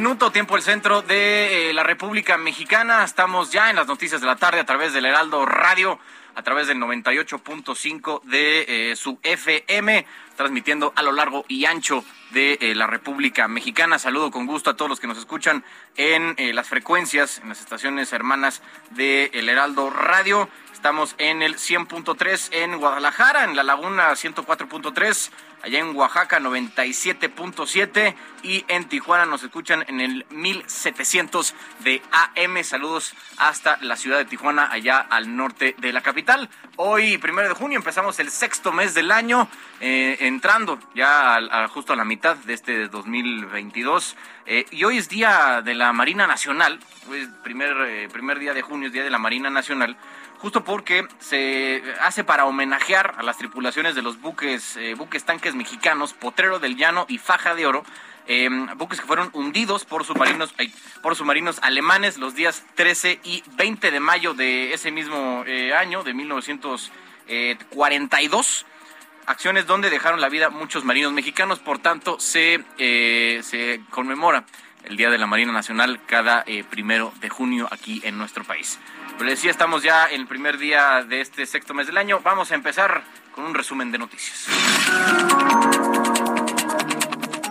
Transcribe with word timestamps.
minuto, 0.00 0.30
tiempo 0.30 0.54
el 0.54 0.62
centro 0.62 1.02
de 1.02 1.70
eh, 1.70 1.72
la 1.74 1.82
República 1.82 2.38
Mexicana. 2.38 3.02
Estamos 3.02 3.50
ya 3.50 3.68
en 3.68 3.74
las 3.74 3.88
noticias 3.88 4.20
de 4.20 4.28
la 4.28 4.36
tarde 4.36 4.60
a 4.60 4.64
través 4.64 4.92
del 4.92 5.06
Heraldo 5.06 5.44
Radio, 5.44 5.98
a 6.36 6.42
través 6.44 6.68
del 6.68 6.78
98.5 6.78 8.22
de 8.22 8.92
eh, 8.92 8.94
su 8.94 9.18
FM, 9.24 10.06
transmitiendo 10.36 10.92
a 10.94 11.02
lo 11.02 11.10
largo 11.10 11.44
y 11.48 11.64
ancho 11.64 12.04
de 12.30 12.58
eh, 12.60 12.76
la 12.76 12.86
República 12.86 13.48
Mexicana. 13.48 13.98
Saludo 13.98 14.30
con 14.30 14.46
gusto 14.46 14.70
a 14.70 14.76
todos 14.76 14.88
los 14.88 15.00
que 15.00 15.08
nos 15.08 15.18
escuchan 15.18 15.64
en 15.96 16.36
las 16.54 16.68
frecuencias, 16.68 17.38
en 17.38 17.48
las 17.48 17.58
estaciones 17.58 18.12
hermanas 18.12 18.62
de 18.90 19.32
El 19.34 19.48
Heraldo 19.48 19.90
Radio. 19.90 20.48
Estamos 20.72 21.16
en 21.18 21.42
el 21.42 21.56
100.3 21.56 22.50
en 22.52 22.78
Guadalajara, 22.78 23.42
en 23.42 23.56
la 23.56 23.64
Laguna 23.64 24.12
104.3 24.12 25.30
allá 25.62 25.80
en 25.80 25.94
Oaxaca 25.96 26.40
97.7 26.40 28.14
y 28.42 28.64
en 28.68 28.88
Tijuana 28.88 29.26
nos 29.26 29.42
escuchan 29.42 29.84
en 29.88 30.00
el 30.00 30.26
1700 30.30 31.54
de 31.80 32.02
AM. 32.12 32.62
Saludos 32.62 33.14
hasta 33.38 33.78
la 33.82 33.96
ciudad 33.96 34.18
de 34.18 34.24
Tijuana, 34.24 34.70
allá 34.70 34.98
al 34.98 35.36
norte 35.36 35.74
de 35.78 35.92
la 35.92 36.00
capital. 36.00 36.48
Hoy, 36.76 37.18
primero 37.18 37.48
de 37.48 37.54
junio, 37.54 37.76
empezamos 37.76 38.18
el 38.20 38.30
sexto 38.30 38.72
mes 38.72 38.94
del 38.94 39.10
año, 39.10 39.48
eh, 39.80 40.16
entrando 40.20 40.78
ya 40.94 41.68
justo 41.72 41.92
a 41.92 41.96
la 41.96 42.04
mitad 42.04 42.36
de 42.36 42.54
este 42.54 42.88
2022. 42.88 44.16
Eh, 44.46 44.64
y 44.70 44.84
hoy 44.84 44.98
es 44.98 45.08
día 45.08 45.60
de 45.62 45.74
la 45.74 45.92
Marina 45.92 46.26
Nacional, 46.26 46.78
hoy 47.10 47.20
es 47.20 47.28
primer, 47.42 47.76
eh, 47.86 48.08
primer 48.10 48.38
día 48.38 48.54
de 48.54 48.62
junio, 48.62 48.86
es 48.86 48.92
día 48.92 49.04
de 49.04 49.10
la 49.10 49.18
Marina 49.18 49.50
Nacional 49.50 49.96
justo 50.38 50.64
porque 50.64 51.06
se 51.18 51.82
hace 52.00 52.24
para 52.24 52.46
homenajear 52.46 53.14
a 53.18 53.22
las 53.22 53.36
tripulaciones 53.38 53.94
de 53.94 54.02
los 54.02 54.20
buques, 54.20 54.76
eh, 54.76 54.94
buques 54.94 55.22
tanques 55.24 55.54
mexicanos, 55.54 56.12
Potrero 56.14 56.58
del 56.58 56.76
Llano 56.76 57.06
y 57.08 57.18
Faja 57.18 57.54
de 57.54 57.66
Oro, 57.66 57.84
em, 58.26 58.66
buques 58.76 59.00
que 59.00 59.06
fueron 59.06 59.30
hundidos 59.32 59.84
por 59.84 60.04
submarinos, 60.04 60.52
por 61.02 61.14
submarinos 61.16 61.58
alemanes 61.62 62.18
los 62.18 62.34
días 62.34 62.64
13 62.74 63.20
y 63.24 63.42
20 63.56 63.90
de 63.90 64.00
mayo 64.00 64.34
de 64.34 64.74
ese 64.74 64.92
mismo 64.92 65.44
eh, 65.46 65.72
año, 65.74 66.04
de 66.04 66.14
1942 66.14 68.66
acciones 69.26 69.66
donde 69.66 69.90
dejaron 69.90 70.20
la 70.20 70.28
vida 70.28 70.50
muchos 70.50 70.84
marinos 70.84 71.12
mexicanos, 71.12 71.58
por 71.58 71.80
tanto 71.80 72.20
se, 72.20 72.64
eh, 72.78 73.40
se 73.42 73.80
conmemora 73.90 74.44
el 74.84 74.96
Día 74.96 75.10
de 75.10 75.18
la 75.18 75.26
Marina 75.26 75.50
Nacional 75.52 76.00
cada 76.06 76.44
primero 76.70 77.12
de 77.20 77.28
junio 77.28 77.68
aquí 77.70 78.00
en 78.04 78.16
nuestro 78.16 78.44
país. 78.44 78.78
Pero 79.18 79.30
decía, 79.30 79.50
estamos 79.50 79.82
ya 79.82 80.06
en 80.06 80.20
el 80.20 80.26
primer 80.28 80.58
día 80.58 81.02
de 81.02 81.20
este 81.20 81.44
sexto 81.44 81.74
mes 81.74 81.88
del 81.88 81.98
año. 81.98 82.20
Vamos 82.22 82.52
a 82.52 82.54
empezar 82.54 83.02
con 83.34 83.44
un 83.44 83.54
resumen 83.54 83.90
de 83.90 83.98
noticias. 83.98 84.46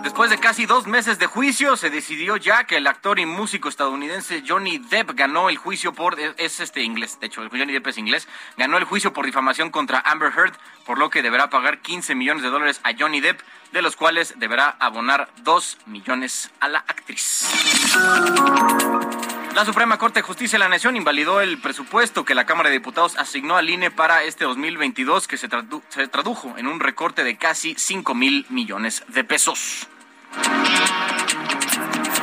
Después 0.02 0.30
de 0.30 0.38
casi 0.38 0.64
dos 0.64 0.86
meses 0.86 1.18
de 1.18 1.26
juicio, 1.26 1.76
se 1.76 1.90
decidió 1.90 2.36
ya 2.38 2.64
que 2.64 2.78
el 2.78 2.86
actor 2.86 3.18
y 3.18 3.26
músico 3.26 3.68
estadounidense 3.68 4.42
Johnny 4.46 4.78
Depp 4.78 5.12
ganó 5.14 5.50
el 5.50 5.58
juicio 5.58 5.92
por, 5.92 6.18
es 6.18 6.60
este 6.60 6.82
inglés, 6.82 7.20
de 7.20 7.26
hecho, 7.26 7.42
Johnny 7.48 7.72
Depp 7.72 7.86
es 7.88 7.98
inglés, 7.98 8.26
ganó 8.56 8.78
el 8.78 8.84
juicio 8.84 9.12
por 9.12 9.26
difamación 9.26 9.70
contra 9.70 10.00
Amber 10.00 10.32
Heard, 10.34 10.54
por 10.86 10.98
lo 10.98 11.10
que 11.10 11.22
deberá 11.22 11.50
pagar 11.50 11.82
15 11.82 12.14
millones 12.14 12.42
de 12.42 12.48
dólares 12.48 12.80
a 12.82 12.92
Johnny 12.98 13.20
Depp, 13.20 13.40
de 13.72 13.82
los 13.82 13.94
cuales 13.94 14.34
deberá 14.38 14.70
abonar 14.80 15.28
2 15.42 15.78
millones 15.86 16.50
a 16.58 16.68
la 16.68 16.78
actriz. 16.78 17.46
La 19.54 19.64
Suprema 19.64 19.98
Corte 19.98 20.20
de 20.20 20.22
Justicia 20.22 20.58
de 20.58 20.64
la 20.64 20.68
Nación 20.68 20.96
invalidó 20.96 21.40
el 21.40 21.58
presupuesto 21.58 22.24
que 22.24 22.34
la 22.34 22.46
Cámara 22.46 22.68
de 22.68 22.76
Diputados 22.76 23.16
asignó 23.16 23.56
al 23.56 23.68
INE 23.68 23.90
para 23.90 24.22
este 24.22 24.44
2022, 24.44 25.26
que 25.26 25.36
se, 25.36 25.48
se 25.88 26.08
tradujo 26.08 26.54
en 26.56 26.66
un 26.66 26.78
recorte 26.78 27.24
de 27.24 27.36
casi 27.36 27.74
5 27.76 28.14
mil 28.14 28.46
millones 28.50 29.04
de 29.08 29.24
pesos. 29.24 29.88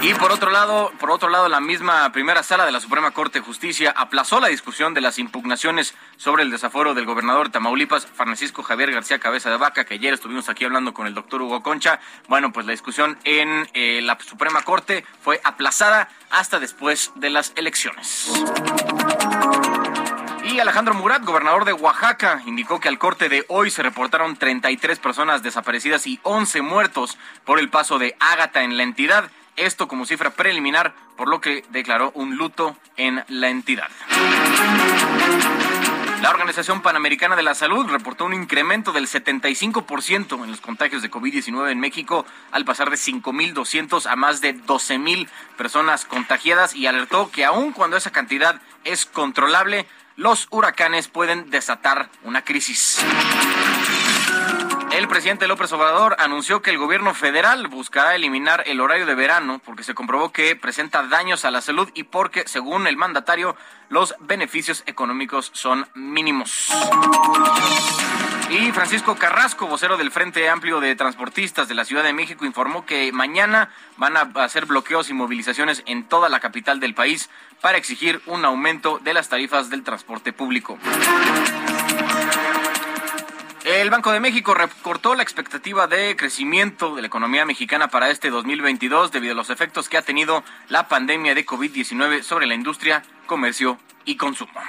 Y 0.06 0.14
por 0.14 0.32
otro 0.32 0.52
lado, 0.52 0.92
por 1.00 1.10
otro 1.10 1.30
lado, 1.30 1.50
la 1.50 1.60
misma 1.60 2.12
primera 2.12 2.44
sala 2.44 2.64
de 2.64 2.72
la 2.72 2.80
Suprema 2.80 3.10
Corte 3.10 3.40
de 3.40 3.46
Justicia 3.46 3.92
aplazó 3.98 4.40
la 4.40 4.50
discusión 4.50 4.94
de 4.94 5.02
las 5.02 5.18
impugnaciones 5.18 5.96
sobre 6.16 6.44
el 6.44 6.52
desaforo 6.52 6.94
del 6.94 7.08
gobernador 7.08 7.48
de 7.48 7.54
Tamaulipas, 7.54 8.06
Francisco 8.06 8.62
Javier 8.62 8.92
García 8.92 9.18
Cabeza 9.18 9.50
de 9.50 9.58
Vaca, 9.58 9.84
que 9.84 9.96
ayer 9.96 10.14
estuvimos 10.14 10.48
aquí 10.48 10.64
hablando 10.64 10.94
con 10.94 11.08
el 11.08 11.16
doctor 11.16 11.42
Hugo 11.42 11.64
Concha. 11.64 12.00
Bueno, 12.28 12.54
pues 12.54 12.68
la 12.68 12.74
discusión 12.74 13.18
en 13.24 13.68
eh, 13.74 14.00
la 14.04 14.16
Suprema 14.24 14.62
Corte 14.62 15.04
fue 15.24 15.42
aplazada 15.44 16.08
hasta 16.30 16.60
después 16.60 17.12
de 17.16 17.32
las 17.32 17.54
elecciones. 17.56 18.32
Y 20.44 20.60
Alejandro 20.60 20.94
Murat, 20.94 21.26
gobernador 21.26 21.66
de 21.66 21.74
Oaxaca, 21.74 22.44
indicó 22.46 22.80
que 22.80 22.90
al 22.90 23.00
corte 23.00 23.28
de 23.28 23.44
hoy 23.48 23.72
se 23.72 23.82
reportaron 23.82 24.36
33 24.36 25.00
personas 25.00 25.42
desaparecidas 25.42 26.06
y 26.06 26.20
11 26.22 26.62
muertos 26.62 27.18
por 27.44 27.58
el 27.58 27.70
paso 27.70 27.98
de 27.98 28.16
Ágata 28.20 28.62
en 28.62 28.78
la 28.78 28.84
entidad 28.84 29.32
esto 29.56 29.88
como 29.88 30.06
cifra 30.06 30.32
preliminar, 30.32 30.94
por 31.16 31.28
lo 31.28 31.42
que 31.42 31.64
declaró 31.70 32.12
un 32.16 32.36
luto 32.38 32.76
en 32.98 33.24
la 33.28 33.50
entidad. 33.50 33.90
La 36.22 36.32
Organización 36.32 36.82
Panamericana 36.82 37.36
de 37.36 37.44
la 37.44 37.54
Salud 37.54 37.86
reportó 37.88 38.26
un 38.26 38.34
incremento 38.34 38.92
del 38.92 39.08
75% 39.08 40.44
en 40.44 40.50
los 40.50 40.60
contagios 40.60 41.02
de 41.02 41.12
COVID-19 41.12 41.72
en 41.72 41.80
México, 41.80 42.26
al 42.52 42.66
pasar 42.66 42.90
de 42.90 42.96
5.200 42.96 44.10
a 44.10 44.16
más 44.16 44.42
de 44.42 44.56
12.000 44.56 45.28
personas 45.56 46.06
contagiadas 46.06 46.76
y 46.76 46.88
alertó 46.88 47.30
que 47.30 47.46
aun 47.46 47.74
cuando 47.74 47.98
esa 47.98 48.12
cantidad 48.12 48.60
es 48.86 49.06
controlable, 49.06 49.86
los 50.16 50.48
huracanes 50.50 51.10
pueden 51.10 51.52
desatar 51.52 52.10
una 52.24 52.44
crisis. 52.44 53.06
El 54.96 55.10
presidente 55.10 55.46
López 55.46 55.74
Obrador 55.74 56.16
anunció 56.20 56.62
que 56.62 56.72
el 56.72 56.78
gobierno 56.78 57.14
federal 57.14 57.68
buscará 57.68 58.16
eliminar 58.16 58.64
el 58.66 58.80
horario 58.80 59.06
de 59.06 59.14
verano 59.14 59.60
porque 59.66 59.84
se 59.84 59.94
comprobó 59.94 60.32
que 60.32 60.56
presenta 60.56 61.04
daños 61.04 61.44
a 61.44 61.52
la 61.52 61.60
salud 61.60 61.90
y 61.94 62.04
porque, 62.04 62.48
según 62.48 62.88
el 62.88 62.96
mandatario, 62.96 63.58
los 63.90 64.16
beneficios 64.22 64.84
económicos 64.86 65.52
son 65.54 65.86
mínimos. 65.96 66.72
Y 68.50 68.72
Francisco 68.72 69.18
Carrasco, 69.18 69.68
vocero 69.68 69.98
del 69.98 70.12
Frente 70.12 70.48
Amplio 70.48 70.80
de 70.80 70.96
Transportistas 70.96 71.68
de 71.68 71.76
la 71.76 71.84
Ciudad 71.84 72.04
de 72.04 72.14
México, 72.14 72.46
informó 72.46 72.86
que 72.86 73.12
mañana 73.12 73.72
van 73.98 74.16
a 74.16 74.32
hacer 74.46 74.66
bloqueos 74.66 75.10
y 75.10 75.14
movilizaciones 75.14 75.84
en 75.88 76.06
toda 76.06 76.30
la 76.30 76.40
capital 76.40 76.80
del 76.80 76.94
país 76.94 77.30
para 77.60 77.78
exigir 77.78 78.22
un 78.28 78.46
aumento 78.46 79.00
de 79.04 79.14
las 79.14 79.28
tarifas 79.28 79.70
del 79.70 79.84
transporte 79.84 80.32
público. 80.32 80.80
El 83.66 83.90
Banco 83.90 84.12
de 84.12 84.20
México 84.20 84.54
recortó 84.54 85.16
la 85.16 85.24
expectativa 85.24 85.88
de 85.88 86.16
crecimiento 86.16 86.94
de 86.94 87.02
la 87.02 87.08
economía 87.08 87.46
mexicana 87.46 87.88
para 87.88 88.12
este 88.12 88.30
2022 88.30 89.12
debido 89.12 89.34
a 89.34 89.36
los 89.36 89.50
efectos 89.50 89.90
que 89.90 89.98
ha 89.98 90.04
tenido 90.04 90.44
la 90.70 90.88
pandemia 90.88 91.34
de 91.34 91.48
COVID-19 91.48 92.22
sobre 92.22 92.46
la 92.46 92.54
industria, 92.54 93.02
comercio 93.26 93.80
y 94.06 94.18
consumo. 94.18 94.62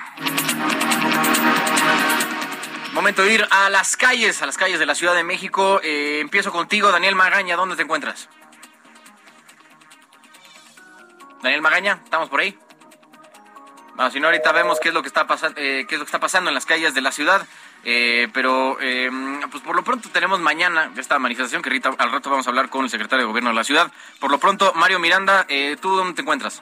Momento 2.94 3.22
de 3.22 3.34
ir 3.34 3.46
a 3.50 3.68
las 3.68 3.98
calles, 3.98 4.40
a 4.40 4.46
las 4.46 4.56
calles 4.56 4.78
de 4.78 4.86
la 4.86 4.94
Ciudad 4.94 5.14
de 5.14 5.24
México. 5.24 5.78
Eh, 5.84 6.20
empiezo 6.20 6.50
contigo, 6.50 6.90
Daniel 6.90 7.16
Magaña. 7.16 7.54
¿Dónde 7.54 7.76
te 7.76 7.82
encuentras? 7.82 8.30
Daniel 11.42 11.60
Magaña, 11.60 12.00
¿estamos 12.02 12.30
por 12.30 12.40
ahí? 12.40 12.58
Bueno, 13.94 14.10
si 14.10 14.20
no, 14.20 14.28
ahorita 14.28 14.52
vemos 14.52 14.80
qué 14.80 14.88
es 14.88 14.94
lo 14.94 15.02
que 15.02 15.08
está, 15.08 15.26
eh, 15.56 15.84
qué 15.86 15.94
es 15.94 15.98
lo 15.98 16.06
que 16.06 16.08
está 16.08 16.20
pasando 16.20 16.48
en 16.48 16.54
las 16.54 16.64
calles 16.64 16.94
de 16.94 17.02
la 17.02 17.12
ciudad. 17.12 17.46
Eh, 17.88 18.26
pero, 18.34 18.76
pues 19.50 19.62
por 19.62 19.76
lo 19.76 19.84
pronto 19.84 20.08
tenemos 20.12 20.40
mañana 20.40 20.90
esta 20.96 21.20
manifestación 21.20 21.62
que 21.62 21.68
ahorita, 21.68 21.90
al 21.96 22.10
rato 22.10 22.30
vamos 22.30 22.44
a 22.46 22.50
hablar 22.50 22.68
con 22.68 22.82
el 22.82 22.90
secretario 22.90 23.24
de 23.24 23.28
Gobierno 23.28 23.50
de 23.50 23.56
la 23.56 23.62
ciudad. 23.62 23.92
Por 24.18 24.32
lo 24.32 24.38
pronto, 24.38 24.72
Mario 24.74 24.98
Miranda, 24.98 25.46
¿tú 25.80 25.94
dónde 25.94 26.14
te 26.14 26.22
encuentras? 26.22 26.60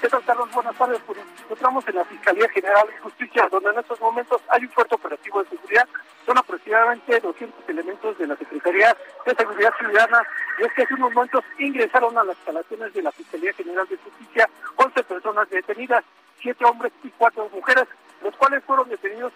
¿Qué 0.00 0.10
tal, 0.10 0.22
Carlos? 0.24 0.50
Buenas 0.52 0.76
tardes. 0.76 1.00
Pues 1.06 1.18
nos 1.18 1.40
encontramos 1.44 1.88
en 1.88 1.94
la 1.94 2.04
Fiscalía 2.04 2.48
General 2.50 2.86
de 2.86 2.98
Justicia, 2.98 3.48
donde 3.50 3.70
en 3.70 3.78
estos 3.78 3.98
momentos 4.00 4.42
hay 4.48 4.64
un 4.64 4.70
fuerte 4.70 4.96
operativo 4.96 5.42
de 5.42 5.48
seguridad. 5.48 5.88
Son 6.26 6.36
aproximadamente 6.36 7.20
200 7.20 7.68
elementos 7.68 8.18
de 8.18 8.26
la 8.26 8.36
Secretaría 8.36 8.94
de 9.24 9.34
Seguridad 9.34 9.72
Ciudadana. 9.78 10.22
Y 10.58 10.64
es 10.64 10.72
que 10.74 10.82
hace 10.82 10.94
unos 10.94 11.14
momentos 11.14 11.44
ingresaron 11.58 12.18
a 12.18 12.24
las 12.24 12.36
instalaciones 12.36 12.92
de 12.92 13.02
la 13.02 13.12
Fiscalía 13.12 13.52
General 13.54 13.86
de 13.88 13.96
Justicia 13.96 14.50
11 14.76 15.04
personas 15.04 15.48
detenidas, 15.48 16.04
7 16.42 16.64
hombres 16.64 16.92
y 17.02 17.08
4 17.08 17.48
mujeres, 17.54 17.84
los 18.22 18.36
cuales 18.36 18.62
fueron 18.64 18.88
detenidos 18.90 19.32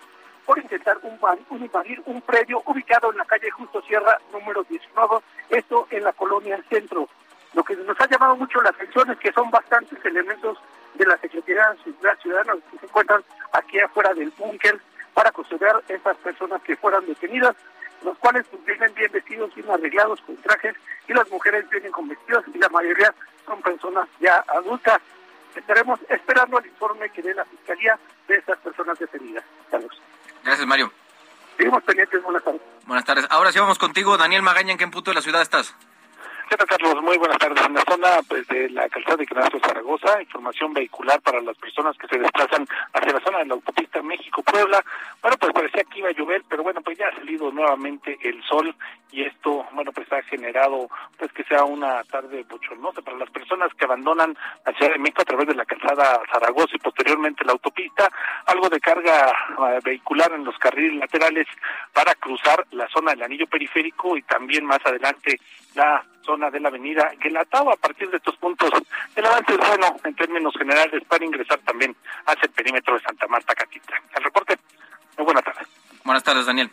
por 0.49 0.59
intentar 0.59 0.99
un, 1.03 1.62
invadir 1.62 2.03
un 2.06 2.23
predio 2.23 2.62
ubicado 2.65 3.12
en 3.12 3.19
la 3.19 3.27
calle 3.27 3.50
Justo 3.50 3.83
Sierra 3.83 4.19
número 4.33 4.65
19, 4.65 5.17
esto 5.50 5.87
en 5.91 6.03
la 6.03 6.15
colonia 6.15 6.59
Centro. 6.71 7.06
Lo 7.53 7.62
que 7.62 7.77
nos 7.77 8.00
ha 8.00 8.09
llamado 8.09 8.35
mucho 8.35 8.62
la 8.62 8.71
atención 8.71 9.11
es 9.11 9.19
que 9.19 9.31
son 9.33 9.50
bastantes 9.50 10.03
elementos 10.06 10.56
de 10.95 11.05
la 11.05 11.19
Secretaría 11.19 11.77
de 11.85 12.17
Ciudadana 12.23 12.55
que 12.71 12.79
se 12.79 12.87
encuentran 12.87 13.23
aquí 13.53 13.79
afuera 13.79 14.15
del 14.15 14.33
búnker 14.39 14.81
para 15.12 15.31
custodiar 15.33 15.77
a 15.77 15.93
estas 15.93 16.17
personas 16.17 16.62
que 16.62 16.77
fueran 16.77 17.05
detenidas, 17.05 17.55
los 18.03 18.17
cuales 18.17 18.47
pues, 18.50 18.65
vienen 18.65 18.95
bien 18.95 19.12
vestidos, 19.12 19.55
bien 19.55 19.71
arreglados 19.71 20.23
con 20.23 20.35
trajes, 20.37 20.75
y 21.09 21.12
las 21.12 21.29
mujeres 21.31 21.69
vienen 21.69 21.93
con 21.93 22.09
vestidos, 22.09 22.45
y 22.55 22.56
la 22.56 22.71
mayoría 22.71 23.15
son 23.45 23.61
personas 23.61 24.09
ya 24.19 24.43
adultas. 24.49 24.99
Estaremos 25.55 26.00
esperando 26.09 26.59
el 26.59 26.67
informe 26.67 27.11
que 27.11 27.21
dé 27.21 27.35
la 27.35 27.45
Fiscalía 27.45 27.99
de 28.27 28.37
estas 28.37 28.56
personas 28.61 28.99
detenidas. 28.99 29.45
Gracias, 30.44 30.67
Mario. 30.67 30.93
Seguimos 31.56 31.82
pendientes. 31.82 32.23
Buenas 32.23 32.44
tardes. 32.44 32.61
Buenas 32.87 33.05
tardes. 33.05 33.26
Ahora 33.31 33.52
sí 33.52 33.58
vamos 33.58 33.79
contigo, 33.79 34.17
Daniel 34.17 34.43
Magaña. 34.43 34.73
¿En 34.73 34.79
qué 34.79 34.87
punto 34.88 35.11
de 35.11 35.17
la 35.17 35.23
ciudad 35.23 35.43
estás? 35.43 35.75
¿Qué 36.49 36.56
Carlos? 36.56 37.03
Muy 37.03 37.19
buenas 37.19 37.37
tardes. 37.37 37.62
En 37.67 37.75
la 37.75 37.83
zona 37.83 38.09
pues, 38.27 38.49
de 38.49 38.71
la 38.71 38.89
calzada 38.89 39.17
de 39.17 39.25
Ignacio 39.25 39.61
Zaragoza, 39.61 40.23
información 40.23 40.73
vehicular 40.73 41.21
para 41.21 41.43
las 41.43 41.56
personas 41.59 41.95
que 41.99 42.09
se 42.09 42.19
desplazan 42.19 42.67
hacia 42.95 43.12
la 43.12 43.21
zona 43.21 43.39
de 43.41 43.47
la 43.47 43.55
autopista 43.55 44.00
México-Puebla. 44.00 44.83
Bueno, 45.21 45.37
pues 45.39 45.53
parecía 45.53 45.85
que 45.85 45.99
iba 45.99 46.09
a 46.09 46.12
llover, 46.12 46.43
pero 46.49 46.62
bueno, 46.62 46.81
pues 46.81 46.97
ya 46.97 47.09
ha 47.09 47.15
salido 47.17 47.50
nuevamente 47.53 48.19
el 48.23 48.43
sol 48.45 48.75
y 49.11 49.25
esto, 49.25 49.67
bueno, 49.73 49.93
pues 49.93 50.11
ha 50.12 50.23
generado 50.23 50.89
pues 51.19 51.33
que 51.33 51.45
sea 51.45 51.65
una 51.65 52.03
tarde 52.05 52.45
bochornosa 52.49 53.03
para 53.03 53.19
las 53.19 53.31
personas 53.31 53.73
que 53.75 53.85
abandonan 53.85 54.37
la 54.65 54.73
Ciudad 54.73 54.93
de 54.93 54.99
México 54.99 55.23
a 55.23 55.27
través 55.27 55.49
de 55.49 55.55
la 55.55 55.67
calzada 55.67 56.21
Zaragoza 56.33 56.75
y 56.75 56.79
posteriormente 56.79 57.45
la 57.45 57.53
autopista. 57.53 58.09
Algo 58.47 58.71
de 58.71 58.81
carga 58.81 59.33
uh, 59.59 59.83
vehicular 59.85 60.33
en 60.33 60.45
los 60.45 60.56
carriles 60.59 60.99
laterales 60.99 61.47
para 61.93 62.15
cruzar 62.15 62.67
la 62.71 62.89
zona 62.89 63.11
del 63.11 63.25
anillo 63.25 63.47
periférico 63.47 64.17
y 64.17 64.23
también 64.23 64.65
más 64.65 64.81
adelante 64.85 65.39
la 65.75 66.03
zona 66.29 66.51
de 66.51 66.61
la 66.61 66.69
avenida 66.69 67.11
Guelatao. 67.19 67.73
A 67.73 67.77
partir 67.77 68.11
de 68.11 68.19
estos 68.19 68.37
puntos, 68.37 68.71
el 69.17 69.25
avance 69.25 69.53
es 69.53 69.59
bueno 69.59 69.97
en 70.05 70.15
términos 70.15 70.55
generales 70.59 71.03
para 71.09 71.25
ingresar 71.25 71.59
también 71.61 71.97
hacia 72.27 72.43
el 72.43 72.51
perímetro 72.51 72.95
de 72.95 73.01
Santa 73.01 73.27
Marta 73.29 73.55
Catita. 73.55 73.95
El 74.15 74.25
reporte, 74.25 74.59
muy 75.17 75.25
buenas 75.25 75.45
tardes. 75.45 75.67
Buenas 76.05 76.23
tardes, 76.23 76.45
Daniel. 76.45 76.71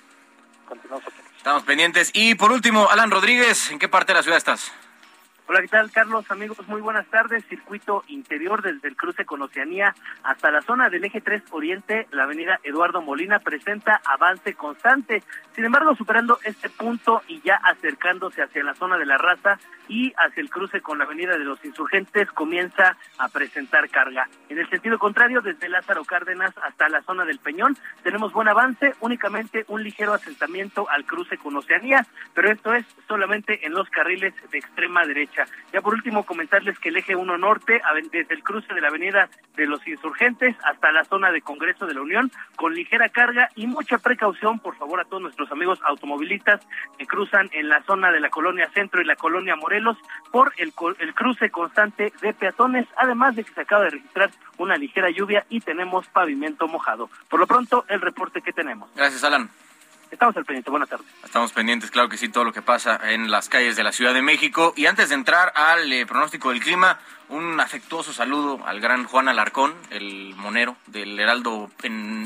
Continuamos. 0.67 1.05
Estamos 1.37 1.63
pendientes. 1.63 2.11
Y 2.13 2.35
por 2.35 2.51
último, 2.51 2.89
Alan 2.89 3.11
Rodríguez, 3.11 3.71
¿en 3.71 3.79
qué 3.79 3.87
parte 3.87 4.11
de 4.11 4.19
la 4.19 4.23
ciudad 4.23 4.37
estás? 4.37 4.73
Hola, 5.47 5.61
¿qué 5.61 5.67
tal, 5.67 5.91
Carlos? 5.91 6.25
Amigos, 6.31 6.67
muy 6.67 6.81
buenas 6.81 7.05
tardes. 7.05 7.45
Circuito 7.45 8.03
interior 8.07 8.63
desde 8.63 8.87
el 8.87 8.95
cruce 8.95 9.25
con 9.25 9.43
Oceanía 9.43 9.93
hasta 10.23 10.49
la 10.49 10.63
zona 10.63 10.89
del 10.89 11.05
eje 11.05 11.21
3 11.21 11.43
Oriente, 11.51 12.07
la 12.09 12.23
avenida 12.23 12.59
Eduardo 12.63 12.99
Molina 13.03 13.37
presenta 13.37 14.01
avance 14.05 14.55
constante. 14.55 15.21
Sin 15.53 15.63
embargo, 15.63 15.95
superando 15.95 16.39
este 16.43 16.67
punto 16.69 17.21
y 17.27 17.41
ya 17.41 17.57
acercándose 17.57 18.41
hacia 18.41 18.63
la 18.63 18.73
zona 18.73 18.97
de 18.97 19.05
la 19.05 19.19
raza 19.19 19.59
y 19.87 20.11
hacia 20.17 20.41
el 20.41 20.49
cruce 20.49 20.81
con 20.81 20.97
la 20.97 21.03
avenida 21.03 21.37
de 21.37 21.43
los 21.43 21.63
insurgentes, 21.63 22.31
comienza 22.31 22.97
a 23.19 23.29
presentar 23.29 23.87
carga. 23.91 24.27
En 24.49 24.57
el 24.57 24.67
sentido 24.71 24.97
contrario, 24.97 25.41
desde 25.41 25.69
Lázaro 25.69 26.05
Cárdenas 26.05 26.57
hasta 26.63 26.89
la 26.89 27.03
zona 27.03 27.23
del 27.23 27.37
Peñón, 27.37 27.77
tenemos 28.01 28.33
buen 28.33 28.47
avance, 28.47 28.95
únicamente 28.99 29.63
un 29.67 29.83
ligero 29.83 30.15
asentamiento 30.15 30.89
al 30.89 31.05
cruce 31.05 31.37
con 31.37 31.55
Oceanía, 31.55 32.03
pero 32.33 32.51
esto 32.51 32.73
es 32.73 32.83
solamente 33.07 33.63
en 33.63 33.73
los 33.73 33.87
carriles 33.91 34.33
de 34.49 34.57
extrema 34.57 35.05
derecha. 35.05 35.34
Ya 35.73 35.81
por 35.81 35.93
último 35.93 36.23
comentarles 36.23 36.79
que 36.79 36.89
el 36.89 36.97
eje 36.97 37.15
1 37.15 37.37
norte, 37.37 37.81
desde 38.11 38.33
el 38.33 38.43
cruce 38.43 38.73
de 38.73 38.81
la 38.81 38.89
avenida 38.89 39.29
de 39.55 39.65
los 39.65 39.85
insurgentes 39.87 40.55
hasta 40.63 40.91
la 40.91 41.03
zona 41.03 41.31
de 41.31 41.41
Congreso 41.41 41.85
de 41.85 41.93
la 41.93 42.01
Unión, 42.01 42.31
con 42.55 42.73
ligera 42.73 43.09
carga 43.09 43.49
y 43.55 43.67
mucha 43.67 43.97
precaución, 43.97 44.59
por 44.59 44.75
favor, 44.77 44.99
a 44.99 45.05
todos 45.05 45.21
nuestros 45.21 45.51
amigos 45.51 45.79
automovilistas 45.83 46.61
que 46.97 47.05
cruzan 47.05 47.49
en 47.51 47.69
la 47.69 47.81
zona 47.83 48.11
de 48.11 48.19
la 48.19 48.29
colonia 48.29 48.69
Centro 48.73 49.01
y 49.01 49.05
la 49.05 49.15
colonia 49.15 49.55
Morelos 49.55 49.97
por 50.31 50.53
el, 50.57 50.73
el 50.99 51.13
cruce 51.13 51.49
constante 51.49 52.13
de 52.21 52.33
peatones, 52.33 52.87
además 52.97 53.35
de 53.35 53.43
que 53.43 53.53
se 53.53 53.61
acaba 53.61 53.85
de 53.85 53.91
registrar 53.91 54.31
una 54.57 54.77
ligera 54.77 55.09
lluvia 55.09 55.45
y 55.49 55.59
tenemos 55.59 56.07
pavimento 56.07 56.67
mojado. 56.67 57.09
Por 57.29 57.39
lo 57.39 57.47
pronto, 57.47 57.85
el 57.89 58.01
reporte 58.01 58.41
que 58.41 58.53
tenemos. 58.53 58.89
Gracias, 58.95 59.23
Alan. 59.23 59.49
Estamos 60.11 60.37
al 60.37 60.45
pendiente. 60.45 60.69
Buenas 60.69 60.89
tardes. 60.89 61.05
Estamos 61.23 61.51
pendientes, 61.51 61.91
claro 61.91 62.09
que 62.09 62.17
sí, 62.17 62.29
todo 62.29 62.43
lo 62.43 62.53
que 62.53 62.61
pasa 62.61 62.99
en 63.11 63.29
las 63.31 63.49
calles 63.49 63.75
de 63.75 63.83
la 63.83 63.91
Ciudad 63.91 64.13
de 64.13 64.21
México. 64.21 64.73
Y 64.75 64.85
antes 64.85 65.09
de 65.09 65.15
entrar 65.15 65.51
al 65.55 65.91
eh, 65.91 66.05
pronóstico 66.05 66.51
del 66.51 66.61
clima, 66.61 66.99
un 67.29 67.59
afectuoso 67.59 68.13
saludo 68.13 68.65
al 68.65 68.79
gran 68.79 69.05
Juan 69.05 69.27
Alarcón, 69.27 69.73
el 69.89 70.35
monero 70.35 70.77
del 70.87 71.19
Heraldo 71.19 71.71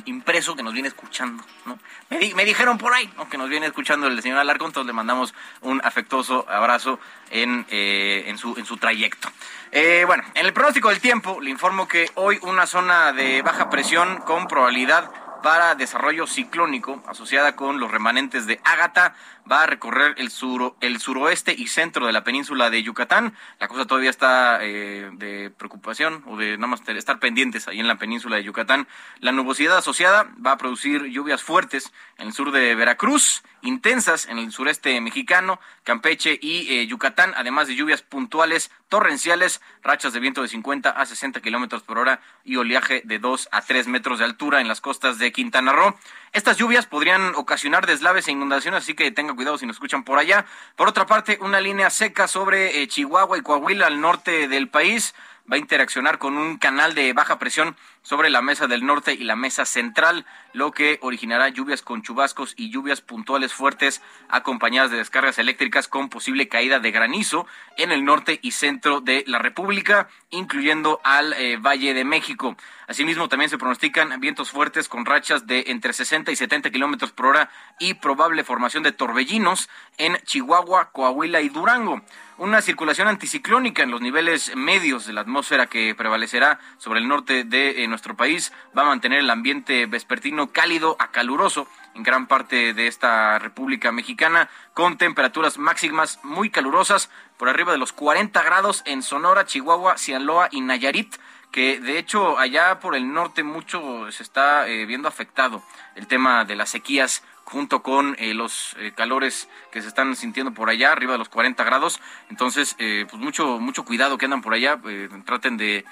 impreso 0.06 0.56
que 0.56 0.64
nos 0.64 0.74
viene 0.74 0.90
escuchando. 0.90 1.44
¿no? 1.66 1.80
Me, 2.10 2.46
dijeron 2.46 2.78
por 2.78 2.94
ahí 2.94 3.10
que 3.32 3.38
nos 3.38 3.50
viene 3.50 3.68
escuchando 3.68 4.08
el 4.08 4.22
señor 4.22 4.40
Alarcón, 4.40 4.68
entonces 4.68 4.88
le 4.88 4.94
mandamos 4.94 5.34
un 5.62 5.80
afectuoso 5.84 6.46
abrazo 6.50 7.00
en, 7.30 7.66
eh, 7.70 8.26
en, 8.28 8.38
su, 8.38 8.56
en 8.58 8.66
su 8.66 8.78
trayecto. 8.78 9.30
Eh, 9.72 10.04
bueno, 10.06 10.24
en 10.34 10.46
el 10.46 10.54
pronóstico 10.54 10.90
del 10.90 11.00
tiempo 11.00 11.40
le 11.40 11.50
informo 11.50 11.88
que 11.88 12.10
hoy 12.16 12.40
una 12.42 12.66
zona 12.68 13.14
de 13.14 13.42
baja 13.42 13.70
presión 13.70 14.18
con 14.22 14.48
probabilidad 14.48 15.12
para 15.42 15.76
desarrollo 15.76 16.28
ciclónico 16.28 17.02
asociada 17.08 17.56
con 17.56 17.80
los 17.80 17.92
remanentes 17.92 18.46
de 18.46 18.60
Ágata 18.64 19.16
va 19.50 19.64
a 19.64 19.66
recorrer 19.66 20.16
el, 20.18 20.30
sur, 20.30 20.76
el 20.82 21.00
suroeste 21.00 21.54
y 21.58 21.68
centro 21.68 22.06
de 22.06 22.14
la 22.14 22.24
península 22.24 22.70
de 22.70 22.84
Yucatán. 22.84 23.34
La 23.60 23.68
cosa 23.68 23.86
todavía 23.86 24.10
está 24.10 24.60
eh, 24.62 25.10
de 25.14 25.50
preocupación 25.50 26.24
o 26.28 26.38
de 26.38 26.58
nada 26.58 26.68
más 26.68 26.82
estar 26.88 27.20
pendientes 27.20 27.68
ahí 27.68 27.80
en 27.80 27.88
la 27.88 27.98
península 27.98 28.38
de 28.38 28.44
Yucatán. 28.44 28.88
La 29.20 29.32
nubosidad 29.32 29.78
asociada 29.78 30.28
va 30.46 30.54
a 30.54 30.58
producir 30.58 31.06
lluvias 31.06 31.44
fuertes 31.44 31.92
en 32.18 32.28
el 32.28 32.34
sur 32.34 32.52
de 32.52 32.76
Veracruz, 32.76 33.44
intensas 33.62 34.28
en 34.28 34.38
el 34.38 34.52
sureste 34.52 35.00
mexicano, 35.02 35.60
Campeche 35.84 36.38
y 36.42 36.68
eh, 36.74 36.88
Yucatán, 36.88 37.34
además 37.36 37.68
de 37.68 37.76
lluvias 37.76 38.02
puntuales 38.02 38.72
torrenciales, 38.90 39.62
rachas 39.84 40.14
de 40.14 40.20
viento 40.20 40.42
de 40.42 40.48
50 40.48 40.90
a 40.90 41.06
60 41.06 41.42
kilómetros 41.42 41.84
por 41.84 41.98
hora 41.98 42.22
y 42.44 42.58
oleaje 42.58 43.02
de 43.06 43.20
2 43.20 43.50
a 43.52 43.62
3 43.62 43.88
metros 43.88 44.20
de 44.20 44.26
altura 44.26 44.62
en 44.62 44.68
las 44.68 44.82
costas 44.82 45.20
de 45.20 45.32
Quintana 45.32 45.72
Roo. 45.72 45.96
Estas 46.32 46.58
lluvias 46.58 46.86
podrían 46.86 47.34
ocasionar 47.36 47.88
deslaves 47.88 48.28
e 48.28 48.32
inundaciones, 48.32 48.84
así 48.84 48.94
que 48.94 49.12
tengan 49.12 49.36
cuidado 49.36 49.58
si 49.58 49.66
nos 49.66 49.78
escuchan 49.78 50.04
por 50.04 50.20
allá. 50.20 50.46
Por 50.76 50.88
otra 50.88 51.06
parte, 51.06 51.40
una 51.42 51.60
línea 51.60 51.90
seca 51.90 52.28
sobre 52.28 52.82
eh, 52.82 52.88
Chihuahua 52.88 53.38
y 53.38 53.42
Coahuila 53.42 53.88
al 53.88 54.00
norte 54.00 54.48
del 54.48 54.70
país 54.70 55.16
va 55.52 55.56
a 55.56 55.60
interaccionar 55.60 56.20
con 56.20 56.38
un 56.38 56.58
canal 56.58 56.94
de 56.94 57.14
baja 57.14 57.40
presión 57.40 57.76
sobre 58.02 58.30
la 58.30 58.42
mesa 58.42 58.68
del 58.68 58.86
norte 58.86 59.14
y 59.14 59.24
la 59.24 59.36
mesa 59.36 59.66
central, 59.66 60.26
lo 60.54 60.72
que 60.72 61.00
originará 61.02 61.50
lluvias 61.50 61.82
con 61.82 62.02
chubascos 62.02 62.54
y 62.58 62.70
lluvias 62.70 63.02
puntuales 63.02 63.54
fuertes 63.54 64.02
acompañadas 64.30 64.92
de 64.92 64.98
descargas 64.98 65.40
eléctricas 65.40 65.88
con 65.88 66.10
posible 66.10 66.48
caída 66.48 66.80
de 66.80 66.92
granizo 66.92 67.46
en 67.78 67.92
el 67.92 68.06
norte 68.06 68.40
y 68.42 68.52
centro 68.52 69.02
de 69.02 69.24
la 69.28 69.40
República, 69.40 70.10
incluyendo 70.30 71.00
al 71.04 71.34
eh, 71.34 71.58
Valle 71.58 71.94
de 71.94 72.04
México. 72.04 72.56
Asimismo, 72.88 73.30
también 73.30 73.52
se 73.52 73.60
pronostican 73.60 74.20
vientos 74.20 74.50
fuertes 74.50 74.90
con 74.90 75.06
rachas 75.06 75.46
de 75.46 75.66
entre 75.68 75.94
60 75.94 76.32
y 76.32 76.36
70 76.36 76.72
kilómetros 76.72 77.12
por 77.12 77.28
hora 77.28 77.52
y 77.78 77.94
probable 77.94 78.44
formación 78.44 78.82
de 78.82 78.92
torbellinos 78.92 79.70
en 80.00 80.18
Chihuahua, 80.26 80.92
Coahuila 80.92 81.42
y 81.42 81.50
Durango. 81.50 82.02
Una 82.40 82.62
circulación 82.62 83.08
anticiclónica 83.08 83.84
en 83.84 83.92
los 83.92 84.02
niveles 84.02 84.56
medios 84.56 85.06
de 85.06 85.14
la 85.14 85.22
atmósfera 85.22 85.68
que 85.68 85.94
prevalecerá 85.94 86.60
sobre 86.78 87.00
el 87.00 87.08
norte 87.08 87.44
de 87.44 87.84
nuestro 87.90 88.16
país 88.16 88.54
va 88.78 88.84
a 88.84 88.86
mantener 88.86 89.20
el 89.20 89.30
ambiente 89.30 89.86
vespertino 89.86 90.52
cálido 90.52 90.96
a 91.00 91.12
caluroso 91.12 91.68
en 91.96 92.04
gran 92.04 92.28
parte 92.28 92.74
de 92.74 92.88
esta 92.88 93.40
República 93.40 93.92
Mexicana, 93.92 94.50
con 94.74 94.98
temperaturas 94.98 95.58
máximas 95.58 96.20
muy 96.24 96.50
calurosas, 96.50 97.10
por 97.38 97.50
arriba 97.50 97.72
de 97.72 97.78
los 97.78 97.94
40 97.94 98.42
grados 98.44 98.84
en 98.86 99.02
Sonora, 99.02 99.46
Chihuahua, 99.46 99.98
Sinaloa 99.98 100.50
y 100.52 100.62
Nayarit 100.62 101.16
que 101.52 101.80
de 101.80 101.98
hecho 101.98 102.38
allá 102.38 102.80
por 102.80 102.96
el 102.96 103.12
norte 103.12 103.44
mucho 103.44 104.12
se 104.12 104.24
está 104.24 104.68
eh, 104.68 104.86
viendo 104.86 105.08
afectado 105.08 105.64
el 105.96 106.08
tema 106.08 106.46
de 106.46 106.56
las 106.56 106.70
sequías 106.70 107.24
junto 107.50 107.82
con 107.82 108.16
eh, 108.20 108.34
los 108.34 108.76
eh, 108.80 108.94
calores 108.96 109.50
que 109.72 109.82
se 109.82 109.88
están 109.88 110.16
sintiendo 110.16 110.54
por 110.54 110.70
allá, 110.70 110.92
arriba 110.92 111.14
de 111.14 111.18
los 111.18 111.30
40 111.30 111.64
grados. 111.64 112.00
Entonces, 112.30 112.76
pues 112.78 113.14
mucho, 113.14 113.60
mucho 113.60 113.84
cuidado 113.84 114.18
que 114.18 114.26
andan 114.26 114.42
por 114.42 114.54
allá. 114.54 114.80
traten 115.26 115.58
de, 115.58 115.86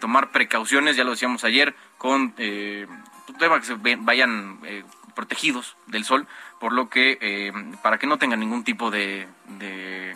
tomar 0.00 0.30
precauciones, 0.30 0.96
ya 0.96 1.04
lo 1.04 1.10
decíamos 1.10 1.44
ayer, 1.44 1.74
con 1.98 2.34
un 2.38 3.38
tema 3.38 3.60
que 3.60 3.66
se 3.66 3.74
vayan 3.74 4.60
protegidos 5.14 5.76
del 5.86 6.04
sol, 6.04 6.26
por 6.60 6.72
lo 6.72 6.88
que 6.88 7.18
eh, 7.20 7.52
para 7.82 7.98
que 7.98 8.06
no 8.06 8.18
tengan 8.18 8.40
ningún 8.40 8.64
tipo 8.64 8.90
de, 8.90 9.28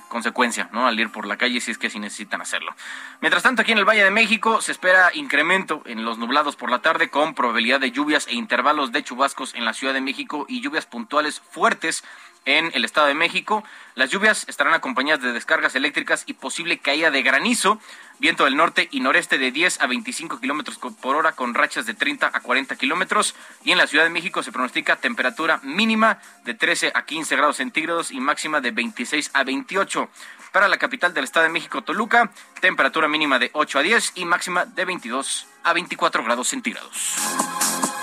consecuencia 0.09 0.71
¿no? 0.73 0.87
al 0.87 0.99
ir 0.99 1.11
por 1.11 1.26
la 1.26 1.37
calle 1.37 1.61
si 1.61 1.71
es 1.71 1.78
que 1.78 1.88
así 1.88 1.99
necesitan 1.99 2.40
hacerlo. 2.40 2.75
Mientras 3.21 3.43
tanto, 3.43 3.62
aquí 3.62 3.73
en 3.73 3.78
el 3.78 3.85
Valle 3.85 4.05
de 4.05 4.11
México 4.11 4.61
se 4.61 4.73
espera 4.73 5.11
incremento 5.14 5.83
en 5.85 6.05
los 6.05 6.19
nublados 6.19 6.57
por 6.57 6.71
la 6.71 6.81
tarde 6.81 7.11
con 7.11 7.35
probabilidad 7.35 7.81
de 7.81 7.90
lluvias 7.90 8.26
e 8.28 8.35
intervalos 8.35 8.93
de 8.93 9.02
chubascos 9.02 9.55
en 9.55 9.64
la 9.64 9.75
Ciudad 9.75 9.95
de 9.95 10.00
México 10.00 10.47
y 10.49 10.61
lluvias 10.61 10.87
puntuales 10.87 11.40
fuertes 11.40 12.05
en 12.49 12.71
el 12.75 12.85
Estado 12.87 13.07
de 13.09 13.14
México. 13.14 13.62
Las 13.95 14.11
lluvias 14.11 14.47
estarán 14.49 14.73
acompañadas 14.73 15.23
de 15.23 15.33
descargas 15.33 15.75
eléctricas 15.75 16.25
y 16.26 16.33
posible 16.33 16.78
caída 16.78 17.11
de 17.11 17.23
granizo. 17.23 17.78
Viento 18.21 18.47
del 18.47 18.57
norte 18.57 18.88
y 18.90 19.00
noreste 19.00 19.37
de 19.37 19.52
10 19.52 19.83
a 19.83 19.87
25 19.87 20.40
kilómetros 20.40 20.78
por 20.78 21.14
hora 21.14 21.33
con 21.33 21.52
rachas 21.52 21.85
de 21.85 21.93
30 21.93 22.31
a 22.33 22.40
40 22.40 22.75
kilómetros. 22.76 23.35
Y 23.64 23.73
en 23.73 23.78
la 23.78 23.87
Ciudad 23.87 24.05
de 24.05 24.11
México 24.11 24.43
se 24.43 24.50
pronostica 24.50 24.97
temperatura 24.97 25.61
mínima 25.62 26.21
de 26.45 26.55
13 26.55 26.93
a 26.95 27.05
15 27.05 27.37
grados 27.37 27.57
centígrados 27.57 28.11
y 28.11 28.19
máxima 28.19 28.62
de 28.62 28.71
26 28.71 29.31
a 29.35 29.45
28. 29.45 30.09
Para 30.50 30.69
la 30.69 30.78
capital 30.78 31.12
del 31.12 31.25
Estado 31.25 31.45
de 31.45 31.52
México, 31.52 31.83
Toluca, 31.83 32.31
temperatura 32.62 33.09
mínima 33.09 33.38
de 33.38 33.50
8 33.52 33.78
a 33.78 33.83
10 33.83 34.12
y 34.14 34.25
máxima 34.25 34.64
de 34.64 34.87
22 34.87 35.47
a 35.64 35.75
24 35.75 36.25
grados 36.25 36.49
centígrados. 36.49 37.98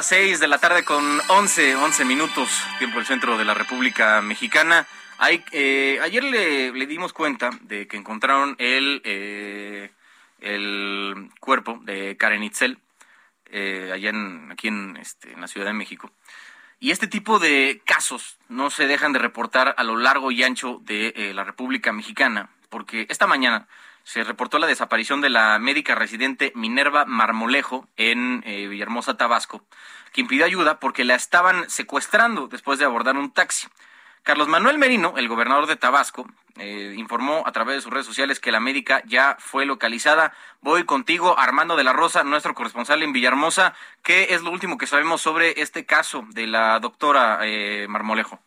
Las 0.00 0.06
seis 0.06 0.40
de 0.40 0.48
la 0.48 0.56
tarde 0.56 0.82
con 0.82 1.20
once, 1.28 1.76
once 1.76 2.06
minutos, 2.06 2.48
tiempo 2.78 2.96
del 2.96 3.06
centro 3.06 3.36
de 3.36 3.44
la 3.44 3.52
República 3.52 4.22
Mexicana. 4.22 4.86
Eh, 5.52 5.98
ayer 6.02 6.24
le, 6.24 6.72
le, 6.72 6.86
dimos 6.86 7.12
cuenta 7.12 7.50
de 7.60 7.86
que 7.86 7.98
encontraron 7.98 8.56
el, 8.58 9.02
eh, 9.04 9.90
el 10.40 11.28
cuerpo 11.38 11.80
de 11.82 12.16
Karen 12.16 12.42
Itzel, 12.42 12.78
eh, 13.50 13.90
allá 13.92 14.08
en, 14.08 14.50
aquí 14.50 14.70
este, 14.98 15.34
en 15.34 15.42
la 15.42 15.48
Ciudad 15.48 15.66
de 15.66 15.74
México. 15.74 16.10
Y 16.78 16.92
este 16.92 17.06
tipo 17.06 17.38
de 17.38 17.82
casos 17.84 18.38
no 18.48 18.70
se 18.70 18.86
dejan 18.86 19.12
de 19.12 19.18
reportar 19.18 19.74
a 19.76 19.84
lo 19.84 19.98
largo 19.98 20.30
y 20.30 20.42
ancho 20.42 20.80
de 20.82 21.32
la 21.34 21.44
República 21.44 21.92
Mexicana, 21.92 22.48
porque 22.70 23.04
esta 23.10 23.26
mañana 23.26 23.68
se 24.10 24.24
reportó 24.24 24.58
la 24.58 24.66
desaparición 24.66 25.20
de 25.20 25.30
la 25.30 25.56
médica 25.60 25.94
residente 25.94 26.50
Minerva 26.56 27.04
Marmolejo 27.04 27.86
en 27.96 28.42
eh, 28.44 28.66
Villahermosa, 28.66 29.16
Tabasco, 29.16 29.62
quien 30.12 30.26
pidió 30.26 30.44
ayuda 30.44 30.80
porque 30.80 31.04
la 31.04 31.14
estaban 31.14 31.70
secuestrando 31.70 32.48
después 32.48 32.80
de 32.80 32.86
abordar 32.86 33.16
un 33.16 33.32
taxi. 33.32 33.68
Carlos 34.24 34.48
Manuel 34.48 34.78
Merino, 34.78 35.14
el 35.16 35.28
gobernador 35.28 35.68
de 35.68 35.76
Tabasco, 35.76 36.26
eh, 36.58 36.92
informó 36.98 37.44
a 37.46 37.52
través 37.52 37.76
de 37.76 37.82
sus 37.82 37.92
redes 37.92 38.04
sociales 38.04 38.40
que 38.40 38.50
la 38.50 38.58
médica 38.58 39.00
ya 39.06 39.36
fue 39.38 39.64
localizada. 39.64 40.32
Voy 40.60 40.82
contigo, 40.82 41.38
Armando 41.38 41.76
de 41.76 41.84
la 41.84 41.92
Rosa, 41.92 42.24
nuestro 42.24 42.52
corresponsal 42.52 43.04
en 43.04 43.12
Villahermosa. 43.12 43.74
¿Qué 44.02 44.26
es 44.30 44.42
lo 44.42 44.50
último 44.50 44.76
que 44.76 44.88
sabemos 44.88 45.22
sobre 45.22 45.62
este 45.62 45.86
caso 45.86 46.24
de 46.30 46.48
la 46.48 46.80
doctora 46.80 47.38
eh, 47.42 47.86
Marmolejo? 47.88 48.40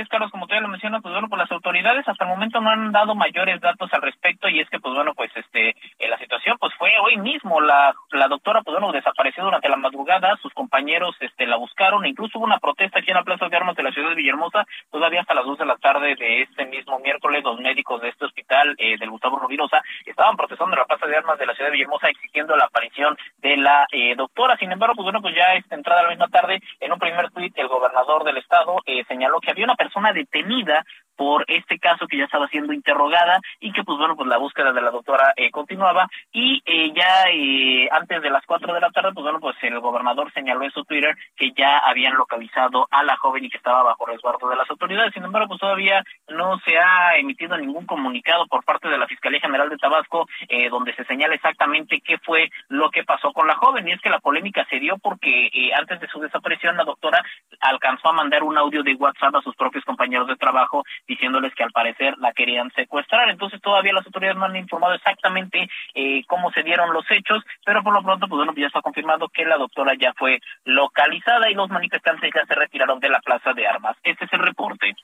Es, 0.00 0.08
Carlos, 0.08 0.30
como 0.30 0.46
tú 0.46 0.54
ya 0.54 0.60
lo 0.60 0.68
mencionas, 0.68 1.00
pues 1.02 1.12
bueno, 1.12 1.28
pues 1.28 1.38
las 1.38 1.50
autoridades 1.50 2.06
hasta 2.06 2.24
el 2.24 2.30
momento 2.30 2.60
no 2.60 2.70
han 2.70 2.92
dado 2.92 3.14
mayores 3.14 3.60
datos 3.60 3.92
al 3.92 4.02
respecto 4.02 4.48
y 4.48 4.60
es 4.60 4.68
que, 4.68 4.78
pues 4.78 4.94
bueno, 4.94 5.14
pues 5.14 5.30
este, 5.36 5.70
eh, 5.70 6.08
la 6.08 6.18
situación 6.18 6.56
pues 6.60 6.74
fue 6.74 6.90
hoy 7.02 7.16
mismo, 7.16 7.60
la, 7.60 7.94
la 8.12 8.28
doctora, 8.28 8.62
pues 8.62 8.78
bueno, 8.78 8.92
desapareció 8.92 9.44
durante 9.44 9.68
la 9.68 9.76
madrugada, 9.76 10.36
sus 10.42 10.52
compañeros 10.52 11.16
este, 11.20 11.46
la 11.46 11.56
buscaron, 11.56 12.04
e 12.04 12.10
incluso 12.10 12.38
hubo 12.38 12.44
una 12.44 12.58
protesta 12.58 12.98
aquí 12.98 13.10
en 13.10 13.16
la 13.16 13.24
Plaza 13.24 13.48
de 13.48 13.56
Armas 13.56 13.76
de 13.76 13.82
la 13.82 13.92
ciudad 13.92 14.10
de 14.10 14.16
Villahermosa, 14.16 14.66
todavía 14.90 15.20
hasta 15.20 15.34
las 15.34 15.44
dos 15.44 15.58
de 15.58 15.66
la 15.66 15.76
tarde 15.76 16.14
de 16.14 16.42
este 16.42 16.66
mismo 16.66 16.98
miércoles, 16.98 17.42
los 17.42 17.58
médicos 17.58 18.00
de 18.02 18.10
este 18.10 18.26
hospital 18.26 18.74
eh, 18.78 18.98
del 18.98 19.10
Gustavo 19.10 19.38
Rubirosa 19.38 19.80
estaban 20.04 20.36
protestando 20.36 20.74
en 20.74 20.80
la 20.80 20.86
Plaza 20.86 21.06
de 21.06 21.16
Armas 21.16 21.38
de 21.38 21.46
la 21.46 21.54
ciudad 21.54 21.70
de 21.70 21.72
Villahermosa 21.72 22.08
exigiendo 22.08 22.56
la 22.56 22.64
aparición 22.64 23.16
de 23.38 23.56
la 23.56 23.86
eh, 23.92 24.14
doctora, 24.14 24.56
sin 24.58 24.72
embargo, 24.72 24.94
pues 24.96 25.04
bueno, 25.04 25.22
pues 25.22 25.34
ya 25.34 25.54
esta 25.54 25.74
entrada 25.74 26.02
la 26.02 26.10
misma 26.10 26.28
tarde, 26.28 26.60
en 26.80 26.92
un 26.92 26.98
primer 26.98 27.30
tuit, 27.30 27.56
el 27.56 27.68
gobernador 27.68 28.24
del 28.24 28.36
estado 28.36 28.80
eh, 28.86 29.04
señaló 29.08 29.40
que 29.40 29.50
había 29.50 29.64
una 29.64 29.74
persona 29.86 30.12
detenida 30.12 30.84
por 31.16 31.44
este 31.48 31.78
caso 31.78 32.06
que 32.06 32.18
ya 32.18 32.24
estaba 32.24 32.48
siendo 32.48 32.72
interrogada 32.72 33.40
y 33.60 33.72
que 33.72 33.82
pues 33.82 33.98
bueno 33.98 34.16
pues 34.16 34.28
la 34.28 34.38
búsqueda 34.38 34.72
de 34.72 34.82
la 34.82 34.90
doctora 34.90 35.32
eh, 35.36 35.50
continuaba 35.50 36.08
y 36.32 36.62
eh, 36.66 36.92
ya 36.94 37.24
eh, 37.32 37.88
antes 37.90 38.22
de 38.22 38.30
las 38.30 38.44
cuatro 38.46 38.72
de 38.74 38.80
la 38.80 38.90
tarde 38.90 39.12
pues 39.12 39.24
bueno 39.24 39.40
pues 39.40 39.56
el 39.62 39.80
gobernador 39.80 40.32
señaló 40.32 40.62
en 40.64 40.70
su 40.70 40.84
Twitter 40.84 41.16
que 41.36 41.52
ya 41.52 41.78
habían 41.78 42.14
localizado 42.14 42.86
a 42.90 43.02
la 43.02 43.16
joven 43.16 43.44
y 43.44 43.50
que 43.50 43.56
estaba 43.56 43.82
bajo 43.82 44.06
resguardo 44.06 44.48
de 44.48 44.56
las 44.56 44.70
autoridades. 44.70 45.14
Sin 45.14 45.24
embargo 45.24 45.48
pues 45.48 45.60
todavía 45.60 46.04
no 46.28 46.58
se 46.60 46.78
ha 46.78 47.16
emitido 47.16 47.56
ningún 47.56 47.86
comunicado 47.86 48.46
por 48.46 48.64
parte 48.64 48.88
de 48.88 48.98
la 48.98 49.06
Fiscalía 49.06 49.40
General 49.40 49.68
de 49.68 49.78
Tabasco 49.78 50.26
donde 50.70 50.94
se 50.94 51.04
señala 51.04 51.34
exactamente 51.34 52.00
qué 52.00 52.18
fue 52.18 52.50
lo 52.68 52.90
que 52.90 53.04
pasó 53.04 53.32
con 53.32 53.46
la 53.46 53.54
joven. 53.54 53.88
Y 53.88 53.92
es 53.92 54.00
que 54.00 54.10
la 54.10 54.18
polémica 54.18 54.66
se 54.68 54.78
dio 54.78 54.98
porque 54.98 55.50
antes 55.76 56.00
de 56.00 56.08
su 56.08 56.20
desaparición 56.20 56.76
la 56.76 56.84
doctora 56.84 57.22
alcanzó 57.60 58.08
a 58.08 58.12
mandar 58.12 58.42
un 58.42 58.58
audio 58.58 58.82
de 58.82 58.94
WhatsApp 58.94 59.34
a 59.34 59.42
sus 59.42 59.54
propios 59.56 59.84
compañeros 59.84 60.28
de 60.28 60.36
trabajo 60.36 60.84
diciéndoles 61.06 61.54
que 61.54 61.64
al 61.64 61.72
parecer 61.72 62.16
la 62.18 62.32
querían 62.32 62.70
secuestrar. 62.72 63.28
Entonces 63.30 63.60
todavía 63.60 63.92
las 63.92 64.06
autoridades 64.06 64.36
no 64.36 64.44
han 64.44 64.56
informado 64.56 64.94
exactamente 64.94 65.68
eh, 65.94 66.24
cómo 66.26 66.50
se 66.52 66.62
dieron 66.62 66.92
los 66.92 67.04
hechos, 67.10 67.42
pero 67.64 67.82
por 67.82 67.94
lo 67.94 68.02
pronto, 68.02 68.28
pues 68.28 68.38
bueno, 68.38 68.52
ya 68.56 68.66
está 68.66 68.80
confirmado 68.80 69.28
que 69.28 69.44
la 69.44 69.56
doctora 69.56 69.92
ya 69.98 70.12
fue 70.14 70.40
localizada 70.64 71.50
y 71.50 71.54
los 71.54 71.68
manifestantes 71.70 72.30
ya 72.34 72.44
se 72.46 72.54
retiraron 72.54 73.00
de 73.00 73.08
la 73.08 73.20
plaza 73.20 73.52
de 73.52 73.66
armas. 73.66 73.96
Este 74.02 74.24
es 74.24 74.32
el 74.32 74.40
reporte. 74.40 74.94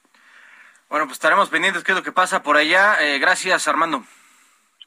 Bueno, 0.89 1.07
pues 1.07 1.15
estaremos 1.15 1.49
pendientes 1.49 1.85
qué 1.85 1.93
es 1.93 1.99
lo 1.99 2.05
que 2.05 2.13
pasa 2.13 2.43
por 2.43 2.57
allá. 2.57 2.97
Eh, 3.01 3.19
gracias, 3.19 3.67
Armando. 3.67 4.03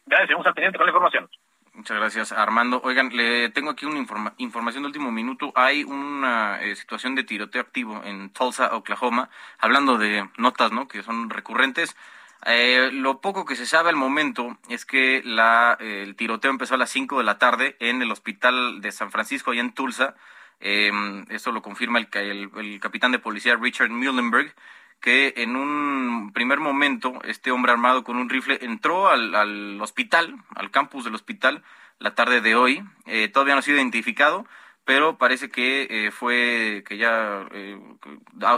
Gracias, 0.05 0.27
seguimos 0.27 0.45
al 0.45 0.53
pendiente 0.53 0.77
con 0.77 0.85
la 0.85 0.91
información. 0.91 1.29
Muchas 1.75 1.97
gracias, 1.97 2.31
Armando. 2.31 2.79
Oigan, 2.85 3.09
le 3.09 3.49
tengo 3.49 3.71
aquí 3.71 3.85
una 3.85 3.99
información 4.37 4.83
de 4.83 4.87
último 4.87 5.11
minuto. 5.11 5.51
Hay 5.55 5.83
una 5.83 6.61
eh, 6.61 6.73
situación 6.77 7.15
de 7.15 7.25
tiroteo 7.25 7.61
activo 7.61 8.01
en 8.05 8.29
Tulsa, 8.29 8.73
Oklahoma, 8.75 9.29
hablando 9.59 9.97
de 9.97 10.29
notas, 10.37 10.71
¿no? 10.71 10.87
Que 10.87 11.03
son 11.03 11.29
recurrentes. 11.29 11.97
Eh, 12.45 12.91
lo 12.93 13.19
poco 13.19 13.43
que 13.43 13.57
se 13.57 13.65
sabe 13.65 13.89
al 13.89 13.97
momento 13.97 14.57
es 14.69 14.85
que 14.85 15.21
la, 15.25 15.77
el 15.81 16.15
tiroteo 16.15 16.49
empezó 16.49 16.75
a 16.75 16.77
las 16.77 16.91
5 16.91 17.17
de 17.17 17.23
la 17.25 17.39
tarde 17.39 17.75
en 17.81 18.01
el 18.01 18.09
hospital 18.09 18.79
de 18.79 18.93
San 18.93 19.11
Francisco, 19.11 19.51
allá 19.51 19.61
en 19.61 19.73
Tulsa. 19.73 20.15
Eh, 20.61 20.91
esto 21.29 21.51
lo 21.51 21.61
confirma 21.61 21.99
el, 21.99 22.07
el, 22.13 22.51
el 22.55 22.79
capitán 22.79 23.11
de 23.11 23.19
policía 23.19 23.57
Richard 23.57 23.89
Muhlenberg 23.89 24.55
que 25.01 25.33
en 25.37 25.55
un 25.55 26.31
primer 26.33 26.59
momento 26.59 27.19
este 27.25 27.51
hombre 27.51 27.71
armado 27.71 28.03
con 28.03 28.17
un 28.17 28.29
rifle 28.29 28.59
entró 28.61 29.07
al, 29.07 29.35
al 29.35 29.81
hospital, 29.81 30.35
al 30.55 30.71
campus 30.71 31.03
del 31.03 31.15
hospital, 31.15 31.63
la 31.99 32.15
tarde 32.15 32.41
de 32.41 32.55
hoy. 32.55 32.83
Eh, 33.05 33.29
todavía 33.29 33.55
no 33.55 33.59
ha 33.59 33.63
sido 33.63 33.77
identificado, 33.77 34.45
pero 34.83 35.17
parece 35.17 35.49
que 35.49 35.87
eh, 35.89 36.11
fue 36.11 36.83
que 36.87 36.97
ya 36.97 37.47
eh, 37.51 37.79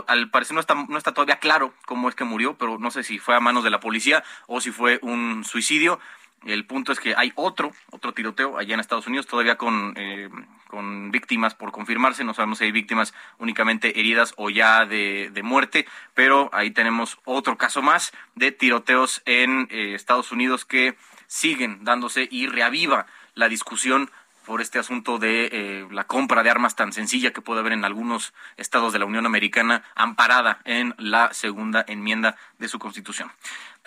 al 0.06 0.30
parecer 0.30 0.54
no 0.54 0.60
está 0.60 0.74
no 0.74 0.98
está 0.98 1.14
todavía 1.14 1.38
claro 1.38 1.74
cómo 1.86 2.08
es 2.08 2.14
que 2.14 2.24
murió, 2.24 2.56
pero 2.58 2.78
no 2.78 2.90
sé 2.90 3.02
si 3.02 3.18
fue 3.18 3.34
a 3.34 3.40
manos 3.40 3.64
de 3.64 3.70
la 3.70 3.80
policía 3.80 4.22
o 4.46 4.60
si 4.60 4.70
fue 4.70 4.98
un 5.02 5.44
suicidio. 5.44 6.00
El 6.46 6.66
punto 6.66 6.92
es 6.92 7.00
que 7.00 7.14
hay 7.16 7.32
otro, 7.34 7.72
otro 7.90 8.12
tiroteo 8.14 8.58
allá 8.58 8.74
en 8.74 8.80
Estados 8.80 9.06
Unidos, 9.06 9.26
todavía 9.26 9.56
con, 9.56 9.94
eh, 9.96 10.30
con 10.68 11.10
víctimas 11.10 11.54
por 11.54 11.72
confirmarse. 11.72 12.24
No 12.24 12.34
sabemos 12.34 12.58
si 12.58 12.64
hay 12.64 12.72
víctimas 12.72 13.12
únicamente 13.38 13.98
heridas 13.98 14.34
o 14.36 14.48
ya 14.48 14.86
de, 14.86 15.30
de 15.32 15.42
muerte, 15.42 15.86
pero 16.14 16.48
ahí 16.52 16.70
tenemos 16.70 17.18
otro 17.24 17.58
caso 17.58 17.82
más 17.82 18.12
de 18.34 18.52
tiroteos 18.52 19.22
en 19.24 19.68
eh, 19.70 19.94
Estados 19.94 20.30
Unidos 20.30 20.64
que 20.64 20.96
siguen 21.26 21.84
dándose 21.84 22.28
y 22.30 22.46
reaviva 22.46 23.06
la 23.34 23.48
discusión 23.48 24.10
por 24.48 24.62
este 24.62 24.78
asunto 24.78 25.18
de 25.18 25.50
eh, 25.52 25.88
la 25.90 26.04
compra 26.04 26.42
de 26.42 26.48
armas 26.48 26.74
tan 26.74 26.94
sencilla 26.94 27.34
que 27.34 27.42
puede 27.42 27.60
haber 27.60 27.74
en 27.74 27.84
algunos 27.84 28.32
estados 28.56 28.94
de 28.94 28.98
la 28.98 29.04
Unión 29.04 29.26
Americana, 29.26 29.84
amparada 29.94 30.60
en 30.64 30.94
la 30.96 31.34
segunda 31.34 31.84
enmienda 31.86 32.34
de 32.58 32.68
su 32.68 32.78
Constitución. 32.78 33.30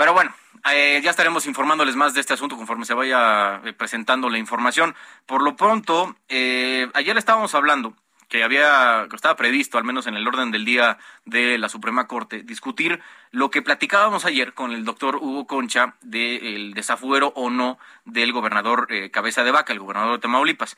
Pero 0.01 0.13
bueno, 0.15 0.33
eh, 0.71 0.99
ya 1.03 1.11
estaremos 1.11 1.45
informándoles 1.45 1.95
más 1.95 2.15
de 2.15 2.21
este 2.21 2.33
asunto 2.33 2.57
conforme 2.57 2.85
se 2.85 2.95
vaya 2.95 3.61
eh, 3.63 3.71
presentando 3.71 4.31
la 4.31 4.39
información. 4.39 4.95
Por 5.27 5.43
lo 5.43 5.55
pronto, 5.55 6.15
ayer 6.27 7.17
estábamos 7.19 7.53
hablando 7.53 7.93
que 8.27 8.43
había 8.43 9.05
que 9.11 9.15
estaba 9.15 9.35
previsto, 9.35 9.77
al 9.77 9.83
menos 9.83 10.07
en 10.07 10.15
el 10.15 10.27
orden 10.27 10.49
del 10.49 10.65
día 10.65 10.97
de 11.25 11.59
la 11.59 11.69
Suprema 11.69 12.07
Corte, 12.07 12.41
discutir 12.41 12.99
lo 13.29 13.51
que 13.51 13.61
platicábamos 13.61 14.25
ayer 14.25 14.55
con 14.55 14.71
el 14.71 14.85
doctor 14.85 15.17
Hugo 15.17 15.45
Concha 15.45 15.93
del 16.01 16.73
desafuero 16.73 17.31
o 17.35 17.51
no 17.51 17.77
del 18.05 18.33
gobernador 18.33 18.87
eh, 18.89 19.11
Cabeza 19.11 19.43
de 19.43 19.51
Vaca, 19.51 19.71
el 19.71 19.79
gobernador 19.79 20.13
de 20.13 20.21
Tamaulipas. 20.21 20.77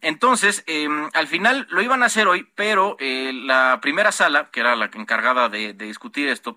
Entonces, 0.00 0.64
em, 0.66 1.10
al 1.12 1.26
final 1.26 1.66
lo 1.68 1.82
iban 1.82 2.02
a 2.02 2.06
hacer 2.06 2.26
hoy, 2.26 2.48
pero 2.54 2.96
eh, 3.00 3.32
la 3.34 3.80
primera 3.82 4.12
sala, 4.12 4.48
que 4.50 4.60
era 4.60 4.76
la 4.76 4.86
encargada 4.94 5.50
de 5.50 5.74
discutir 5.74 6.28
esto, 6.28 6.56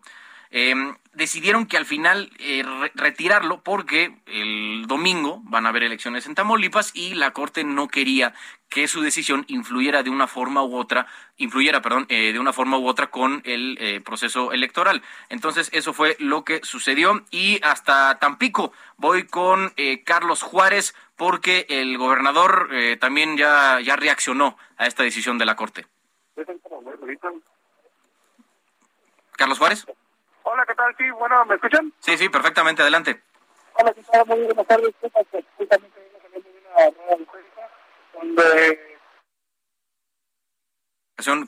Em, 0.51 0.95
decidieron 1.13 1.65
que 1.65 1.77
al 1.77 1.85
final 1.85 2.31
eh, 2.39 2.63
retirarlo 2.93 3.61
porque 3.61 4.17
el 4.25 4.85
domingo 4.87 5.41
van 5.43 5.65
a 5.65 5.69
haber 5.69 5.83
elecciones 5.83 6.25
en 6.27 6.35
Tamaulipas 6.35 6.91
y 6.93 7.15
la 7.15 7.31
Corte 7.31 7.63
no 7.63 7.87
quería 7.87 8.33
que 8.69 8.87
su 8.87 9.01
decisión 9.01 9.45
influyera 9.47 10.03
de 10.03 10.09
una 10.09 10.27
forma 10.27 10.63
u 10.63 10.75
otra, 10.75 11.07
influyera, 11.37 11.81
perdón, 11.81 12.05
eh, 12.09 12.33
de 12.33 12.39
una 12.39 12.53
forma 12.53 12.77
u 12.77 12.87
otra 12.87 13.07
con 13.07 13.41
el 13.45 13.77
eh, 13.79 14.01
proceso 14.01 14.51
electoral. 14.51 15.01
Entonces, 15.29 15.69
eso 15.71 15.93
fue 15.93 16.15
lo 16.19 16.43
que 16.43 16.61
sucedió 16.63 17.23
y 17.31 17.59
hasta 17.63 18.19
Tampico 18.19 18.73
voy 18.97 19.25
con 19.25 19.73
Carlos 20.03 20.41
Juárez 20.41 20.95
porque 21.15 21.65
el 21.69 21.97
gobernador 21.97 22.69
también 22.99 23.37
ya, 23.37 23.79
ya 23.81 23.95
reaccionó 23.95 24.57
a 24.77 24.87
esta 24.87 25.03
decisión 25.03 25.37
de 25.37 25.45
la 25.45 25.55
Corte. 25.55 25.85
Carlos 29.37 29.57
Juárez. 29.57 29.85
Hola, 30.47 30.63
¿qué 30.67 30.75
tal? 30.75 30.95
Sí, 30.95 31.09
bueno, 31.09 31.43
¿me 31.45 31.55
escuchan? 31.55 31.91
Sí, 31.99 32.15
sí, 32.17 32.29
perfectamente, 32.29 32.83
adelante. 32.83 33.19
Hola, 33.73 33.91
¿qué 33.93 34.03
tal? 34.03 34.27
Muy 34.27 34.43
buenas 34.43 34.67
tardes. 34.67 34.93
Justamente 35.57 35.89
prensa 36.31 37.71
donde 38.13 38.79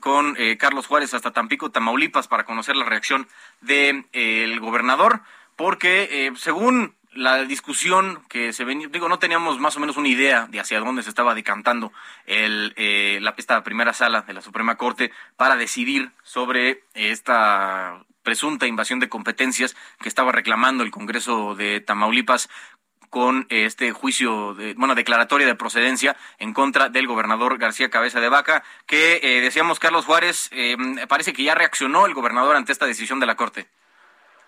con 0.00 0.34
eh, 0.36 0.58
Carlos 0.58 0.88
Juárez 0.88 1.14
hasta 1.14 1.32
Tampico, 1.32 1.70
Tamaulipas, 1.70 2.26
para 2.26 2.44
conocer 2.44 2.74
la 2.74 2.86
reacción 2.86 3.28
del 3.60 4.02
de, 4.10 4.54
eh, 4.54 4.58
gobernador, 4.58 5.20
porque 5.54 6.26
eh, 6.26 6.32
según 6.34 6.96
la 7.12 7.44
discusión 7.44 8.24
que 8.28 8.52
se 8.52 8.64
venía, 8.64 8.88
digo, 8.88 9.08
no 9.08 9.20
teníamos 9.20 9.60
más 9.60 9.76
o 9.76 9.80
menos 9.80 9.96
una 9.96 10.08
idea 10.08 10.46
de 10.46 10.58
hacia 10.58 10.80
dónde 10.80 11.04
se 11.04 11.10
estaba 11.10 11.36
decantando 11.36 11.92
el, 12.26 12.74
la, 13.22 13.34
esta 13.36 13.62
primera 13.62 13.92
sala 13.92 14.22
de 14.22 14.34
la 14.34 14.42
Suprema 14.42 14.76
Corte 14.76 15.12
para 15.36 15.56
decidir 15.56 16.10
sobre 16.22 16.82
esta 16.94 18.04
presunta 18.28 18.66
invasión 18.66 19.00
de 19.00 19.08
competencias 19.08 19.74
que 20.02 20.08
estaba 20.10 20.32
reclamando 20.32 20.84
el 20.84 20.90
Congreso 20.90 21.54
de 21.54 21.80
Tamaulipas 21.80 22.50
con 23.08 23.46
este 23.48 23.92
juicio, 23.92 24.52
de, 24.52 24.74
bueno, 24.74 24.94
declaratoria 24.94 25.46
de 25.46 25.54
procedencia 25.54 26.14
en 26.38 26.52
contra 26.52 26.90
del 26.90 27.06
gobernador 27.06 27.56
García 27.56 27.88
Cabeza 27.88 28.20
de 28.20 28.28
Vaca, 28.28 28.64
que 28.86 29.18
eh, 29.22 29.40
decíamos 29.40 29.80
Carlos 29.80 30.04
Juárez, 30.04 30.50
eh, 30.52 30.76
parece 31.08 31.32
que 31.32 31.42
ya 31.42 31.54
reaccionó 31.54 32.04
el 32.04 32.12
gobernador 32.12 32.54
ante 32.54 32.70
esta 32.70 32.84
decisión 32.84 33.18
de 33.18 33.24
la 33.24 33.34
Corte. 33.34 33.66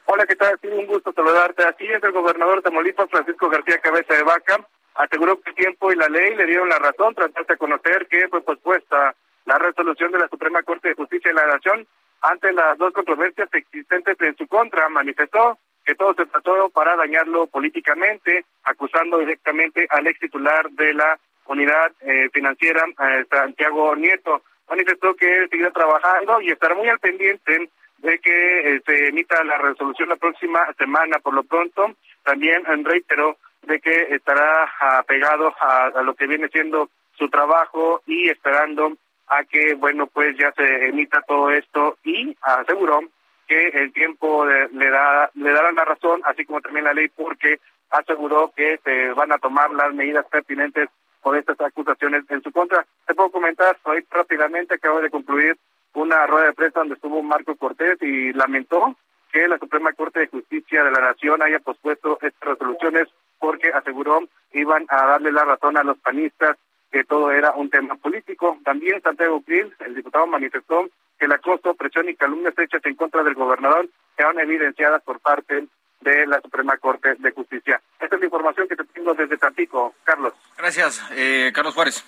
Hola, 0.04 0.26
¿qué 0.26 0.36
tal? 0.36 0.58
Sí, 0.60 0.68
un 0.68 0.84
gusto 0.84 1.10
saludarte. 1.14 1.64
Así 1.64 1.86
es, 1.86 2.04
el 2.04 2.12
gobernador 2.12 2.60
Tamaulipas, 2.60 3.08
Francisco 3.08 3.48
García 3.48 3.78
Cabeza 3.78 4.12
de 4.12 4.24
Vaca, 4.24 4.60
aseguró 4.96 5.40
que 5.40 5.48
el 5.48 5.56
tiempo 5.56 5.90
y 5.90 5.96
la 5.96 6.10
ley 6.10 6.34
le 6.34 6.44
dieron 6.44 6.68
la 6.68 6.78
razón 6.78 7.14
tras 7.14 7.30
de 7.32 7.56
conocer 7.56 8.08
que 8.08 8.28
fue 8.28 8.42
pospuesta 8.42 9.14
la 9.46 9.56
resolución 9.56 10.12
de 10.12 10.18
la 10.18 10.28
Suprema 10.28 10.62
Corte 10.64 10.88
de 10.88 10.94
Justicia 10.96 11.30
de 11.30 11.40
la 11.40 11.46
Nación 11.46 11.86
ante 12.20 12.52
las 12.52 12.76
dos 12.78 12.92
controversias 12.92 13.48
existentes 13.52 14.16
en 14.20 14.36
su 14.36 14.46
contra, 14.46 14.88
manifestó 14.88 15.58
que 15.84 15.94
todo 15.94 16.14
se 16.14 16.26
trató 16.26 16.68
para 16.70 16.96
dañarlo 16.96 17.46
políticamente, 17.46 18.44
acusando 18.64 19.18
directamente 19.18 19.86
al 19.88 20.06
ex 20.06 20.20
titular 20.20 20.70
de 20.70 20.94
la 20.94 21.18
unidad 21.46 21.92
eh, 22.00 22.28
financiera, 22.32 22.84
eh, 22.86 23.24
Santiago 23.30 23.96
Nieto. 23.96 24.42
Manifestó 24.68 25.14
que 25.14 25.48
seguirá 25.48 25.70
trabajando 25.70 26.40
y 26.40 26.50
estará 26.50 26.74
muy 26.74 26.88
al 26.88 26.98
pendiente 26.98 27.70
de 27.98 28.18
que 28.18 28.76
eh, 28.76 28.82
se 28.86 29.08
emita 29.08 29.42
la 29.42 29.58
resolución 29.58 30.10
la 30.10 30.16
próxima 30.16 30.60
semana. 30.78 31.18
Por 31.18 31.34
lo 31.34 31.42
pronto, 31.42 31.94
también 32.22 32.62
reiteró 32.84 33.36
de 33.62 33.80
que 33.80 34.14
estará 34.14 34.70
apegado 34.98 35.54
a 35.60 36.02
lo 36.02 36.14
que 36.14 36.26
viene 36.26 36.48
siendo 36.48 36.88
su 37.18 37.28
trabajo 37.28 38.02
y 38.06 38.30
esperando 38.30 38.96
a 39.30 39.44
que, 39.44 39.74
bueno, 39.74 40.06
pues 40.08 40.36
ya 40.36 40.52
se 40.52 40.88
emita 40.88 41.22
todo 41.22 41.50
esto 41.50 41.96
y 42.04 42.36
aseguró 42.42 43.00
que 43.46 43.68
el 43.68 43.92
tiempo 43.92 44.44
le 44.44 44.90
da 44.90 45.30
le 45.34 45.52
dará 45.52 45.72
la 45.72 45.84
razón, 45.84 46.20
así 46.24 46.44
como 46.44 46.60
también 46.60 46.84
la 46.84 46.92
ley, 46.92 47.08
porque 47.08 47.60
aseguró 47.90 48.52
que 48.54 48.78
se 48.84 49.12
van 49.12 49.32
a 49.32 49.38
tomar 49.38 49.70
las 49.70 49.94
medidas 49.94 50.26
pertinentes 50.26 50.88
por 51.22 51.36
estas 51.36 51.60
acusaciones 51.60 52.24
en 52.28 52.42
su 52.42 52.50
contra. 52.52 52.84
Te 53.06 53.14
puedo 53.14 53.30
comentar, 53.30 53.76
hoy 53.84 54.04
rápidamente 54.10 54.74
acabo 54.74 55.00
de 55.00 55.10
concluir 55.10 55.56
una 55.94 56.26
rueda 56.26 56.46
de 56.46 56.52
prensa 56.52 56.80
donde 56.80 56.94
estuvo 56.94 57.22
Marco 57.22 57.56
Cortés 57.56 57.98
y 58.02 58.32
lamentó 58.32 58.96
que 59.32 59.46
la 59.46 59.58
Suprema 59.58 59.92
Corte 59.92 60.20
de 60.20 60.28
Justicia 60.28 60.82
de 60.82 60.90
la 60.90 61.00
Nación 61.00 61.42
haya 61.42 61.60
pospuesto 61.60 62.18
estas 62.20 62.48
resoluciones 62.48 63.08
porque 63.38 63.68
aseguró 63.68 64.20
iban 64.52 64.86
a 64.88 65.06
darle 65.06 65.32
la 65.32 65.44
razón 65.44 65.76
a 65.76 65.84
los 65.84 65.98
panistas 65.98 66.56
que 66.90 67.04
todo 67.04 67.30
era 67.30 67.52
un 67.52 67.70
tema 67.70 67.94
político. 67.96 68.58
También 68.64 69.00
Santiago 69.02 69.42
Krill, 69.42 69.74
el 69.80 69.94
diputado, 69.94 70.26
manifestó 70.26 70.88
que 71.18 71.26
el 71.26 71.32
acoso, 71.32 71.74
presión 71.74 72.08
y 72.08 72.16
calumnias 72.16 72.58
hechas 72.58 72.84
en 72.84 72.96
contra 72.96 73.22
del 73.22 73.34
gobernador 73.34 73.88
eran 74.16 74.38
evidenciadas 74.38 75.02
por 75.02 75.20
parte 75.20 75.66
de 76.00 76.26
la 76.26 76.40
Suprema 76.40 76.76
Corte 76.78 77.14
de 77.18 77.30
Justicia. 77.30 77.80
Esta 78.00 78.16
es 78.16 78.20
la 78.20 78.26
información 78.26 78.66
que 78.68 78.76
te 78.76 78.84
tengo 78.84 79.14
desde 79.14 79.36
Tampico. 79.36 79.94
Carlos. 80.04 80.32
Gracias, 80.56 81.02
eh, 81.12 81.52
Carlos 81.54 81.74
Juárez. 81.74 82.04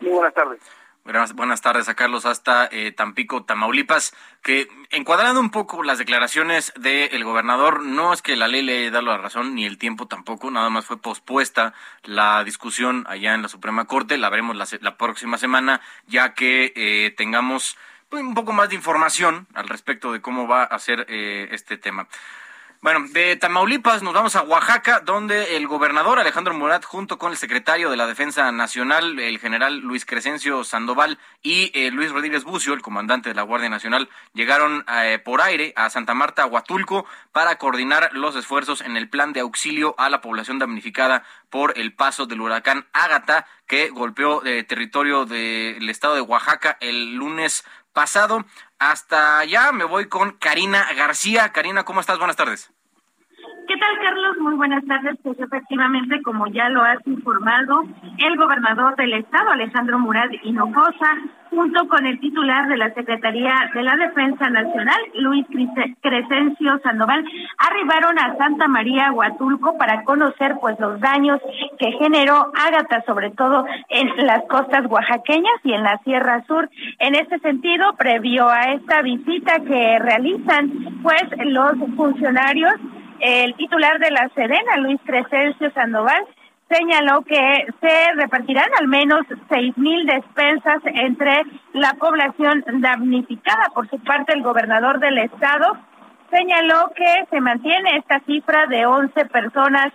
Muy 0.00 0.12
buenas 0.12 0.34
tardes. 0.34 0.60
Buenas 1.34 1.60
tardes 1.60 1.88
a 1.88 1.94
Carlos 1.94 2.24
hasta 2.24 2.68
eh, 2.70 2.92
Tampico, 2.92 3.42
Tamaulipas, 3.42 4.14
que 4.42 4.68
encuadrando 4.90 5.40
un 5.40 5.50
poco 5.50 5.82
las 5.82 5.98
declaraciones 5.98 6.72
del 6.76 7.24
gobernador, 7.24 7.82
no 7.82 8.12
es 8.12 8.22
que 8.22 8.36
la 8.36 8.46
ley 8.46 8.62
le 8.62 8.92
dado 8.92 9.06
la 9.06 9.18
razón, 9.18 9.56
ni 9.56 9.66
el 9.66 9.76
tiempo 9.76 10.06
tampoco, 10.06 10.52
nada 10.52 10.70
más 10.70 10.86
fue 10.86 11.02
pospuesta 11.02 11.74
la 12.04 12.44
discusión 12.44 13.06
allá 13.08 13.34
en 13.34 13.42
la 13.42 13.48
Suprema 13.48 13.86
Corte, 13.86 14.18
la 14.18 14.28
veremos 14.28 14.56
la, 14.80 14.96
próxima 14.98 15.36
semana, 15.36 15.80
ya 16.06 16.32
que 16.34 16.72
eh, 16.76 17.12
tengamos 17.16 17.76
pues, 18.08 18.22
un 18.22 18.34
poco 18.34 18.52
más 18.52 18.68
de 18.68 18.76
información 18.76 19.48
al 19.54 19.68
respecto 19.68 20.12
de 20.12 20.20
cómo 20.20 20.46
va 20.46 20.62
a 20.62 20.78
ser 20.78 21.06
eh, 21.08 21.48
este 21.50 21.76
tema. 21.76 22.06
Bueno, 22.82 23.06
de 23.10 23.36
Tamaulipas 23.36 24.02
nos 24.02 24.14
vamos 24.14 24.36
a 24.36 24.42
Oaxaca, 24.42 25.00
donde 25.00 25.58
el 25.58 25.66
gobernador 25.66 26.18
Alejandro 26.18 26.54
Murat, 26.54 26.82
junto 26.82 27.18
con 27.18 27.30
el 27.30 27.36
secretario 27.36 27.90
de 27.90 27.98
la 27.98 28.06
Defensa 28.06 28.50
Nacional, 28.52 29.18
el 29.18 29.38
general 29.38 29.80
Luis 29.80 30.06
Crescencio 30.06 30.64
Sandoval 30.64 31.18
y 31.42 31.70
eh, 31.74 31.90
Luis 31.90 32.10
Rodríguez 32.10 32.44
Bucio, 32.44 32.72
el 32.72 32.80
comandante 32.80 33.28
de 33.28 33.34
la 33.34 33.42
Guardia 33.42 33.68
Nacional, 33.68 34.08
llegaron 34.32 34.86
eh, 34.88 35.20
por 35.22 35.42
aire 35.42 35.74
a 35.76 35.90
Santa 35.90 36.14
Marta, 36.14 36.46
Huatulco, 36.46 37.04
para 37.32 37.58
coordinar 37.58 38.14
los 38.14 38.34
esfuerzos 38.34 38.80
en 38.80 38.96
el 38.96 39.10
plan 39.10 39.34
de 39.34 39.40
auxilio 39.40 39.94
a 39.98 40.08
la 40.08 40.22
población 40.22 40.58
damnificada 40.58 41.22
por 41.50 41.76
el 41.76 41.92
paso 41.92 42.24
del 42.24 42.40
huracán 42.40 42.86
Ágata, 42.94 43.46
que 43.66 43.90
golpeó 43.90 44.40
el 44.40 44.48
eh, 44.48 44.64
territorio 44.64 45.26
del 45.26 45.86
estado 45.90 46.14
de 46.14 46.22
Oaxaca 46.22 46.78
el 46.80 47.14
lunes 47.16 47.62
pasado. 47.92 48.46
Hasta 48.80 49.38
allá 49.38 49.72
me 49.72 49.84
voy 49.84 50.08
con 50.08 50.32
Karina 50.38 50.90
García. 50.94 51.52
Karina, 51.52 51.84
¿cómo 51.84 52.00
estás? 52.00 52.16
Buenas 52.18 52.36
tardes. 52.36 52.72
¿Qué 53.80 53.86
tal, 53.86 54.04
Carlos? 54.04 54.36
Muy 54.40 54.54
buenas 54.56 54.84
tardes. 54.84 55.16
Pues 55.22 55.40
efectivamente, 55.40 56.20
como 56.20 56.46
ya 56.48 56.68
lo 56.68 56.82
has 56.82 56.98
informado, 57.06 57.84
el 58.18 58.36
gobernador 58.36 58.94
del 58.96 59.14
estado, 59.14 59.52
Alejandro 59.52 59.98
Murad 59.98 60.28
Hinojosa, 60.42 61.16
junto 61.48 61.88
con 61.88 62.04
el 62.04 62.20
titular 62.20 62.68
de 62.68 62.76
la 62.76 62.92
Secretaría 62.92 63.54
de 63.72 63.82
la 63.82 63.96
Defensa 63.96 64.50
Nacional, 64.50 64.98
Luis 65.14 65.46
Crescencio 66.02 66.78
Sandoval, 66.82 67.24
arribaron 67.56 68.18
a 68.18 68.36
Santa 68.36 68.68
María 68.68 69.12
Huatulco 69.12 69.78
para 69.78 70.04
conocer 70.04 70.56
pues 70.60 70.78
los 70.78 71.00
daños 71.00 71.40
que 71.78 71.92
generó 71.92 72.52
Ágata, 72.54 73.02
sobre 73.06 73.30
todo 73.30 73.64
en 73.88 74.26
las 74.26 74.42
costas 74.42 74.84
oaxaqueñas 74.90 75.54
y 75.64 75.72
en 75.72 75.84
la 75.84 75.98
Sierra 76.04 76.44
Sur. 76.46 76.68
En 76.98 77.14
este 77.14 77.38
sentido, 77.38 77.94
previo 77.94 78.46
a 78.46 78.72
esta 78.74 79.00
visita 79.00 79.60
que 79.60 79.98
realizan 79.98 81.00
pues 81.02 81.22
los 81.46 81.72
funcionarios 81.96 82.74
el 83.20 83.54
titular 83.54 83.98
de 83.98 84.10
la 84.10 84.28
Sedena, 84.34 84.76
Luis 84.78 85.00
Crescencio 85.04 85.70
Sandoval, 85.72 86.26
señaló 86.68 87.22
que 87.22 87.66
se 87.80 88.12
repartirán 88.14 88.68
al 88.78 88.88
menos 88.88 89.22
seis 89.48 89.76
mil 89.76 90.06
despensas 90.06 90.80
entre 90.84 91.42
la 91.72 91.94
población 91.94 92.64
damnificada. 92.80 93.66
Por 93.74 93.88
su 93.90 93.98
parte, 94.00 94.32
el 94.34 94.42
gobernador 94.42 95.00
del 95.00 95.18
estado 95.18 95.76
señaló 96.30 96.92
que 96.94 97.26
se 97.28 97.40
mantiene 97.40 97.96
esta 97.96 98.20
cifra 98.20 98.66
de 98.66 98.86
11 98.86 99.24
personas 99.26 99.92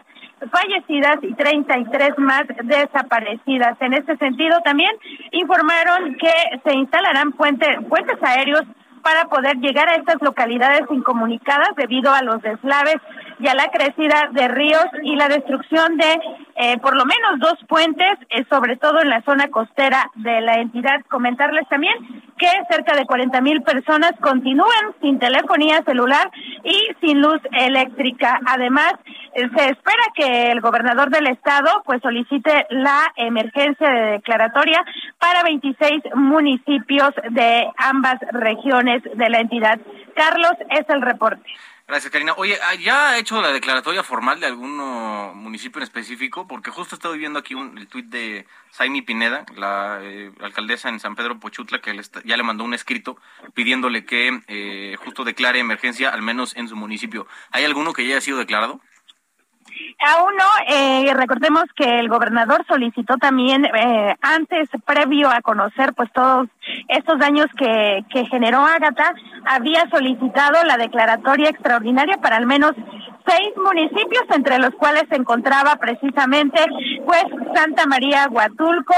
fallecidas 0.51 1.17
y 1.21 1.33
33 1.33 2.17
más 2.17 2.43
desaparecidas. 2.63 3.77
En 3.79 3.93
este 3.93 4.17
sentido, 4.17 4.59
también 4.65 4.91
informaron 5.31 6.15
que 6.15 6.33
se 6.63 6.73
instalarán 6.75 7.31
puentes 7.31 8.21
aéreos 8.21 8.63
para 9.05 9.25
poder 9.25 9.57
llegar 9.57 9.87
a 9.87 9.97
estas 9.97 10.19
localidades 10.19 10.81
incomunicadas 10.89 11.69
debido 11.77 12.11
a 12.11 12.23
los 12.23 12.41
deslaves 12.41 12.95
y 13.39 13.47
a 13.47 13.53
la 13.53 13.67
crecida 13.67 14.29
de 14.31 14.47
ríos 14.47 14.87
y 15.03 15.15
la 15.15 15.27
destrucción 15.27 15.95
de 15.95 16.19
eh, 16.57 16.77
por 16.79 16.95
lo 16.95 17.05
menos 17.05 17.39
dos 17.39 17.55
puentes, 17.67 18.13
eh, 18.29 18.45
sobre 18.49 18.77
todo 18.77 19.01
en 19.01 19.09
la 19.09 19.21
zona 19.23 19.49
costera 19.49 20.09
de 20.15 20.41
la 20.41 20.55
entidad. 20.55 21.01
Comentarles 21.09 21.67
también 21.67 21.93
que 22.37 22.47
cerca 22.69 22.95
de 22.95 23.05
40 23.05 23.41
mil 23.41 23.61
personas 23.61 24.13
continúan 24.21 24.95
sin 25.01 25.19
telefonía 25.19 25.83
celular 25.85 26.31
y 26.63 27.05
sin 27.05 27.21
luz 27.21 27.39
eléctrica. 27.51 28.39
Además, 28.47 28.93
eh, 29.33 29.49
se 29.55 29.65
espera 29.69 30.03
que 30.15 30.51
el 30.51 30.61
gobernador 30.61 31.09
del 31.09 31.27
estado 31.27 31.83
pues 31.85 32.01
solicite 32.01 32.65
la 32.69 33.01
emergencia 33.17 33.89
de 33.89 34.11
declaratoria 34.11 34.83
para 35.19 35.43
26 35.43 36.03
municipios 36.15 37.11
de 37.31 37.67
ambas 37.77 38.15
regiones 38.31 38.94
de 39.03 39.29
la 39.29 39.39
entidad. 39.39 39.79
Carlos, 40.15 40.53
es 40.69 40.85
el 40.89 41.01
reporte. 41.01 41.43
Gracias, 41.87 42.11
Karina. 42.11 42.33
Oye, 42.37 42.57
ah, 42.63 42.73
¿ya 42.73 43.09
ha 43.09 43.17
hecho 43.19 43.39
la 43.43 43.51
declaratoria 43.51 44.01
formal 44.01 44.39
de 44.39 44.47
algún 44.47 44.75
municipio 45.35 45.77
en 45.77 45.83
específico? 45.83 46.47
Porque 46.47 46.71
justo 46.71 46.95
estoy 46.95 47.19
viendo 47.19 47.37
aquí 47.37 47.53
un, 47.53 47.77
el 47.77 47.87
tuit 47.87 48.07
de 48.07 48.47
Saimi 48.71 49.03
Pineda, 49.03 49.45
la 49.55 49.99
eh, 50.01 50.31
alcaldesa 50.41 50.89
en 50.89 50.99
San 50.99 51.15
Pedro 51.15 51.39
Pochutla, 51.39 51.81
que 51.81 51.95
ya 52.23 52.37
le 52.37 52.43
mandó 52.43 52.63
un 52.63 52.73
escrito 52.73 53.17
pidiéndole 53.53 54.03
que 54.03 54.41
eh, 54.47 54.95
justo 55.03 55.23
declare 55.23 55.59
emergencia, 55.59 56.09
al 56.09 56.23
menos 56.23 56.55
en 56.55 56.67
su 56.67 56.75
municipio. 56.75 57.27
¿Hay 57.51 57.65
alguno 57.65 57.93
que 57.93 58.03
ya 58.07 58.15
haya 58.15 58.21
sido 58.21 58.39
declarado? 58.39 58.81
Aún 59.99 60.33
no, 60.35 60.75
eh, 60.75 61.13
recordemos 61.13 61.63
que 61.75 61.99
el 61.99 62.09
gobernador 62.09 62.65
solicitó 62.67 63.17
también 63.17 63.65
eh, 63.65 64.15
antes, 64.21 64.69
previo 64.85 65.29
a 65.29 65.41
conocer 65.41 65.93
pues 65.93 66.11
todos 66.13 66.47
estos 66.87 67.19
daños 67.19 67.47
que, 67.57 68.03
que 68.09 68.25
generó 68.25 68.59
Ágata, 68.59 69.13
había 69.45 69.89
solicitado 69.89 70.63
la 70.63 70.77
declaratoria 70.77 71.49
extraordinaria 71.49 72.17
para 72.17 72.37
al 72.37 72.45
menos 72.45 72.73
seis 73.27 73.53
municipios, 73.57 74.23
entre 74.35 74.59
los 74.59 74.71
cuales 74.75 75.03
se 75.09 75.15
encontraba 75.15 75.75
precisamente 75.77 76.59
pues 77.05 77.23
Santa 77.53 77.85
María 77.87 78.27
Huatulco, 78.29 78.95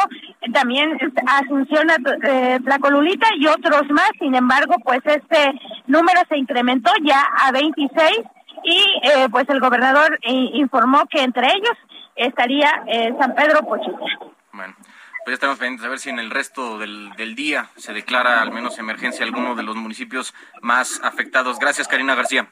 también 0.53 0.97
Asunción 1.25 1.87
eh, 2.23 2.59
Tlacolulita 2.63 3.27
y 3.37 3.47
otros 3.47 3.83
más. 3.89 4.11
Sin 4.19 4.35
embargo, 4.35 4.75
pues 4.83 4.99
este 5.05 5.53
número 5.87 6.21
se 6.29 6.37
incrementó 6.37 6.91
ya 7.03 7.23
a 7.45 7.51
26 7.51 8.21
y 8.63 8.99
eh, 9.03 9.27
pues 9.31 9.47
el 9.49 9.59
gobernador 9.59 10.19
eh, 10.21 10.49
informó 10.53 11.05
que 11.07 11.21
entre 11.21 11.47
ellos 11.47 11.77
estaría 12.15 12.83
eh, 12.87 13.13
San 13.19 13.35
Pedro 13.35 13.61
Pochita. 13.61 14.05
Bueno, 14.51 14.75
pues 14.77 15.27
ya 15.27 15.33
estamos 15.33 15.57
pendientes 15.57 15.85
a 15.85 15.89
ver 15.89 15.99
si 15.99 16.09
en 16.09 16.19
el 16.19 16.31
resto 16.31 16.79
del, 16.79 17.11
del 17.17 17.35
día 17.35 17.69
se 17.75 17.93
declara 17.93 18.41
al 18.41 18.51
menos 18.51 18.79
emergencia 18.79 19.25
alguno 19.25 19.55
de 19.55 19.63
los 19.63 19.75
municipios 19.75 20.33
más 20.61 20.99
afectados. 21.03 21.59
Gracias, 21.59 21.87
Karina 21.87 22.15
García. 22.15 22.47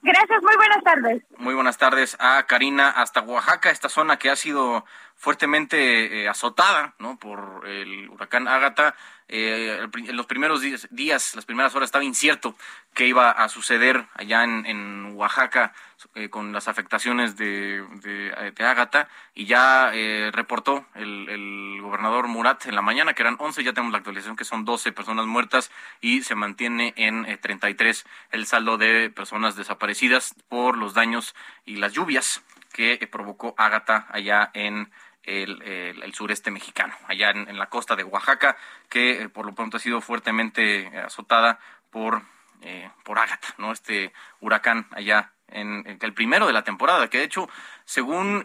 Gracias, 0.00 0.42
muy 0.42 0.56
buenas 0.56 0.82
tardes. 0.84 1.22
Muy 1.38 1.54
buenas 1.54 1.76
tardes 1.76 2.16
a 2.20 2.44
Karina 2.44 2.90
hasta 2.90 3.20
Oaxaca, 3.20 3.70
esta 3.70 3.88
zona 3.88 4.16
que 4.16 4.30
ha 4.30 4.36
sido 4.36 4.84
fuertemente 5.18 6.26
azotada 6.28 6.94
¿no? 6.98 7.18
por 7.18 7.68
el 7.68 8.08
huracán 8.08 8.48
Ágata 8.48 8.94
eh, 9.30 9.86
en 9.94 10.16
los 10.16 10.24
primeros 10.24 10.62
días, 10.62 11.34
las 11.34 11.44
primeras 11.44 11.74
horas, 11.74 11.88
estaba 11.88 12.02
incierto 12.02 12.56
qué 12.94 13.06
iba 13.06 13.30
a 13.30 13.50
suceder 13.50 14.06
allá 14.14 14.42
en, 14.42 15.12
Oaxaca 15.16 15.74
eh, 16.14 16.30
con 16.30 16.52
las 16.52 16.68
afectaciones 16.68 17.36
de, 17.36 17.84
de, 18.00 19.04
y 19.34 19.44
ya 19.44 19.90
eh, 19.92 20.30
reportó 20.32 20.86
el, 20.94 21.78
gobernador 21.82 22.28
Murat 22.28 22.66
en 22.66 22.74
la 22.74 22.82
mañana 22.82 23.14
que 23.14 23.22
eran 23.22 23.36
11, 23.38 23.64
ya 23.64 23.72
tenemos 23.72 23.92
la 23.92 23.98
actualización 23.98 24.36
que 24.36 24.44
son 24.44 24.64
12 24.64 24.92
personas 24.92 25.26
muertas 25.26 25.70
y 26.00 26.22
se 26.22 26.34
mantiene 26.34 26.94
en 26.96 27.24
33 27.40 28.06
el 28.30 28.46
saldo 28.46 28.78
de 28.78 29.10
personas 29.10 29.56
desaparecidas 29.56 30.34
por 30.48 30.76
los 30.76 30.94
daños 30.94 31.34
y 31.64 31.76
las 31.76 31.92
lluvias 31.92 32.42
que 32.72 33.08
provocó 33.10 33.54
Ágata 33.56 34.06
allá 34.10 34.50
en 34.54 34.90
el, 35.28 36.14
sureste 36.14 36.50
mexicano, 36.50 36.94
allá 37.06 37.30
en, 37.30 37.58
la 37.58 37.66
costa 37.66 37.96
de 37.96 38.04
Oaxaca, 38.04 38.56
que 38.88 39.22
eh, 39.22 39.28
por 39.28 39.46
lo 39.46 39.54
pronto 39.54 39.76
ha 39.76 39.80
sido 39.80 40.00
fuertemente 40.00 40.80
eh, 40.80 40.98
azotada 40.98 41.58
por, 41.90 42.22
eh, 42.62 42.90
por 43.04 43.18
Ágata, 43.18 43.48
¿no? 43.58 43.72
Este 43.72 44.12
huracán 44.40 44.86
allá 44.92 45.32
en, 45.48 45.84
el 46.00 46.14
primero 46.14 46.46
de 46.46 46.52
la 46.52 46.64
temporada, 46.64 47.08
que 47.08 47.18
de 47.18 47.24
hecho, 47.24 47.48
según 47.84 48.44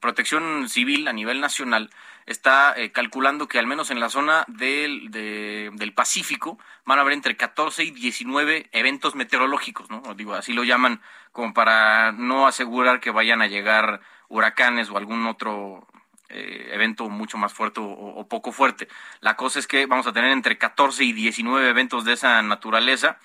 Protección 0.00 0.68
Civil 0.68 1.08
a 1.08 1.12
nivel 1.12 1.40
nacional, 1.40 1.90
está 2.26 2.74
calculando 2.92 3.48
que 3.48 3.58
al 3.58 3.66
menos 3.66 3.90
en 3.90 4.00
la 4.00 4.10
zona 4.10 4.44
del, 4.48 5.10
del 5.10 5.92
Pacífico 5.94 6.58
van 6.84 6.98
a 6.98 7.02
haber 7.02 7.14
entre 7.14 7.36
14 7.36 7.84
y 7.84 7.90
19 7.92 8.68
eventos 8.72 9.14
meteorológicos, 9.14 9.90
¿no? 9.90 10.02
Digo, 10.14 10.34
así 10.34 10.52
lo 10.52 10.64
llaman 10.64 11.00
como 11.32 11.54
para 11.54 12.12
no 12.12 12.46
asegurar 12.46 13.00
que 13.00 13.10
vayan 13.10 13.42
a 13.42 13.46
llegar 13.46 14.00
huracanes 14.28 14.90
o 14.90 14.96
algún 14.96 15.26
otro 15.26 15.86
eh, 16.28 16.70
evento 16.72 17.08
mucho 17.08 17.38
más 17.38 17.52
fuerte 17.52 17.80
o, 17.80 18.26
poco 18.28 18.50
fuerte. 18.50 18.88
La 19.20 19.36
cosa 19.36 19.58
es 19.60 19.66
que 19.66 19.86
vamos 19.86 20.06
a 20.06 20.12
tener 20.12 20.32
entre 20.32 20.58
14 20.58 21.04
y 21.04 21.12
19 21.12 21.68
eventos 21.68 22.04
de 22.04 22.14
esa 22.14 22.42
naturaleza 22.42 23.18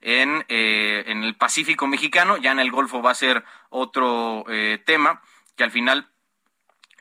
en, 0.00 0.44
eh, 0.48 1.04
en 1.06 1.22
el 1.22 1.36
Pacífico 1.36 1.86
mexicano, 1.86 2.36
ya 2.36 2.52
en 2.52 2.58
el 2.58 2.72
Golfo 2.72 3.00
va 3.00 3.12
a 3.12 3.14
ser 3.14 3.44
otro 3.70 4.44
eh, 4.48 4.82
tema 4.84 5.22
que 5.56 5.64
al 5.64 5.70
final 5.70 6.08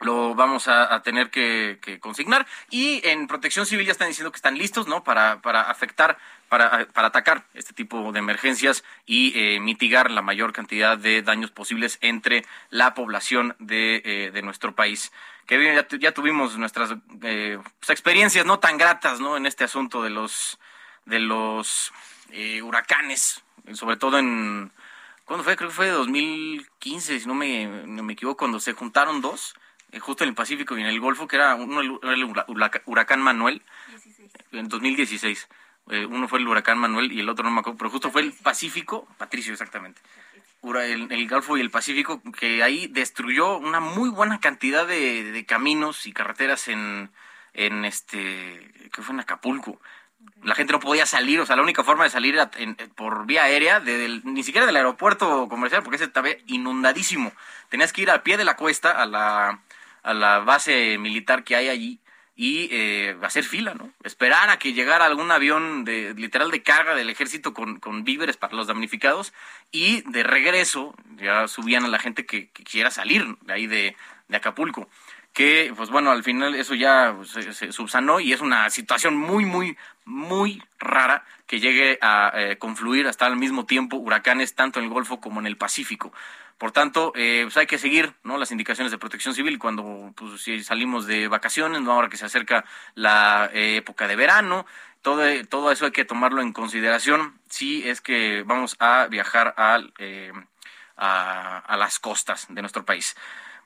lo 0.01 0.35
vamos 0.35 0.67
a, 0.67 1.01
tener 1.01 1.31
que, 1.31 1.79
consignar 1.99 2.45
y 2.69 3.01
en 3.07 3.25
Protección 3.25 3.65
Civil 3.65 3.85
ya 3.87 3.91
están 3.91 4.09
diciendo 4.09 4.31
que 4.31 4.37
están 4.37 4.57
listos, 4.57 4.87
¿no? 4.87 5.03
Para, 5.03 5.41
para 5.41 5.61
afectar, 5.61 6.19
para, 6.49 6.87
para 6.87 7.07
atacar 7.07 7.45
este 7.53 7.73
tipo 7.73 8.11
de 8.11 8.19
emergencias 8.19 8.83
y 9.05 9.33
eh, 9.35 9.59
mitigar 9.59 10.11
la 10.11 10.21
mayor 10.21 10.53
cantidad 10.53 10.97
de 10.97 11.21
daños 11.21 11.51
posibles 11.51 11.97
entre 12.01 12.45
la 12.69 12.93
población 12.93 13.55
de, 13.59 14.01
eh, 14.05 14.31
de 14.31 14.41
nuestro 14.41 14.75
país. 14.75 15.11
Que 15.45 15.75
ya, 15.75 15.87
ya 15.99 16.11
tuvimos 16.11 16.57
nuestras 16.57 16.95
eh, 17.23 17.59
pues, 17.79 17.89
experiencias 17.89 18.45
no 18.45 18.59
tan 18.59 18.77
gratas, 18.77 19.19
¿no? 19.19 19.37
En 19.37 19.45
este 19.45 19.63
asunto 19.63 20.03
de 20.03 20.09
los 20.09 20.59
de 21.05 21.19
los 21.19 21.93
huracanes, 22.61 23.41
sobre 23.71 23.95
todo 23.95 24.19
en 24.19 24.73
¿cuándo 25.23 25.45
fue? 25.45 25.55
Creo 25.55 25.69
que 25.69 25.75
fue 25.75 25.87
2015, 25.87 27.21
si 27.21 27.25
no 27.25 27.33
me, 27.33 27.65
no 27.65 28.03
me 28.03 28.11
equivoco, 28.11 28.39
cuando 28.39 28.59
se 28.59 28.73
juntaron 28.73 29.21
dos 29.21 29.55
eh, 29.91 29.99
justo 29.99 30.23
en 30.23 30.29
el 30.29 30.35
Pacífico 30.35 30.77
y 30.77 30.81
en 30.81 30.87
el 30.87 30.99
Golfo, 30.99 31.27
que 31.27 31.37
era 31.37 31.55
uno 31.55 31.81
el 31.81 32.35
huracán 32.85 33.21
Manuel, 33.21 33.61
en 34.51 34.67
2016. 34.67 35.47
Eh, 35.89 36.05
uno 36.05 36.27
fue 36.27 36.39
el 36.39 36.47
huracán 36.47 36.77
Manuel 36.77 37.11
y 37.11 37.19
el 37.19 37.29
otro 37.29 37.45
no 37.45 37.51
me 37.51 37.59
acuerdo, 37.61 37.77
pero 37.77 37.89
justo 37.89 38.11
fue 38.11 38.21
el 38.21 38.33
Pacífico, 38.33 39.07
Patricio 39.17 39.53
exactamente. 39.53 40.01
El, 40.63 41.29
Golfo 41.29 41.57
y 41.57 41.61
el 41.61 41.71
Pacífico, 41.71 42.21
que 42.37 42.61
ahí 42.61 42.87
destruyó 42.87 43.57
una 43.57 43.79
muy 43.79 44.09
buena 44.09 44.39
cantidad 44.41 44.85
de, 44.85 45.45
caminos 45.47 46.05
y 46.05 46.11
carreteras 46.11 46.67
en, 46.67 47.09
en 47.53 47.85
este, 47.85 48.89
que 48.91 49.01
fue 49.01 49.13
en 49.13 49.21
Acapulco. 49.21 49.79
La 50.43 50.55
gente 50.55 50.73
no 50.73 50.81
podía 50.81 51.05
salir, 51.05 51.39
o 51.39 51.45
sea, 51.45 51.55
la 51.55 51.61
única 51.61 51.85
forma 51.85 52.03
de 52.03 52.09
salir 52.09 52.33
era 52.33 52.51
por 52.95 53.25
vía 53.25 53.43
aérea, 53.43 53.79
ni 53.79 54.43
siquiera 54.43 54.67
del 54.67 54.75
aeropuerto 54.75 55.47
comercial, 55.47 55.83
porque 55.83 55.95
ese 55.95 56.05
estaba 56.05 56.29
inundadísimo. 56.47 57.31
Tenías 57.69 57.93
que 57.93 58.01
ir 58.01 58.11
al 58.11 58.23
pie 58.23 58.35
de 58.35 58.43
la 58.43 58.57
cuesta, 58.57 58.91
a 58.91 59.05
la, 59.05 59.61
a 60.03 60.13
la 60.13 60.39
base 60.39 60.97
militar 60.97 61.45
que 61.45 61.55
hay 61.55 61.69
allí 61.69 61.99
y 62.39 62.69
eh, 62.71 63.17
hacer 63.23 63.43
fila, 63.43 63.73
¿no? 63.73 63.91
Esperar 64.03 64.51
a 64.51 64.59
que 64.59 64.73
llegara 64.73 65.07
algún 65.07 65.31
avión 65.31 65.83
de 65.83 66.13
literal 66.13 66.51
de 66.51 66.61
carga 66.61 66.93
del 66.93 67.09
ejército 67.09 67.51
con, 67.51 67.79
con 67.79 68.03
víveres 68.03 68.37
para 68.37 68.55
los 68.55 68.67
damnificados 68.67 69.33
y 69.71 70.01
de 70.11 70.21
regreso 70.21 70.93
ya 71.15 71.47
subían 71.47 71.83
a 71.83 71.87
la 71.87 71.97
gente 71.97 72.27
que, 72.27 72.49
quisiera 72.49 72.91
salir 72.91 73.25
de 73.41 73.53
ahí 73.53 73.65
de, 73.65 73.95
de, 74.27 74.37
Acapulco. 74.37 74.87
Que, 75.33 75.73
pues 75.75 75.89
bueno, 75.89 76.11
al 76.11 76.23
final 76.23 76.53
eso 76.53 76.75
ya 76.75 77.15
se, 77.25 77.71
subsanó 77.71 78.19
y 78.19 78.33
es 78.33 78.41
una 78.41 78.69
situación 78.69 79.17
muy, 79.17 79.45
muy, 79.45 79.75
muy 80.05 80.61
rara 80.77 81.25
que 81.47 81.59
llegue 81.59 81.97
a 82.01 82.31
eh, 82.35 82.57
confluir 82.59 83.07
hasta 83.07 83.25
al 83.25 83.37
mismo 83.37 83.65
tiempo 83.65 83.97
huracanes 83.97 84.53
tanto 84.53 84.77
en 84.79 84.85
el 84.85 84.91
Golfo 84.91 85.19
como 85.19 85.39
en 85.39 85.47
el 85.47 85.57
Pacífico. 85.57 86.13
Por 86.57 86.71
tanto, 86.71 87.13
eh, 87.15 87.41
pues 87.43 87.57
hay 87.57 87.67
que 87.67 87.77
seguir 87.77 88.13
¿no? 88.23 88.37
las 88.37 88.51
indicaciones 88.51 88.91
de 88.91 88.97
protección 88.97 89.35
civil 89.35 89.59
cuando 89.59 90.11
pues, 90.15 90.41
si 90.41 90.63
salimos 90.63 91.05
de 91.05 91.27
vacaciones, 91.27 91.81
¿no? 91.81 91.91
ahora 91.91 92.09
que 92.09 92.17
se 92.17 92.25
acerca 92.25 92.65
la 92.95 93.49
eh, 93.53 93.77
época 93.77 94.07
de 94.07 94.15
verano, 94.15 94.65
todo, 95.03 95.23
todo 95.49 95.71
eso 95.71 95.85
hay 95.85 95.91
que 95.91 96.05
tomarlo 96.05 96.41
en 96.41 96.53
consideración 96.53 97.39
si 97.47 97.87
es 97.87 98.01
que 98.01 98.43
vamos 98.43 98.75
a 98.79 99.07
viajar 99.07 99.53
al, 99.57 99.93
eh, 99.99 100.33
a, 100.95 101.59
a, 101.59 101.77
las 101.77 101.99
costas 101.99 102.47
de 102.49 102.61
nuestro 102.61 102.83
país. 102.83 103.15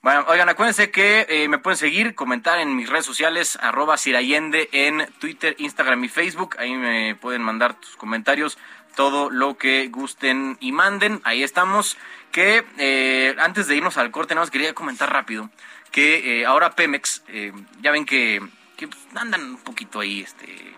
Bueno, 0.03 0.25
oigan, 0.29 0.49
acuérdense 0.49 0.89
que 0.89 1.27
eh, 1.29 1.47
me 1.47 1.59
pueden 1.59 1.77
seguir, 1.77 2.15
comentar 2.15 2.57
en 2.57 2.75
mis 2.75 2.89
redes 2.89 3.05
sociales, 3.05 3.55
arroba 3.61 3.97
Sirayende 3.97 4.67
en 4.71 5.05
Twitter, 5.19 5.55
Instagram 5.59 6.03
y 6.03 6.09
Facebook. 6.09 6.55
Ahí 6.57 6.73
me 6.73 7.13
pueden 7.13 7.43
mandar 7.43 7.79
tus 7.79 7.97
comentarios, 7.97 8.57
todo 8.95 9.29
lo 9.29 9.57
que 9.57 9.87
gusten 9.87 10.57
y 10.59 10.71
manden. 10.71 11.21
Ahí 11.23 11.43
estamos. 11.43 11.97
Que 12.31 12.63
eh, 12.77 13.35
antes 13.39 13.67
de 13.67 13.75
irnos 13.75 13.97
al 13.97 14.11
corte, 14.11 14.33
nada 14.33 14.43
más 14.43 14.51
quería 14.51 14.73
comentar 14.73 15.11
rápido 15.11 15.49
que 15.91 16.41
eh, 16.41 16.45
ahora 16.45 16.71
Pemex, 16.71 17.23
eh, 17.27 17.51
ya 17.81 17.91
ven 17.91 18.05
que, 18.05 18.41
que 18.77 18.87
pues, 18.87 19.01
andan 19.13 19.43
un 19.43 19.57
poquito 19.57 19.99
ahí, 19.99 20.21
este, 20.21 20.73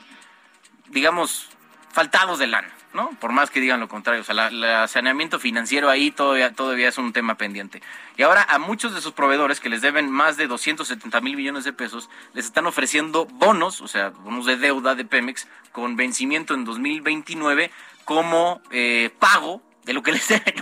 digamos, 0.90 1.50
faltados 1.92 2.40
de 2.40 2.48
lana. 2.48 2.74
¿no? 2.94 3.10
Por 3.20 3.32
más 3.32 3.50
que 3.50 3.60
digan 3.60 3.80
lo 3.80 3.88
contrario, 3.88 4.22
o 4.22 4.24
sea, 4.24 4.50
el 4.50 4.88
saneamiento 4.88 5.40
financiero 5.40 5.90
ahí 5.90 6.12
todavía, 6.12 6.54
todavía 6.54 6.90
es 6.90 6.98
un 7.00 7.12
tema 7.12 7.36
pendiente. 7.38 7.82
Y 8.18 8.22
ahora 8.22 8.46
a 8.48 8.60
muchos 8.60 8.94
de 8.94 9.02
sus 9.02 9.14
proveedores 9.14 9.60
que 9.60 9.70
les 9.70 9.82
deben 9.82 10.12
más 10.12 10.38
de 10.38 10.46
270 10.46 11.20
mil 11.22 11.36
millones 11.36 11.64
de 11.64 11.74
pesos, 11.74 12.12
les 12.34 12.46
están 12.46 12.68
ofreciendo 12.68 13.26
bonos, 13.26 13.82
o 13.82 13.88
sea, 13.88 14.10
bonos 14.10 14.46
de 14.46 14.58
deuda 14.58 14.94
de 14.94 15.06
Pemex 15.06 15.48
con 15.72 15.96
vencimiento 15.96 16.54
en 16.54 16.66
2029 16.66 17.72
como 18.06 18.62
eh, 18.72 19.12
pago 19.20 19.62
de 19.86 19.94
lo 19.94 20.04
que 20.04 20.12
les 20.12 20.28
deben. 20.28 20.56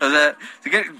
o 0.00 0.10
sea, 0.10 0.36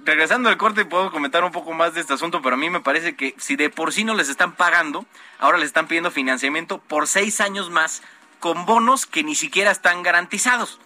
regresando 0.04 0.48
al 0.48 0.56
corte 0.56 0.84
puedo 0.84 1.10
comentar 1.10 1.44
un 1.44 1.52
poco 1.52 1.72
más 1.72 1.94
de 1.94 2.00
este 2.00 2.14
asunto, 2.14 2.42
pero 2.42 2.54
a 2.54 2.58
mí 2.58 2.70
me 2.70 2.80
parece 2.80 3.14
que 3.14 3.34
si 3.38 3.56
de 3.56 3.70
por 3.70 3.92
sí 3.92 4.04
no 4.04 4.14
les 4.14 4.28
están 4.28 4.52
pagando, 4.52 5.06
ahora 5.38 5.58
les 5.58 5.66
están 5.66 5.86
pidiendo 5.86 6.10
financiamiento 6.10 6.78
por 6.78 7.06
seis 7.06 7.40
años 7.40 7.70
más 7.70 8.02
con 8.40 8.66
bonos 8.66 9.06
que 9.06 9.22
ni 9.22 9.34
siquiera 9.34 9.70
están 9.70 10.02
garantizados. 10.02 10.80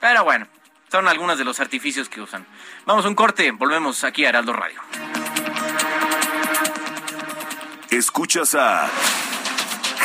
Pero 0.00 0.24
bueno, 0.24 0.46
son 0.90 1.08
algunos 1.08 1.38
de 1.38 1.44
los 1.44 1.58
artificios 1.58 2.08
que 2.08 2.20
usan. 2.20 2.46
Vamos 2.84 3.04
a 3.04 3.08
un 3.08 3.14
corte, 3.14 3.50
volvemos 3.50 4.04
aquí 4.04 4.24
a 4.24 4.28
Heraldo 4.28 4.52
Radio. 4.52 4.80
Escuchas 7.90 8.54
a 8.54 8.90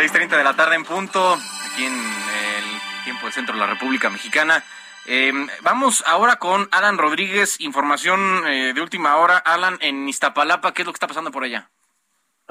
6.30 0.00 0.38
de 0.38 0.44
la 0.44 0.56
tarde 0.56 0.76
en 0.76 0.84
punto, 0.84 1.34
aquí 1.34 1.84
en 1.84 1.92
el 1.92 3.04
tiempo 3.04 3.26
del 3.26 3.34
centro 3.34 3.54
de 3.54 3.60
la 3.60 3.66
República 3.66 4.08
Mexicana. 4.08 4.64
Eh, 5.04 5.30
vamos 5.60 6.02
ahora 6.06 6.36
con 6.36 6.70
Alan 6.72 6.96
Rodríguez, 6.96 7.60
información 7.60 8.46
eh, 8.46 8.72
de 8.72 8.80
última 8.80 9.16
hora. 9.16 9.36
Alan, 9.36 9.76
en 9.82 10.08
Iztapalapa, 10.08 10.72
¿qué 10.72 10.82
es 10.82 10.86
lo 10.86 10.92
que 10.92 10.96
está 10.96 11.06
pasando 11.06 11.30
por 11.30 11.44
allá? 11.44 11.70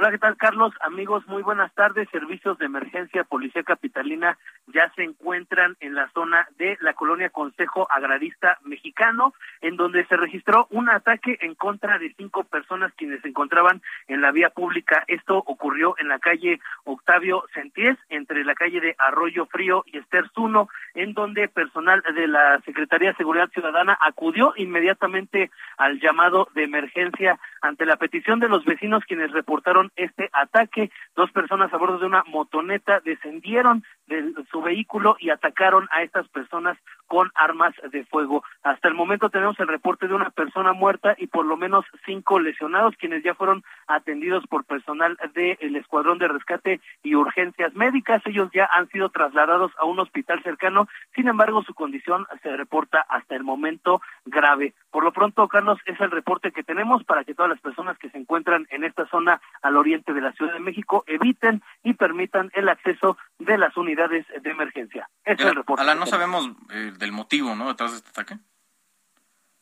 Hola, 0.02 0.12
¿qué 0.12 0.18
tal, 0.18 0.38
Carlos? 0.38 0.72
Amigos, 0.80 1.28
muy 1.28 1.44
buenas 1.44 1.74
tardes. 1.74 2.08
Servicios 2.10 2.58
de 2.58 2.68
emergencia 2.68 3.26
Policía 3.26 3.64
Capitalina 3.64 4.38
ya 4.68 4.90
se 4.96 5.04
encuentran 5.04 5.76
en 5.82 5.94
la 5.94 6.10
zona 6.14 6.48
de 6.58 6.78
la 6.80 6.94
colonia 6.94 7.30
Consejo 7.32 7.86
Agrarista 7.92 8.60
Mexicano, 8.64 9.34
en 9.60 9.76
donde 9.76 10.06
se 10.06 10.16
registró 10.16 10.68
un 10.70 10.90
ataque 10.90 11.38
en 11.42 11.54
contra 11.54 12.00
de 12.00 12.14
cinco 12.16 12.46
personas 12.46 12.94
quienes 12.96 13.22
se 13.24 13.28
encontraban 13.28 13.82
en 14.08 14.22
la 14.22 14.32
vía 14.32 14.52
pública. 14.52 15.04
Esto 15.08 15.36
ocurrió 15.38 15.96
en 15.98 16.08
la 16.08 16.20
calle 16.20 16.62
Octavio 16.86 17.44
Centíes, 17.54 17.98
entre 18.08 18.46
la 18.46 18.56
calle 18.56 18.80
de 18.80 18.96
Arroyo 19.00 19.48
Frío 19.48 19.84
y 19.86 19.98
Esterzuno, 19.98 20.70
en 20.94 21.14
donde 21.14 21.50
personal 21.50 22.02
de 22.16 22.26
la 22.26 22.62
Secretaría 22.62 23.10
de 23.10 23.18
Seguridad 23.18 23.50
Ciudadana 23.50 23.98
acudió 24.00 24.54
inmediatamente 24.56 25.52
al 25.78 26.00
llamado 26.00 26.48
de 26.56 26.64
emergencia 26.64 27.38
ante 27.62 27.86
la 27.86 27.98
petición 27.98 28.40
de 28.40 28.48
los 28.48 28.64
vecinos 28.64 29.04
quienes 29.04 29.34
reportaron 29.34 29.88
este 29.95 30.30
ataque. 30.34 30.91
Dos 31.15 31.32
personas 31.32 31.73
a 31.73 31.78
bordo 31.78 31.99
de 31.99 32.06
una 32.06 32.23
motoneta 32.28 32.99
descendieron 32.99 33.84
de 34.08 34.34
su 34.52 34.62
vehículo 34.62 35.15
y 35.19 35.30
atacaron 35.30 35.88
a 35.91 36.04
estas 36.04 36.28
personas 36.30 36.78
con 37.10 37.32
armas 37.34 37.74
de 37.91 38.06
fuego. 38.06 38.43
Hasta 38.63 38.88
el 38.88 38.93
momento 38.93 39.30
tenemos 39.30 39.60
el 39.60 39.67
reporte 39.67 40.08
de 40.08 40.13
una 40.13 40.30
persona 40.30 40.74
muerta 40.74 41.15
y 41.17 41.28
por 41.28 41.45
lo 41.45 41.58
menos 41.58 41.84
cinco 42.06 42.39
lesionados, 42.39 42.95
quienes 42.98 43.24
ya 43.24 43.34
fueron 43.34 43.63
atendidos 43.88 44.45
por 44.48 44.63
personal 44.63 45.17
del 45.34 45.76
Escuadrón 45.76 46.19
de 46.19 46.28
Rescate 46.28 46.80
y 47.04 47.15
Urgencias 47.15 47.74
Médicas. 47.74 48.22
Ellos 48.26 48.50
ya 48.54 48.69
han 48.72 48.88
sido 48.89 49.10
trasladados 49.10 49.72
a 49.80 49.86
un 49.86 50.00
hospital 50.00 50.41
cercano, 50.43 50.88
sin 51.15 51.28
embargo 51.28 51.63
su 51.63 51.74
condición 51.74 52.28
se 52.43 52.56
reporta 52.56 53.04
hasta 53.10 53.36
el 53.36 53.43
momento 53.43 54.02
grave. 54.26 54.76
Por 54.91 55.04
lo 55.04 55.12
pronto, 55.12 55.48
Carlos, 55.48 55.80
es 55.86 56.00
el 56.00 56.12
reporte 56.12 56.52
que 56.52 56.63
tenemos 56.63 57.04
para 57.04 57.24
que 57.24 57.34
todas 57.34 57.50
las 57.50 57.60
personas 57.60 57.98
que 57.98 58.12
se 58.12 58.19
encuentran 58.19 58.67
en 58.69 58.84
esta 58.84 59.08
zona 59.08 59.41
al 59.63 59.78
oriente 59.78 60.13
de 60.13 60.22
la 60.22 60.32
Ciudad 60.34 60.54
de 60.54 60.60
México 60.60 61.04
eviten 61.08 61.63
y 61.84 61.93
permitan 61.93 62.52
el 62.54 62.69
acceso 62.69 63.17
de 63.39 63.58
las 63.58 63.76
unidades 63.78 64.26
de 64.41 64.52
emergencia. 64.52 65.10
es 65.26 65.39
el 65.39 65.56
reporte. 65.56 65.82
Alan, 65.82 66.00
no 66.00 66.06
sabemos 66.06 66.50
eh, 66.72 66.91
del 67.00 67.12
motivo, 67.12 67.56
¿no? 67.56 67.70
Detrás 67.70 67.92
de 67.92 67.98
este 67.98 68.10
ataque. 68.10 68.38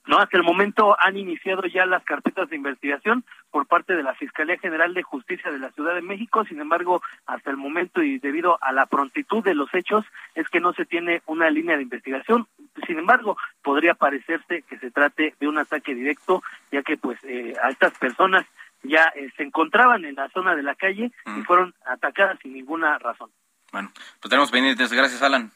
No, 0.08 0.20
hasta 0.20 0.38
el 0.38 0.44
momento 0.44 0.96
han 1.00 1.18
iniciado 1.18 1.64
ya 1.66 1.86
las 1.86 2.04
carpetas 2.06 2.50
de 2.50 2.56
investigación 2.56 3.26
por 3.52 3.68
parte 3.68 3.94
de 3.94 4.04
la 4.04 4.16
Fiscalía 4.16 4.58
General 4.58 4.94
de 4.94 5.04
Justicia 5.04 5.52
de 5.52 5.60
la 5.60 5.70
Ciudad 5.72 5.96
de 5.96 6.02
México. 6.02 6.46
Sin 6.46 6.62
embargo, 6.62 7.02
hasta 7.26 7.52
el 7.52 7.58
momento 7.58 8.02
y 8.02 8.18
debido 8.18 8.58
a 8.62 8.72
la 8.72 8.86
prontitud 8.86 9.44
de 9.44 9.54
los 9.54 9.74
hechos, 9.74 10.06
es 10.34 10.48
que 10.48 10.62
no 10.62 10.72
se 10.74 10.86
tiene 10.86 11.22
una 11.26 11.50
línea 11.50 11.76
de 11.76 11.84
investigación. 11.84 12.48
Sin 12.86 12.98
embargo, 12.98 13.38
podría 13.62 13.96
parecerse 13.96 14.62
que 14.62 14.80
se 14.80 14.92
trate 14.92 15.36
de 15.42 15.48
un 15.48 15.58
ataque 15.58 15.94
directo, 15.94 16.42
ya 16.72 16.84
que 16.84 16.96
pues 16.96 17.20
eh, 17.26 17.54
a 17.62 17.70
estas 17.70 17.92
personas 17.98 18.46
ya 18.84 19.12
eh, 19.14 19.30
se 19.36 19.44
encontraban 19.44 20.06
en 20.06 20.16
la 20.16 20.30
zona 20.30 20.56
de 20.56 20.64
la 20.64 20.76
calle 20.76 21.12
y 21.38 21.42
fueron 21.42 21.74
atacadas 21.86 22.40
sin 22.42 22.54
ninguna 22.54 22.98
razón. 22.98 23.30
Bueno, 23.74 23.92
pues 24.22 24.30
tenemos 24.30 24.52
pendientes. 24.52 24.94
Gracias, 24.94 25.22
Alan. 25.22 25.52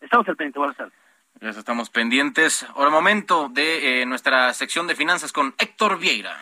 Estamos 0.00 0.28
al 0.28 0.36
pendiente. 0.36 0.60
Buenas 0.60 0.76
tardes. 0.76 1.05
Ya 1.40 1.50
estamos 1.50 1.90
pendientes. 1.90 2.64
Ahora 2.74 2.90
momento 2.90 3.50
de 3.50 4.02
eh, 4.02 4.06
nuestra 4.06 4.54
sección 4.54 4.86
de 4.86 4.94
finanzas 4.94 5.32
con 5.32 5.54
Héctor 5.58 5.98
Vieira. 5.98 6.34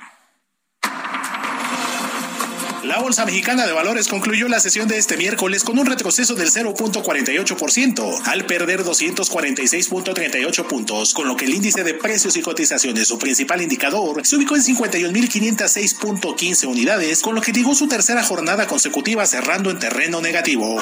La 2.84 2.98
Bolsa 2.98 3.24
Mexicana 3.24 3.66
de 3.66 3.72
Valores 3.72 4.08
concluyó 4.08 4.46
la 4.46 4.60
sesión 4.60 4.86
de 4.88 4.98
este 4.98 5.16
miércoles 5.16 5.64
con 5.64 5.78
un 5.78 5.86
retroceso 5.86 6.34
del 6.34 6.50
0.48% 6.50 8.20
al 8.26 8.44
perder 8.44 8.84
246.38 8.84 10.66
puntos, 10.66 11.14
con 11.14 11.26
lo 11.26 11.34
que 11.34 11.46
el 11.46 11.54
índice 11.54 11.82
de 11.82 11.94
precios 11.94 12.36
y 12.36 12.42
cotizaciones, 12.42 13.08
su 13.08 13.18
principal 13.18 13.62
indicador, 13.62 14.26
se 14.26 14.36
ubicó 14.36 14.56
en 14.56 14.62
51.506.15 14.62 16.66
unidades, 16.66 17.22
con 17.22 17.34
lo 17.34 17.40
que 17.40 17.52
llegó 17.52 17.74
su 17.74 17.88
tercera 17.88 18.22
jornada 18.22 18.66
consecutiva 18.66 19.24
cerrando 19.24 19.70
en 19.70 19.78
terreno 19.78 20.20
negativo. 20.20 20.78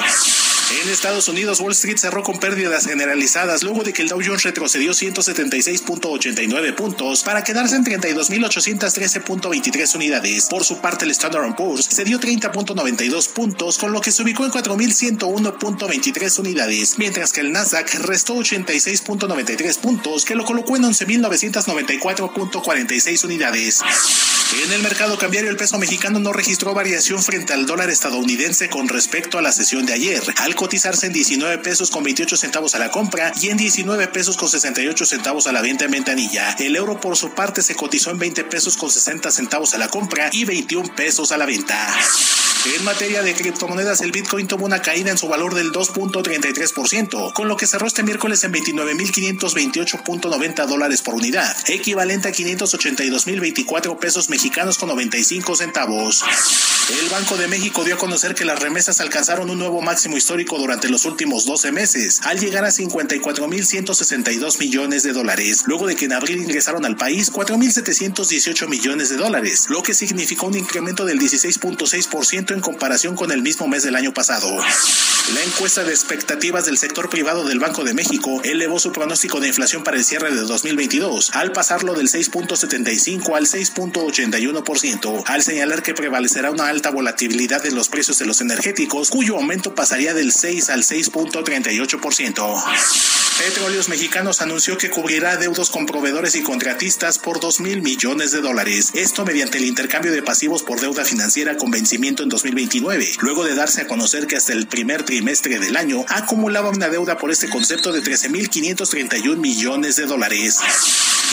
En 0.81 0.89
Estados 0.89 1.27
Unidos, 1.27 1.59
Wall 1.59 1.73
Street 1.73 1.97
cerró 1.97 2.23
con 2.23 2.39
pérdidas 2.39 2.87
generalizadas 2.87 3.61
luego 3.63 3.83
de 3.83 3.93
que 3.93 4.01
el 4.01 4.07
Dow 4.07 4.19
Jones 4.25 4.41
retrocedió 4.43 4.91
176.89 4.91 6.75
puntos 6.75 7.21
para 7.23 7.43
quedarse 7.43 7.75
en 7.75 7.85
32.813.23 7.85 9.95
unidades. 9.95 10.47
Por 10.47 10.63
su 10.63 10.81
parte, 10.81 11.05
el 11.05 11.11
Standard 11.11 11.55
Poor's 11.55 11.87
se 11.93 12.03
dio 12.03 12.19
30.92 12.19 13.29
puntos, 13.29 13.77
con 13.77 13.91
lo 13.91 14.01
que 14.01 14.11
se 14.11 14.23
ubicó 14.23 14.45
en 14.45 14.51
4.101.23 14.51 16.39
unidades, 16.39 16.97
mientras 16.97 17.31
que 17.31 17.41
el 17.41 17.51
Nasdaq 17.51 17.93
restó 18.01 18.33
86.93 18.35 19.77
puntos, 19.79 20.25
que 20.25 20.33
lo 20.35 20.43
colocó 20.43 20.75
en 20.75 20.83
11.994.46 20.83 23.23
unidades. 23.23 23.81
En 24.65 24.71
el 24.71 24.83
mercado 24.83 25.17
cambiario, 25.17 25.49
el 25.49 25.57
peso 25.57 25.79
mexicano 25.79 26.19
no 26.19 26.31
registró 26.31 26.75
variación 26.75 27.23
frente 27.23 27.53
al 27.53 27.65
dólar 27.65 27.89
estadounidense 27.89 28.69
con 28.69 28.87
respecto 28.87 29.39
a 29.39 29.41
la 29.41 29.51
sesión 29.51 29.85
de 29.85 29.93
ayer, 29.93 30.21
al 30.37 30.55
cotizarse 30.55 31.07
en 31.07 31.13
19 31.13 31.57
pesos 31.57 31.89
con 31.89 32.03
28 32.03 32.37
centavos 32.37 32.75
a 32.75 32.79
la 32.79 32.91
compra 32.91 33.33
y 33.41 33.49
en 33.49 33.57
19 33.57 34.07
pesos 34.09 34.37
con 34.37 34.49
68 34.49 35.05
centavos 35.05 35.47
a 35.47 35.51
la 35.51 35.61
venta 35.61 35.85
en 35.85 35.91
ventanilla. 35.91 36.51
El 36.59 36.75
euro 36.75 37.01
por 37.01 37.17
su 37.17 37.31
parte 37.31 37.63
se 37.63 37.75
cotizó 37.75 38.11
en 38.11 38.19
20 38.19 38.43
pesos 38.43 38.77
con 38.77 38.91
60 38.91 39.31
centavos 39.31 39.73
a 39.73 39.79
la 39.79 39.87
compra 39.87 40.29
y 40.31 40.45
21 40.45 40.95
pesos 40.95 41.31
a 41.31 41.37
la 41.37 41.45
venta. 41.45 41.82
Yeah. 41.85 42.52
En 42.65 42.81
materia 42.85 43.21
de 43.23 43.33
criptomonedas, 43.33 43.99
el 43.99 44.13
Bitcoin 44.13 44.47
tuvo 44.47 44.63
una 44.63 44.81
caída 44.81 45.11
en 45.11 45.17
su 45.17 45.27
valor 45.27 45.53
del 45.53 45.73
2.33%, 45.73 47.33
con 47.33 47.49
lo 47.49 47.57
que 47.57 47.67
cerró 47.67 47.87
este 47.87 48.03
miércoles 48.03 48.41
en 48.45 48.53
29.528.90 48.53 50.65
dólares 50.65 51.01
por 51.01 51.15
unidad, 51.15 51.53
equivalente 51.67 52.29
a 52.29 52.31
582.024 52.31 53.99
pesos 53.99 54.29
mexicanos 54.29 54.77
con 54.77 54.87
95 54.87 55.57
centavos. 55.57 56.23
El 57.01 57.09
Banco 57.09 57.35
de 57.35 57.49
México 57.49 57.83
dio 57.83 57.95
a 57.95 57.97
conocer 57.97 58.33
que 58.33 58.45
las 58.45 58.59
remesas 58.59 59.01
alcanzaron 59.01 59.49
un 59.49 59.59
nuevo 59.59 59.81
máximo 59.81 60.15
histórico 60.15 60.57
durante 60.57 60.87
los 60.87 61.03
últimos 61.03 61.45
12 61.45 61.73
meses, 61.73 62.21
al 62.23 62.39
llegar 62.39 62.63
a 62.63 62.69
54.162 62.69 64.59
millones 64.59 65.03
de 65.03 65.11
dólares, 65.11 65.63
luego 65.65 65.85
de 65.85 65.97
que 65.97 66.05
en 66.05 66.13
abril 66.13 66.39
ingresaron 66.39 66.85
al 66.85 66.95
país 66.95 67.29
4.718 67.29 68.69
millones 68.69 69.09
de 69.09 69.17
dólares, 69.17 69.65
lo 69.69 69.83
que 69.83 69.93
significó 69.93 70.47
un 70.47 70.57
incremento 70.57 71.03
del 71.03 71.19
16.6% 71.19 72.52
en 72.53 72.61
comparación 72.61 73.15
con 73.15 73.31
el 73.31 73.41
mismo 73.41 73.67
mes 73.67 73.83
del 73.83 73.95
año 73.95 74.13
pasado. 74.13 74.47
La 75.33 75.41
encuesta 75.41 75.83
de 75.83 75.91
expectativas 75.91 76.65
del 76.65 76.77
sector 76.77 77.09
privado 77.09 77.45
del 77.45 77.59
Banco 77.59 77.85
de 77.85 77.93
México 77.93 78.41
elevó 78.43 78.77
su 78.77 78.91
pronóstico 78.91 79.39
de 79.39 79.47
inflación 79.47 79.83
para 79.83 79.95
el 79.95 80.03
cierre 80.03 80.35
de 80.35 80.41
2022 80.41 81.31
al 81.33 81.53
pasarlo 81.53 81.93
del 81.93 82.09
6.75 82.09 83.35
al 83.35 83.45
6.81%, 83.47 85.23
al 85.25 85.41
señalar 85.41 85.81
que 85.81 85.93
prevalecerá 85.93 86.51
una 86.51 86.67
alta 86.67 86.91
volatilidad 86.91 87.65
en 87.65 87.75
los 87.75 87.87
precios 87.87 88.19
de 88.19 88.25
los 88.25 88.41
energéticos, 88.41 89.09
cuyo 89.09 89.37
aumento 89.37 89.75
pasaría 89.75 90.13
del 90.13 90.33
6 90.33 90.69
al 90.69 90.83
6.38%. 90.83 92.63
Petróleos 93.37 93.89
Mexicanos 93.89 94.41
anunció 94.41 94.77
que 94.77 94.91
cubrirá 94.91 95.37
deudos 95.37 95.71
con 95.71 95.87
proveedores 95.87 96.35
y 96.35 96.43
contratistas 96.43 97.17
por 97.17 97.39
2 97.39 97.61
mil 97.61 97.81
millones 97.81 98.31
de 98.31 98.41
dólares. 98.41 98.91
Esto 98.93 99.25
mediante 99.25 99.57
el 99.57 99.65
intercambio 99.65 100.11
de 100.11 100.21
pasivos 100.21 100.61
por 100.61 100.79
deuda 100.79 101.03
financiera 101.03 101.57
con 101.57 101.71
vencimiento 101.71 102.21
en 102.21 102.29
2029, 102.43 103.13
luego 103.21 103.45
de 103.45 103.55
darse 103.55 103.81
a 103.81 103.87
conocer 103.87 104.27
que 104.27 104.35
hasta 104.35 104.51
el 104.51 104.67
primer 104.67 105.03
trimestre 105.03 105.59
del 105.59 105.77
año 105.77 106.03
acumulaba 106.09 106.69
una 106.69 106.89
deuda 106.89 107.17
por 107.17 107.31
este 107.31 107.49
concepto 107.49 107.93
de 107.93 108.01
13.531 108.01 109.37
millones 109.37 109.95
de 109.95 110.05
dólares. 110.05 110.59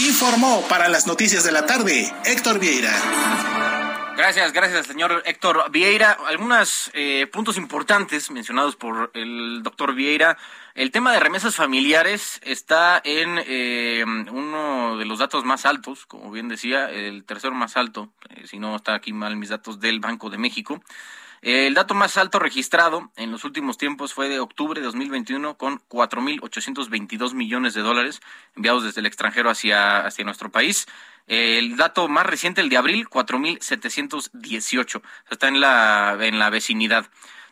Informó 0.07 0.64
para 0.68 0.88
las 0.88 1.09
noticias 1.09 1.42
de 1.42 1.51
la 1.51 1.66
tarde 1.66 2.12
Héctor 2.25 2.61
Vieira. 2.61 2.94
Gracias, 4.16 4.53
gracias, 4.53 4.87
señor 4.87 5.23
Héctor 5.27 5.68
Vieira. 5.73 6.16
Algunos 6.29 6.90
eh, 6.94 7.27
puntos 7.33 7.57
importantes 7.57 8.31
mencionados 8.31 8.77
por 8.77 9.11
el 9.14 9.62
doctor 9.64 9.94
Vieira. 9.94 10.38
El 10.74 10.92
tema 10.92 11.12
de 11.12 11.20
remesas 11.20 11.56
familiares 11.56 12.40
está 12.44 13.00
en 13.04 13.40
eh, 13.46 14.04
uno 14.06 14.96
de 14.98 15.04
los 15.04 15.18
datos 15.18 15.44
más 15.44 15.66
altos, 15.66 16.06
como 16.06 16.30
bien 16.30 16.48
decía, 16.48 16.88
el 16.90 17.24
tercero 17.24 17.54
más 17.54 17.76
alto, 17.76 18.12
eh, 18.28 18.46
si 18.46 18.59
no 18.59 18.76
está 18.76 18.94
aquí 18.94 19.12
mal 19.12 19.37
mis 19.37 19.48
datos 19.48 19.80
del 19.80 19.98
Banco 19.98 20.30
de 20.30 20.38
México. 20.38 20.80
El 21.42 21.74
dato 21.74 21.94
más 21.94 22.18
alto 22.18 22.38
registrado 22.38 23.11
en 23.16 23.33
los 23.33 23.44
últimos 23.44 23.78
tiempos 23.78 24.12
fue 24.12 24.28
de 24.28 24.40
octubre 24.40 24.78
de 24.80 24.85
2021 24.85 25.56
con 25.56 25.80
4.822 25.88 27.33
millones 27.33 27.72
de 27.74 27.80
dólares 27.80 28.20
enviados 28.54 28.85
desde 28.85 29.00
el 29.00 29.06
extranjero 29.06 29.48
hacia, 29.48 30.04
hacia 30.06 30.24
nuestro 30.24 30.50
país. 30.50 30.87
El 31.26 31.76
dato 31.76 32.09
más 32.09 32.26
reciente, 32.26 32.61
el 32.61 32.68
de 32.68 32.76
abril, 32.76 33.09
4.718. 33.09 35.02
Está 35.30 35.48
en 35.48 35.61
la, 35.61 36.16
en 36.20 36.38
la 36.38 36.50
vecinidad. 36.50 37.06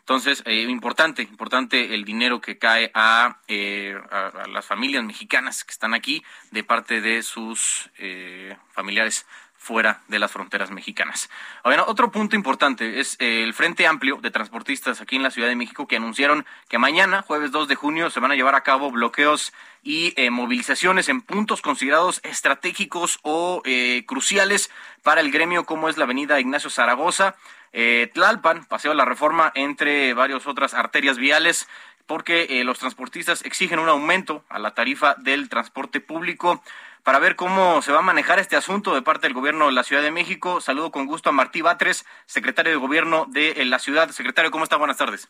Entonces, 0.09 0.41
eh, 0.47 0.63
importante, 0.63 1.21
importante 1.21 1.93
el 1.93 2.03
dinero 2.03 2.41
que 2.41 2.57
cae 2.57 2.89
a, 2.95 3.37
eh, 3.47 3.95
a, 4.09 4.47
las 4.47 4.65
familias 4.65 5.03
mexicanas 5.03 5.63
que 5.63 5.71
están 5.71 5.93
aquí 5.93 6.23
de 6.49 6.63
parte 6.63 6.99
de 6.99 7.21
sus 7.21 7.91
eh, 7.99 8.57
familiares 8.71 9.27
fuera 9.55 10.01
de 10.07 10.17
las 10.17 10.31
fronteras 10.31 10.71
mexicanas. 10.71 11.29
Bueno, 11.63 11.85
otro 11.87 12.11
punto 12.11 12.35
importante 12.35 12.99
es 12.99 13.17
el 13.19 13.53
Frente 13.53 13.85
Amplio 13.85 14.15
de 14.15 14.31
Transportistas 14.31 14.99
aquí 14.99 15.15
en 15.15 15.21
la 15.21 15.29
Ciudad 15.29 15.47
de 15.47 15.55
México 15.55 15.87
que 15.87 15.97
anunciaron 15.97 16.43
que 16.69 16.79
mañana, 16.79 17.21
jueves 17.21 17.51
2 17.51 17.67
de 17.67 17.75
junio, 17.75 18.09
se 18.09 18.19
van 18.19 18.31
a 18.31 18.35
llevar 18.35 18.55
a 18.55 18.63
cabo 18.63 18.89
bloqueos 18.89 19.53
y 19.83 20.15
movilizaciones 20.31 21.07
en 21.09 21.21
puntos 21.21 21.61
considerados 21.61 22.19
estratégicos 22.23 23.19
o 23.21 23.61
eh, 23.63 24.05
cruciales 24.07 24.71
para 25.03 25.21
el 25.21 25.29
gremio 25.31 25.65
como 25.65 25.87
es 25.87 25.97
la 25.97 26.05
avenida 26.05 26.39
Ignacio 26.39 26.71
Zaragoza, 26.71 27.35
Tlalpan, 27.71 28.65
Paseo 28.65 28.91
de 28.91 28.97
la 28.97 29.05
Reforma, 29.05 29.51
entre 29.55 30.13
varias 30.13 30.47
otras 30.47 30.73
arterias 30.73 31.17
viales 31.17 31.67
porque 32.05 32.63
los 32.65 32.79
transportistas 32.79 33.45
exigen 33.45 33.77
un 33.77 33.87
aumento 33.87 34.43
a 34.49 34.57
la 34.57 34.73
tarifa 34.73 35.13
del 35.19 35.47
transporte 35.47 36.01
público 36.01 36.59
para 37.03 37.19
ver 37.19 37.35
cómo 37.35 37.81
se 37.81 37.91
va 37.91 37.99
a 37.99 38.03
manejar 38.03 38.39
este 38.39 38.55
asunto 38.55 38.93
de 38.93 39.01
parte 39.01 39.27
del 39.27 39.33
gobierno 39.33 39.67
de 39.67 39.71
la 39.71 39.83
Ciudad 39.83 40.01
de 40.01 40.11
México. 40.11 40.61
Saludo 40.61 40.91
con 40.91 41.05
gusto 41.05 41.29
a 41.29 41.33
Martí 41.33 41.61
Batres, 41.61 42.05
secretario 42.25 42.71
de 42.71 42.77
gobierno 42.77 43.25
de 43.29 43.51
eh, 43.51 43.65
la 43.65 43.79
ciudad. 43.79 44.09
Secretario, 44.09 44.51
¿cómo 44.51 44.63
está? 44.63 44.77
Buenas 44.77 44.97
tardes. 44.97 45.29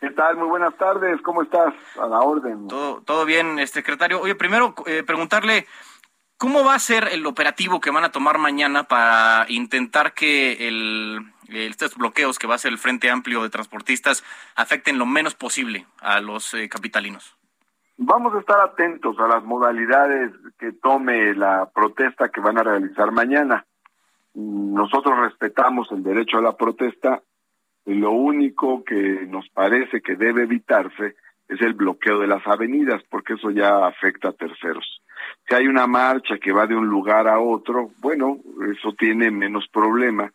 ¿Qué 0.00 0.10
tal? 0.10 0.36
Muy 0.36 0.48
buenas 0.48 0.76
tardes. 0.76 1.20
¿Cómo 1.22 1.42
estás? 1.42 1.74
A 2.00 2.06
la 2.06 2.20
orden. 2.20 2.68
Todo, 2.68 3.02
todo 3.02 3.24
bien, 3.24 3.58
este, 3.58 3.80
secretario. 3.80 4.20
Oye, 4.20 4.34
primero 4.34 4.74
eh, 4.86 5.02
preguntarle, 5.02 5.66
¿cómo 6.38 6.64
va 6.64 6.74
a 6.74 6.78
ser 6.78 7.08
el 7.12 7.24
operativo 7.26 7.80
que 7.80 7.90
van 7.90 8.04
a 8.04 8.12
tomar 8.12 8.38
mañana 8.38 8.84
para 8.84 9.46
intentar 9.48 10.14
que 10.14 10.68
el, 10.68 11.20
estos 11.54 11.96
bloqueos 11.96 12.38
que 12.38 12.46
va 12.46 12.54
a 12.54 12.58
ser 12.58 12.72
el 12.72 12.78
Frente 12.78 13.10
Amplio 13.10 13.42
de 13.42 13.50
Transportistas 13.50 14.24
afecten 14.56 14.98
lo 14.98 15.06
menos 15.06 15.34
posible 15.34 15.86
a 16.00 16.20
los 16.20 16.54
eh, 16.54 16.68
capitalinos? 16.68 17.36
Vamos 17.96 18.34
a 18.34 18.40
estar 18.40 18.58
atentos 18.60 19.18
a 19.20 19.28
las 19.28 19.44
modalidades 19.44 20.32
que 20.58 20.72
tome 20.72 21.34
la 21.34 21.70
protesta 21.72 22.30
que 22.30 22.40
van 22.40 22.58
a 22.58 22.62
realizar 22.62 23.12
mañana. 23.12 23.64
Nosotros 24.34 25.18
respetamos 25.20 25.92
el 25.92 26.02
derecho 26.02 26.38
a 26.38 26.42
la 26.42 26.56
protesta. 26.56 27.22
Y 27.84 27.94
lo 27.94 28.12
único 28.12 28.84
que 28.84 29.26
nos 29.28 29.48
parece 29.50 30.00
que 30.00 30.14
debe 30.16 30.44
evitarse 30.44 31.16
es 31.48 31.60
el 31.60 31.74
bloqueo 31.74 32.20
de 32.20 32.28
las 32.28 32.46
avenidas, 32.46 33.02
porque 33.10 33.34
eso 33.34 33.50
ya 33.50 33.86
afecta 33.86 34.28
a 34.28 34.32
terceros. 34.32 35.02
Si 35.48 35.54
hay 35.54 35.66
una 35.66 35.86
marcha 35.86 36.38
que 36.38 36.52
va 36.52 36.66
de 36.66 36.76
un 36.76 36.86
lugar 36.86 37.28
a 37.28 37.40
otro, 37.40 37.90
bueno, 37.98 38.38
eso 38.72 38.94
tiene 38.98 39.30
menos 39.30 39.68
problema. 39.68 40.32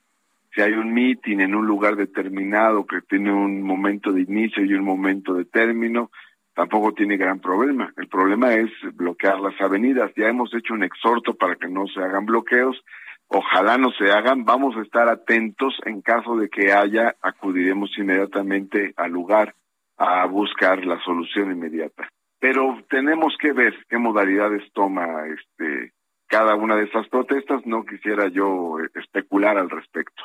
Si 0.58 0.64
hay 0.64 0.74
un 0.74 0.92
meeting 0.92 1.40
en 1.40 1.54
un 1.54 1.68
lugar 1.68 1.96
determinado 1.96 2.88
que 2.88 3.02
tiene 3.04 3.32
un 3.32 3.62
momento 3.62 4.12
de 4.12 4.22
inicio 4.22 4.66
y 4.66 4.74
un 4.74 4.84
momento 4.84 5.36
de 5.36 5.46
término, 5.46 6.10
tampoco 6.56 6.94
tiene 6.94 7.16
gran 7.16 7.40
problema. 7.40 7.94
El 7.96 8.08
problema 8.08 8.56
es 8.56 8.72
bloquear 8.96 9.40
las 9.40 9.54
avenidas. 9.62 10.12
Ya 10.16 10.30
hemos 10.30 10.52
hecho 10.56 10.74
un 10.74 10.84
exhorto 10.84 11.36
para 11.36 11.58
que 11.58 11.68
no 11.68 11.86
se 11.86 12.00
hagan 12.00 12.26
bloqueos. 12.26 12.84
Ojalá 13.28 13.78
no 13.78 13.92
se 13.92 14.10
hagan. 14.10 14.46
Vamos 14.46 14.76
a 14.78 14.82
estar 14.82 15.08
atentos. 15.10 15.80
En 15.86 16.02
caso 16.02 16.36
de 16.38 16.50
que 16.50 16.74
haya, 16.74 17.16
acudiremos 17.22 17.96
inmediatamente 17.96 18.96
al 18.98 19.12
lugar 19.12 19.54
a 19.96 20.26
buscar 20.26 20.84
la 20.88 21.00
solución 21.02 21.52
inmediata. 21.52 22.10
Pero 22.40 22.84
tenemos 22.90 23.38
que 23.40 23.52
ver 23.54 23.76
qué 23.88 24.00
modalidades 24.00 24.64
toma 24.74 25.28
este 25.28 25.94
cada 26.26 26.56
una 26.56 26.76
de 26.78 26.86
esas 26.86 27.08
protestas. 27.10 27.64
No 27.68 27.86
quisiera 27.86 28.28
yo 28.30 28.78
especular 28.96 29.60
al 29.60 29.70
respecto. 29.70 30.24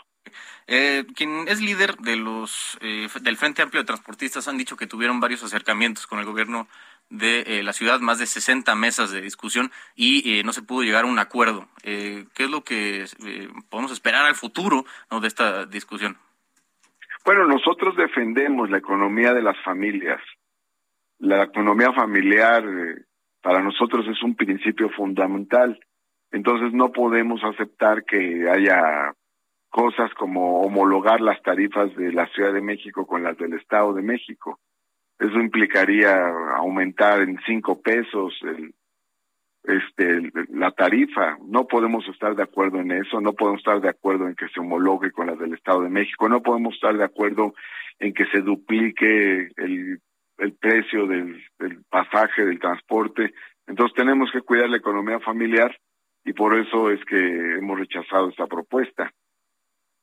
Eh, 0.66 1.04
quien 1.16 1.48
es 1.48 1.60
líder 1.60 1.96
de 1.96 2.16
los 2.16 2.78
eh, 2.80 3.08
del 3.20 3.36
Frente 3.36 3.62
Amplio 3.62 3.82
de 3.82 3.86
Transportistas 3.86 4.48
han 4.48 4.58
dicho 4.58 4.76
que 4.76 4.86
tuvieron 4.86 5.20
varios 5.20 5.42
acercamientos 5.42 6.06
con 6.06 6.18
el 6.18 6.24
gobierno 6.24 6.68
de 7.10 7.40
eh, 7.40 7.62
la 7.62 7.72
ciudad, 7.72 8.00
más 8.00 8.18
de 8.18 8.26
60 8.26 8.74
mesas 8.74 9.10
de 9.10 9.20
discusión 9.20 9.70
y 9.94 10.40
no 10.44 10.52
se 10.52 10.62
pudo 10.62 10.82
llegar 10.82 11.04
a 11.04 11.08
un 11.08 11.18
acuerdo. 11.18 11.68
¿Qué 11.82 12.26
es 12.36 12.50
lo 12.50 12.62
que 12.64 13.04
podemos 13.68 13.92
esperar 13.92 14.24
al 14.24 14.34
futuro 14.34 14.86
de 15.10 15.28
esta 15.28 15.66
discusión? 15.66 16.16
Bueno, 17.24 17.46
nosotros 17.46 17.96
defendemos 17.96 18.70
la 18.70 18.78
economía 18.78 19.34
de 19.34 19.42
las 19.42 19.62
familias. 19.62 20.20
La 21.18 21.44
economía 21.44 21.92
familiar 21.92 22.64
para 23.42 23.62
nosotros 23.62 24.06
es 24.08 24.22
un 24.22 24.34
principio 24.34 24.88
fundamental. 24.90 25.78
Entonces 26.30 26.72
no 26.72 26.92
podemos 26.92 27.44
aceptar 27.44 28.04
que 28.04 28.48
haya 28.48 29.14
cosas 29.72 30.12
como 30.14 30.60
homologar 30.60 31.22
las 31.22 31.42
tarifas 31.42 31.96
de 31.96 32.12
la 32.12 32.26
Ciudad 32.28 32.52
de 32.52 32.60
México 32.60 33.06
con 33.06 33.22
las 33.22 33.38
del 33.38 33.54
Estado 33.54 33.94
de 33.94 34.02
México. 34.02 34.60
Eso 35.18 35.40
implicaría 35.40 36.28
aumentar 36.56 37.22
en 37.22 37.40
cinco 37.46 37.80
pesos 37.80 38.38
el, 38.42 38.74
este, 39.64 40.30
la 40.50 40.72
tarifa. 40.72 41.38
No 41.46 41.66
podemos 41.66 42.06
estar 42.08 42.36
de 42.36 42.42
acuerdo 42.42 42.80
en 42.80 42.92
eso, 42.92 43.22
no 43.22 43.32
podemos 43.32 43.60
estar 43.60 43.80
de 43.80 43.88
acuerdo 43.88 44.28
en 44.28 44.34
que 44.34 44.48
se 44.48 44.60
homologue 44.60 45.10
con 45.10 45.28
las 45.28 45.38
del 45.38 45.54
Estado 45.54 45.80
de 45.80 45.88
México, 45.88 46.28
no 46.28 46.42
podemos 46.42 46.74
estar 46.74 46.94
de 46.94 47.04
acuerdo 47.04 47.54
en 47.98 48.12
que 48.12 48.26
se 48.26 48.40
duplique 48.40 49.48
el, 49.56 50.00
precio 50.60 51.06
del 51.06 51.40
pasaje, 51.88 52.44
del 52.44 52.58
transporte. 52.58 53.32
Entonces 53.66 53.96
tenemos 53.96 54.30
que 54.32 54.42
cuidar 54.42 54.68
la 54.68 54.76
economía 54.76 55.18
familiar 55.20 55.74
y 56.26 56.34
por 56.34 56.58
eso 56.58 56.90
es 56.90 57.02
que 57.06 57.54
hemos 57.56 57.78
rechazado 57.78 58.28
esta 58.28 58.46
propuesta. 58.46 59.12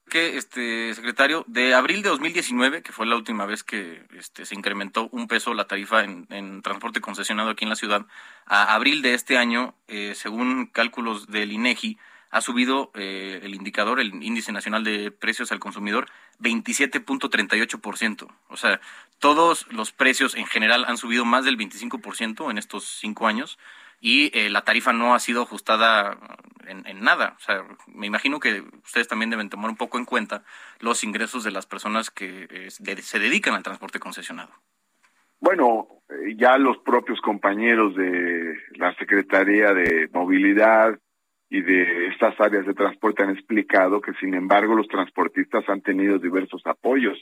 Que, 0.10 0.38
este 0.38 0.94
secretario, 0.94 1.46
de 1.48 1.74
abril 1.74 2.02
de 2.02 2.10
2019, 2.10 2.82
que 2.82 2.92
fue 2.92 3.06
la 3.06 3.16
última 3.16 3.46
vez 3.46 3.64
que 3.64 4.04
este, 4.18 4.46
se 4.46 4.56
incrementó 4.56 5.08
un 5.12 5.28
peso 5.28 5.54
la 5.54 5.68
tarifa 5.68 6.04
en, 6.04 6.62
transporte 6.62 7.02
concesionado 7.02 7.50
aquí 7.50 7.64
en 7.64 7.70
la 7.70 7.76
ciudad, 7.76 8.06
a 8.46 8.74
abril 8.74 9.02
de 9.02 9.14
este 9.14 9.38
año, 9.38 9.76
eh, 9.88 10.14
según 10.16 10.68
cálculos 10.68 11.28
del 11.28 11.52
INEGI, 11.52 11.98
ha 12.32 12.42
subido 12.42 12.92
eh, 12.94 13.40
el 13.44 13.56
indicador, 13.56 14.00
el 14.00 14.22
índice 14.22 14.52
nacional 14.52 14.84
de 14.84 15.12
precios 15.12 15.52
al 15.52 15.60
consumidor, 15.60 16.08
27.38%. 16.40 18.28
O 18.50 18.58
sea, 18.58 18.80
todos 19.18 19.66
los 19.72 19.92
precios 19.92 20.36
en 20.36 20.46
general 20.46 20.86
han 20.88 20.98
subido 20.98 21.26
más 21.26 21.46
del 21.46 21.58
25% 21.58 22.52
en 22.52 22.58
estos 22.58 22.86
cinco 22.86 23.28
años 23.28 23.58
y 24.00 24.38
eh, 24.38 24.50
la 24.50 24.62
tarifa 24.62 24.94
no 24.94 25.14
ha 25.14 25.20
sido 25.20 25.44
ajustada 25.44 26.18
en, 26.68 27.02
nada. 27.02 27.36
O 27.38 27.42
sea, 27.42 27.64
me 27.88 28.08
imagino 28.08 28.40
que 28.40 28.64
ustedes 28.84 29.08
también 29.08 29.30
deben 29.30 29.50
tomar 29.50 29.70
un 29.70 29.78
poco 29.78 29.98
en 29.98 30.06
cuenta 30.06 30.44
los 30.80 31.04
ingresos 31.04 31.44
de 31.44 31.52
las 31.52 31.66
personas 31.66 32.12
que 32.12 32.48
eh, 32.50 32.70
se 32.70 33.20
dedican 33.20 33.56
al 33.56 33.64
transporte 33.64 34.00
concesionado. 34.00 34.52
Bueno, 35.40 35.88
eh, 36.10 36.36
ya 36.38 36.58
los 36.58 36.78
propios 36.80 37.20
compañeros 37.22 37.96
de 37.96 38.56
la 38.76 38.94
Secretaría 38.96 39.74
de 39.74 40.10
Movilidad 40.14 41.00
y 41.50 41.62
de 41.62 42.08
estas 42.08 42.40
áreas 42.40 42.66
de 42.66 42.74
transporte 42.74 43.24
han 43.24 43.32
explicado 43.32 44.02
que, 44.02 44.14
sin 44.16 44.36
embargo, 44.36 44.76
los 44.76 44.88
transportistas 44.88 45.68
han 45.68 45.82
tenido 45.82 46.20
diversos 46.20 46.62
apoyos. 46.66 47.18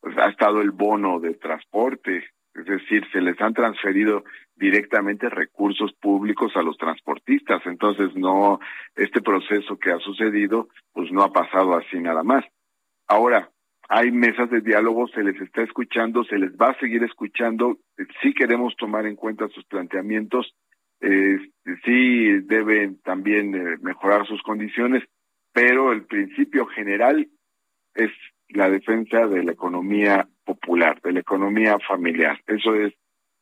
Pues, 0.00 0.16
ha 0.18 0.28
estado 0.28 0.60
el 0.60 0.70
bono 0.70 1.20
de 1.20 1.34
transporte, 1.34 2.24
es 2.58 2.64
decir, 2.66 3.06
se 3.12 3.20
les 3.20 3.40
han 3.40 3.54
transferido 3.54 4.24
directamente 4.56 5.28
recursos 5.28 5.92
públicos 5.94 6.52
a 6.56 6.62
los 6.62 6.76
transportistas. 6.76 7.62
Entonces, 7.66 8.14
no, 8.16 8.58
este 8.96 9.22
proceso 9.22 9.78
que 9.78 9.92
ha 9.92 9.98
sucedido, 9.98 10.68
pues 10.92 11.12
no 11.12 11.22
ha 11.22 11.32
pasado 11.32 11.76
así 11.76 11.98
nada 12.00 12.22
más. 12.22 12.44
Ahora, 13.06 13.50
hay 13.88 14.10
mesas 14.10 14.50
de 14.50 14.60
diálogo, 14.60 15.08
se 15.08 15.22
les 15.22 15.40
está 15.40 15.62
escuchando, 15.62 16.24
se 16.24 16.38
les 16.38 16.52
va 16.52 16.70
a 16.70 16.78
seguir 16.78 17.02
escuchando. 17.04 17.78
Sí 18.22 18.34
queremos 18.34 18.76
tomar 18.76 19.06
en 19.06 19.16
cuenta 19.16 19.48
sus 19.48 19.64
planteamientos, 19.64 20.54
eh, 21.00 21.38
sí 21.84 22.40
deben 22.40 23.00
también 23.02 23.54
eh, 23.54 23.76
mejorar 23.80 24.26
sus 24.26 24.42
condiciones, 24.42 25.04
pero 25.52 25.92
el 25.92 26.04
principio 26.04 26.66
general 26.66 27.28
es 27.94 28.10
la 28.48 28.68
defensa 28.68 29.26
de 29.26 29.44
la 29.44 29.52
economía 29.52 30.28
popular, 30.48 31.00
de 31.02 31.12
la 31.12 31.20
economía 31.20 31.78
familiar. 31.86 32.40
Eso 32.46 32.74
es, 32.74 32.94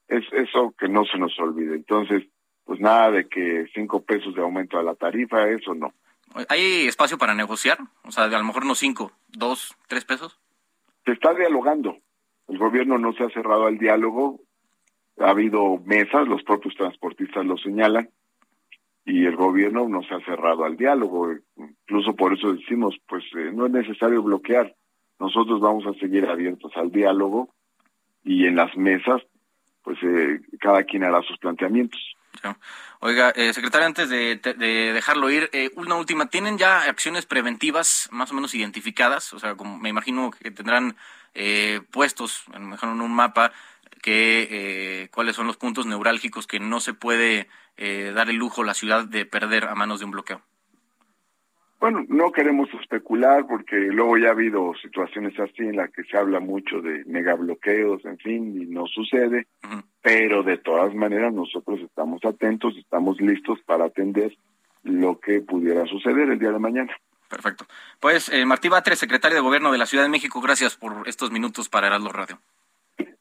es 0.08 0.24
eso 0.32 0.74
que 0.76 0.88
no 0.88 1.04
se 1.04 1.18
nos 1.18 1.38
olvide. 1.38 1.76
Entonces, 1.76 2.24
pues 2.64 2.80
nada 2.80 3.12
de 3.12 3.28
que 3.28 3.66
cinco 3.72 4.02
pesos 4.02 4.34
de 4.34 4.42
aumento 4.42 4.76
a 4.76 4.82
la 4.82 4.96
tarifa, 4.96 5.48
eso 5.48 5.72
no. 5.74 5.94
¿Hay 6.48 6.88
espacio 6.88 7.16
para 7.16 7.34
negociar? 7.34 7.78
O 8.02 8.10
sea, 8.10 8.24
a 8.24 8.28
lo 8.28 8.44
mejor 8.44 8.66
no 8.66 8.74
cinco, 8.74 9.12
dos, 9.28 9.76
tres 9.86 10.04
pesos. 10.04 10.38
Se 11.04 11.12
está 11.12 11.32
dialogando. 11.32 11.96
El 12.48 12.58
gobierno 12.58 12.98
no 12.98 13.12
se 13.12 13.22
ha 13.22 13.30
cerrado 13.30 13.66
al 13.66 13.78
diálogo. 13.78 14.40
Ha 15.20 15.30
habido 15.30 15.78
mesas, 15.84 16.26
los 16.26 16.42
propios 16.42 16.74
transportistas 16.74 17.46
lo 17.46 17.56
señalan, 17.56 18.10
y 19.04 19.24
el 19.24 19.36
gobierno 19.36 19.88
no 19.88 20.02
se 20.02 20.14
ha 20.14 20.20
cerrado 20.24 20.64
al 20.64 20.76
diálogo. 20.76 21.32
Incluso 21.56 22.16
por 22.16 22.34
eso 22.34 22.52
decimos, 22.52 22.96
pues 23.08 23.24
eh, 23.36 23.52
no 23.54 23.66
es 23.66 23.72
necesario 23.72 24.22
bloquear 24.22 24.74
nosotros 25.18 25.60
vamos 25.60 25.86
a 25.86 25.98
seguir 25.98 26.26
abiertos 26.26 26.72
al 26.76 26.90
diálogo 26.90 27.48
y 28.24 28.46
en 28.46 28.56
las 28.56 28.76
mesas, 28.76 29.22
pues 29.82 29.98
eh, 30.02 30.40
cada 30.60 30.84
quien 30.84 31.04
hará 31.04 31.22
sus 31.22 31.38
planteamientos. 31.38 32.16
Oiga, 33.00 33.30
eh, 33.30 33.52
secretario, 33.52 33.86
antes 33.86 34.08
de, 34.08 34.36
dejarlo 34.36 35.30
ir, 35.30 35.50
eh, 35.52 35.70
una 35.76 35.96
última, 35.96 36.26
¿tienen 36.26 36.58
ya 36.58 36.82
acciones 36.82 37.26
preventivas 37.26 38.08
más 38.10 38.30
o 38.30 38.34
menos 38.34 38.54
identificadas? 38.54 39.32
O 39.32 39.38
sea, 39.38 39.54
como 39.54 39.78
me 39.78 39.90
imagino 39.90 40.30
que 40.30 40.50
tendrán 40.50 40.96
eh, 41.34 41.80
puestos, 41.90 42.44
a 42.52 42.58
mejor 42.58 42.90
en 42.90 43.00
un 43.00 43.14
mapa, 43.14 43.52
que 44.02 44.48
eh, 44.50 45.08
cuáles 45.12 45.36
son 45.36 45.46
los 45.46 45.56
puntos 45.56 45.86
neurálgicos 45.86 46.46
que 46.46 46.60
no 46.60 46.80
se 46.80 46.94
puede 46.94 47.48
dar 48.14 48.30
el 48.30 48.36
lujo 48.36 48.64
la 48.64 48.72
ciudad 48.72 49.04
de 49.04 49.26
perder 49.26 49.66
a 49.66 49.74
manos 49.74 49.98
de 49.98 50.06
un 50.06 50.10
bloqueo. 50.10 50.40
Bueno, 51.78 52.04
no 52.08 52.32
queremos 52.32 52.68
especular 52.80 53.46
porque 53.46 53.76
luego 53.76 54.16
ya 54.16 54.28
ha 54.28 54.32
habido 54.32 54.72
situaciones 54.80 55.38
así 55.38 55.62
en 55.62 55.76
las 55.76 55.90
que 55.90 56.04
se 56.04 56.16
habla 56.16 56.40
mucho 56.40 56.80
de 56.80 57.04
megabloqueos, 57.04 58.04
en 58.06 58.16
fin, 58.18 58.62
y 58.62 58.66
no 58.66 58.86
sucede, 58.86 59.46
pero 60.00 60.42
de 60.42 60.56
todas 60.56 60.94
maneras 60.94 61.34
nosotros 61.34 61.80
estamos 61.80 62.24
atentos, 62.24 62.74
estamos 62.78 63.20
listos 63.20 63.58
para 63.66 63.84
atender 63.84 64.34
lo 64.84 65.20
que 65.20 65.40
pudiera 65.40 65.84
suceder 65.86 66.30
el 66.30 66.38
día 66.38 66.50
de 66.50 66.58
mañana. 66.58 66.96
Perfecto. 67.28 67.66
Pues 68.00 68.30
eh, 68.30 68.46
Martí 68.46 68.68
Batres, 68.68 68.98
secretario 68.98 69.36
de 69.36 69.42
Gobierno 69.42 69.70
de 69.70 69.78
la 69.78 69.86
Ciudad 69.86 70.04
de 70.04 70.10
México, 70.10 70.40
gracias 70.40 70.76
por 70.76 71.06
estos 71.06 71.30
minutos 71.30 71.68
para 71.68 71.88
Heraldo 71.88 72.10
Radio. 72.10 72.38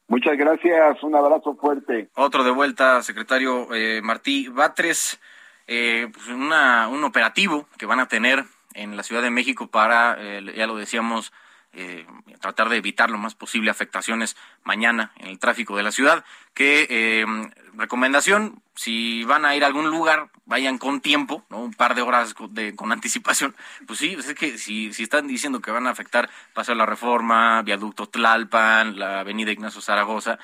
Muchas 0.08 0.38
gracias, 0.38 1.02
un 1.02 1.14
abrazo 1.14 1.56
fuerte. 1.56 2.08
Otro 2.14 2.44
de 2.44 2.52
vuelta, 2.52 3.02
secretario 3.02 3.74
eh, 3.74 4.00
Martí 4.02 4.48
Batres 4.48 5.20
eh, 5.66 6.08
pues 6.12 6.28
una, 6.28 6.88
un 6.88 7.04
operativo 7.04 7.68
que 7.78 7.86
van 7.86 8.00
a 8.00 8.08
tener 8.08 8.44
en 8.74 8.96
la 8.96 9.02
Ciudad 9.02 9.22
de 9.22 9.30
México 9.30 9.68
para, 9.68 10.16
eh, 10.18 10.52
ya 10.56 10.66
lo 10.66 10.76
decíamos, 10.76 11.32
eh, 11.78 12.06
tratar 12.40 12.70
de 12.70 12.78
evitar 12.78 13.10
lo 13.10 13.18
más 13.18 13.34
posible 13.34 13.70
afectaciones 13.70 14.34
mañana 14.64 15.12
en 15.16 15.26
el 15.26 15.38
tráfico 15.38 15.76
de 15.76 15.82
la 15.82 15.92
ciudad. 15.92 16.24
Que 16.54 16.86
eh, 16.88 17.26
recomendación, 17.74 18.62
si 18.74 19.24
van 19.24 19.44
a 19.44 19.54
ir 19.54 19.62
a 19.62 19.66
algún 19.66 19.90
lugar, 19.90 20.30
vayan 20.46 20.78
con 20.78 21.02
tiempo, 21.02 21.44
¿no? 21.50 21.58
un 21.58 21.74
par 21.74 21.94
de 21.94 22.00
horas 22.00 22.34
de, 22.50 22.74
con 22.74 22.92
anticipación. 22.92 23.54
Pues 23.86 23.98
sí, 23.98 24.16
es 24.18 24.32
que 24.34 24.56
si, 24.56 24.94
si 24.94 25.02
están 25.02 25.26
diciendo 25.26 25.60
que 25.60 25.70
van 25.70 25.86
a 25.86 25.90
afectar 25.90 26.30
Paso 26.54 26.72
de 26.72 26.78
la 26.78 26.86
Reforma, 26.86 27.60
Viaducto 27.60 28.08
Tlalpan, 28.08 28.98
la 28.98 29.20
Avenida 29.20 29.52
Ignacio 29.52 29.82
Zaragoza, 29.82 30.38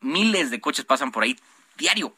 miles 0.00 0.50
de 0.50 0.60
coches 0.60 0.84
pasan 0.84 1.12
por 1.12 1.22
ahí 1.22 1.38
diario. 1.78 2.14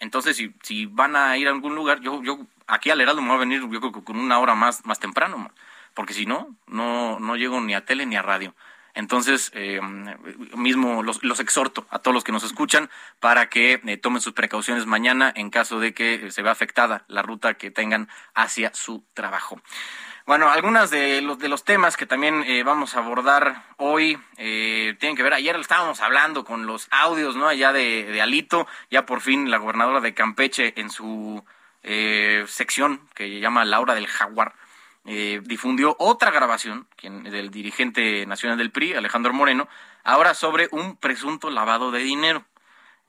Entonces, 0.00 0.36
si, 0.36 0.54
si 0.62 0.86
van 0.86 1.16
a 1.16 1.36
ir 1.38 1.48
a 1.48 1.50
algún 1.50 1.74
lugar, 1.74 2.00
yo, 2.00 2.22
yo 2.22 2.40
aquí 2.66 2.90
al 2.90 3.00
Heraldo 3.00 3.22
me 3.22 3.28
voy 3.28 3.36
a 3.36 3.40
venir, 3.40 3.60
yo 3.60 3.80
creo 3.80 3.92
que 3.92 4.04
con 4.04 4.18
una 4.18 4.38
hora 4.38 4.54
más, 4.54 4.84
más 4.84 4.98
temprano, 4.98 5.50
porque 5.94 6.14
si 6.14 6.26
no, 6.26 6.54
no, 6.66 7.18
no 7.20 7.36
llego 7.36 7.60
ni 7.60 7.74
a 7.74 7.84
tele 7.84 8.06
ni 8.06 8.16
a 8.16 8.22
radio. 8.22 8.54
Entonces, 8.96 9.50
eh, 9.54 9.78
mismo 10.56 11.02
los, 11.02 11.22
los, 11.22 11.38
exhorto 11.38 11.86
a 11.90 11.98
todos 11.98 12.14
los 12.14 12.24
que 12.24 12.32
nos 12.32 12.44
escuchan 12.44 12.88
para 13.20 13.50
que 13.50 13.80
eh, 13.84 13.96
tomen 13.98 14.22
sus 14.22 14.32
precauciones 14.32 14.86
mañana 14.86 15.30
en 15.36 15.50
caso 15.50 15.80
de 15.80 15.92
que 15.92 16.30
se 16.30 16.40
vea 16.40 16.52
afectada 16.52 17.04
la 17.06 17.20
ruta 17.20 17.54
que 17.54 17.70
tengan 17.70 18.08
hacia 18.34 18.72
su 18.72 19.04
trabajo. 19.12 19.60
Bueno, 20.26 20.50
algunas 20.50 20.90
de 20.90 21.22
los, 21.22 21.38
de 21.38 21.48
los 21.48 21.62
temas 21.62 21.96
que 21.96 22.04
también 22.04 22.42
eh, 22.42 22.64
vamos 22.64 22.96
a 22.96 22.98
abordar 22.98 23.62
hoy 23.76 24.18
eh, 24.38 24.96
tienen 24.98 25.16
que 25.16 25.22
ver, 25.22 25.32
ayer 25.32 25.54
estábamos 25.54 26.00
hablando 26.00 26.44
con 26.44 26.66
los 26.66 26.88
audios, 26.90 27.36
¿no? 27.36 27.46
Allá 27.46 27.72
de, 27.72 28.02
de 28.02 28.20
Alito, 28.20 28.66
ya 28.90 29.06
por 29.06 29.20
fin 29.20 29.52
la 29.52 29.58
gobernadora 29.58 30.00
de 30.00 30.14
Campeche 30.14 30.74
en 30.80 30.90
su 30.90 31.44
eh, 31.84 32.44
sección 32.48 33.02
que 33.14 33.38
llama 33.38 33.64
Laura 33.64 33.94
del 33.94 34.08
Jaguar, 34.08 34.54
difundió 35.04 35.94
otra 36.00 36.32
grabación 36.32 36.88
del 37.00 37.52
dirigente 37.52 38.26
nacional 38.26 38.58
del 38.58 38.72
PRI, 38.72 38.94
Alejandro 38.94 39.32
Moreno, 39.32 39.68
ahora 40.02 40.34
sobre 40.34 40.68
un 40.72 40.96
presunto 40.96 41.48
lavado 41.48 41.92
de 41.92 42.00
dinero. 42.00 42.44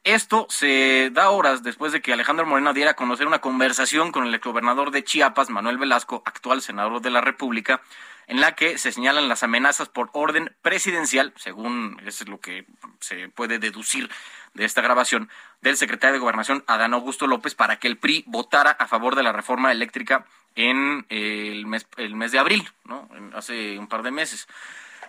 Esto 0.08 0.48
se 0.50 1.10
da 1.12 1.32
horas 1.32 1.64
después 1.64 1.92
de 1.92 2.02
que 2.02 2.14
Alejandro 2.14 2.46
Moreno 2.46 2.74
diera 2.74 2.92
a 2.92 2.96
conocer 2.96 3.28
una 3.28 3.42
conversación 3.42 4.14
con 4.14 4.26
el 4.26 4.34
exgobernador 4.34 4.92
de 4.92 5.04
Chiapas, 5.04 5.50
Manuel 5.50 5.78
Velasco, 5.78 6.24
actual 6.24 6.62
senador 6.62 7.02
de 7.02 7.10
la 7.10 7.20
República, 7.20 7.82
en 8.28 8.40
la 8.40 8.56
que 8.56 8.78
se 8.78 8.94
señalan 8.94 9.28
las 9.28 9.44
amenazas 9.44 9.90
por 9.90 10.10
orden 10.14 10.56
presidencial, 10.62 11.34
según 11.36 12.02
es 12.06 12.26
lo 12.26 12.40
que 12.40 12.66
se 13.02 13.28
puede 13.28 13.60
deducir 13.60 14.10
de 14.54 14.64
esta 14.64 14.82
grabación, 14.82 15.30
del 15.60 15.76
secretario 15.76 16.14
de 16.14 16.20
Gobernación, 16.20 16.64
Adán 16.68 16.94
Augusto 16.94 17.28
López, 17.28 17.54
para 17.54 17.78
que 17.78 17.90
el 17.90 17.98
PRI 17.98 18.24
votara 18.28 18.72
a 18.72 18.88
favor 18.88 19.14
de 19.14 19.24
la 19.24 19.34
reforma 19.34 19.74
eléctrica 19.74 20.26
en 20.56 21.06
el 21.10 21.66
mes, 21.66 21.86
de 22.32 22.40
abril, 22.40 22.66
¿no? 22.86 23.10
hace 23.34 23.78
un 23.78 23.88
par 23.88 24.04
de 24.04 24.12
meses. 24.12 24.48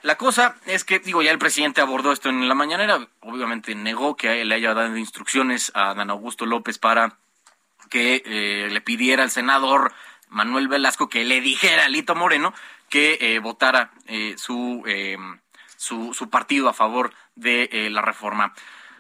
La 0.03 0.17
cosa 0.17 0.57
es 0.67 0.85
que, 0.85 0.99
digo, 1.01 1.23
ya 1.23 1.31
el 1.31 1.39
presidente 1.39 1.81
abordó 1.81 2.13
esto 2.13 2.29
en 2.29 2.49
la 2.49 2.55
mañanera, 2.55 3.09
obviamente 3.21 3.75
negó 3.75 4.17
que 4.17 4.45
le 4.45 4.55
haya 4.55 4.75
dado 4.75 4.97
instrucciones 4.97 5.73
a 5.75 5.95
Dan 5.95 6.11
Augusto 6.11 6.47
López 6.47 6.79
para 6.79 7.17
que 7.91 8.23
eh, 8.25 8.69
le 8.71 8.81
pidiera 8.81 9.23
al 9.23 9.31
senador 9.31 9.93
Manuel 10.29 10.69
Velasco 10.69 11.09
que 11.09 11.25
le 11.25 11.41
dijera 11.41 11.87
a 11.87 11.89
Lito 11.89 12.15
Moreno 12.15 12.55
que 12.89 13.19
eh, 13.21 13.39
votara 13.39 13.91
eh, 14.07 14.35
su, 14.37 14.85
su, 15.77 16.15
su, 16.15 16.31
partido 16.31 16.69
a 16.69 16.75
favor 16.75 17.13
de 17.35 17.89
la 17.91 18.03
reforma. 18.03 18.55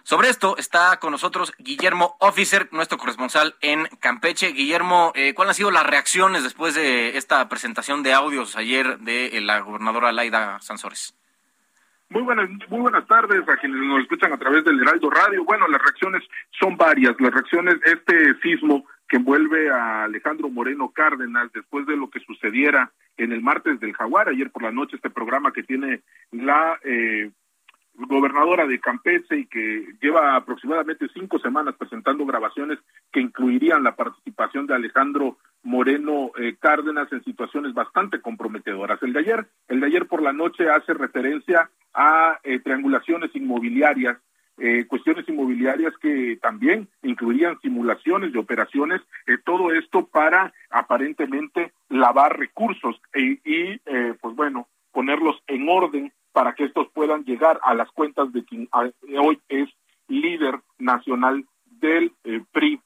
Sobre 0.09 0.31
esto 0.31 0.57
está 0.57 0.99
con 1.01 1.13
nosotros 1.13 1.53
Guillermo 1.59 2.17
Officer, 2.21 2.67
nuestro 2.73 2.97
corresponsal 2.97 3.57
en 3.61 3.85
Campeche. 4.01 4.53
Guillermo, 4.53 5.13
eh, 5.15 5.35
¿cuáles 5.35 5.51
han 5.51 5.57
sido 5.57 5.71
las 5.71 5.87
reacciones 5.87 6.43
después 6.43 6.75
de 6.75 7.19
esta 7.19 7.47
presentación 7.51 8.03
de 8.03 8.15
audios 8.15 8.57
ayer 8.57 8.97
de 9.01 9.27
eh, 9.27 9.43
la 9.43 9.61
gobernadora 9.61 10.11
Laida 10.11 10.61
Sansores? 10.61 11.15
Muy 12.09 12.23
buenas, 12.23 12.49
muy 12.71 12.81
buenas 12.81 13.07
tardes 13.07 13.47
a 13.47 13.57
quienes 13.59 13.83
nos 13.83 14.01
escuchan 14.01 14.33
a 14.33 14.39
través 14.39 14.65
del 14.65 14.81
Heraldo 14.81 15.11
Radio. 15.11 15.45
Bueno, 15.45 15.69
las 15.69 15.83
reacciones 15.83 16.23
son 16.59 16.79
varias. 16.79 17.15
Las 17.21 17.35
reacciones, 17.35 17.75
este 17.85 18.33
sismo 18.41 18.87
que 19.11 19.19
envuelve 19.19 19.71
a 19.71 20.05
Alejandro 20.05 20.49
Moreno 20.49 20.91
Cárdenas 20.91 21.53
después 21.53 21.85
de 21.85 21.99
lo 21.99 22.09
que 22.09 22.21
sucediera 22.21 22.91
en 23.19 23.33
el 23.33 23.43
martes 23.43 23.79
del 23.79 23.93
Jaguar. 23.93 24.31
Ayer 24.31 24.51
por 24.51 24.63
la 24.63 24.73
noche 24.73 24.97
este 24.97 25.11
programa 25.11 25.53
que 25.53 25.65
tiene 25.65 26.01
la 26.33 26.81
eh, 26.83 27.31
gobernadora 28.07 28.67
de 28.67 28.79
Campeche 28.79 29.37
y 29.37 29.47
que 29.47 29.87
lleva 30.01 30.37
aproximadamente 30.37 31.09
cinco 31.13 31.39
semanas 31.39 31.75
presentando 31.77 32.25
grabaciones 32.25 32.79
que 33.13 33.21
incluirían 33.21 33.83
la 33.83 33.97
participación 33.97 34.67
de 34.67 34.75
Alejandro 34.75 35.39
Moreno 35.65 36.31
eh, 36.39 36.57
Cárdenas 36.61 37.13
en 37.13 37.25
situaciones 37.25 37.75
bastante 37.75 38.21
comprometedoras. 38.21 39.03
El 39.03 39.13
de 39.13 39.21
ayer, 39.21 39.47
el 39.67 39.81
de 39.81 39.87
ayer 39.87 40.07
por 40.07 40.23
la 40.23 40.33
noche 40.33 40.71
hace 40.71 40.95
referencia 40.95 41.71
a 41.93 42.39
eh, 42.45 42.61
triangulaciones 42.61 43.35
inmobiliarias, 43.35 44.19
eh, 44.59 44.87
cuestiones 44.87 45.29
inmobiliarias 45.29 45.93
que 46.01 46.39
también 46.41 46.89
incluirían 47.03 47.61
simulaciones 47.61 48.33
de 48.33 48.39
operaciones, 48.39 49.01
todo 49.45 49.73
esto 49.73 50.07
para 50.07 50.53
aparentemente 50.71 51.73
lavar 51.89 52.39
recursos 52.39 53.01
y 53.15 53.79
pues 54.21 54.35
bueno, 54.35 54.67
ponerlos 54.91 55.41
en 55.47 55.69
orden 55.69 56.13
para 56.33 56.55
que 56.55 56.65
estos 56.65 56.89
puedan 56.93 57.25
llegar 57.25 57.61
a 57.63 57.75
las 57.75 57.91
cuentas 57.91 58.33
de 58.33 58.45
quien 58.45 58.69
hoy 58.73 59.41
es 59.49 59.69
líder 60.09 60.61
nacional 60.79 61.45
del 61.65 62.13
PRI. 62.53 62.81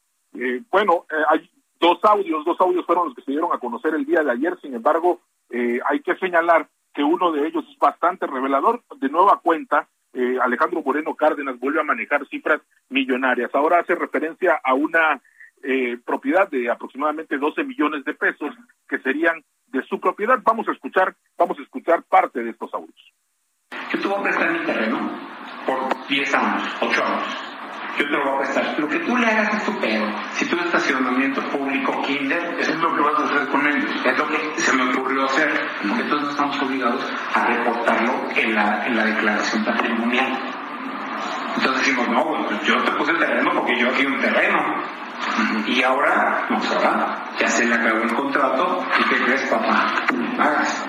bueno, 0.70 1.06
hay 1.28 1.48
Dos 1.82 1.98
audios, 2.04 2.44
dos 2.44 2.60
audios 2.60 2.86
fueron 2.86 3.06
los 3.06 3.14
que 3.16 3.22
se 3.22 3.32
dieron 3.32 3.52
a 3.52 3.58
conocer 3.58 3.92
el 3.92 4.06
día 4.06 4.22
de 4.22 4.30
ayer, 4.30 4.56
sin 4.62 4.72
embargo, 4.72 5.20
eh, 5.50 5.80
hay 5.84 5.98
que 5.98 6.14
señalar 6.14 6.68
que 6.94 7.02
uno 7.02 7.32
de 7.32 7.44
ellos 7.44 7.64
es 7.68 7.76
bastante 7.76 8.24
revelador. 8.28 8.84
De 9.00 9.08
nueva 9.08 9.40
cuenta, 9.42 9.88
eh, 10.12 10.38
Alejandro 10.40 10.80
Moreno 10.80 11.16
Cárdenas 11.16 11.58
vuelve 11.58 11.80
a 11.80 11.82
manejar 11.82 12.24
cifras 12.28 12.60
millonarias. 12.88 13.50
Ahora 13.52 13.80
hace 13.80 13.96
referencia 13.96 14.60
a 14.62 14.74
una 14.74 15.20
eh, 15.64 15.98
propiedad 16.04 16.48
de 16.48 16.70
aproximadamente 16.70 17.36
12 17.36 17.64
millones 17.64 18.04
de 18.04 18.14
pesos 18.14 18.54
que 18.88 19.00
serían 19.00 19.42
de 19.66 19.82
su 19.82 19.98
propiedad. 19.98 20.38
Vamos 20.44 20.68
a 20.68 20.72
escuchar, 20.72 21.16
vamos 21.36 21.58
a 21.58 21.62
escuchar 21.62 22.04
parte 22.04 22.44
de 22.44 22.50
estos 22.50 22.72
audios. 22.74 23.12
Yo 23.92 24.00
te 24.00 24.08
voy 24.08 24.18
a 24.18 24.22
prestar 24.22 24.52
mi 24.52 24.64
terreno 24.64 25.10
por 25.66 26.06
10 26.08 26.34
años, 26.34 26.62
8 26.80 27.04
años 27.04 27.52
yo 27.98 28.06
te 28.06 28.10
lo 28.10 28.24
voy 28.24 28.34
a 28.34 28.38
prestar. 28.38 28.74
Lo 28.78 28.88
que 28.88 28.98
tú 29.00 29.16
le 29.16 29.26
hagas 29.26 29.54
es 29.54 29.64
tu 29.64 29.78
pedo. 29.78 30.06
Si 30.32 30.46
tú 30.46 30.56
estacionamiento 30.56 31.42
público, 31.50 32.02
kinder, 32.02 32.56
eso 32.58 32.72
es 32.72 32.78
lo 32.78 32.94
que 32.94 33.02
vas 33.02 33.20
a 33.20 33.24
hacer 33.24 33.48
con 33.48 33.66
ellos. 33.66 33.90
Es 34.04 34.18
lo 34.18 34.28
que 34.28 34.60
se 34.60 34.72
me 34.72 34.90
ocurrió 34.90 35.24
hacer, 35.24 35.68
porque 35.86 36.04
todos 36.04 36.30
estamos 36.30 36.62
obligados 36.62 37.04
a 37.34 37.44
reportarlo 37.46 38.12
en 38.34 38.54
la, 38.54 38.86
en 38.86 38.96
la 38.96 39.04
declaración 39.04 39.64
patrimonial. 39.64 40.38
Entonces 41.56 41.86
decimos, 41.86 42.08
no, 42.08 42.46
pues 42.48 42.62
yo 42.62 42.82
te 42.82 42.92
puse 42.92 43.12
el 43.12 43.18
terreno 43.18 43.50
porque 43.52 43.78
yo 43.78 43.88
aquí 43.90 44.06
un 44.06 44.20
terreno. 44.20 44.58
Y 45.66 45.82
ahora, 45.82 46.46
no, 46.48 46.56
ahora 46.56 47.24
ya 47.38 47.48
se 47.48 47.66
le 47.66 47.74
acabó 47.74 48.02
el 48.02 48.14
contrato. 48.14 48.84
¿Y 48.98 49.08
qué 49.08 49.22
crees, 49.22 49.42
papá? 49.42 49.94
Hagas. 50.38 50.86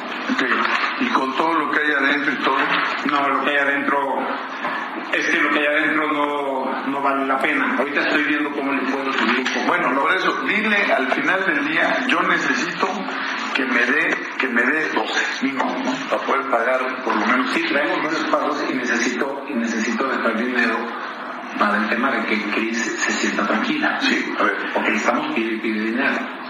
Y 1.01 1.07
con 1.07 1.35
todo 1.35 1.53
lo 1.53 1.71
que 1.71 1.79
hay 1.79 1.91
adentro 1.91 2.33
y 2.33 2.37
todo. 2.37 2.57
No, 3.23 3.29
lo 3.29 3.43
que 3.45 3.51
hay 3.51 3.57
adentro 3.57 4.19
es 5.13 5.29
que 5.29 5.39
lo 5.39 5.49
que 5.51 5.59
hay 5.59 5.65
adentro 5.65 6.11
no, 6.11 6.87
no 6.87 7.01
vale 7.01 7.25
la 7.25 7.39
pena. 7.39 7.73
Ahorita 7.77 8.01
estoy 8.01 8.23
viendo 8.23 8.51
cómo 8.51 8.73
le 8.73 8.81
puedo 8.91 9.13
subir 9.13 9.39
un 9.39 9.45
poco. 9.45 9.67
Bueno, 9.67 10.01
por 10.01 10.13
eso, 10.13 10.33
dile 10.45 10.91
al 10.91 11.09
final 11.11 11.45
del 11.45 11.67
día, 11.69 12.05
yo 12.07 12.21
necesito 12.23 12.89
que 13.55 13.65
me 13.65 13.85
dé 13.85 14.17
que 14.37 14.47
me 14.49 14.61
dé 14.61 14.89
12 14.89 15.45
mínimo, 15.45 15.63
¿no? 15.85 16.09
Para 16.09 16.21
poder 16.23 16.49
pagar 16.49 17.03
por 17.03 17.15
lo 17.15 17.25
menos. 17.25 17.49
Sí, 17.51 17.63
traemos 17.63 17.97
menos 17.99 18.25
pagos 18.29 18.65
y 18.69 18.73
necesito, 18.73 19.45
y 19.47 19.53
necesito 19.53 20.05
dejar 20.05 20.37
dinero 20.37 20.77
para 21.57 21.77
el 21.77 21.87
tema 21.87 22.11
de 22.11 22.25
que 22.25 22.41
Cris 22.51 22.77
se 22.77 23.11
sienta 23.13 23.47
tranquila. 23.47 24.01
Sí, 24.01 24.33
a 24.37 24.43
ver. 24.43 24.57
Porque 24.73 24.95
estamos 24.95 25.33
pidiendo 25.33 25.63
dinero. 25.63 26.42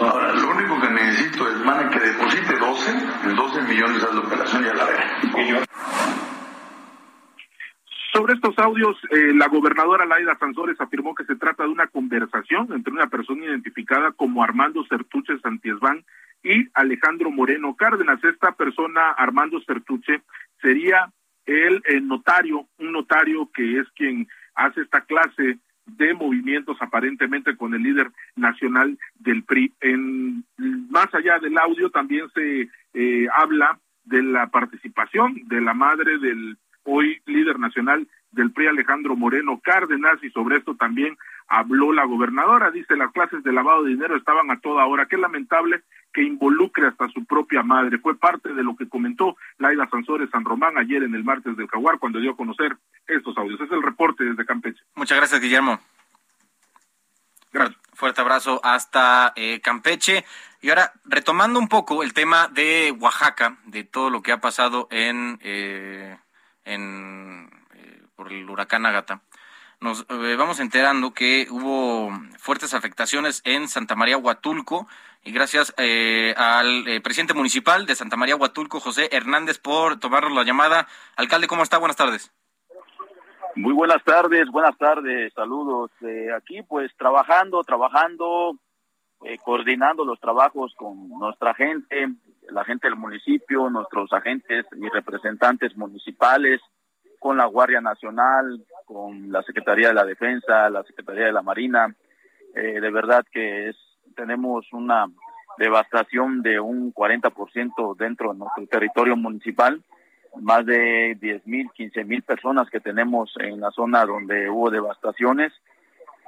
Ahora, 0.00 0.32
lo 0.32 0.50
único 0.50 0.80
que 0.80 0.90
necesito 0.90 1.48
es, 1.48 1.58
man, 1.64 1.90
que 1.90 2.00
deposite 2.00 2.56
12, 2.56 2.90
en 3.24 3.36
12 3.36 3.62
millones 3.62 4.02
a 4.02 4.14
la 4.14 4.20
operación 4.20 4.64
y 4.64 4.68
a 4.68 4.74
la 4.74 4.84
verga. 4.84 5.64
Sobre 8.12 8.34
estos 8.34 8.58
audios, 8.58 8.96
eh, 9.10 9.32
la 9.34 9.48
gobernadora 9.48 10.04
Laida 10.04 10.36
Sansores 10.38 10.80
afirmó 10.80 11.14
que 11.14 11.24
se 11.24 11.36
trata 11.36 11.64
de 11.64 11.68
una 11.68 11.86
conversación 11.86 12.72
entre 12.72 12.92
una 12.92 13.08
persona 13.08 13.44
identificada 13.44 14.12
como 14.12 14.42
Armando 14.42 14.84
Certuche 14.88 15.38
Santiesván 15.40 16.04
y 16.42 16.68
Alejandro 16.74 17.30
Moreno 17.30 17.76
Cárdenas. 17.76 18.22
Esta 18.24 18.52
persona, 18.52 19.10
Armando 19.10 19.60
Certuche, 19.66 20.22
sería 20.60 21.12
el, 21.46 21.82
el 21.84 22.08
notario, 22.08 22.66
un 22.78 22.92
notario 22.92 23.48
que 23.54 23.78
es 23.78 23.88
quien 23.94 24.28
hace 24.54 24.80
esta 24.80 25.02
clase 25.02 25.58
de 25.96 26.14
movimientos 26.14 26.76
aparentemente 26.80 27.56
con 27.56 27.74
el 27.74 27.82
líder 27.82 28.10
nacional 28.36 28.98
del 29.14 29.42
PRI. 29.44 29.72
En, 29.80 30.44
más 30.90 31.12
allá 31.14 31.38
del 31.38 31.56
audio 31.58 31.90
también 31.90 32.28
se 32.34 32.68
eh, 32.94 33.26
habla 33.34 33.78
de 34.04 34.22
la 34.22 34.48
participación 34.48 35.42
de 35.46 35.60
la 35.60 35.74
madre 35.74 36.18
del 36.18 36.56
hoy 36.84 37.20
líder 37.26 37.58
nacional 37.58 38.06
del 38.32 38.52
PRI 38.52 38.68
Alejandro 38.68 39.16
Moreno 39.16 39.60
Cárdenas 39.62 40.22
y 40.22 40.30
sobre 40.30 40.58
esto 40.58 40.76
también 40.76 41.16
habló 41.48 41.92
la 41.92 42.04
gobernadora, 42.04 42.70
dice 42.70 42.96
las 42.96 43.12
clases 43.12 43.42
de 43.42 43.52
lavado 43.52 43.82
de 43.82 43.90
dinero 43.90 44.16
estaban 44.16 44.50
a 44.50 44.60
toda 44.60 44.86
hora, 44.86 45.06
qué 45.06 45.16
lamentable 45.16 45.82
que 46.12 46.22
involucre 46.22 46.86
hasta 46.86 47.08
su 47.08 47.24
propia 47.24 47.62
madre, 47.62 47.98
fue 47.98 48.16
parte 48.16 48.52
de 48.54 48.62
lo 48.62 48.76
que 48.76 48.88
comentó 48.88 49.36
Laida 49.58 49.88
Sansores 49.90 50.30
San 50.30 50.44
Román 50.44 50.78
ayer 50.78 51.02
en 51.02 51.14
el 51.14 51.24
martes 51.24 51.56
del 51.56 51.68
Jaguar 51.68 51.98
cuando 51.98 52.20
dio 52.20 52.32
a 52.32 52.36
conocer 52.36 52.76
estos 53.06 53.36
audios, 53.36 53.60
es 53.60 53.70
el 53.72 53.82
reporte 53.82 54.24
desde 54.24 54.46
Campeche. 54.46 54.80
Muchas 54.94 55.18
gracias 55.18 55.40
Guillermo. 55.40 55.80
Gracias. 57.52 57.80
Fuerte 58.00 58.22
abrazo 58.22 58.62
hasta 58.64 59.34
eh, 59.36 59.60
Campeche. 59.60 60.24
Y 60.62 60.70
ahora, 60.70 60.92
retomando 61.04 61.58
un 61.58 61.68
poco 61.68 62.02
el 62.02 62.14
tema 62.14 62.48
de 62.48 62.96
Oaxaca, 62.98 63.58
de 63.66 63.84
todo 63.84 64.08
lo 64.08 64.22
que 64.22 64.32
ha 64.32 64.40
pasado 64.40 64.88
en, 64.90 65.38
eh, 65.42 66.16
en 66.64 67.50
por 68.20 68.30
el 68.30 68.50
huracán 68.50 68.84
Agata, 68.84 69.22
nos 69.80 70.02
eh, 70.10 70.36
vamos 70.36 70.60
enterando 70.60 71.14
que 71.14 71.46
hubo 71.50 72.10
fuertes 72.36 72.74
afectaciones 72.74 73.40
en 73.46 73.66
Santa 73.66 73.94
María 73.94 74.18
Huatulco 74.18 74.86
y 75.24 75.32
gracias 75.32 75.72
eh, 75.78 76.34
al 76.36 76.86
eh, 76.86 77.00
presidente 77.00 77.32
municipal 77.32 77.86
de 77.86 77.94
Santa 77.94 78.18
María 78.18 78.36
Huatulco, 78.36 78.78
José 78.78 79.08
Hernández, 79.10 79.58
por 79.58 79.98
tomarnos 79.98 80.34
la 80.34 80.44
llamada. 80.44 80.86
Alcalde, 81.16 81.46
¿cómo 81.46 81.62
está? 81.62 81.78
Buenas 81.78 81.96
tardes. 81.96 82.30
Muy 83.56 83.72
buenas 83.72 84.04
tardes, 84.04 84.50
buenas 84.50 84.76
tardes, 84.76 85.32
saludos. 85.32 85.90
aquí 86.36 86.62
pues 86.62 86.94
trabajando, 86.98 87.64
trabajando, 87.64 88.54
coordinando 89.42 90.04
los 90.04 90.20
trabajos 90.20 90.74
con 90.76 91.08
nuestra 91.08 91.54
gente, 91.54 92.10
la 92.50 92.66
gente 92.66 92.86
del 92.86 92.98
municipio, 92.98 93.70
nuestros 93.70 94.12
agentes 94.12 94.66
y 94.76 94.90
representantes 94.90 95.74
municipales, 95.74 96.60
con 97.20 97.36
la 97.36 97.44
Guardia 97.44 97.80
Nacional, 97.80 98.64
con 98.86 99.30
la 99.30 99.42
Secretaría 99.42 99.88
de 99.88 99.94
la 99.94 100.04
Defensa, 100.04 100.68
la 100.70 100.82
Secretaría 100.82 101.26
de 101.26 101.32
la 101.32 101.42
Marina. 101.42 101.94
Eh, 102.56 102.80
de 102.80 102.90
verdad 102.90 103.24
que 103.30 103.68
es 103.68 103.76
tenemos 104.16 104.66
una 104.72 105.06
devastación 105.58 106.42
de 106.42 106.58
un 106.58 106.92
40% 106.92 107.96
dentro 107.96 108.32
de 108.32 108.38
nuestro 108.38 108.66
territorio 108.66 109.16
municipal, 109.16 109.82
más 110.40 110.64
de 110.64 111.16
10 111.20 111.46
mil, 111.46 111.70
15 111.72 112.04
mil 112.04 112.22
personas 112.22 112.70
que 112.70 112.80
tenemos 112.80 113.32
en 113.38 113.60
la 113.60 113.70
zona 113.70 114.04
donde 114.06 114.48
hubo 114.48 114.70
devastaciones 114.70 115.52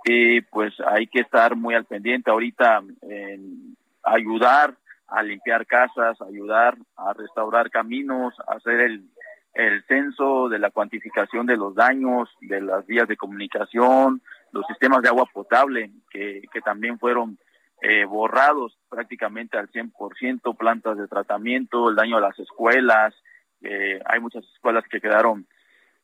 y 0.05 0.43
pues 0.43 0.75
hay 0.87 1.07
que 1.07 1.21
estar 1.21 1.57
muy 1.57 1.75
al 1.75 1.87
pendiente 1.87 2.31
ahorita 2.31 2.83
en 3.03 3.77
ayudar 4.03 4.75
a 5.09 5.23
limpiar 5.23 5.67
casas, 5.67 6.21
ayudar 6.21 6.77
a 6.97 7.13
restaurar 7.13 7.71
caminos, 7.71 8.35
hacer 8.49 8.81
el 8.81 9.05
el 9.55 9.85
censo 9.85 10.49
de 10.49 10.59
la 10.59 10.71
cuantificación 10.71 11.47
de 11.47 11.57
los 11.57 11.75
daños 11.75 12.29
de 12.41 12.61
las 12.61 12.87
vías 12.87 13.07
de 13.07 13.17
comunicación, 13.17 14.23
los 14.53 14.67
sistemas 14.67 15.03
de 15.03 15.09
agua 15.09 15.27
potable 15.33 15.91
que, 16.11 16.43
que 16.53 16.61
también 16.61 16.99
fueron 16.99 17.39
eh, 17.83 18.05
borrados 18.05 18.79
prácticamente 18.89 19.59
al 19.59 19.71
100%, 19.71 20.57
plantas 20.57 20.97
de 20.97 21.09
tratamiento, 21.09 21.91
el 21.91 21.97
daño 21.97 22.17
a 22.17 22.21
las 22.21 22.39
escuelas, 22.39 23.15
eh, 23.63 24.01
hay 24.07 24.21
muchas 24.21 24.45
escuelas 24.55 24.85
que 24.89 25.01
quedaron 25.01 25.47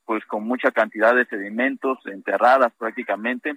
pues 0.04 0.24
con 0.26 0.44
mucha 0.44 0.70
cantidad 0.70 1.14
de 1.14 1.26
sedimentos 1.26 1.98
enterradas 2.06 2.72
prácticamente 2.78 3.56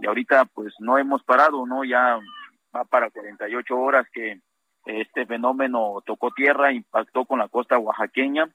y 0.00 0.06
ahorita 0.06 0.46
pues 0.46 0.74
no 0.78 0.98
hemos 0.98 1.22
parado, 1.24 1.66
¿no? 1.66 1.84
Ya 1.84 2.18
va 2.74 2.84
para 2.84 3.10
48 3.10 3.76
horas 3.76 4.06
que 4.12 4.40
este 4.86 5.26
fenómeno 5.26 6.02
tocó 6.06 6.30
tierra, 6.30 6.72
impactó 6.72 7.24
con 7.24 7.38
la 7.38 7.48
costa 7.48 7.78
oaxaqueña 7.78 8.48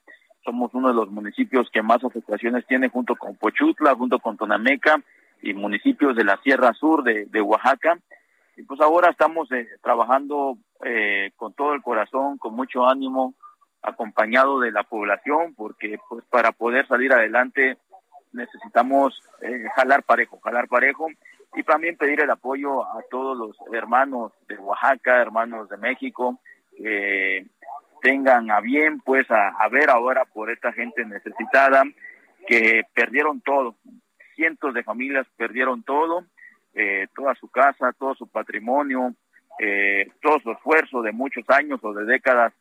somos 0.46 0.72
uno 0.74 0.88
de 0.88 0.94
los 0.94 1.10
municipios 1.10 1.68
que 1.70 1.82
más 1.82 2.02
afectaciones 2.02 2.64
tiene 2.66 2.88
junto 2.88 3.16
con 3.16 3.34
Pochutla, 3.36 3.96
junto 3.96 4.20
con 4.20 4.36
Tonameca 4.36 5.02
y 5.42 5.52
municipios 5.52 6.16
de 6.16 6.24
la 6.24 6.38
Sierra 6.38 6.72
Sur 6.72 7.02
de, 7.02 7.40
Oaxaca. 7.42 7.98
Y 8.56 8.62
pues 8.62 8.80
ahora 8.80 9.10
estamos 9.10 9.50
eh, 9.52 9.68
trabajando 9.82 10.56
eh, 10.84 11.32
con 11.36 11.52
todo 11.52 11.74
el 11.74 11.82
corazón, 11.82 12.38
con 12.38 12.54
mucho 12.54 12.86
ánimo, 12.86 13.34
acompañado 13.82 14.60
de 14.60 14.70
la 14.70 14.84
población, 14.84 15.54
porque 15.54 15.98
pues 16.08 16.24
para 16.30 16.52
poder 16.52 16.86
salir 16.86 17.12
adelante 17.12 17.76
necesitamos 18.32 19.20
eh, 19.42 19.64
jalar 19.74 20.04
parejo, 20.04 20.38
jalar 20.42 20.68
parejo 20.68 21.08
y 21.54 21.62
también 21.64 21.96
pedir 21.96 22.20
el 22.20 22.30
apoyo 22.30 22.84
a 22.84 23.02
todos 23.10 23.36
los 23.36 23.56
hermanos 23.74 24.32
de 24.48 24.56
Oaxaca, 24.58 25.20
hermanos 25.20 25.68
de 25.68 25.76
México, 25.76 26.38
tengan 28.06 28.52
a 28.52 28.60
bien 28.60 29.00
pues 29.00 29.28
a, 29.32 29.68
ver 29.68 29.90
ahora 29.90 30.24
por 30.26 30.48
esta 30.48 30.72
gente 30.72 31.04
necesitada 31.04 31.82
que 32.46 32.84
perdieron 32.94 33.40
todo, 33.40 33.74
cientos 34.36 34.74
de 34.74 34.84
familias 34.84 35.26
perdieron 35.36 35.82
todo, 35.82 36.24
eh, 36.74 37.08
toda 37.16 37.34
su 37.34 37.48
casa, 37.48 37.92
todo 37.98 38.14
su 38.14 38.28
patrimonio, 38.28 39.12
eh, 39.58 40.08
todo 40.22 40.38
su 40.38 40.52
esfuerzo 40.52 41.02
de 41.02 41.10
muchos 41.10 41.50
años 41.50 41.80
o 41.82 41.92
de 41.94 42.04
décadas 42.04 42.52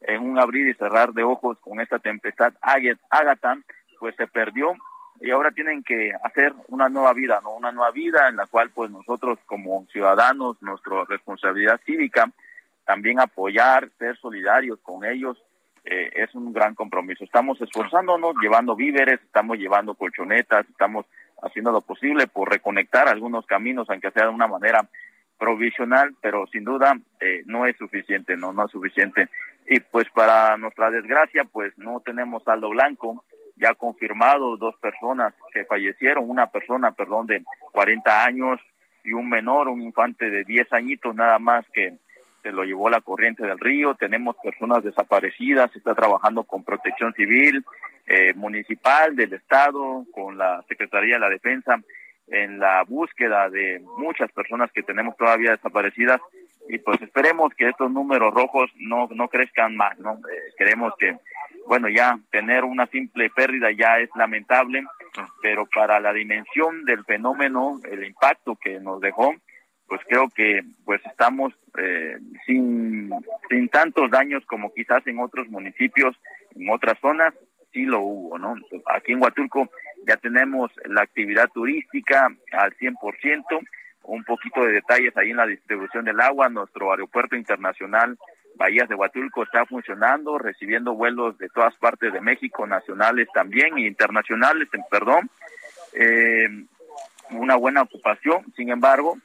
en 0.00 0.22
un 0.22 0.38
abrir 0.38 0.68
y 0.68 0.74
cerrar 0.74 1.12
de 1.12 1.22
ojos 1.22 1.58
con 1.60 1.82
esta 1.82 1.98
tempestad 1.98 2.54
Ágata, 2.62 3.58
pues 4.00 4.16
se 4.16 4.26
perdió 4.26 4.72
y 5.20 5.30
ahora 5.32 5.50
tienen 5.50 5.82
que 5.82 6.12
hacer 6.22 6.54
una 6.68 6.88
nueva 6.88 7.12
vida, 7.12 7.40
¿no? 7.42 7.54
Una 7.56 7.72
nueva 7.72 7.90
vida 7.90 8.30
en 8.30 8.36
la 8.36 8.46
cual 8.46 8.70
pues 8.70 8.90
nosotros 8.90 9.38
como 9.44 9.84
ciudadanos, 9.92 10.56
nuestra 10.62 11.04
responsabilidad 11.04 11.78
cívica, 11.84 12.30
también 12.84 13.20
apoyar, 13.20 13.90
ser 13.98 14.16
solidarios 14.18 14.78
con 14.80 15.04
ellos, 15.04 15.36
eh, 15.84 16.10
es 16.14 16.34
un 16.34 16.52
gran 16.52 16.74
compromiso. 16.74 17.24
Estamos 17.24 17.60
esforzándonos, 17.60 18.34
llevando 18.40 18.74
víveres, 18.74 19.20
estamos 19.22 19.58
llevando 19.58 19.94
colchonetas, 19.94 20.68
estamos 20.68 21.06
haciendo 21.42 21.72
lo 21.72 21.82
posible 21.82 22.26
por 22.26 22.50
reconectar 22.50 23.08
algunos 23.08 23.44
caminos, 23.46 23.88
aunque 23.90 24.10
sea 24.10 24.24
de 24.24 24.30
una 24.30 24.46
manera 24.46 24.88
provisional, 25.38 26.14
pero 26.22 26.46
sin 26.46 26.64
duda 26.64 26.96
eh, 27.20 27.42
no 27.46 27.66
es 27.66 27.76
suficiente, 27.76 28.36
no, 28.36 28.52
no 28.52 28.64
es 28.64 28.70
suficiente. 28.70 29.28
Y 29.66 29.80
pues 29.80 30.08
para 30.10 30.56
nuestra 30.56 30.90
desgracia, 30.90 31.44
pues 31.44 31.76
no 31.76 32.00
tenemos 32.00 32.42
saldo 32.44 32.70
blanco, 32.70 33.24
ya 33.56 33.74
confirmado 33.74 34.56
dos 34.56 34.76
personas 34.76 35.34
que 35.52 35.64
fallecieron, 35.64 36.28
una 36.28 36.46
persona, 36.46 36.92
perdón, 36.92 37.26
de 37.26 37.44
40 37.72 38.24
años 38.24 38.60
y 39.04 39.12
un 39.12 39.28
menor, 39.28 39.68
un 39.68 39.82
infante 39.82 40.30
de 40.30 40.44
10 40.44 40.72
añitos 40.72 41.14
nada 41.14 41.38
más 41.38 41.64
que 41.72 41.98
se 42.44 42.52
lo 42.52 42.62
llevó 42.62 42.90
la 42.90 43.00
corriente 43.00 43.44
del 43.44 43.58
río, 43.58 43.94
tenemos 43.94 44.36
personas 44.36 44.84
desaparecidas, 44.84 45.72
se 45.72 45.78
está 45.78 45.94
trabajando 45.94 46.44
con 46.44 46.62
protección 46.62 47.14
civil, 47.14 47.64
eh, 48.06 48.34
municipal, 48.34 49.16
del 49.16 49.32
Estado, 49.32 50.04
con 50.12 50.36
la 50.36 50.62
Secretaría 50.68 51.14
de 51.14 51.20
la 51.20 51.30
Defensa, 51.30 51.80
en 52.28 52.58
la 52.58 52.84
búsqueda 52.84 53.48
de 53.48 53.82
muchas 53.96 54.30
personas 54.32 54.70
que 54.72 54.82
tenemos 54.82 55.16
todavía 55.16 55.52
desaparecidas. 55.52 56.20
Y 56.68 56.78
pues 56.78 57.00
esperemos 57.00 57.54
que 57.54 57.70
estos 57.70 57.90
números 57.90 58.34
rojos 58.34 58.70
no, 58.76 59.08
no 59.10 59.28
crezcan 59.28 59.74
más, 59.74 59.98
¿no? 59.98 60.12
Eh, 60.12 60.52
queremos 60.58 60.92
que, 60.98 61.16
bueno, 61.66 61.88
ya 61.88 62.18
tener 62.30 62.64
una 62.64 62.86
simple 62.88 63.30
pérdida 63.30 63.70
ya 63.70 63.98
es 64.00 64.10
lamentable, 64.16 64.84
pero 65.40 65.66
para 65.74 65.98
la 65.98 66.12
dimensión 66.12 66.84
del 66.84 67.04
fenómeno, 67.04 67.80
el 67.90 68.04
impacto 68.04 68.56
que 68.56 68.80
nos 68.80 69.00
dejó, 69.00 69.34
pues 69.88 70.00
creo 70.08 70.28
que 70.34 70.62
pues 70.84 71.00
estamos 71.06 71.52
eh, 71.78 72.18
sin, 72.46 73.10
sin 73.48 73.68
tantos 73.68 74.10
daños 74.10 74.44
como 74.46 74.72
quizás 74.72 75.06
en 75.06 75.18
otros 75.18 75.48
municipios, 75.48 76.16
en 76.54 76.70
otras 76.70 76.98
zonas, 77.00 77.34
sí 77.72 77.84
lo 77.84 78.00
hubo, 78.00 78.38
¿no? 78.38 78.54
Aquí 78.94 79.12
en 79.12 79.22
Huatulco 79.22 79.68
ya 80.06 80.16
tenemos 80.16 80.70
la 80.84 81.02
actividad 81.02 81.48
turística 81.52 82.28
al 82.52 82.76
100%, 82.76 83.44
un 84.04 84.24
poquito 84.24 84.64
de 84.64 84.72
detalles 84.72 85.16
ahí 85.16 85.30
en 85.30 85.38
la 85.38 85.46
distribución 85.46 86.04
del 86.04 86.20
agua, 86.20 86.48
nuestro 86.48 86.90
aeropuerto 86.90 87.36
internacional 87.36 88.16
Bahías 88.56 88.88
de 88.88 88.94
Huatulco 88.94 89.42
está 89.42 89.66
funcionando, 89.66 90.38
recibiendo 90.38 90.94
vuelos 90.94 91.36
de 91.38 91.48
todas 91.48 91.74
partes 91.76 92.12
de 92.12 92.20
México, 92.20 92.66
nacionales 92.66 93.28
también 93.34 93.76
e 93.78 93.86
internacionales, 93.86 94.68
perdón. 94.90 95.28
Eh, 95.92 96.48
una 97.30 97.56
buena 97.56 97.82
ocupación, 97.82 98.44
sin 98.54 98.70
embargo, 98.70 99.16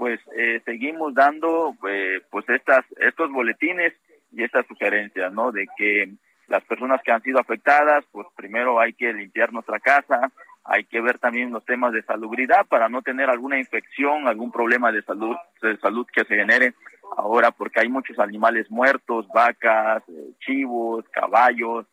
pues 0.00 0.18
eh, 0.34 0.62
seguimos 0.64 1.12
dando 1.12 1.76
eh, 1.86 2.22
pues 2.30 2.48
estas 2.48 2.86
estos 2.96 3.30
boletines 3.30 3.92
y 4.32 4.42
estas 4.42 4.66
sugerencias, 4.66 5.30
¿no? 5.30 5.52
De 5.52 5.66
que 5.76 6.14
las 6.48 6.64
personas 6.64 7.02
que 7.02 7.12
han 7.12 7.20
sido 7.20 7.38
afectadas, 7.38 8.06
pues 8.10 8.26
primero 8.34 8.80
hay 8.80 8.94
que 8.94 9.12
limpiar 9.12 9.52
nuestra 9.52 9.78
casa, 9.78 10.32
hay 10.64 10.84
que 10.84 11.02
ver 11.02 11.18
también 11.18 11.50
los 11.50 11.66
temas 11.66 11.92
de 11.92 12.00
salubridad 12.00 12.64
para 12.66 12.88
no 12.88 13.02
tener 13.02 13.28
alguna 13.28 13.58
infección, 13.58 14.26
algún 14.26 14.50
problema 14.50 14.90
de 14.90 15.02
salud, 15.02 15.36
de 15.60 15.76
salud 15.76 16.06
que 16.10 16.24
se 16.24 16.34
genere 16.34 16.72
ahora 17.18 17.50
porque 17.50 17.80
hay 17.80 17.90
muchos 17.90 18.18
animales 18.18 18.70
muertos, 18.70 19.28
vacas, 19.28 20.02
eh, 20.08 20.30
chivos, 20.40 21.04
caballos. 21.10 21.84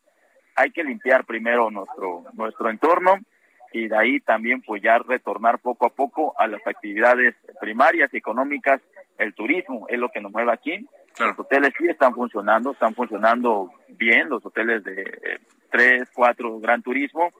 Hay 0.55 0.71
que 0.71 0.85
limpiar 0.85 1.25
primero 1.25 1.69
nuestro 1.69 2.23
nuestro 2.31 2.69
entorno 2.69 3.19
y 3.77 3.87
de 3.87 3.95
ahí 3.95 4.19
también 4.19 4.63
pues 4.63 4.81
ya 4.81 4.97
retornar 4.97 5.59
poco 5.59 5.85
a 5.85 5.89
poco 5.89 6.33
a 6.39 6.47
las 6.47 6.65
actividades 6.65 7.35
primarias 7.61 8.11
económicas, 8.11 8.81
el 9.19 9.35
turismo 9.35 9.85
es 9.87 9.99
lo 9.99 10.09
que 10.09 10.19
nos 10.19 10.31
mueve 10.31 10.51
aquí. 10.51 10.87
Los 11.19 11.37
hoteles 11.37 11.73
sí 11.77 11.87
están 11.87 12.15
funcionando, 12.15 12.71
están 12.71 12.95
funcionando 12.95 13.71
bien, 13.89 14.29
los 14.29 14.43
hoteles 14.43 14.83
de 14.83 15.01
eh, 15.01 15.39
tres, 15.69 16.09
cuatro 16.13 16.59
gran 16.59 16.81
turismo 16.81 17.31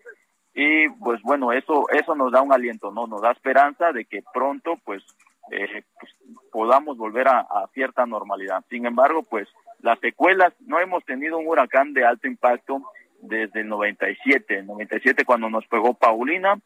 y 0.54 0.88
pues 0.90 1.22
bueno, 1.24 1.52
eso 1.52 1.86
eso 1.90 2.14
nos 2.14 2.32
da 2.32 2.44
un 2.44 2.54
aliento, 2.54 2.92
no 2.92 3.08
nos 3.08 3.22
da 3.22 3.32
esperanza 3.32 3.92
de 3.92 4.06
que 4.06 4.24
pronto 4.32 4.78
pues, 4.86 5.04
eh, 5.52 5.84
pues 6.00 6.12
podamos 6.52 6.98
volver 6.98 7.30
a, 7.30 7.40
a 7.40 7.68
cierta 7.74 8.06
normalidad. 8.06 8.64
Sin 8.70 8.86
embargo, 8.86 9.24
pues 9.24 9.48
las 9.80 10.00
secuelas, 10.00 10.54
no 10.60 10.80
hemos 10.80 11.04
tenido 11.04 11.40
un 11.40 11.48
huracán 11.48 11.94
de 11.94 12.06
alto 12.06 12.28
impacto 12.28 12.84
desde 13.22 13.62
el 13.62 13.68
97, 13.68 14.64
97 14.64 15.26
cuando 15.26 15.50
nos 15.50 15.66
pegó 15.68 15.94
Paulina, 15.94 16.60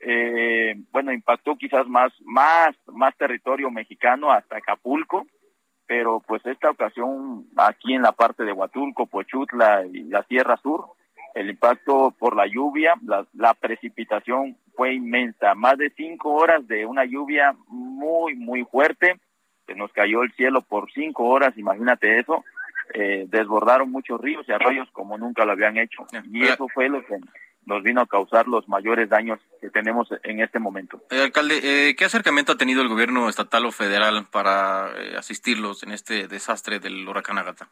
eh, 0.00 0.74
bueno, 0.92 1.12
impactó 1.12 1.56
quizás 1.56 1.86
más, 1.86 2.12
más, 2.24 2.74
más 2.86 3.16
territorio 3.16 3.70
mexicano 3.70 4.30
hasta 4.30 4.58
Acapulco, 4.58 5.26
pero 5.86 6.20
pues 6.26 6.44
esta 6.46 6.70
ocasión 6.70 7.46
aquí 7.56 7.94
en 7.94 8.02
la 8.02 8.12
parte 8.12 8.44
de 8.44 8.52
Huatulco, 8.52 9.06
Pochutla 9.06 9.84
y 9.86 10.04
la 10.04 10.22
Sierra 10.24 10.56
Sur, 10.58 10.86
el 11.34 11.50
impacto 11.50 12.14
por 12.18 12.34
la 12.34 12.46
lluvia, 12.46 12.94
la, 13.04 13.26
la 13.34 13.54
precipitación 13.54 14.56
fue 14.74 14.94
inmensa, 14.94 15.54
más 15.54 15.76
de 15.78 15.90
cinco 15.90 16.32
horas 16.32 16.66
de 16.66 16.86
una 16.86 17.04
lluvia 17.04 17.54
muy, 17.68 18.34
muy 18.34 18.64
fuerte, 18.64 19.16
se 19.66 19.74
nos 19.74 19.92
cayó 19.92 20.22
el 20.22 20.32
cielo 20.32 20.62
por 20.62 20.90
cinco 20.92 21.24
horas, 21.24 21.56
imagínate 21.58 22.18
eso, 22.18 22.44
eh, 22.94 23.26
desbordaron 23.28 23.90
muchos 23.90 24.20
ríos 24.20 24.46
y 24.48 24.52
arroyos 24.52 24.88
como 24.92 25.18
nunca 25.18 25.44
lo 25.44 25.52
habían 25.52 25.76
hecho. 25.76 26.06
Y 26.30 26.44
eso 26.44 26.68
fue 26.72 26.88
lo 26.88 27.04
que 27.04 27.16
nos 27.64 27.82
vino 27.82 28.00
a 28.00 28.06
causar 28.06 28.46
los 28.46 28.68
mayores 28.68 29.08
daños 29.08 29.40
que 29.60 29.70
tenemos 29.70 30.08
en 30.22 30.40
este 30.40 30.58
momento. 30.58 31.02
Eh, 31.10 31.22
alcalde, 31.22 31.60
eh, 31.62 31.96
¿qué 31.96 32.04
acercamiento 32.04 32.52
ha 32.52 32.56
tenido 32.56 32.82
el 32.82 32.88
gobierno 32.88 33.28
estatal 33.28 33.66
o 33.66 33.72
federal 33.72 34.26
para 34.30 34.86
asistirlos 35.18 35.82
en 35.82 35.92
este 35.92 36.28
desastre 36.28 36.78
del 36.78 37.06
huracán 37.08 37.38
Agata? 37.38 37.68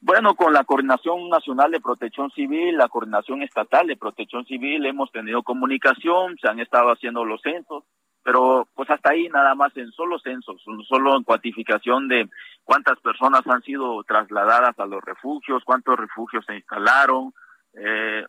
Bueno, 0.00 0.34
con 0.36 0.52
la 0.52 0.62
Coordinación 0.62 1.28
Nacional 1.28 1.72
de 1.72 1.80
Protección 1.80 2.30
Civil, 2.30 2.76
la 2.76 2.88
Coordinación 2.88 3.42
Estatal 3.42 3.88
de 3.88 3.96
Protección 3.96 4.44
Civil, 4.44 4.86
hemos 4.86 5.10
tenido 5.10 5.42
comunicación, 5.42 6.38
se 6.38 6.48
han 6.48 6.60
estado 6.60 6.92
haciendo 6.92 7.24
los 7.24 7.42
censos, 7.42 7.82
pero 8.26 8.66
pues 8.74 8.90
hasta 8.90 9.12
ahí 9.12 9.28
nada 9.28 9.54
más 9.54 9.76
en 9.76 9.92
solo 9.92 10.18
censos, 10.18 10.60
solo 10.88 11.16
en 11.16 11.22
cuantificación 11.22 12.08
de 12.08 12.28
cuántas 12.64 12.98
personas 12.98 13.46
han 13.46 13.62
sido 13.62 14.02
trasladadas 14.02 14.76
a 14.80 14.84
los 14.84 15.00
refugios, 15.04 15.62
cuántos 15.64 15.96
refugios 15.96 16.44
se 16.44 16.56
instalaron. 16.56 17.32
Eh, 17.74 18.26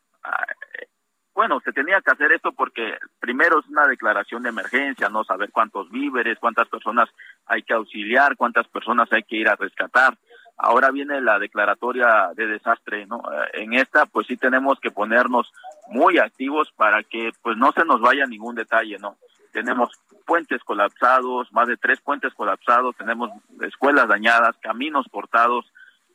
bueno, 1.33 1.59
se 1.61 1.73
tenía 1.73 1.99
que 2.01 2.11
hacer 2.11 2.31
esto 2.31 2.51
porque 2.51 2.95
primero 3.19 3.59
es 3.59 3.67
una 3.69 3.87
declaración 3.87 4.43
de 4.43 4.49
emergencia, 4.49 5.09
no 5.09 5.23
saber 5.23 5.49
cuántos 5.51 5.89
víveres, 5.89 6.37
cuántas 6.37 6.67
personas 6.67 7.09
hay 7.47 7.63
que 7.63 7.73
auxiliar, 7.73 8.37
cuántas 8.37 8.67
personas 8.67 9.11
hay 9.11 9.23
que 9.23 9.37
ir 9.37 9.49
a 9.49 9.55
rescatar. 9.55 10.15
Ahora 10.57 10.91
viene 10.91 11.21
la 11.21 11.39
declaratoria 11.39 12.33
de 12.35 12.45
desastre, 12.45 13.07
¿no? 13.07 13.23
Eh, 13.33 13.63
en 13.63 13.73
esta, 13.73 14.05
pues 14.05 14.27
sí 14.27 14.37
tenemos 14.37 14.79
que 14.79 14.91
ponernos 14.91 15.51
muy 15.87 16.19
activos 16.19 16.71
para 16.75 17.01
que, 17.01 17.31
pues 17.41 17.57
no 17.57 17.71
se 17.71 17.83
nos 17.83 17.99
vaya 17.99 18.27
ningún 18.27 18.53
detalle, 18.53 18.99
¿no? 18.99 19.17
Tenemos 19.51 19.91
puentes 20.25 20.63
colapsados, 20.63 21.51
más 21.53 21.67
de 21.67 21.77
tres 21.77 22.01
puentes 22.01 22.33
colapsados, 22.33 22.95
tenemos 22.97 23.29
escuelas 23.61 24.07
dañadas, 24.07 24.57
caminos 24.61 25.07
cortados, 25.09 25.65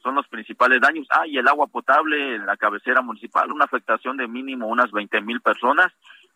son 0.02 0.14
los 0.16 0.26
principales 0.28 0.80
daños. 0.80 1.06
Ah, 1.10 1.26
y 1.26 1.38
el 1.38 1.48
agua 1.48 1.66
potable 1.68 2.34
en 2.34 2.46
la 2.46 2.56
cabecera 2.56 3.00
municipal, 3.00 3.50
una 3.52 3.64
afectación 3.64 4.16
de 4.16 4.28
mínimo 4.28 4.66
unas 4.66 4.90
20 4.90 5.20
mil 5.22 5.40
personas 5.40 5.92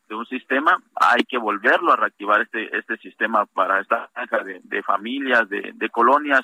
de 0.08 0.14
un 0.14 0.26
sistema, 0.26 0.80
hay 0.94 1.24
que 1.24 1.36
volverlo 1.36 1.92
a 1.92 1.96
reactivar 1.96 2.40
este 2.40 2.76
este 2.78 2.96
sistema 2.98 3.44
para 3.44 3.80
esta 3.80 4.08
franja 4.14 4.44
de, 4.44 4.82
familias, 4.84 5.48
de, 5.48 5.72
de 5.74 5.88
colonias 5.90 6.42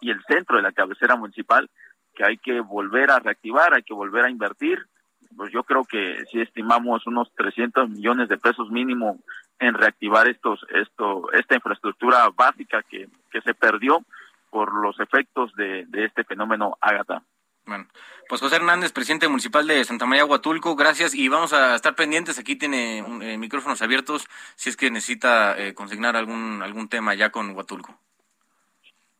y 0.00 0.10
el 0.10 0.22
centro 0.28 0.56
de 0.56 0.62
la 0.62 0.72
cabecera 0.72 1.16
municipal, 1.16 1.68
que 2.14 2.24
hay 2.24 2.38
que 2.38 2.60
volver 2.60 3.10
a 3.10 3.18
reactivar, 3.18 3.74
hay 3.74 3.82
que 3.82 3.94
volver 3.94 4.24
a 4.24 4.30
invertir. 4.30 4.86
Pues 5.36 5.52
yo 5.52 5.62
creo 5.64 5.84
que 5.84 6.24
si 6.30 6.40
estimamos 6.40 7.06
unos 7.06 7.32
300 7.34 7.88
millones 7.88 8.28
de 8.28 8.38
pesos 8.38 8.70
mínimo 8.70 9.18
en 9.60 9.74
reactivar 9.74 10.28
estos, 10.28 10.66
esto, 10.70 11.30
esta 11.32 11.54
infraestructura 11.54 12.28
básica 12.30 12.82
que, 12.82 13.08
que 13.30 13.40
se 13.42 13.54
perdió 13.54 14.02
por 14.50 14.74
los 14.74 14.98
efectos 14.98 15.54
de, 15.54 15.84
de 15.86 16.06
este 16.06 16.24
fenómeno 16.24 16.76
Ágata. 16.80 17.22
Bueno, 17.66 17.86
pues 18.28 18.40
José 18.40 18.56
Hernández, 18.56 18.90
presidente 18.90 19.28
municipal 19.28 19.66
de 19.66 19.84
Santa 19.84 20.06
María 20.06 20.24
Huatulco, 20.24 20.74
gracias 20.74 21.14
y 21.14 21.28
vamos 21.28 21.52
a 21.52 21.76
estar 21.76 21.94
pendientes. 21.94 22.38
Aquí 22.38 22.56
tiene 22.56 22.98
eh, 22.98 23.38
micrófonos 23.38 23.82
abiertos 23.82 24.26
si 24.56 24.70
es 24.70 24.76
que 24.76 24.90
necesita 24.90 25.56
eh, 25.56 25.74
consignar 25.74 26.16
algún 26.16 26.62
algún 26.62 26.88
tema 26.88 27.14
ya 27.14 27.30
con 27.30 27.54
Huatulco. 27.54 27.96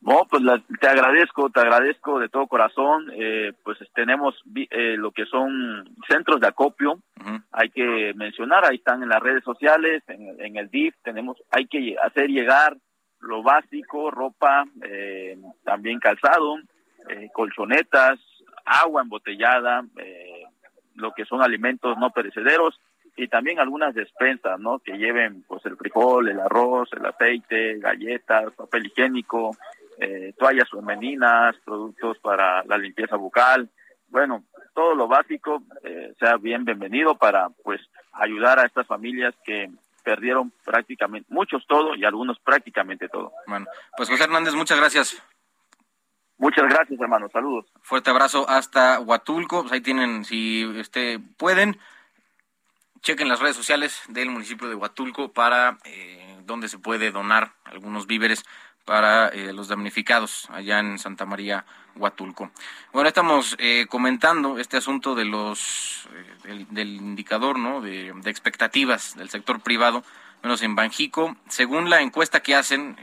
No, 0.03 0.26
pues 0.30 0.42
te 0.80 0.88
agradezco, 0.88 1.51
te 1.51 1.61
agradezco 1.61 2.18
de 2.18 2.30
todo 2.30 2.46
corazón. 2.46 3.11
Eh, 3.14 3.53
pues 3.62 3.78
tenemos 3.94 4.34
eh, 4.70 4.96
lo 4.96 5.11
que 5.12 5.26
son 5.26 5.94
centros 6.09 6.40
de 6.40 6.48
acopio, 6.48 6.98
hay 7.53 7.68
que 7.68 8.14
mencionar, 8.14 8.64
ahí 8.64 8.76
están 8.76 9.03
en 9.03 9.11
las 9.11 9.20
redes 9.20 9.44
sociales, 9.44 10.03
en, 10.09 10.57
el 10.57 10.70
DIF, 10.70 10.94
tenemos, 11.03 11.36
hay 11.51 11.66
que 11.66 11.96
hacer 12.03 12.28
llegar 12.28 12.76
lo 13.20 13.42
básico, 13.42 14.11
ropa, 14.11 14.64
eh, 14.82 15.36
también 15.64 15.98
calzado, 15.98 16.57
colchonetas, 17.34 18.18
agua 18.64 19.03
embotellada, 19.03 19.84
lo 20.94 21.12
que 21.12 21.26
son 21.26 21.42
alimentos 21.42 21.98
no 21.98 22.11
perecederos 22.11 22.80
y 23.16 23.28
también 23.28 23.59
algunas 23.59 23.94
despensas, 23.94 24.59
¿no? 24.59 24.78
Que 24.78 24.96
lleven 24.96 25.44
pues 25.46 25.64
el 25.66 25.76
frijol, 25.76 26.28
el 26.28 26.40
arroz, 26.40 26.88
el 26.92 27.05
aceite, 27.05 27.78
galletas, 27.78 28.53
papel 28.55 28.86
higiénico, 28.86 29.57
eh, 30.01 30.34
toallas 30.38 30.68
femeninas, 30.70 31.57
productos 31.64 32.18
para 32.18 32.64
la 32.64 32.78
limpieza 32.78 33.16
bucal, 33.16 33.70
bueno, 34.11 34.44
todo 34.74 34.94
lo 34.94 35.09
básico 35.09 35.62
eh, 35.84 36.14
sea 36.18 36.36
bien 36.36 36.64
bienvenido 36.64 37.16
para 37.16 37.48
pues 37.62 37.80
ayudar 38.12 38.59
a 38.59 38.66
estas 38.66 38.86
familias 38.86 39.34
que 39.44 39.70
perdieron 40.03 40.53
prácticamente, 40.64 41.32
muchos 41.32 41.64
todo 41.66 41.94
y 41.94 42.05
algunos 42.05 42.38
prácticamente 42.40 43.09
todo. 43.09 43.32
Bueno, 43.46 43.66
pues 43.96 44.09
José 44.09 44.24
Hernández, 44.24 44.55
muchas 44.55 44.78
gracias. 44.78 45.22
Muchas 46.38 46.64
gracias, 46.70 46.98
hermano. 46.98 47.28
Saludos. 47.30 47.66
Fuerte 47.82 48.11
abrazo 48.11 48.48
hasta 48.48 48.98
Huatulco. 48.98 49.61
Pues 49.61 49.72
ahí 49.72 49.82
tienen, 49.82 50.24
si 50.24 50.62
este, 50.76 51.18
pueden, 51.36 51.78
chequen 53.03 53.28
las 53.28 53.40
redes 53.40 53.57
sociales 53.57 54.03
del 54.09 54.30
municipio 54.30 54.66
de 54.68 54.74
Huatulco 54.74 55.32
para 55.32 55.78
eh, 55.84 56.38
donde 56.46 56.68
se 56.68 56.78
puede 56.78 57.11
donar 57.11 57.53
algunos 57.64 58.07
víveres 58.07 58.44
para 58.85 59.28
eh, 59.28 59.53
los 59.53 59.68
damnificados 59.68 60.49
allá 60.51 60.78
en 60.78 60.99
Santa 60.99 61.26
María 61.26 61.64
Huatulco. 61.97 62.51
Bueno, 62.93 63.09
estamos 63.09 63.57
eh, 63.59 63.87
comentando 63.89 64.59
este 64.59 64.76
asunto 64.76 65.14
de 65.14 65.24
los 65.24 66.09
eh, 66.45 66.66
del, 66.70 66.97
indicador, 66.97 67.59
¿no? 67.59 67.81
De, 67.81 68.09
expectativas 68.26 69.16
del 69.16 69.31
sector 69.31 69.61
privado, 69.61 70.05
menos 70.43 70.62
en 70.62 70.74
Banjico, 70.74 71.37
según 71.49 71.91
la 71.91 72.01
encuesta 72.01 72.41
que 72.41 72.55
hacen 72.55 72.97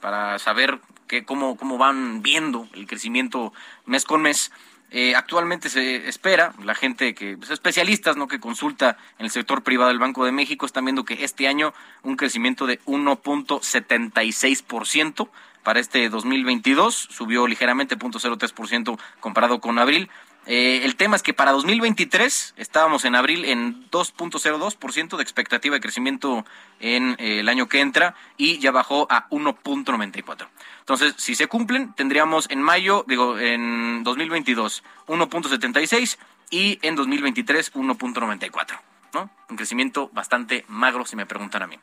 para 0.00 0.38
saber 0.38 0.78
que, 1.06 1.24
cómo 1.24 1.56
cómo 1.56 1.78
van 1.78 2.22
viendo 2.22 2.68
el 2.74 2.86
crecimiento 2.86 3.52
mes 3.86 4.04
con 4.04 4.22
mes. 4.22 4.52
Eh, 4.90 5.14
actualmente 5.14 5.68
se 5.68 6.08
espera, 6.08 6.54
la 6.64 6.74
gente 6.74 7.14
que, 7.14 7.36
pues, 7.36 7.50
especialistas, 7.50 8.16
¿no? 8.16 8.26
Que 8.26 8.40
consulta 8.40 8.96
en 9.18 9.26
el 9.26 9.30
sector 9.30 9.62
privado 9.62 9.90
del 9.90 9.98
Banco 9.98 10.24
de 10.24 10.32
México 10.32 10.64
están 10.64 10.86
viendo 10.86 11.04
que 11.04 11.24
este 11.24 11.46
año 11.46 11.74
un 12.02 12.16
crecimiento 12.16 12.66
de 12.66 12.80
1.76% 12.86 15.28
para 15.62 15.78
este 15.80 16.08
2022, 16.08 17.08
subió 17.10 17.46
ligeramente 17.46 17.98
0.03% 17.98 18.98
comparado 19.20 19.60
con 19.60 19.78
abril. 19.78 20.08
Eh, 20.50 20.80
el 20.84 20.96
tema 20.96 21.14
es 21.14 21.22
que 21.22 21.34
para 21.34 21.52
2023 21.52 22.54
estábamos 22.56 23.04
en 23.04 23.14
abril 23.14 23.44
en 23.44 23.86
2.02% 23.90 25.18
de 25.18 25.22
expectativa 25.22 25.74
de 25.74 25.80
crecimiento 25.80 26.46
en 26.80 27.16
eh, 27.18 27.40
el 27.40 27.50
año 27.50 27.68
que 27.68 27.80
entra 27.80 28.14
y 28.38 28.58
ya 28.58 28.70
bajó 28.70 29.06
a 29.10 29.28
1.94. 29.28 30.48
Entonces, 30.80 31.14
si 31.18 31.34
se 31.34 31.48
cumplen, 31.48 31.92
tendríamos 31.92 32.48
en 32.48 32.62
mayo, 32.62 33.04
digo, 33.06 33.38
en 33.38 34.02
2022 34.04 34.82
1.76 35.06 36.16
y 36.48 36.78
en 36.80 36.96
2023 36.96 37.74
1.94. 37.74 38.80
¿no? 39.12 39.30
Un 39.50 39.56
crecimiento 39.56 40.08
bastante 40.14 40.64
magro, 40.68 41.04
si 41.04 41.14
me 41.14 41.26
preguntan 41.26 41.64
a 41.64 41.66
mí. 41.66 41.78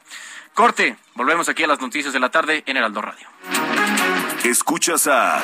Corte, 0.55 0.97
volvemos 1.13 1.49
aquí 1.49 1.63
a 1.63 1.67
las 1.67 1.81
noticias 1.81 2.13
de 2.13 2.19
la 2.19 2.29
tarde 2.31 2.63
en 2.65 2.77
Heraldo 2.77 3.03
Radio. 3.03 3.27
Escuchas 4.43 5.05
a 5.05 5.43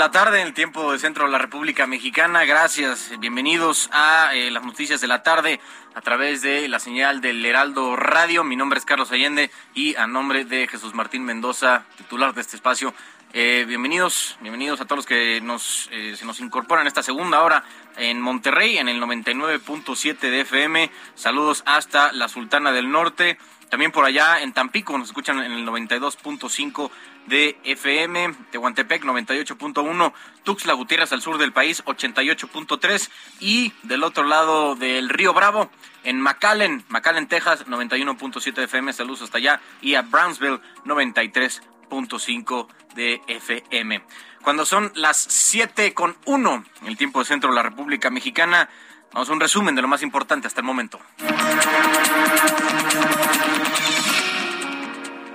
La 0.00 0.10
tarde 0.10 0.40
en 0.40 0.46
el 0.46 0.54
tiempo 0.54 0.92
del 0.92 0.98
centro 0.98 1.26
de 1.26 1.30
la 1.30 1.36
República 1.36 1.86
Mexicana. 1.86 2.46
Gracias, 2.46 3.12
bienvenidos 3.18 3.90
a 3.92 4.30
eh, 4.34 4.50
las 4.50 4.64
noticias 4.64 5.02
de 5.02 5.06
la 5.06 5.22
tarde 5.22 5.60
a 5.94 6.00
través 6.00 6.40
de 6.40 6.66
la 6.68 6.78
señal 6.78 7.20
del 7.20 7.44
Heraldo 7.44 7.96
Radio. 7.96 8.42
Mi 8.42 8.56
nombre 8.56 8.78
es 8.78 8.86
Carlos 8.86 9.12
Allende 9.12 9.50
y 9.74 9.96
a 9.96 10.06
nombre 10.06 10.46
de 10.46 10.66
Jesús 10.68 10.94
Martín 10.94 11.26
Mendoza, 11.26 11.84
titular 11.98 12.32
de 12.32 12.40
este 12.40 12.56
espacio, 12.56 12.94
eh, 13.32 13.64
bienvenidos, 13.68 14.36
bienvenidos 14.40 14.80
a 14.80 14.86
todos 14.86 14.96
los 14.96 15.06
que 15.06 15.36
eh, 15.36 16.16
se 16.16 16.24
nos 16.24 16.40
incorporan 16.40 16.88
esta 16.88 17.02
segunda 17.04 17.42
hora 17.42 17.62
en 17.96 18.20
Monterrey, 18.20 18.78
en 18.78 18.88
el 18.88 19.00
99.7 19.00 20.18
de 20.18 20.40
FM. 20.40 20.90
Saludos 21.14 21.62
hasta 21.64 22.10
la 22.10 22.26
Sultana 22.26 22.72
del 22.72 22.90
Norte. 22.90 23.38
También 23.68 23.92
por 23.92 24.04
allá 24.04 24.40
en 24.40 24.52
Tampico 24.52 24.98
nos 24.98 25.08
escuchan 25.08 25.38
en 25.38 25.52
el 25.52 25.64
92.5 25.64 26.90
de 27.26 27.58
FM, 27.64 28.34
Tehuantepec 28.50 29.04
98.1, 29.04 30.12
Tuxtla 30.42 30.72
Gutiérrez 30.74 31.12
al 31.12 31.22
sur 31.22 31.38
del 31.38 31.52
país 31.52 31.84
88.3 31.84 33.10
y 33.40 33.72
del 33.82 34.02
otro 34.02 34.24
lado 34.24 34.74
del 34.74 35.08
Río 35.08 35.32
Bravo 35.32 35.70
en 36.04 36.20
McAllen, 36.20 36.84
McAllen, 36.88 37.28
Texas 37.28 37.66
91.7 37.66 38.54
de 38.54 38.64
FM, 38.64 38.92
saludos 38.92 39.22
hasta 39.22 39.38
allá 39.38 39.60
y 39.80 39.94
a 39.94 40.02
Brownsville 40.02 40.60
93.5 40.84 42.68
de 42.94 43.20
FM. 43.26 44.02
Cuando 44.42 44.64
son 44.64 44.90
las 44.94 45.18
7 45.18 45.92
con 45.92 46.16
1 46.24 46.64
en 46.82 46.86
el 46.86 46.96
tiempo 46.96 47.18
de 47.18 47.26
centro 47.26 47.50
de 47.50 47.56
la 47.56 47.62
República 47.62 48.10
Mexicana, 48.10 48.68
vamos 49.12 49.28
a 49.28 49.32
un 49.32 49.40
resumen 49.40 49.74
de 49.74 49.82
lo 49.82 49.88
más 49.88 50.02
importante 50.02 50.46
hasta 50.46 50.60
el 50.60 50.66
momento. 50.66 50.98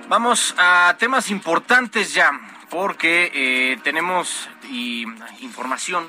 Vamos 0.08 0.54
a 0.56 0.94
temas 1.00 1.32
importantes 1.32 2.14
ya, 2.14 2.30
porque 2.70 3.32
eh, 3.34 3.78
tenemos 3.82 4.48
información 5.40 6.06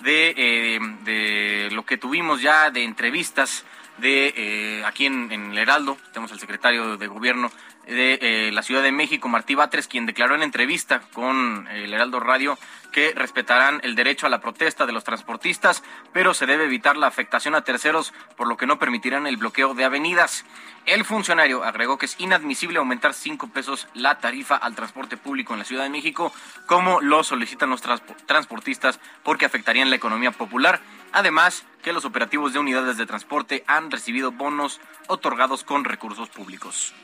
de, 0.00 0.34
eh, 0.36 0.78
de, 1.04 1.70
lo 1.72 1.86
que 1.86 1.96
tuvimos 1.96 2.42
ya 2.42 2.70
de 2.70 2.84
entrevistas 2.84 3.64
de 3.98 4.34
eh, 4.36 4.84
aquí 4.84 5.06
en, 5.06 5.30
en, 5.32 5.52
el 5.52 5.58
Heraldo. 5.58 5.96
Tenemos 6.12 6.32
al 6.32 6.40
secretario 6.40 6.96
de 6.96 7.06
Gobierno 7.06 7.50
de 7.86 8.50
la 8.52 8.62
Ciudad 8.62 8.82
de 8.82 8.92
México, 8.92 9.28
Martí 9.28 9.54
Batres, 9.54 9.88
quien 9.88 10.04
declaró 10.04 10.34
en 10.34 10.42
entrevista 10.42 11.00
con 11.14 11.66
el 11.68 11.94
Heraldo 11.94 12.20
Radio 12.20 12.58
que 12.92 13.12
respetarán 13.14 13.80
el 13.82 13.94
derecho 13.94 14.26
a 14.26 14.30
la 14.30 14.40
protesta 14.40 14.86
de 14.86 14.92
los 14.92 15.04
transportistas, 15.04 15.82
pero 16.12 16.34
se 16.34 16.46
debe 16.46 16.64
evitar 16.64 16.96
la 16.96 17.06
afectación 17.06 17.54
a 17.54 17.62
terceros, 17.62 18.12
por 18.36 18.48
lo 18.48 18.56
que 18.56 18.66
no 18.66 18.78
permitirán 18.78 19.26
el 19.26 19.36
bloqueo 19.36 19.74
de 19.74 19.84
avenidas. 19.84 20.44
El 20.86 21.04
funcionario 21.04 21.64
agregó 21.64 21.98
que 21.98 22.06
es 22.06 22.18
inadmisible 22.18 22.78
aumentar 22.78 23.12
cinco 23.12 23.48
pesos 23.48 23.88
la 23.94 24.18
tarifa 24.18 24.56
al 24.56 24.74
transporte 24.74 25.16
público 25.16 25.52
en 25.52 25.58
la 25.60 25.64
Ciudad 25.64 25.82
de 25.82 25.90
México, 25.90 26.32
como 26.66 27.00
lo 27.00 27.22
solicitan 27.24 27.70
los 27.70 27.82
transportistas, 28.26 28.98
porque 29.22 29.44
afectarían 29.44 29.90
la 29.90 29.96
economía 29.96 30.30
popular. 30.30 30.80
Además, 31.12 31.64
que 31.82 31.92
los 31.92 32.04
operativos 32.04 32.52
de 32.52 32.58
unidades 32.58 32.96
de 32.96 33.06
transporte 33.06 33.64
han 33.66 33.90
recibido 33.90 34.32
bonos 34.32 34.80
otorgados 35.06 35.64
con 35.64 35.84
recursos 35.84 36.28
públicos 36.28 36.94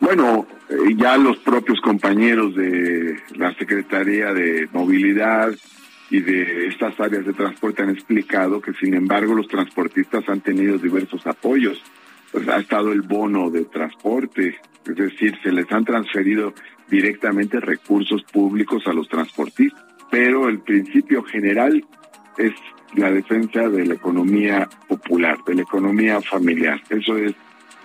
Bueno, 0.00 0.46
eh, 0.68 0.94
ya 0.96 1.16
los 1.16 1.38
propios 1.38 1.80
compañeros 1.80 2.54
de 2.54 3.22
la 3.34 3.54
Secretaría 3.54 4.32
de 4.32 4.68
Movilidad 4.72 5.52
y 6.10 6.20
de 6.20 6.66
estas 6.66 6.98
áreas 7.00 7.24
de 7.24 7.32
transporte 7.32 7.82
han 7.82 7.90
explicado 7.90 8.60
que 8.60 8.74
sin 8.74 8.94
embargo 8.94 9.34
los 9.34 9.48
transportistas 9.48 10.28
han 10.28 10.40
tenido 10.40 10.76
diversos 10.76 11.26
apoyos. 11.26 11.82
Pues 12.30 12.48
ha 12.48 12.58
estado 12.58 12.92
el 12.92 13.02
bono 13.02 13.50
de 13.50 13.64
transporte, 13.64 14.58
es 14.86 14.96
decir, 14.96 15.38
se 15.42 15.52
les 15.52 15.70
han 15.70 15.84
transferido 15.84 16.54
directamente 16.88 17.60
recursos 17.60 18.22
públicos 18.24 18.86
a 18.86 18.92
los 18.92 19.08
transportistas, 19.08 19.82
pero 20.10 20.48
el 20.48 20.60
principio 20.60 21.22
general 21.22 21.84
es 22.36 22.52
la 22.94 23.10
defensa 23.10 23.68
de 23.68 23.86
la 23.86 23.94
economía 23.94 24.68
popular, 24.88 25.38
de 25.46 25.54
la 25.54 25.62
economía 25.62 26.20
familiar. 26.20 26.80
Eso 26.90 27.16
es 27.16 27.34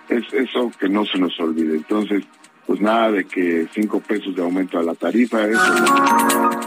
es 0.08 0.24
eso 0.32 0.72
que 0.78 0.88
no 0.88 1.04
se 1.04 1.18
nos 1.18 1.38
olvide. 1.40 1.76
Entonces, 1.76 2.24
pues 2.66 2.80
nada 2.80 3.10
de 3.10 3.24
que 3.24 3.68
cinco 3.72 4.00
pesos 4.00 4.34
de 4.34 4.42
aumento 4.42 4.78
a 4.78 4.82
la 4.82 4.94
tarifa. 4.94 5.44
Eso 5.44 6.60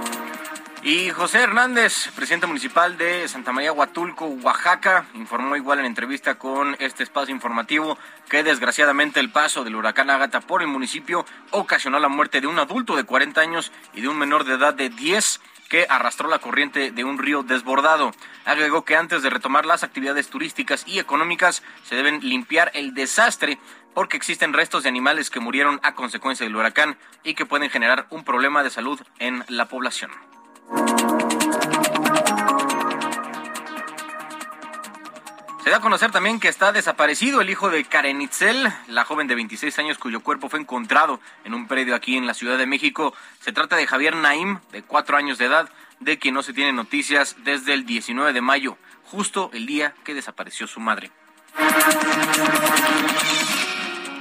Y 0.83 1.09
José 1.09 1.39
Hernández, 1.39 2.09
presidente 2.15 2.47
municipal 2.47 2.97
de 2.97 3.27
Santa 3.27 3.51
María 3.51 3.71
Huatulco, 3.71 4.25
Oaxaca, 4.25 5.05
informó 5.13 5.55
igual 5.55 5.79
en 5.79 5.85
entrevista 5.85 6.35
con 6.35 6.75
este 6.79 7.03
espacio 7.03 7.33
informativo 7.33 7.97
que 8.29 8.43
desgraciadamente 8.43 9.19
el 9.19 9.31
paso 9.31 9.63
del 9.63 9.75
huracán 9.75 10.09
Ágata 10.09 10.41
por 10.41 10.61
el 10.61 10.67
municipio 10.67 11.25
ocasionó 11.51 11.99
la 11.99 12.09
muerte 12.09 12.41
de 12.41 12.47
un 12.47 12.57
adulto 12.57 12.95
de 12.95 13.03
40 13.03 13.41
años 13.41 13.71
y 13.93 14.01
de 14.01 14.07
un 14.07 14.17
menor 14.17 14.43
de 14.43 14.55
edad 14.55 14.73
de 14.73 14.89
10 14.89 15.40
que 15.71 15.87
arrastró 15.87 16.27
la 16.27 16.39
corriente 16.39 16.91
de 16.91 17.05
un 17.05 17.17
río 17.17 17.43
desbordado. 17.43 18.11
Agregó 18.43 18.83
que 18.83 18.97
antes 18.97 19.23
de 19.23 19.29
retomar 19.29 19.65
las 19.65 19.83
actividades 19.83 20.27
turísticas 20.27 20.83
y 20.85 20.99
económicas 20.99 21.63
se 21.83 21.95
deben 21.95 22.19
limpiar 22.19 22.71
el 22.73 22.93
desastre 22.93 23.57
porque 23.93 24.17
existen 24.17 24.51
restos 24.51 24.83
de 24.83 24.89
animales 24.89 25.29
que 25.29 25.39
murieron 25.39 25.79
a 25.81 25.95
consecuencia 25.95 26.45
del 26.45 26.57
huracán 26.57 26.97
y 27.23 27.35
que 27.35 27.45
pueden 27.45 27.69
generar 27.69 28.05
un 28.09 28.25
problema 28.25 28.63
de 28.63 28.69
salud 28.69 28.99
en 29.19 29.45
la 29.47 29.69
población. 29.69 30.11
Se 35.63 35.69
da 35.69 35.77
a 35.77 35.79
conocer 35.81 36.09
también 36.09 36.39
que 36.39 36.47
está 36.47 36.71
desaparecido 36.71 37.39
el 37.39 37.51
hijo 37.51 37.69
de 37.69 37.83
Karen 37.83 38.19
Itzel, 38.19 38.67
la 38.87 39.05
joven 39.05 39.27
de 39.27 39.35
26 39.35 39.77
años 39.77 39.99
cuyo 39.99 40.21
cuerpo 40.21 40.49
fue 40.49 40.59
encontrado 40.59 41.19
en 41.43 41.53
un 41.53 41.67
predio 41.67 41.93
aquí 41.93 42.17
en 42.17 42.25
la 42.25 42.33
Ciudad 42.33 42.57
de 42.57 42.65
México. 42.65 43.13
Se 43.41 43.51
trata 43.51 43.75
de 43.75 43.85
Javier 43.85 44.15
Naim, 44.15 44.59
de 44.71 44.81
cuatro 44.81 45.17
años 45.17 45.37
de 45.37 45.45
edad, 45.45 45.69
de 45.99 46.17
quien 46.17 46.33
no 46.33 46.41
se 46.41 46.53
tienen 46.53 46.75
noticias 46.75 47.35
desde 47.43 47.73
el 47.73 47.85
19 47.85 48.33
de 48.33 48.41
mayo, 48.41 48.77
justo 49.03 49.51
el 49.53 49.67
día 49.67 49.93
que 50.03 50.15
desapareció 50.15 50.65
su 50.65 50.79
madre. 50.79 51.11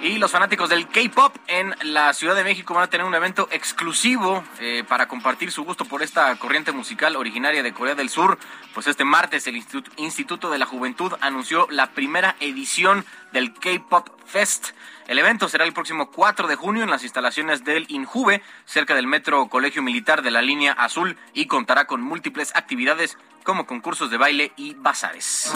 Y 0.02 0.16
los 0.16 0.30
fanáticos 0.30 0.70
del 0.70 0.88
K-Pop 0.88 1.36
en 1.46 1.74
la 1.82 2.14
Ciudad 2.14 2.34
de 2.34 2.42
México 2.42 2.72
van 2.72 2.84
a 2.84 2.86
tener 2.86 3.06
un 3.06 3.14
evento 3.14 3.48
exclusivo 3.50 4.42
eh, 4.58 4.82
para 4.88 5.06
compartir 5.06 5.52
su 5.52 5.62
gusto 5.62 5.84
por 5.84 6.02
esta 6.02 6.34
corriente 6.36 6.72
musical 6.72 7.16
originaria 7.16 7.62
de 7.62 7.74
Corea 7.74 7.94
del 7.94 8.08
Sur. 8.08 8.38
Pues 8.72 8.86
este 8.86 9.04
martes 9.04 9.46
el 9.46 9.56
Instituto, 9.56 9.90
Instituto 9.98 10.50
de 10.50 10.56
la 10.56 10.64
Juventud 10.64 11.12
anunció 11.20 11.66
la 11.70 11.90
primera 11.90 12.34
edición 12.40 13.04
del 13.32 13.52
K-Pop 13.52 14.08
Fest. 14.24 14.70
El 15.06 15.18
evento 15.18 15.50
será 15.50 15.64
el 15.64 15.74
próximo 15.74 16.10
4 16.10 16.48
de 16.48 16.54
junio 16.56 16.82
en 16.82 16.90
las 16.90 17.02
instalaciones 17.02 17.64
del 17.64 17.84
INJUVE, 17.88 18.42
cerca 18.64 18.94
del 18.94 19.06
Metro 19.06 19.48
Colegio 19.48 19.82
Militar 19.82 20.22
de 20.22 20.30
la 20.30 20.40
Línea 20.40 20.72
Azul, 20.72 21.18
y 21.34 21.46
contará 21.46 21.86
con 21.86 22.00
múltiples 22.00 22.56
actividades 22.56 23.18
como 23.44 23.66
concursos 23.66 24.10
de 24.10 24.16
baile 24.16 24.52
y 24.56 24.74
bazares. 24.74 25.52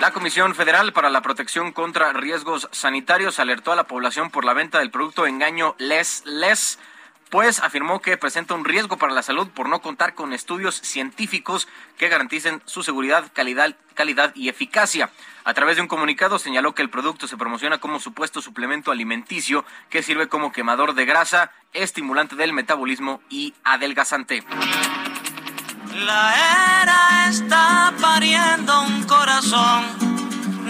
La 0.00 0.12
Comisión 0.12 0.54
Federal 0.54 0.92
para 0.92 1.08
la 1.08 1.22
Protección 1.22 1.72
contra 1.72 2.12
Riesgos 2.12 2.68
Sanitarios 2.70 3.38
alertó 3.38 3.72
a 3.72 3.76
la 3.76 3.86
población 3.86 4.30
por 4.30 4.44
la 4.44 4.52
venta 4.52 4.78
del 4.78 4.90
producto 4.90 5.26
engaño 5.26 5.74
Les 5.78 6.22
Les, 6.26 6.78
pues 7.30 7.60
afirmó 7.60 8.02
que 8.02 8.18
presenta 8.18 8.54
un 8.54 8.66
riesgo 8.66 8.98
para 8.98 9.14
la 9.14 9.22
salud 9.22 9.48
por 9.48 9.70
no 9.70 9.80
contar 9.80 10.14
con 10.14 10.34
estudios 10.34 10.76
científicos 10.76 11.66
que 11.96 12.10
garanticen 12.10 12.62
su 12.66 12.82
seguridad, 12.82 13.32
calidad, 13.32 13.74
calidad 13.94 14.32
y 14.34 14.50
eficacia. 14.50 15.10
A 15.44 15.54
través 15.54 15.76
de 15.76 15.82
un 15.82 15.88
comunicado 15.88 16.38
señaló 16.38 16.74
que 16.74 16.82
el 16.82 16.90
producto 16.90 17.26
se 17.26 17.38
promociona 17.38 17.78
como 17.78 17.98
supuesto 17.98 18.42
suplemento 18.42 18.90
alimenticio 18.90 19.64
que 19.88 20.02
sirve 20.02 20.28
como 20.28 20.52
quemador 20.52 20.94
de 20.94 21.06
grasa, 21.06 21.52
estimulante 21.72 22.36
del 22.36 22.52
metabolismo 22.52 23.22
y 23.30 23.54
adelgazante. 23.64 24.44
La 25.94 26.34
era 26.82 27.28
está 27.28 27.92
pariendo 28.00 28.82
un 28.82 29.04
corazón, 29.04 29.84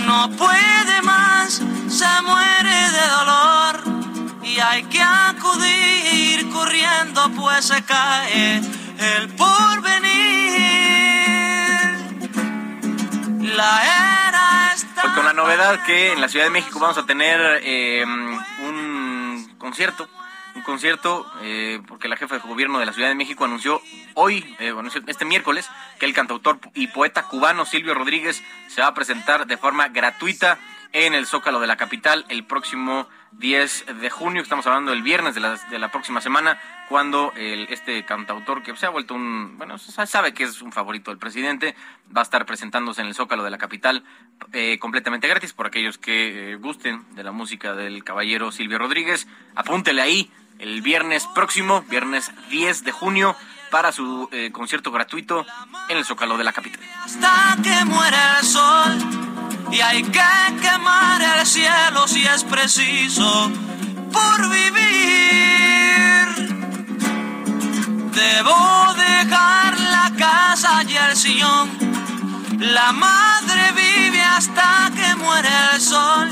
no 0.06 0.30
puede 0.30 1.02
más, 1.02 1.62
se 1.88 2.22
muere 2.22 2.90
de 2.90 3.08
dolor. 3.18 3.82
Y 4.42 4.58
hay 4.60 4.84
que 4.84 5.02
acudir 5.02 6.48
corriendo 6.50 7.30
pues 7.34 7.66
se 7.66 7.82
cae 7.82 8.60
el 8.98 9.28
porvenir. 9.34 10.16
La 13.56 13.82
era 14.28 14.72
está... 14.74 15.02
Pues 15.02 15.14
con 15.14 15.24
la 15.24 15.32
novedad 15.32 15.84
que 15.84 16.12
en 16.12 16.20
la 16.20 16.28
Ciudad 16.28 16.46
de 16.46 16.50
México 16.50 16.78
vamos 16.78 16.98
a 16.98 17.06
tener 17.06 17.60
eh, 17.62 18.04
un 18.04 19.54
concierto 19.58 20.08
un 20.56 20.62
concierto, 20.62 21.26
eh, 21.42 21.80
porque 21.86 22.08
la 22.08 22.16
jefa 22.16 22.36
de 22.36 22.40
gobierno 22.40 22.78
de 22.78 22.86
la 22.86 22.92
Ciudad 22.92 23.08
de 23.08 23.14
México 23.14 23.44
anunció 23.44 23.80
hoy, 24.14 24.56
eh, 24.58 24.74
este 25.06 25.24
miércoles, 25.24 25.68
que 26.00 26.06
el 26.06 26.14
cantautor 26.14 26.58
y 26.74 26.88
poeta 26.88 27.24
cubano 27.24 27.66
Silvio 27.66 27.94
Rodríguez 27.94 28.42
se 28.68 28.80
va 28.80 28.88
a 28.88 28.94
presentar 28.94 29.46
de 29.46 29.56
forma 29.56 29.88
gratuita 29.88 30.58
en 30.92 31.14
el 31.14 31.26
Zócalo 31.26 31.60
de 31.60 31.66
la 31.66 31.76
capital 31.76 32.24
el 32.28 32.44
próximo 32.44 33.08
10 33.32 34.00
de 34.00 34.10
junio. 34.10 34.42
Estamos 34.42 34.66
hablando 34.66 34.90
del 34.90 35.02
viernes 35.02 35.34
de 35.34 35.40
la, 35.40 35.56
de 35.56 35.78
la 35.78 35.90
próxima 35.90 36.20
semana, 36.20 36.58
cuando 36.88 37.32
este 37.36 38.04
cantautor, 38.04 38.62
que 38.62 38.74
se 38.76 38.86
ha 38.86 38.90
vuelto 38.90 39.14
un, 39.14 39.58
bueno, 39.58 39.78
sabe 39.78 40.32
que 40.32 40.44
es 40.44 40.62
un 40.62 40.72
favorito 40.72 41.10
del 41.10 41.18
presidente, 41.18 41.74
va 42.16 42.20
a 42.20 42.24
estar 42.24 42.46
presentándose 42.46 43.00
en 43.00 43.08
el 43.08 43.14
Zócalo 43.14 43.44
de 43.44 43.50
la 43.50 43.58
capital 43.58 44.04
eh, 44.52 44.78
completamente 44.78 45.28
gratis 45.28 45.52
por 45.52 45.66
aquellos 45.66 45.98
que 45.98 46.56
gusten 46.60 47.04
de 47.14 47.24
la 47.24 47.32
música 47.32 47.74
del 47.74 48.04
caballero 48.04 48.52
Silvio 48.52 48.78
Rodríguez. 48.78 49.26
Apúntele 49.54 50.02
ahí 50.02 50.30
el 50.58 50.80
viernes 50.82 51.26
próximo, 51.34 51.82
viernes 51.88 52.32
10 52.50 52.84
de 52.84 52.92
junio, 52.92 53.36
para 53.70 53.92
su 53.92 54.28
eh, 54.32 54.50
concierto 54.52 54.90
gratuito 54.90 55.44
en 55.88 55.98
el 55.98 56.04
Zócalo 56.04 56.38
de 56.38 56.44
la 56.44 56.52
capital. 56.52 56.80
Hasta 57.04 57.56
que 57.62 57.84
muere 57.84 58.16
el 58.40 58.46
sol 58.46 59.35
y 59.70 59.80
hay 59.80 60.02
que 60.02 60.20
quemar 60.60 61.20
el 61.22 61.46
cielo 61.46 62.06
si 62.06 62.26
es 62.26 62.44
preciso 62.44 63.50
por 64.12 64.48
vivir. 64.48 64.76
Debo 68.12 68.94
dejar 68.94 69.78
la 69.78 70.12
casa 70.16 70.82
y 70.84 70.96
el 70.96 71.16
sillón. 71.16 71.70
La 72.58 72.92
madre 72.92 73.72
vive 73.72 74.22
hasta 74.22 74.90
que 74.94 75.16
muere 75.16 75.48
el 75.72 75.80
sol. 75.80 76.28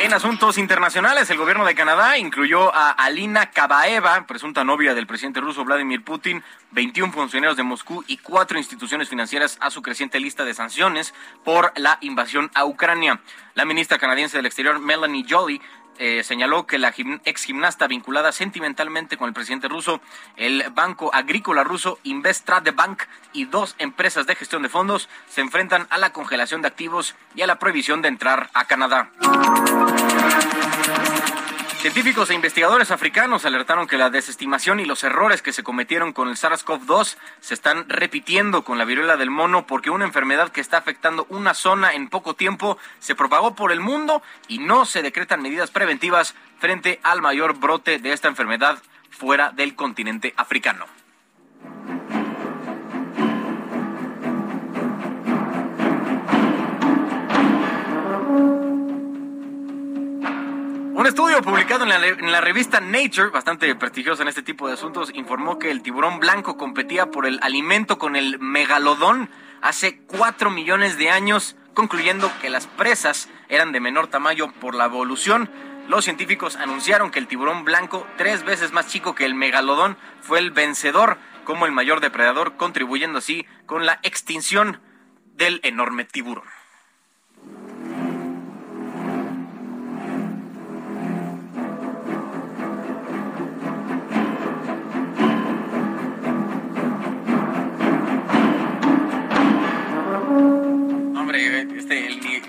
En 0.00 0.14
asuntos 0.14 0.58
internacionales, 0.58 1.28
el 1.28 1.38
gobierno 1.38 1.64
de 1.64 1.74
Canadá 1.74 2.18
incluyó 2.18 2.72
a 2.72 2.90
Alina 2.90 3.50
Kabaeva, 3.50 4.26
presunta 4.28 4.62
novia 4.62 4.94
del 4.94 5.08
presidente 5.08 5.40
ruso 5.40 5.64
Vladimir 5.64 6.04
Putin, 6.04 6.44
21 6.70 7.12
funcionarios 7.12 7.56
de 7.56 7.64
Moscú 7.64 8.04
y 8.06 8.18
cuatro 8.18 8.58
instituciones 8.58 9.08
financieras 9.08 9.58
a 9.60 9.70
su 9.70 9.82
creciente 9.82 10.20
lista 10.20 10.44
de 10.44 10.54
sanciones 10.54 11.14
por 11.44 11.72
la 11.76 11.98
invasión 12.00 12.48
a 12.54 12.64
Ucrania. 12.64 13.20
La 13.54 13.64
ministra 13.64 13.98
canadiense 13.98 14.36
del 14.36 14.46
Exterior, 14.46 14.78
Melanie 14.78 15.26
Joly, 15.28 15.60
eh, 15.98 16.22
señaló 16.22 16.66
que 16.66 16.78
la 16.78 16.94
ex 17.24 17.44
gimnasta 17.44 17.86
vinculada 17.86 18.32
sentimentalmente 18.32 19.16
con 19.16 19.28
el 19.28 19.34
presidente 19.34 19.68
ruso, 19.68 20.00
el 20.36 20.64
Banco 20.72 21.10
Agrícola 21.12 21.64
Ruso, 21.64 21.98
Investrade 22.04 22.70
Bank 22.70 23.02
y 23.32 23.46
dos 23.46 23.74
empresas 23.78 24.26
de 24.26 24.34
gestión 24.34 24.62
de 24.62 24.68
fondos 24.68 25.08
se 25.28 25.40
enfrentan 25.40 25.86
a 25.90 25.98
la 25.98 26.12
congelación 26.12 26.62
de 26.62 26.68
activos 26.68 27.14
y 27.34 27.42
a 27.42 27.46
la 27.46 27.58
prohibición 27.58 28.02
de 28.02 28.08
entrar 28.08 28.50
a 28.54 28.66
Canadá. 28.66 29.10
Científicos 31.78 32.28
e 32.28 32.34
investigadores 32.34 32.90
africanos 32.90 33.44
alertaron 33.44 33.86
que 33.86 33.98
la 33.98 34.10
desestimación 34.10 34.80
y 34.80 34.84
los 34.84 35.04
errores 35.04 35.42
que 35.42 35.52
se 35.52 35.62
cometieron 35.62 36.12
con 36.12 36.28
el 36.28 36.34
SARS-CoV-2 36.34 37.16
se 37.40 37.54
están 37.54 37.88
repitiendo 37.88 38.64
con 38.64 38.78
la 38.78 38.84
viruela 38.84 39.16
del 39.16 39.30
mono 39.30 39.64
porque 39.64 39.88
una 39.88 40.04
enfermedad 40.04 40.50
que 40.50 40.60
está 40.60 40.78
afectando 40.78 41.24
una 41.30 41.54
zona 41.54 41.92
en 41.92 42.08
poco 42.08 42.34
tiempo 42.34 42.78
se 42.98 43.14
propagó 43.14 43.54
por 43.54 43.70
el 43.70 43.78
mundo 43.78 44.22
y 44.48 44.58
no 44.58 44.86
se 44.86 45.02
decretan 45.02 45.40
medidas 45.40 45.70
preventivas 45.70 46.34
frente 46.58 46.98
al 47.04 47.22
mayor 47.22 47.56
brote 47.60 48.00
de 48.00 48.12
esta 48.12 48.26
enfermedad 48.26 48.82
fuera 49.10 49.52
del 49.52 49.76
continente 49.76 50.34
africano. 50.36 50.84
Un 60.98 61.06
estudio 61.06 61.40
publicado 61.42 61.84
en 61.84 62.32
la, 62.32 62.40
revista 62.40 62.80
Nature, 62.80 63.30
bastante 63.30 63.72
prestigiosa 63.76 64.22
en 64.22 64.28
este 64.28 64.42
tipo 64.42 64.66
de 64.66 64.74
asuntos, 64.74 65.12
informó 65.14 65.56
que 65.56 65.70
el 65.70 65.80
tiburón 65.80 66.18
blanco 66.18 66.56
competía 66.56 67.12
por 67.12 67.24
el 67.24 67.38
alimento 67.40 67.98
con 67.98 68.16
el 68.16 68.40
megalodón 68.40 69.30
hace 69.62 70.00
4 70.08 70.50
millones 70.50 70.98
de 70.98 71.10
años 71.10 71.54
concluyendo 71.72 72.32
que 72.40 72.50
las 72.50 72.66
presas 72.66 73.28
eran 73.48 73.70
de 73.70 73.78
menor 73.78 74.08
tamaño 74.08 74.50
por 74.54 74.74
la 74.74 74.86
evolución. 74.86 75.48
Los 75.86 76.04
científicos 76.04 76.56
anunciaron 76.56 77.12
que 77.12 77.20
el 77.20 77.28
tiburón 77.28 77.64
blanco, 77.64 78.04
tres 78.16 78.42
veces 78.42 78.72
más 78.72 78.88
chico 78.88 79.14
que 79.14 79.24
el 79.24 79.36
megalodón, 79.36 79.96
fue 80.20 80.40
el 80.40 80.50
vencedor 80.50 81.18
como 81.44 81.64
el 81.66 81.70
mayor 81.70 82.00
depredador, 82.00 82.56
contribuyendo 82.56 83.18
así 83.18 83.46
con 83.66 83.86
la 83.86 84.00
extinción 84.02 84.80
del 85.36 85.60
enorme 85.62 86.06
tiburón. 86.06 86.57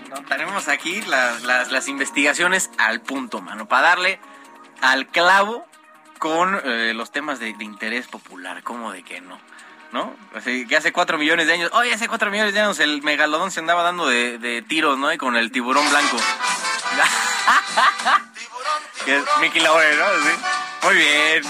Este, 0.10 0.24
tenemos 0.26 0.68
aquí 0.68 1.02
las, 1.02 1.88
investigaciones 1.88 2.70
al 2.78 3.02
punto, 3.02 3.42
mano, 3.42 3.68
para 3.68 3.90
darle 3.90 4.20
al 4.82 5.08
clavo 5.08 5.66
con 6.18 6.60
eh, 6.64 6.94
los 6.94 7.12
temas 7.12 7.40
de, 7.40 7.50
interés 7.60 8.08
popular, 8.08 8.64
como 8.64 8.92
de 8.92 9.04
que 9.04 9.22
no? 9.22 9.40
¿No? 9.92 10.16
Así 10.36 10.68
que 10.68 10.78
hace 10.78 10.92
cuatro 10.92 11.18
millones 11.18 11.48
de 11.48 11.54
años, 11.54 11.72
oye, 11.74 11.94
hace 11.94 12.08
cuatro 12.08 12.30
millones 12.30 12.54
de 12.54 12.62
años 12.62 12.80
el 12.80 13.02
megalodón 13.02 13.50
se 13.50 13.60
andaba 13.60 13.82
dando 13.82 14.08
de, 14.08 14.64
tiros, 14.68 15.00
¿no? 15.00 15.12
Y 15.12 15.18
con 15.18 15.36
el 15.36 15.52
tiburón 15.52 15.90
blanco. 15.90 16.18
que 19.06 19.18
es 19.18 19.24
Mickey 19.42 19.62
Laure, 19.62 19.96
¿no? 19.96 20.88
Muy 20.88 20.96
bien. 20.96 21.44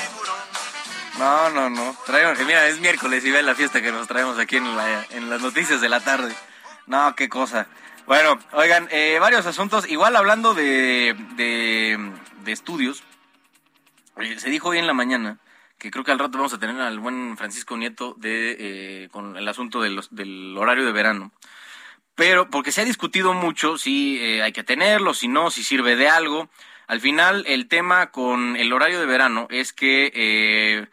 No, 1.18 1.50
no, 1.50 1.70
no. 1.70 1.98
mira, 2.46 2.68
es 2.68 2.80
miércoles 2.80 3.26
y 3.26 3.32
ve 3.32 3.44
la 3.44 3.56
fiesta 3.56 3.82
que 3.82 3.92
nos 3.92 4.08
traemos 4.08 4.40
aquí 4.40 4.56
en, 4.56 4.78
la, 4.78 5.06
en 5.10 5.30
las 5.30 5.42
noticias 5.42 5.82
de 5.82 5.90
la 5.90 6.00
tarde. 6.00 6.34
No, 6.86 7.14
qué 7.16 7.28
cosa. 7.28 7.68
Bueno, 8.10 8.40
oigan, 8.54 8.88
eh, 8.90 9.20
varios 9.20 9.46
asuntos. 9.46 9.88
Igual 9.88 10.16
hablando 10.16 10.56
de, 10.56 11.16
de, 11.36 12.52
estudios, 12.52 13.04
se 14.38 14.50
dijo 14.50 14.70
hoy 14.70 14.80
en 14.80 14.88
la 14.88 14.96
mañana 14.96 15.38
que 15.78 15.92
creo 15.92 16.04
que 16.04 16.12
al 16.12 16.18
rato 16.18 16.40
vamos 16.40 16.52
a 16.56 16.58
tener 16.58 16.82
al 16.82 16.98
buen 16.98 17.38
Francisco 17.38 17.78
Nieto 17.78 18.16
de 18.18 18.56
eh, 19.04 19.10
con 19.12 19.38
el 19.38 19.48
asunto 19.48 19.80
del 19.82 20.58
horario 20.58 20.88
de 20.88 20.92
verano. 20.92 21.32
Pero 22.16 22.50
porque 22.50 22.72
se 22.72 22.82
ha 22.82 22.84
discutido 22.84 23.36
mucho 23.36 23.78
si 23.78 24.18
eh, 24.20 24.42
hay 24.42 24.54
que 24.54 24.64
tenerlo, 24.64 25.14
si 25.14 25.28
no, 25.28 25.52
si 25.52 25.64
sirve 25.64 25.96
de 25.96 26.10
algo. 26.10 26.50
Al 26.88 27.02
final, 27.02 27.44
el 27.46 27.68
tema 27.68 28.10
con 28.10 28.56
el 28.56 28.74
horario 28.74 29.00
de 29.00 29.06
verano 29.06 29.46
es 29.52 29.72
que, 29.72 30.12
eh, 30.16 30.88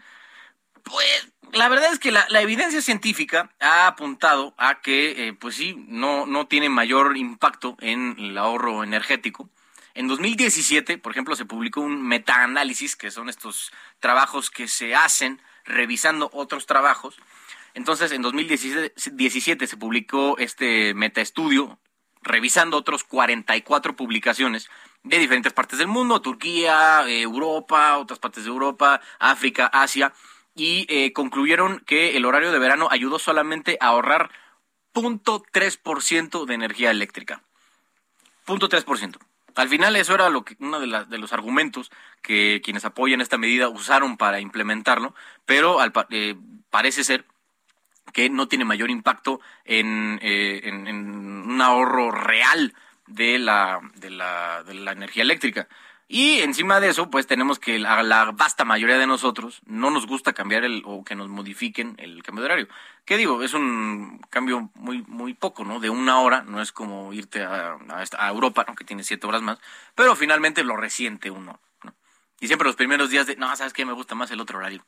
pues, 0.83 1.33
la 1.53 1.69
verdad 1.69 1.93
es 1.93 1.99
que 1.99 2.13
la, 2.13 2.27
evidencia 2.41 2.81
científica 2.83 3.51
ha 3.61 3.87
apuntado 3.87 4.55
a 4.59 4.81
que, 4.81 5.35
pues 5.41 5.57
sí, 5.57 5.75
no, 5.89 6.27
no 6.27 6.47
tiene 6.47 6.69
mayor 6.69 7.17
impacto 7.17 7.77
en 7.81 8.17
el 8.19 8.39
ahorro 8.39 8.85
energético. 8.85 9.49
En 9.95 10.09
2017, 10.09 10.99
por 10.99 11.13
ejemplo, 11.13 11.35
se 11.37 11.47
publicó 11.47 11.81
un 11.81 12.03
metaanálisis, 12.07 12.97
que 12.97 13.11
son 13.11 13.31
estos 13.31 13.73
trabajos 13.99 14.51
que 14.51 14.69
se 14.69 14.95
hacen 14.95 15.41
revisando 15.65 16.29
otros 16.35 16.67
trabajos. 16.67 17.17
Entonces, 17.73 18.13
en 18.13 18.21
2017 18.21 19.67
se 19.67 19.77
publicó 19.77 20.37
este 20.39 20.93
metaestudio 20.93 21.79
revisando 22.23 22.77
otros 22.77 23.05
44 23.05 23.97
publicaciones 23.97 24.69
de 25.03 25.19
diferentes 25.19 25.53
partes 25.53 25.79
del 25.79 25.89
mundo, 25.89 26.21
Turquía, 26.21 27.05
eh, 27.07 27.23
Europa, 27.23 27.97
otras 27.99 28.19
partes 28.19 28.45
de 28.45 28.51
Europa, 28.51 29.01
África, 29.19 29.67
Asia, 29.67 30.13
y 30.57 30.87
eh, 30.89 31.13
concluyeron 31.13 31.81
que 31.87 32.17
el 32.17 32.25
horario 32.25 32.51
de 32.51 32.59
verano 32.59 32.89
ayudó 32.91 33.19
solamente 33.19 33.77
a 33.81 33.89
ahorrar 33.89 34.31
0.3% 34.95 36.47
de 36.47 36.55
energía 36.55 36.91
eléctrica. 36.91 37.43
0.3%. 38.47 39.19
Al 39.55 39.69
final 39.69 39.97
eso 39.97 40.15
era 40.15 40.31
lo 40.31 40.45
que 40.45 40.57
uno 40.59 40.81
de, 40.81 41.05
de 41.07 41.19
los 41.19 41.33
argumentos 41.33 41.91
que 42.23 42.61
quienes 42.65 42.85
apoyan 42.85 43.21
esta 43.21 43.39
medida 43.39 43.69
usaron 43.69 44.17
para 44.17 44.41
implementarlo, 44.41 45.15
pero 45.45 45.81
al, 45.81 45.93
eh, 46.11 46.35
parece 46.71 47.05
ser 47.05 47.27
que 48.13 48.31
no 48.31 48.49
tiene 48.49 48.65
mayor 48.65 48.91
impacto 48.91 49.41
en, 49.65 50.19
eh, 50.23 50.63
en, 50.65 50.89
un 50.89 51.61
ahorro 51.61 52.11
real 52.11 52.75
de 53.07 53.39
la, 53.39 53.81
de 53.95 54.11
la, 54.11 54.63
de 54.63 54.75
la 54.75 54.93
energía 54.93 55.23
eléctrica. 55.23 55.69
Y 56.09 56.39
encima 56.39 56.79
de 56.79 56.89
eso, 56.89 57.11
pues 57.11 57.27
tenemos 57.27 57.59
que 57.59 57.81
la, 57.81 58.01
la, 58.05 58.31
vasta 58.31 58.65
mayoría 58.65 58.97
de 58.97 59.09
nosotros 59.09 59.61
no 59.67 59.91
nos 59.91 60.07
gusta 60.07 60.33
cambiar 60.35 60.63
el 60.63 60.83
o 60.85 61.03
que 61.03 61.17
nos 61.17 61.29
modifiquen 61.29 61.97
el 61.99 62.23
cambio 62.23 62.43
de 62.43 62.47
horario. 62.47 62.69
¿Qué 63.05 63.17
digo? 63.17 63.43
Es 63.43 63.55
un 63.55 64.21
cambio 64.31 64.71
muy 64.75 65.03
muy 65.09 65.35
poco, 65.35 65.65
¿no? 65.65 65.81
De 65.81 65.91
una 65.91 66.21
hora, 66.21 66.43
no 66.43 66.63
es 66.63 66.71
como 66.71 67.13
irte 67.13 67.43
a, 67.43 67.77
a, 68.19 68.29
Europa, 68.29 68.65
¿no? 68.69 68.77
Que 68.77 68.85
tiene 68.85 69.03
siete 69.03 69.27
horas 69.27 69.43
más, 69.43 69.59
pero 69.97 70.15
finalmente 70.15 70.63
lo 70.63 70.77
resiente 70.77 71.33
uno, 71.33 71.59
¿no? 71.83 71.93
Y 72.39 72.47
siempre 72.47 72.67
los 72.67 72.77
primeros 72.77 73.11
días 73.11 73.27
de, 73.27 73.35
no, 73.35 73.55
¿sabes 73.57 73.73
qué? 73.73 73.85
Me 73.85 73.93
gusta 73.93 74.15
más 74.15 74.31
el 74.31 74.41
otro 74.41 74.59
horario. 74.59 74.85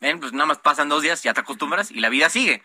Ven, 0.00 0.20
pues 0.20 0.34
nada 0.34 0.46
más 0.46 0.58
pasan 0.58 0.90
dos 0.90 1.02
días, 1.02 1.22
ya 1.22 1.32
te 1.32 1.40
acostumbras 1.40 1.90
y 1.90 2.00
la 2.00 2.10
vida 2.10 2.28
sigue. 2.28 2.62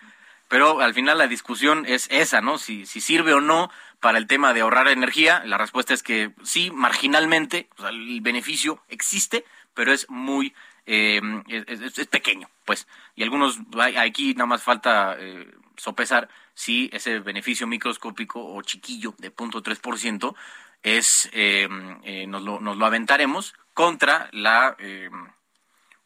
Pero 0.50 0.82
al 0.82 0.94
final 0.96 1.20
la 1.20 1.28
discusión 1.28 1.86
es 1.86 2.08
esa, 2.10 2.42
¿no? 2.42 2.58
Si, 2.58 2.86
si 2.86 3.00
sirve 3.00 3.34
o 3.34 3.40
no 3.40 3.70
para 4.00 4.18
el 4.18 4.28
tema 4.28 4.54
de 4.54 4.62
ahorrar 4.62 4.88
energía. 4.88 5.44
La 5.46 5.58
respuesta 5.58 5.94
es 5.94 6.04
que 6.04 6.32
sí, 6.44 6.72
marginalmente, 6.72 7.70
el 7.88 8.22
beneficio 8.22 8.82
existe, 8.90 9.46
pero 9.74 9.92
es 9.92 10.10
muy, 10.10 10.54
eh, 10.86 11.22
es, 11.48 12.08
pequeño, 12.08 12.50
pues. 12.66 12.88
Y 13.16 13.24
algunos, 13.24 13.60
aquí 13.98 14.34
nada 14.34 14.48
más 14.48 14.64
falta 14.64 15.16
eh, 15.20 15.52
sopesar 15.78 16.30
si 16.54 16.90
ese 16.94 17.20
beneficio 17.20 17.68
microscópico 17.68 18.44
o 18.44 18.62
chiquillo 18.62 19.16
de 19.18 19.34
0.3% 19.34 20.36
es, 20.84 21.30
eh, 21.34 21.68
eh, 22.04 22.28
nos, 22.28 22.44
lo, 22.44 22.60
nos 22.60 22.78
lo 22.78 22.86
aventaremos 22.86 23.54
contra 23.74 24.30
la... 24.32 24.76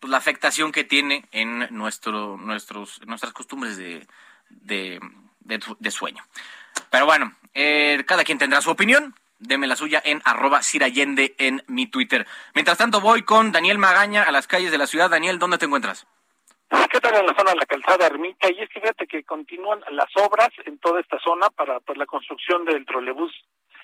Pues 0.04 0.12
la 0.12 0.18
afectación 0.18 0.74
que 0.74 0.84
tiene 0.84 1.24
en 1.32 1.66
nuestro, 1.70 2.36
nuestros, 2.36 3.00
nuestras 3.08 3.32
costumbres 3.32 3.78
de, 3.78 4.06
de, 4.50 5.92
sueño. 5.92 6.24
Pero 6.90 7.06
bueno, 7.06 7.34
eh, 7.54 8.04
cada 8.08 8.24
quien 8.24 8.38
tendrá 8.38 8.62
su 8.62 8.72
opinión. 8.72 9.16
Deme 9.40 9.68
la 9.68 9.76
suya 9.76 10.02
en 10.06 10.22
arroba 10.24 10.64
Sirayende 10.64 11.36
en 11.38 11.64
mi 11.68 11.88
Twitter. 11.88 12.26
Mientras 12.54 12.78
tanto, 12.78 13.02
voy 13.02 13.24
con 13.24 13.52
Daniel 13.52 13.78
Magaña 13.78 14.24
a 14.24 14.32
las 14.32 14.48
calles 14.48 14.72
de 14.72 14.78
la 14.78 14.88
ciudad. 14.88 15.10
Daniel, 15.10 15.40
¿dónde 15.40 15.58
te 15.58 15.66
encuentras? 15.66 16.08
¿Qué 16.90 17.00
tal 17.00 17.16
en 17.16 17.26
la 17.26 17.36
zona 17.36 17.52
de 17.52 17.58
la 17.58 17.66
calzada 17.66 18.08
Ermita? 18.08 18.50
Y 18.52 18.62
es 18.62 18.70
que 18.70 18.80
fíjate 18.80 19.08
que 19.08 19.24
continúan 19.24 19.82
las 19.92 20.10
obras 20.16 20.50
en 20.66 20.78
toda 20.80 21.02
esta 21.02 21.20
zona 21.20 21.50
para 21.50 21.80
pues, 21.80 21.98
la 21.98 22.06
construcción 22.06 22.66
del 22.66 22.86
trolebús 22.86 23.32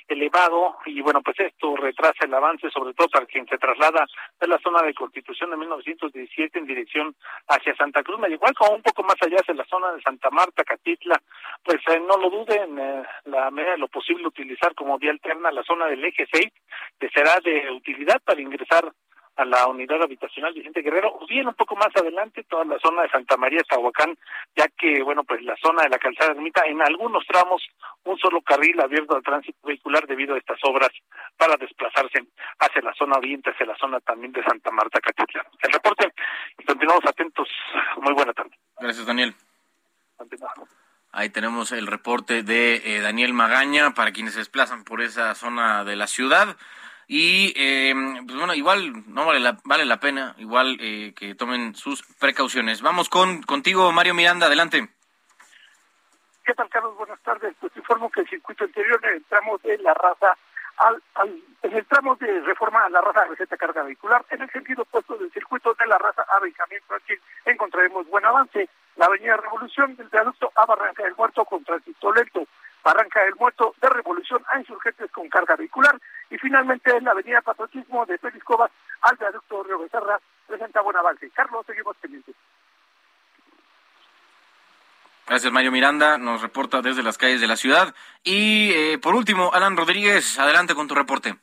elevado 0.10 0.78
y 0.86 1.02
bueno, 1.02 1.22
pues 1.22 1.40
esto 1.40 1.76
retrasa 1.76 2.26
el 2.26 2.34
avance, 2.34 2.70
sobre 2.72 2.94
todo 2.94 3.08
para 3.10 3.26
quien 3.26 3.48
se 3.48 3.58
traslada 3.58 4.06
de 4.40 4.48
la 4.48 4.60
zona 4.60 4.82
de 4.82 4.94
Constitución 4.94 5.52
de 5.52 5.58
1917 5.58 6.60
en 6.60 6.66
dirección 6.66 7.16
hacia 7.48 7.76
Santa 7.76 8.04
Cruz, 8.04 8.20
igual 8.30 8.54
como 8.56 8.76
un 8.76 8.82
poco 8.82 9.04
más 9.04 9.16
allá 9.22 9.38
hacia 9.40 9.54
la 9.54 9.66
zona 9.66 9.92
de 9.94 10.02
Santa 10.02 10.30
Marta, 10.30 10.64
Catitla, 10.64 11.22
pues 11.64 11.80
eh, 11.88 12.00
no 12.00 12.18
lo 12.18 12.30
duden, 12.30 12.80
eh, 12.80 13.04
la 13.26 13.52
medida 13.52 13.72
de 13.72 13.78
lo 13.78 13.88
posible 13.88 14.28
utilizar 14.28 14.74
como 14.76 14.98
vía 14.98 15.12
alterna 15.12 15.52
la 15.52 15.64
zona 15.64 15.86
del 15.86 16.04
eje 16.04 16.28
6, 16.32 16.52
que 17.00 17.10
será 17.10 17.40
de 17.44 17.72
utilidad 17.72 18.22
para 18.24 18.42
ingresar 18.42 18.92
a 19.40 19.46
la 19.46 19.68
unidad 19.68 20.04
habitacional 20.04 20.54
Vicente 20.54 20.82
Guerrero, 20.82 21.16
o 21.18 21.26
bien 21.26 21.48
un 21.48 21.54
poco 21.54 21.74
más 21.78 21.96
adelante, 21.96 22.44
toda 22.44 22.66
la 22.66 22.78
zona 22.80 23.04
de 23.04 23.10
Santa 23.10 23.38
María, 23.38 23.62
Tahuacán, 23.64 24.18
ya 24.54 24.68
que, 24.68 25.02
bueno, 25.02 25.24
pues 25.24 25.42
la 25.44 25.56
zona 25.64 25.84
de 25.84 25.90
la 25.90 25.98
calzada 25.98 26.32
ermita, 26.32 26.64
en 26.66 26.82
algunos 26.82 27.26
tramos, 27.26 27.62
un 28.04 28.18
solo 28.18 28.42
carril 28.42 28.82
abierto 28.82 29.16
al 29.16 29.24
tránsito 29.24 29.58
vehicular 29.64 30.06
debido 30.08 30.36
a 30.36 30.38
estas 30.38 30.60
obras 30.64 30.90
para 31.38 31.56
desplazarse 31.56 32.26
hacia 32.60 32.82
la 32.82 32.94
zona 32.96 33.18
oriente, 33.18 33.52
hacia 33.52 33.66
la 33.66 33.78
zona 33.78 34.02
también 34.02 34.34
de 34.34 34.44
Santa 34.44 34.72
Marta, 34.72 35.00
Catitlán. 35.00 35.46
El 35.62 35.72
reporte, 35.72 36.14
y 36.58 36.66
continuamos 36.66 37.06
atentos. 37.06 37.48
Muy 38.02 38.14
buena 38.14 38.34
tarde. 38.34 38.52
Gracias, 38.78 39.06
Daniel. 39.06 39.34
Ahí 41.14 41.30
tenemos 41.30 41.72
el 41.72 41.88
reporte 41.88 42.44
de 42.44 42.82
eh, 42.84 43.00
Daniel 43.00 43.34
Magaña 43.34 43.94
para 43.94 44.12
quienes 44.12 44.34
se 44.34 44.40
desplazan 44.40 44.84
por 44.84 45.02
esa 45.02 45.34
zona 45.34 45.86
de 45.86 45.96
la 45.96 46.08
ciudad. 46.08 46.58
Y 47.12 47.54
eh, 47.56 47.92
pues 48.24 48.38
bueno, 48.38 48.54
igual 48.54 48.94
no 49.12 49.26
vale 49.26 49.40
la, 49.40 49.58
vale 49.66 49.84
la 49.84 50.00
pena, 50.00 50.36
igual 50.38 50.78
eh, 50.80 51.12
que 51.18 51.34
tomen 51.34 51.74
sus 51.74 52.04
precauciones. 52.20 52.84
Vamos 52.84 53.10
con 53.10 53.42
contigo, 53.42 53.92
Mario 53.92 54.14
Miranda, 54.14 54.46
adelante. 54.46 54.88
¿Qué 56.46 56.54
tal, 56.54 56.70
Carlos? 56.70 56.96
Buenas 56.96 57.20
tardes. 57.22 57.56
Pues 57.60 57.76
informo 57.76 58.12
que 58.12 58.22
el 58.22 58.30
circuito 58.30 58.64
interior 58.64 59.02
en 59.06 59.26
de 59.64 59.78
la 59.80 59.96
raza, 59.96 60.38
al, 60.78 61.02
en 61.64 61.74
el 61.74 61.86
tramo 61.88 62.16
de 62.18 62.42
reforma 62.42 62.86
a 62.86 62.90
la 62.90 63.02
raza 63.02 63.26
receta 63.26 63.58
carga 63.58 63.82
vehicular, 63.82 64.24
en 64.30 64.44
el 64.44 64.52
sentido 64.52 64.84
opuesto 64.84 65.18
del 65.18 65.32
circuito 65.32 65.74
de 65.80 65.88
la 65.88 65.98
raza 65.98 66.24
a 66.30 66.40
Benjamín 66.40 66.80
Franklin, 66.88 67.20
encontraremos 67.46 68.08
buen 68.08 68.26
avance. 68.26 68.70
La 68.98 69.08
avenida 69.08 69.36
Revolución 69.36 69.96
del 69.96 70.10
viaducto 70.10 70.52
a 70.54 70.66
Barranca 70.68 71.02
del 71.04 71.16
Muerto 71.16 71.44
con 71.46 71.64
tránsito 71.64 72.14
lento. 72.14 72.46
Barranca 72.84 73.22
del 73.24 73.36
Muerto 73.36 73.76
de 73.82 73.90
Revolución 73.90 74.44
a 74.52 74.60
Insurgentes 74.60 75.12
con 75.12 75.30
carga 75.30 75.56
vehicular 75.56 76.00
y 76.30 76.38
finalmente 76.38 76.96
en 76.96 77.04
la 77.04 77.12
avenida 77.12 77.42
Patriotismo 77.42 78.06
de 78.06 78.18
Félix 78.18 78.44
Cobas 78.44 78.72
al 79.02 79.18
viaducto 79.18 79.64
Río 79.64 79.80
Becerra 79.80 80.20
presenta 80.48 80.82
buen 80.82 80.98
avance. 80.98 81.30
Carlos, 81.32 81.66
seguimos 81.66 81.96
pendientes. 81.98 82.36
Gracias, 85.28 85.54
Mario 85.54 85.72
Miranda. 85.72 86.18
Nos 86.18 86.42
reporta 86.42 86.82
desde 86.82 87.04
las 87.04 87.20
calles 87.20 87.40
de 87.40 87.48
la 87.48 87.56
ciudad. 87.56 87.94
Y 88.24 88.72
eh, 88.74 88.98
por 88.98 89.14
último, 89.14 89.52
Alan 89.54 89.78
Rodríguez, 89.78 90.40
adelante 90.40 90.74
con 90.74 90.88
tu 90.88 90.96
reporte. 90.96 91.36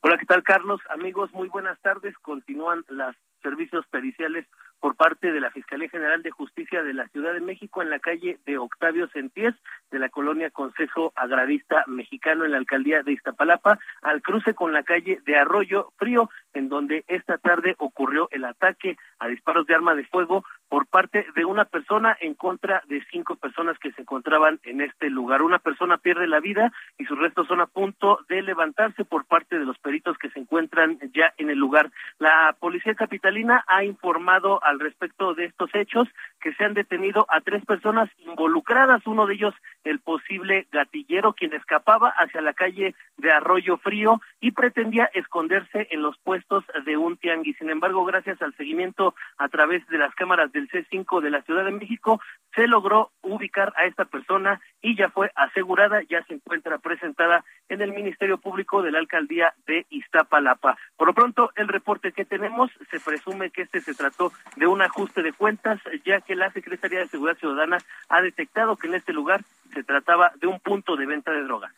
Hola, 0.00 0.18
¿qué 0.18 0.26
tal, 0.26 0.42
Carlos? 0.42 0.80
Amigos, 0.90 1.32
muy 1.32 1.48
buenas 1.48 1.80
tardes. 1.82 2.18
Continúan 2.18 2.84
los 2.88 3.14
servicios 3.42 3.86
periciales 3.86 4.46
por 4.80 4.96
parte 4.96 5.32
de 5.32 5.40
la 5.40 5.50
Fiscalía 5.50 5.88
General 5.88 6.22
de 6.22 6.30
Justicia 6.30 6.82
de 6.82 6.94
la 6.94 7.08
Ciudad 7.08 7.32
de 7.32 7.40
México 7.40 7.80
en 7.80 7.90
la 7.90 7.98
calle 7.98 8.38
de 8.44 8.58
Octavio 8.58 9.08
Sentíes 9.08 9.54
de 9.90 9.98
la 9.98 10.08
colonia 10.08 10.50
Consejo 10.50 11.12
Agrarista 11.16 11.84
Mexicano 11.86 12.44
en 12.44 12.52
la 12.52 12.58
alcaldía 12.58 13.02
de 13.02 13.12
Iztapalapa, 13.12 13.78
al 14.02 14.22
cruce 14.22 14.54
con 14.54 14.72
la 14.72 14.82
calle 14.82 15.20
de 15.24 15.36
Arroyo 15.36 15.92
Frío, 15.96 16.30
en 16.54 16.68
donde 16.68 17.04
esta 17.08 17.38
tarde 17.38 17.74
ocurrió 17.78 18.28
el 18.32 18.44
ataque 18.44 18.96
a 19.18 19.28
disparos 19.28 19.66
de 19.66 19.74
arma 19.74 19.94
de 19.94 20.04
fuego 20.04 20.44
por 20.68 20.86
parte 20.86 21.26
de 21.34 21.44
una 21.44 21.64
persona 21.64 22.16
en 22.20 22.34
contra 22.34 22.82
de 22.88 23.04
cinco 23.10 23.36
personas 23.36 23.78
que 23.78 23.92
se 23.92 24.02
encontraban 24.02 24.58
en 24.64 24.80
este 24.80 25.10
lugar. 25.10 25.42
Una 25.42 25.58
persona 25.58 25.98
pierde 25.98 26.26
la 26.26 26.40
vida 26.40 26.72
y 26.98 27.04
sus 27.04 27.18
restos 27.18 27.46
son 27.46 27.60
a 27.60 27.66
punto 27.66 28.20
de 28.28 28.42
levantarse 28.42 29.04
por 29.04 29.26
parte 29.26 29.58
de 29.58 29.64
los 29.64 29.78
peritos 29.78 30.18
que 30.18 30.30
se 30.30 30.40
encuentran 30.40 30.98
ya 31.14 31.32
en 31.36 31.50
el 31.50 31.58
lugar. 31.58 31.90
La 32.18 32.56
policía 32.58 32.94
capitalina 32.94 33.64
ha 33.68 33.84
informado 33.84 34.62
al 34.64 34.80
respecto 34.80 35.34
de 35.34 35.44
estos 35.44 35.72
hechos 35.74 36.08
que 36.40 36.52
se 36.54 36.64
han 36.64 36.74
detenido 36.74 37.26
a 37.28 37.40
tres 37.40 37.64
personas 37.64 38.10
involucradas, 38.18 39.06
uno 39.06 39.26
de 39.26 39.34
ellos 39.34 39.54
el 39.86 40.00
posible 40.00 40.66
gatillero 40.72 41.32
quien 41.32 41.54
escapaba 41.54 42.10
hacia 42.10 42.40
la 42.40 42.52
calle 42.52 42.94
de 43.16 43.30
Arroyo 43.30 43.76
Frío 43.78 44.20
y 44.40 44.50
pretendía 44.50 45.08
esconderse 45.14 45.88
en 45.90 46.02
los 46.02 46.18
puestos 46.18 46.64
de 46.84 46.96
un 46.96 47.16
tianguis. 47.16 47.56
Sin 47.58 47.70
embargo, 47.70 48.04
gracias 48.04 48.42
al 48.42 48.54
seguimiento 48.56 49.14
a 49.38 49.48
través 49.48 49.86
de 49.88 49.98
las 49.98 50.14
cámaras 50.14 50.52
del 50.52 50.68
C5 50.68 51.20
de 51.20 51.30
la 51.30 51.42
Ciudad 51.42 51.64
de 51.64 51.70
México, 51.70 52.20
se 52.54 52.66
logró 52.66 53.10
ubicar 53.22 53.72
a 53.76 53.86
esta 53.86 54.06
persona 54.06 54.60
y 54.82 54.96
ya 54.96 55.10
fue 55.10 55.30
asegurada, 55.34 56.02
ya 56.08 56.22
se 56.24 56.34
encuentra 56.34 56.78
presentada 56.78 57.44
en 57.68 57.80
el 57.80 57.92
Ministerio 57.92 58.38
Público 58.38 58.82
de 58.82 58.90
la 58.90 58.98
Alcaldía 58.98 59.54
de 59.66 59.86
Iztapalapa. 59.90 60.76
Por 60.96 61.08
lo 61.08 61.14
pronto, 61.14 61.50
el 61.56 61.68
reporte 61.68 62.12
que 62.12 62.24
tenemos 62.24 62.70
se 62.90 62.98
presume 63.00 63.50
que 63.50 63.62
este 63.62 63.80
se 63.80 63.94
trató 63.94 64.32
de 64.56 64.66
un 64.66 64.82
ajuste 64.82 65.22
de 65.22 65.32
cuentas, 65.32 65.80
ya 66.04 66.20
que 66.20 66.34
la 66.34 66.50
Secretaría 66.50 67.00
de 67.00 67.08
Seguridad 67.08 67.38
Ciudadana 67.38 67.78
ha 68.08 68.22
detectado 68.22 68.76
que 68.76 68.86
en 68.86 68.94
este 68.94 69.12
lugar 69.12 69.42
se 69.76 69.84
trataba 69.84 70.32
de 70.36 70.46
un 70.46 70.58
punto 70.60 70.96
de 70.96 71.04
venta 71.04 71.30
de 71.30 71.42
drogas. 71.42 71.70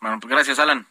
Bueno, 0.00 0.18
pues 0.18 0.28
gracias, 0.28 0.58
Alan. 0.58 0.84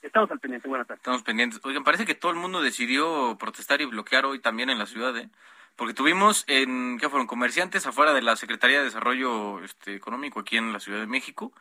Estamos 0.00 0.30
al 0.30 0.38
pendiente, 0.38 0.68
buenas 0.68 0.86
tardes. 0.86 1.00
Estamos 1.00 1.22
pendientes. 1.24 1.60
Oigan, 1.64 1.82
parece 1.82 2.06
que 2.06 2.14
todo 2.14 2.30
el 2.30 2.38
mundo 2.38 2.62
decidió 2.62 3.36
protestar 3.38 3.80
y 3.80 3.86
bloquear 3.86 4.24
hoy 4.24 4.38
también 4.38 4.70
en 4.70 4.78
la 4.78 4.86
ciudad, 4.86 5.16
¿eh? 5.16 5.28
Porque 5.74 5.94
tuvimos 5.94 6.44
en, 6.46 6.98
¿qué 7.00 7.08
fueron? 7.08 7.26
Comerciantes 7.26 7.86
afuera 7.86 8.14
de 8.14 8.22
la 8.22 8.36
Secretaría 8.36 8.78
de 8.78 8.84
Desarrollo 8.84 9.62
este, 9.64 9.96
Económico 9.96 10.38
aquí 10.38 10.56
en 10.56 10.72
la 10.72 10.78
Ciudad 10.78 11.00
de 11.00 11.08
México. 11.08 11.52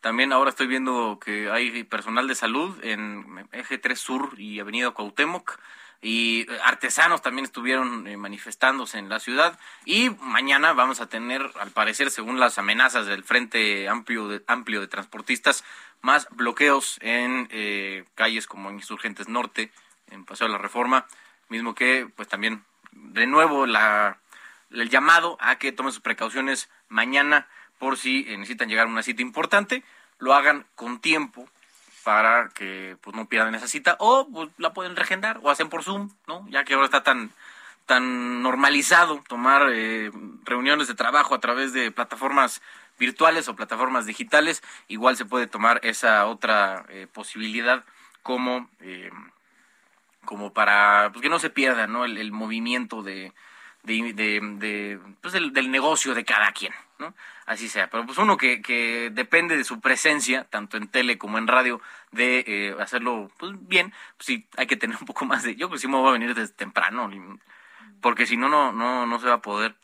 También 0.00 0.32
ahora 0.32 0.48
estoy 0.48 0.66
viendo 0.66 1.20
que 1.22 1.50
hay 1.50 1.84
personal 1.84 2.26
de 2.26 2.34
salud 2.34 2.82
en 2.82 3.46
Eje 3.52 3.76
3 3.76 4.00
Sur 4.00 4.30
y 4.38 4.60
Avenida 4.60 4.92
Cuauhtémoc 4.92 5.60
y 6.02 6.46
artesanos 6.64 7.20
también 7.20 7.44
estuvieron 7.44 8.06
eh, 8.06 8.16
manifestándose 8.16 8.98
en 8.98 9.08
la 9.08 9.20
ciudad. 9.20 9.58
Y 9.84 10.10
mañana 10.20 10.72
vamos 10.72 11.00
a 11.00 11.08
tener, 11.08 11.50
al 11.58 11.70
parecer, 11.70 12.10
según 12.10 12.40
las 12.40 12.58
amenazas 12.58 13.06
del 13.06 13.22
Frente 13.22 13.88
Amplio 13.88 14.28
de, 14.28 14.42
amplio 14.46 14.80
de 14.80 14.88
Transportistas, 14.88 15.64
más 16.00 16.28
bloqueos 16.30 16.98
en 17.02 17.48
eh, 17.50 18.04
calles 18.14 18.46
como 18.46 18.70
Insurgentes 18.70 19.28
Norte, 19.28 19.70
en 20.10 20.24
Paseo 20.24 20.46
de 20.46 20.54
la 20.54 20.58
Reforma, 20.58 21.06
mismo 21.48 21.74
que 21.74 22.08
pues 22.16 22.28
también 22.28 22.64
de 22.92 23.26
nuevo 23.26 23.66
la, 23.66 24.18
el 24.70 24.88
llamado 24.88 25.36
a 25.40 25.56
que 25.56 25.72
tomen 25.72 25.92
sus 25.92 26.02
precauciones 26.02 26.70
mañana 26.88 27.46
por 27.78 27.96
si 27.96 28.24
necesitan 28.24 28.68
llegar 28.68 28.86
a 28.86 28.90
una 28.90 29.02
cita 29.02 29.22
importante, 29.22 29.84
lo 30.18 30.34
hagan 30.34 30.66
con 30.74 31.00
tiempo 31.00 31.48
para 32.04 32.48
que 32.50 32.96
pues 33.00 33.14
no 33.14 33.26
pierdan 33.26 33.54
esa 33.54 33.68
cita 33.68 33.96
o 33.98 34.28
pues, 34.32 34.48
la 34.58 34.72
pueden 34.72 34.96
regendar 34.96 35.40
o 35.42 35.50
hacen 35.50 35.68
por 35.68 35.82
Zoom, 35.82 36.10
¿no? 36.26 36.46
Ya 36.48 36.64
que 36.64 36.74
ahora 36.74 36.86
está 36.86 37.02
tan 37.02 37.30
tan 37.86 38.42
normalizado 38.42 39.20
tomar 39.26 39.68
eh, 39.72 40.12
reuniones 40.44 40.86
de 40.86 40.94
trabajo 40.94 41.34
a 41.34 41.40
través 41.40 41.72
de 41.72 41.90
plataformas 41.90 42.62
virtuales 43.00 43.48
o 43.48 43.56
plataformas 43.56 44.06
digitales, 44.06 44.62
igual 44.86 45.16
se 45.16 45.24
puede 45.24 45.48
tomar 45.48 45.80
esa 45.82 46.26
otra 46.26 46.84
eh, 46.88 47.08
posibilidad 47.12 47.84
como 48.22 48.68
eh, 48.80 49.10
como 50.24 50.52
para 50.52 51.10
pues, 51.12 51.22
que 51.22 51.28
no 51.28 51.40
se 51.40 51.50
pierda 51.50 51.86
¿no? 51.86 52.04
el, 52.04 52.30
movimiento 52.30 53.02
de, 53.02 53.32
de, 53.82 55.00
pues, 55.20 55.32
del, 55.32 55.70
negocio 55.70 56.14
de 56.14 56.24
cada 56.24 56.52
quien, 56.52 56.72
¿no? 56.98 57.14
Así 57.46 57.68
sea. 57.68 57.88
Pero 57.90 58.06
pues 58.06 58.18
uno 58.18 58.36
que, 58.36 58.62
que 58.62 59.10
depende 59.12 59.56
de 59.56 59.64
su 59.64 59.80
presencia, 59.80 60.44
tanto 60.44 60.76
en 60.76 60.88
tele 60.88 61.18
como 61.18 61.38
en 61.38 61.48
radio, 61.48 61.80
de 62.12 62.44
eh, 62.46 62.76
hacerlo 62.80 63.30
pues, 63.38 63.52
bien, 63.68 63.92
pues 64.16 64.42
hay 64.56 64.66
que 64.66 64.76
tener 64.76 64.96
un 65.00 65.06
poco 65.06 65.24
más 65.24 65.42
de... 65.42 65.56
Yo 65.56 65.68
pues 65.68 65.80
sí 65.80 65.88
me 65.88 65.96
voy 65.96 66.08
a 66.08 66.12
venir 66.12 66.34
desde 66.34 66.52
temprano, 66.54 67.10
porque 68.00 68.26
si 68.26 68.36
no, 68.36 68.48
no, 68.48 68.72
no, 68.72 69.06
no 69.06 69.18
se 69.18 69.26
va 69.26 69.34
a 69.34 69.42
poder. 69.42 69.74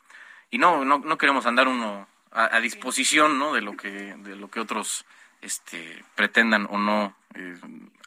Y 0.49 0.57
no, 0.57 0.85
no, 0.85 0.99
no 0.99 1.17
queremos 1.17 1.45
andar 1.45 1.67
uno 1.67 2.07
a, 2.31 2.55
a 2.55 2.61
disposición, 2.61 3.37
¿no? 3.37 3.53
De 3.53 3.61
lo 3.61 3.75
que, 3.75 3.89
de 3.89 4.35
lo 4.35 4.49
que 4.49 4.59
otros 4.59 5.05
este, 5.41 6.03
pretendan 6.15 6.67
o 6.69 6.77
no 6.77 7.15
eh, 7.33 7.57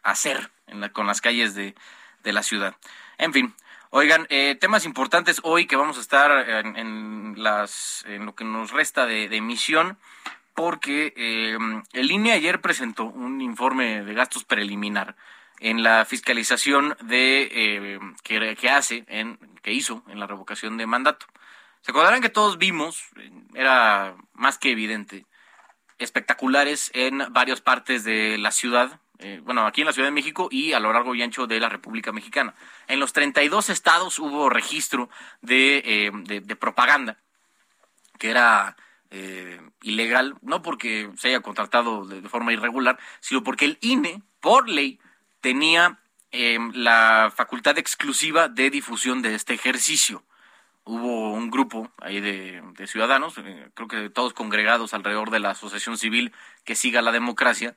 hacer 0.03 0.51
en 0.67 0.81
la, 0.81 0.91
con 0.91 1.07
las 1.07 1.21
calles 1.21 1.55
de, 1.55 1.75
de 2.23 2.33
la 2.33 2.43
ciudad. 2.43 2.77
En 3.19 3.33
fin, 3.33 3.55
oigan, 3.91 4.27
eh, 4.31 4.57
temas 4.59 4.85
importantes 4.85 5.41
hoy 5.43 5.67
que 5.67 5.77
vamos 5.77 5.99
a 5.99 6.01
estar 6.01 6.49
en, 6.49 7.35
las, 7.37 8.05
en 8.07 8.27
lo 8.27 8.35
que 8.35 8.45
nos 8.45 8.71
resta 8.71 9.07
de, 9.07 9.25
emisión, 9.37 9.99
porque 10.55 11.13
eh, 11.17 11.59
el 11.93 12.11
INE 12.11 12.33
ayer 12.33 12.61
presentó 12.61 13.05
un 13.05 13.41
informe 13.41 14.03
de 14.03 14.15
gastos 14.15 14.45
preliminar 14.45 15.17
en 15.59 15.83
la 15.83 16.05
fiscalización 16.05 16.97
de 17.03 17.49
eh, 17.53 18.01
que, 18.23 18.57
que, 18.57 18.71
hace 18.71 19.05
en 19.09 19.39
que 19.63 19.73
hizo 19.73 20.03
en 20.09 20.19
la 20.19 20.27
revocación 20.27 20.77
de 20.77 20.87
mandato. 20.87 21.27
Se 21.83 21.91
acordarán 21.93 22.23
que 22.23 22.29
todos 22.29 22.59
vimos, 22.59 23.05
era 23.55 24.15
más 24.33 24.59
que 24.59 24.71
evidente, 24.71 25.27
espectaculares 25.99 26.91
en 26.95 27.23
varias 27.31 27.61
partes 27.61 28.05
de 28.05 28.39
la 28.39 28.51
ciudad, 28.51 29.01
eh, 29.23 29.41
bueno, 29.45 29.67
aquí 29.67 29.83
en 29.83 29.87
la 29.87 29.93
Ciudad 29.93 30.09
de 30.09 30.13
México 30.13 30.49
y 30.51 30.73
a 30.73 30.81
lo 30.81 30.93
largo 30.93 31.15
y 31.15 31.23
ancho 31.23 31.47
de 31.47 31.61
la 31.61 31.69
República 31.69 32.11
Mexicana. 32.11 32.55
En 32.89 33.01
los 33.01 33.13
32 33.13 33.69
estados 33.69 34.19
hubo 34.19 34.49
registro 34.49 35.11
de, 35.43 35.83
eh, 35.85 36.11
de, 36.15 36.57
propaganda 36.57 37.19
que 38.19 38.31
era 38.31 38.77
eh, 39.11 39.61
ilegal, 39.83 40.37
no 40.41 40.63
porque 40.63 41.11
se 41.17 41.29
haya 41.29 41.41
contratado 41.41 42.07
de, 42.07 42.27
forma 42.29 42.53
irregular, 42.53 42.99
sino 43.21 43.43
porque 43.43 43.67
el 43.67 43.79
INE, 43.83 44.23
por 44.41 44.69
ley, 44.69 44.99
tenía 45.41 45.99
la 46.33 47.33
facultad 47.35 47.77
exclusiva 47.77 48.49
de 48.49 48.71
difusión 48.71 49.21
de 49.21 49.35
este 49.35 49.53
ejercicio. 49.55 50.23
Hubo 50.85 51.33
un 51.33 51.51
grupo 51.51 51.91
ahí 51.99 52.21
de, 52.21 52.63
de 52.77 52.87
ciudadanos, 52.87 53.35
creo 53.75 53.89
que 53.89 54.11
todos 54.11 54.33
congregados 54.33 54.95
alrededor 54.95 55.31
de 55.31 55.41
la 55.41 55.51
asociación 55.51 55.99
civil 55.99 56.33
que 56.65 56.77
siga 56.77 57.03
la 57.03 57.11
democracia, 57.11 57.75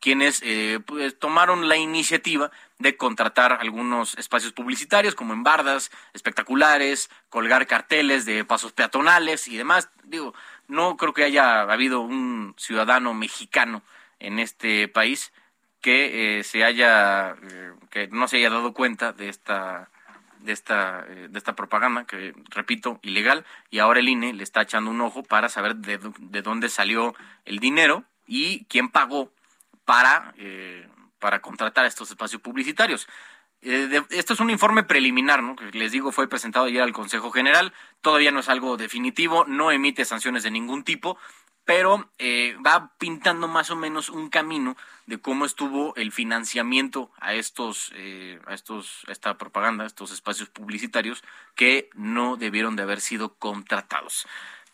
quienes 0.00 0.40
eh, 0.42 0.80
pues, 0.86 1.18
tomaron 1.18 1.68
la 1.68 1.76
iniciativa 1.76 2.50
de 2.78 2.96
contratar 2.96 3.54
algunos 3.60 4.16
espacios 4.18 4.52
publicitarios 4.52 5.14
como 5.14 5.32
en 5.32 5.42
bardas 5.42 5.90
espectaculares, 6.12 7.10
colgar 7.28 7.66
carteles 7.66 8.24
de 8.26 8.44
pasos 8.44 8.72
peatonales 8.72 9.48
y 9.48 9.56
demás. 9.56 9.88
Digo, 10.04 10.34
no 10.68 10.96
creo 10.96 11.12
que 11.12 11.24
haya 11.24 11.62
habido 11.62 12.00
un 12.00 12.54
ciudadano 12.58 13.14
mexicano 13.14 13.82
en 14.18 14.38
este 14.38 14.88
país 14.88 15.32
que 15.80 16.38
eh, 16.38 16.44
se 16.44 16.64
haya 16.64 17.36
eh, 17.42 17.72
que 17.90 18.08
no 18.08 18.28
se 18.28 18.38
haya 18.38 18.50
dado 18.50 18.72
cuenta 18.74 19.12
de 19.12 19.28
esta 19.28 19.90
de 20.40 20.52
esta 20.52 21.02
de 21.02 21.38
esta 21.38 21.54
propaganda 21.54 22.04
que 22.04 22.34
repito 22.50 22.98
ilegal 23.02 23.44
y 23.70 23.78
ahora 23.78 24.00
el 24.00 24.08
INE 24.08 24.32
le 24.32 24.42
está 24.42 24.62
echando 24.62 24.90
un 24.90 25.00
ojo 25.00 25.22
para 25.22 25.48
saber 25.48 25.76
de, 25.76 25.98
de 26.18 26.42
dónde 26.42 26.68
salió 26.68 27.14
el 27.44 27.58
dinero 27.58 28.04
y 28.26 28.64
quién 28.66 28.88
pagó 28.88 29.32
para, 29.86 30.34
eh, 30.36 30.86
para 31.18 31.40
contratar 31.40 31.86
estos 31.86 32.10
espacios 32.10 32.42
publicitarios. 32.42 33.08
Eh, 33.62 34.02
esto 34.10 34.34
es 34.34 34.40
un 34.40 34.50
informe 34.50 34.82
preliminar, 34.82 35.42
¿no? 35.42 35.56
que 35.56 35.70
les 35.72 35.92
digo 35.92 36.12
fue 36.12 36.28
presentado 36.28 36.66
ayer 36.66 36.82
al 36.82 36.92
Consejo 36.92 37.30
General, 37.30 37.72
todavía 38.02 38.30
no 38.30 38.40
es 38.40 38.50
algo 38.50 38.76
definitivo, 38.76 39.46
no 39.46 39.70
emite 39.70 40.04
sanciones 40.04 40.42
de 40.42 40.50
ningún 40.50 40.84
tipo, 40.84 41.16
pero 41.64 42.10
eh, 42.18 42.56
va 42.64 42.92
pintando 42.98 43.48
más 43.48 43.70
o 43.70 43.76
menos 43.76 44.10
un 44.10 44.28
camino 44.28 44.76
de 45.06 45.18
cómo 45.18 45.46
estuvo 45.46 45.96
el 45.96 46.12
financiamiento 46.12 47.10
a 47.18 47.34
estos, 47.34 47.92
a 48.46 48.54
estos, 48.54 49.02
esta 49.08 49.36
propaganda, 49.36 49.86
estos 49.86 50.12
espacios 50.12 50.48
publicitarios 50.48 51.24
que 51.56 51.90
no 51.94 52.36
debieron 52.36 52.76
de 52.76 52.82
haber 52.82 53.00
sido 53.00 53.34
contratados. 53.34 54.26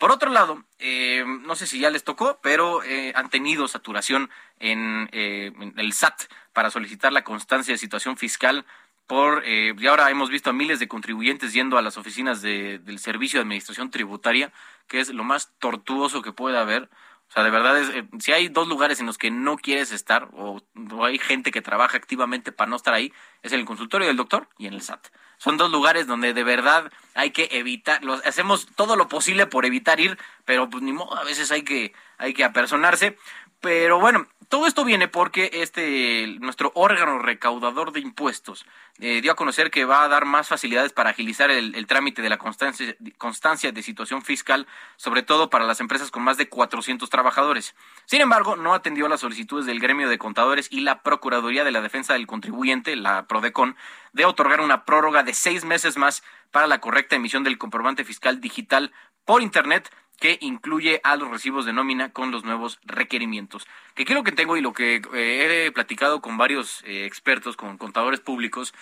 Por 0.02 0.10
otro 0.10 0.32
lado, 0.32 0.64
eh, 0.80 1.24
no 1.24 1.54
sé 1.54 1.68
si 1.68 1.78
ya 1.78 1.88
les 1.88 2.02
tocó, 2.02 2.40
pero 2.42 2.82
eh, 2.82 3.12
han 3.14 3.30
tenido 3.30 3.68
saturación 3.68 4.30
en, 4.58 5.08
eh, 5.12 5.52
el 5.76 5.92
SAT 5.92 6.22
para 6.52 6.72
solicitar 6.72 7.12
la 7.12 7.22
constancia 7.22 7.72
de 7.72 7.78
situación 7.78 8.16
fiscal 8.16 8.66
por, 9.06 9.44
eh, 9.46 9.76
y 9.78 9.86
ahora 9.86 10.10
hemos 10.10 10.28
visto 10.28 10.50
a 10.50 10.52
miles 10.52 10.80
de 10.80 10.88
contribuyentes 10.88 11.52
yendo 11.52 11.78
a 11.78 11.82
las 11.82 11.98
oficinas 11.98 12.42
del 12.42 12.98
Servicio 12.98 13.38
de 13.38 13.42
Administración 13.42 13.92
Tributaria, 13.92 14.52
que 14.88 14.98
es 14.98 15.10
lo 15.10 15.22
más 15.22 15.52
tortuoso 15.60 16.20
que 16.20 16.32
puede 16.32 16.58
haber. 16.58 16.90
O 17.32 17.34
sea, 17.34 17.44
de 17.44 17.50
verdad, 17.50 17.78
es, 17.78 17.88
eh, 17.88 18.04
si 18.18 18.32
hay 18.32 18.48
dos 18.48 18.68
lugares 18.68 19.00
en 19.00 19.06
los 19.06 19.16
que 19.16 19.30
no 19.30 19.56
quieres 19.56 19.90
estar, 19.90 20.28
o, 20.34 20.60
o, 20.90 21.04
hay 21.06 21.18
gente 21.18 21.50
que 21.50 21.62
trabaja 21.62 21.96
activamente 21.96 22.52
para 22.52 22.68
no 22.68 22.76
estar 22.76 22.92
ahí, 22.92 23.10
es 23.42 23.52
en 23.52 23.60
el 23.60 23.64
consultorio 23.64 24.06
del 24.06 24.18
doctor 24.18 24.50
y 24.58 24.66
en 24.66 24.74
el 24.74 24.82
SAT. 24.82 25.06
Son 25.38 25.56
dos 25.56 25.72
lugares 25.72 26.06
donde 26.06 26.34
de 26.34 26.44
verdad 26.44 26.92
hay 27.14 27.30
que 27.30 27.48
evitar, 27.52 28.04
los, 28.04 28.22
hacemos 28.26 28.68
todo 28.76 28.96
lo 28.96 29.08
posible 29.08 29.46
por 29.46 29.64
evitar 29.64 29.98
ir, 29.98 30.18
pero 30.44 30.68
pues 30.68 30.82
ni 30.82 30.92
modo, 30.92 31.16
a 31.16 31.24
veces 31.24 31.50
hay 31.50 31.62
que, 31.62 31.94
hay 32.18 32.34
que 32.34 32.44
apersonarse. 32.44 33.16
Pero 33.62 34.00
bueno, 34.00 34.26
todo 34.48 34.66
esto 34.66 34.84
viene 34.84 35.06
porque 35.06 35.48
este 35.54 36.26
nuestro 36.40 36.72
órgano 36.74 37.20
recaudador 37.20 37.92
de 37.92 38.00
impuestos 38.00 38.66
eh, 38.98 39.20
dio 39.22 39.32
a 39.32 39.36
conocer 39.36 39.70
que 39.70 39.84
va 39.84 40.02
a 40.02 40.08
dar 40.08 40.26
más 40.26 40.48
facilidades 40.48 40.92
para 40.92 41.10
agilizar 41.10 41.50
el, 41.50 41.86
trámite 41.86 42.22
de 42.22 42.28
la 42.28 42.38
constancia, 42.38 42.94
constancia, 43.18 43.70
de 43.70 43.82
situación 43.82 44.20
fiscal, 44.20 44.66
sobre 44.96 45.22
todo 45.22 45.48
para 45.48 45.64
las 45.64 45.80
empresas 45.80 46.10
con 46.10 46.24
más 46.24 46.38
de 46.38 46.48
400 46.48 47.08
trabajadores. 47.08 47.74
Sin 48.04 48.20
embargo, 48.20 48.56
no 48.56 48.74
atendió 48.74 49.08
las 49.08 49.20
solicitudes 49.20 49.64
del 49.64 49.80
gremio 49.80 50.08
de 50.08 50.18
contadores 50.18 50.66
y 50.70 50.80
la 50.80 51.02
Procuraduría 51.02 51.62
de 51.62 51.70
la 51.70 51.80
Defensa 51.80 52.14
del 52.14 52.26
Contribuyente, 52.26 52.96
la 52.96 53.28
PRODECON, 53.28 53.76
de 54.12 54.24
otorgar 54.24 54.60
una 54.60 54.84
prórroga 54.84 55.22
de 55.22 55.34
seis 55.34 55.64
meses 55.64 55.96
más 55.96 56.24
para 56.50 56.66
la 56.66 56.80
correcta 56.80 57.16
emisión 57.16 57.44
del 57.44 57.58
comprobante 57.58 58.04
fiscal 58.04 58.40
digital 58.40 58.92
por 59.24 59.42
Internet 59.42 59.90
que 60.22 60.38
incluye 60.40 61.00
a 61.02 61.16
los 61.16 61.30
recibos 61.30 61.66
de 61.66 61.72
nómina 61.72 62.12
con 62.12 62.30
los 62.30 62.44
nuevos 62.44 62.78
requerimientos. 62.84 63.66
Que 63.96 64.04
quiero 64.04 64.22
que 64.22 64.30
tengo 64.30 64.56
y 64.56 64.60
lo 64.60 64.72
que 64.72 65.02
eh, 65.14 65.66
he 65.66 65.72
platicado 65.72 66.22
con 66.22 66.36
varios 66.36 66.82
eh, 66.84 67.06
expertos, 67.06 67.56
con 67.56 67.76
contadores 67.76 68.20
públicos, 68.20 68.72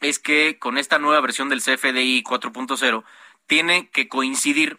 es 0.00 0.20
que 0.20 0.56
con 0.60 0.78
esta 0.78 1.00
nueva 1.00 1.20
versión 1.20 1.48
del 1.48 1.62
CFDI 1.62 2.22
4.0 2.22 3.02
tiene 3.48 3.88
que 3.88 4.08
coincidir 4.08 4.78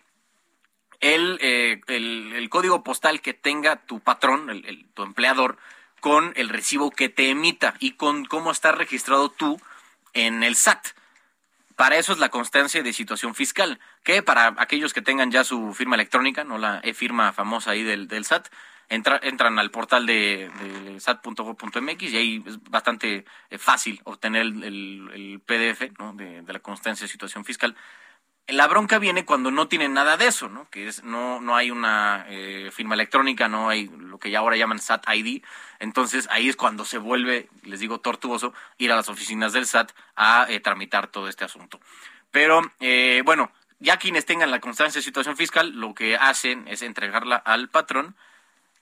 eh, 1.01 1.81
el, 1.87 2.33
el, 2.33 2.49
código 2.49 2.83
postal 2.83 3.21
que 3.21 3.33
tenga 3.33 3.85
tu 3.85 3.99
patrón, 3.99 4.49
el, 4.49 4.85
tu 4.93 5.03
empleador, 5.03 5.57
con 5.99 6.33
el 6.35 6.49
recibo 6.49 6.91
que 6.91 7.09
te 7.09 7.29
emita 7.29 7.75
y 7.79 7.91
con 7.91 8.25
cómo 8.25 8.51
está 8.51 8.71
registrado 8.71 9.29
tú 9.29 9.59
en 10.13 10.43
el 10.43 10.55
SAT. 10.55 10.87
Para 11.75 11.97
eso 11.97 12.13
es 12.13 12.19
la 12.19 12.29
constancia 12.29 12.81
de 12.83 12.93
situación 12.93 13.35
fiscal, 13.35 13.79
que 14.05 14.21
para 14.21 14.53
aquellos 14.59 14.93
que 14.93 15.01
tengan 15.01 15.31
ya 15.31 15.43
su 15.43 15.73
firma 15.73 15.95
electrónica, 15.95 16.43
no 16.43 16.59
la 16.59 16.79
e-firma 16.83 17.33
famosa 17.33 17.71
ahí 17.71 17.83
del, 17.83 18.07
del 18.07 18.23
SAT, 18.23 18.47
entran 18.87 19.57
al 19.57 19.71
portal 19.71 20.05
de, 20.05 20.97
sat.gov.mx 20.99 22.03
y 22.03 22.17
ahí 22.17 22.43
es 22.45 22.61
bastante 22.69 23.25
eh, 23.49 23.57
fácil 23.57 23.99
obtener 24.03 24.43
el, 24.43 25.41
PDF 25.43 25.79
de, 26.13 26.41
de, 26.43 26.53
la 26.53 26.59
constancia 26.59 27.05
de 27.05 27.11
situación 27.11 27.43
fiscal. 27.45 27.75
La 28.47 28.67
bronca 28.67 28.99
viene 28.99 29.25
cuando 29.25 29.49
no 29.49 29.67
tienen 29.67 29.93
nada 29.93 30.17
de 30.17 30.27
eso, 30.27 30.49
¿no? 30.49 30.69
Que 30.69 30.87
es 30.87 31.03
no 31.03 31.41
no 31.41 31.55
hay 31.55 31.71
una 31.71 32.27
eh, 32.29 32.69
firma 32.71 32.93
electrónica, 32.93 33.47
no 33.47 33.69
hay 33.69 33.87
lo 33.87 34.19
que 34.19 34.29
ya 34.29 34.37
ahora 34.37 34.55
llaman 34.55 34.77
SAT 34.77 35.03
ID. 35.15 35.41
Entonces 35.79 36.27
ahí 36.29 36.47
es 36.47 36.55
cuando 36.55 36.85
se 36.85 36.99
vuelve, 36.99 37.49
les 37.63 37.79
digo, 37.79 38.01
tortuoso 38.01 38.53
ir 38.77 38.91
a 38.91 38.95
las 38.95 39.09
oficinas 39.09 39.53
del 39.53 39.65
SAT 39.65 39.93
a 40.15 40.45
eh, 40.47 40.59
tramitar 40.59 41.07
todo 41.07 41.27
este 41.27 41.43
asunto. 41.43 41.79
Pero 42.29 42.61
bueno, 43.23 43.49
ya 43.79 43.97
quienes 43.97 44.25
tengan 44.25 44.51
la 44.51 44.59
constancia 44.59 44.99
de 44.99 45.05
situación 45.05 45.37
fiscal, 45.37 45.71
lo 45.71 45.93
que 45.93 46.15
hacen 46.15 46.67
es 46.67 46.81
entregarla 46.81 47.35
al 47.35 47.69
patrón 47.69 48.15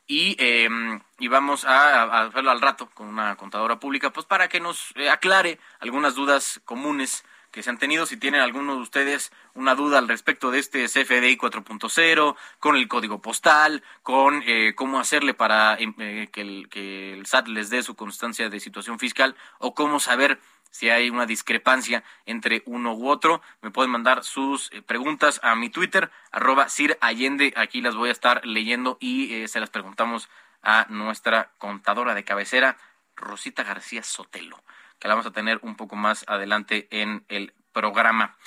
y, 0.08 0.36
em, 0.40 1.02
y 1.20 1.28
vamos 1.28 1.66
a, 1.66 2.26
hacerlo 2.26 2.52
al 2.52 2.62
rato 2.62 2.90
con 2.94 3.08
una 3.08 3.36
contadora 3.36 3.80
pública, 3.80 4.12
pues 4.12 4.26
para 4.26 4.50
que 4.50 4.60
nos 4.60 4.94
aclare 5.10 5.60
algunas 5.80 6.16
dudas 6.16 6.62
comunes 6.66 7.24
que 7.54 7.64
se 7.64 7.70
han 7.70 7.78
tenido. 7.78 8.06
Si 8.06 8.18
tienen 8.18 8.42
alguno 8.42 8.76
de 8.76 8.82
ustedes 8.82 9.32
una 9.54 9.76
duda 9.76 10.00
al 10.00 10.10
respecto 10.10 10.52
de 10.52 10.60
este 10.60 10.86
CFDI 10.86 11.38
4.0, 11.38 12.36
con 12.60 12.76
el 12.76 12.88
código 12.88 13.22
postal, 13.22 13.84
con 14.02 14.44
eh, 14.46 14.74
cómo 14.76 15.00
hacerle 15.00 15.34
para 15.34 15.78
eh, 15.80 16.30
que, 16.34 16.42
el, 16.42 16.68
que 16.70 17.14
el 17.14 17.26
SAT 17.26 17.48
les 17.48 17.70
dé 17.70 17.84
su 17.84 17.96
constancia 17.96 18.50
de 18.50 18.60
situación 18.60 19.00
fiscal 19.00 19.36
o 19.60 19.76
cómo 19.76 20.00
saber 20.00 20.42
si 20.74 20.90
hay 20.90 21.10
una 21.10 21.26
discrepancia 21.28 22.04
entre 22.26 22.64
uno 22.66 22.94
u 22.96 23.08
otro, 23.08 23.42
me 23.62 23.70
pueden 23.70 23.92
mandar 23.92 24.24
sus 24.24 24.72
eh, 24.74 24.82
preguntas 24.82 25.40
a 25.44 25.56
mi 25.56 25.70
Twitter, 25.70 26.10
arroba 26.32 26.68
Sir 26.68 26.98
Allende. 27.00 27.54
Aquí 27.56 27.82
las 27.82 27.96
voy 27.96 28.10
a 28.10 28.12
estar 28.12 28.46
leyendo 28.46 28.98
y 29.00 29.48
se 29.48 29.60
las 29.60 29.70
preguntamos 29.70 30.30
a 30.64 30.88
nuestra 30.90 31.52
contadora 31.60 32.16
de 32.16 32.24
cabecera, 32.24 32.78
Rosita 33.16 33.64
García 33.64 34.02
Sotelo 34.02 34.64
que 35.04 35.10
la 35.10 35.16
vamos 35.16 35.28
a 35.28 35.34
tener 35.34 35.60
un 35.64 35.76
poco 35.76 35.98
más 35.98 36.24
adelante 36.30 36.88
en 36.90 37.26
el 37.28 37.54
programa. 37.74 38.38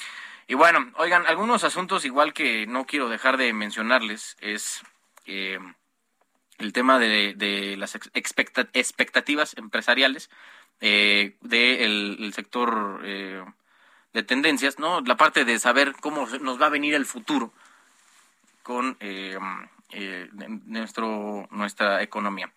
Y 0.47 0.55
bueno, 0.55 0.91
oigan, 0.97 1.27
algunos 1.27 1.65
asuntos 1.65 2.07
igual 2.07 2.33
que 2.33 2.67
no 2.67 2.87
quiero 2.87 3.11
dejar 3.11 3.37
de 3.37 3.53
mencionarles 3.53 4.39
es 4.41 4.83
eh, 5.27 5.59
el 6.57 6.73
tema 6.73 6.99
de, 6.99 7.75
las 7.77 7.95
expectativas 7.95 9.55
empresariales 9.59 10.31
eh, 10.81 11.37
del 11.41 12.33
sector 12.35 13.01
eh, 13.05 13.45
de 14.13 14.23
tendencias, 14.23 14.79
¿no? 14.79 15.01
La 15.01 15.17
parte 15.17 15.45
de 15.45 15.59
saber 15.59 15.95
cómo 16.01 16.27
nos 16.41 16.61
va 16.61 16.67
a 16.67 16.71
venir 16.71 16.95
el 16.95 17.07
futuro 17.07 17.53
con 18.63 18.99
nuestro, 20.67 21.47
nuestra 21.51 22.03
economía. 22.03 22.51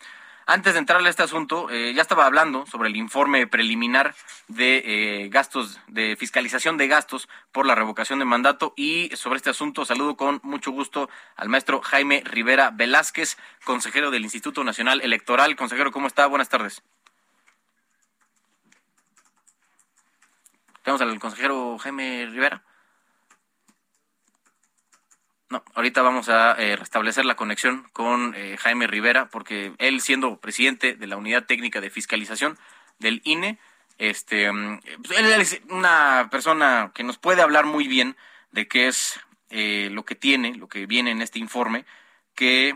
Antes 0.51 0.73
de 0.73 0.79
entrar 0.79 0.99
a 0.99 1.07
este 1.07 1.21
asunto, 1.21 1.69
eh, 1.69 1.93
ya 1.93 2.01
estaba 2.01 2.25
hablando 2.25 2.65
sobre 2.65 2.89
el 2.89 2.95
informe 2.95 3.45
preliminar 3.45 4.15
de 4.47 4.81
eh, 4.83 5.29
gastos, 5.29 5.79
de 5.87 6.15
fiscalización 6.15 6.75
de 6.75 6.87
gastos 6.87 7.29
por 7.51 7.67
la 7.67 7.75
revocación 7.75 8.17
de 8.17 8.25
mandato 8.25 8.73
y 8.75 9.11
sobre 9.15 9.37
este 9.37 9.51
asunto 9.51 9.85
saludo 9.85 10.17
con 10.17 10.39
mucho 10.41 10.71
gusto 10.71 11.07
al 11.35 11.49
maestro 11.49 11.81
Jaime 11.81 12.23
Rivera 12.25 12.71
Velázquez, 12.71 13.37
consejero 13.63 14.09
del 14.09 14.23
Instituto 14.23 14.63
Nacional 14.63 15.01
Electoral. 15.01 15.55
Consejero, 15.55 15.91
¿cómo 15.91 16.07
está? 16.07 16.25
Buenas 16.25 16.49
tardes. 16.49 16.81
Tenemos 20.89 21.01
al 21.01 21.19
consejero 21.19 21.77
Jaime 21.77 22.25
Rivera. 22.25 22.63
No, 25.51 25.63
ahorita 25.75 26.01
vamos 26.01 26.29
a 26.29 26.53
eh, 26.53 26.75
restablecer 26.75 27.25
la 27.25 27.35
conexión 27.35 27.87
con 27.93 28.33
eh, 28.35 28.57
Jaime 28.57 28.87
Rivera, 28.87 29.29
porque 29.29 29.75
él 29.77 30.01
siendo 30.01 30.39
presidente 30.39 30.95
de 30.95 31.05
la 31.05 31.17
Unidad 31.17 31.45
Técnica 31.45 31.79
de 31.79 31.91
Fiscalización 31.91 32.57
del 32.97 33.21
INE, 33.23 33.59
este, 33.99 34.51
mm, 34.51 34.79
pues, 35.05 35.19
él 35.19 35.27
es 35.39 35.61
una 35.69 36.29
persona 36.31 36.91
que 36.95 37.03
nos 37.03 37.19
puede 37.19 37.43
hablar 37.43 37.67
muy 37.67 37.87
bien 37.87 38.17
de 38.49 38.67
qué 38.67 38.87
es 38.87 39.19
eh, 39.51 39.89
lo 39.91 40.05
que 40.05 40.15
tiene, 40.15 40.55
lo 40.55 40.67
que 40.69 40.87
viene 40.87 41.11
en 41.11 41.21
este 41.21 41.37
informe, 41.37 41.85
que 42.33 42.75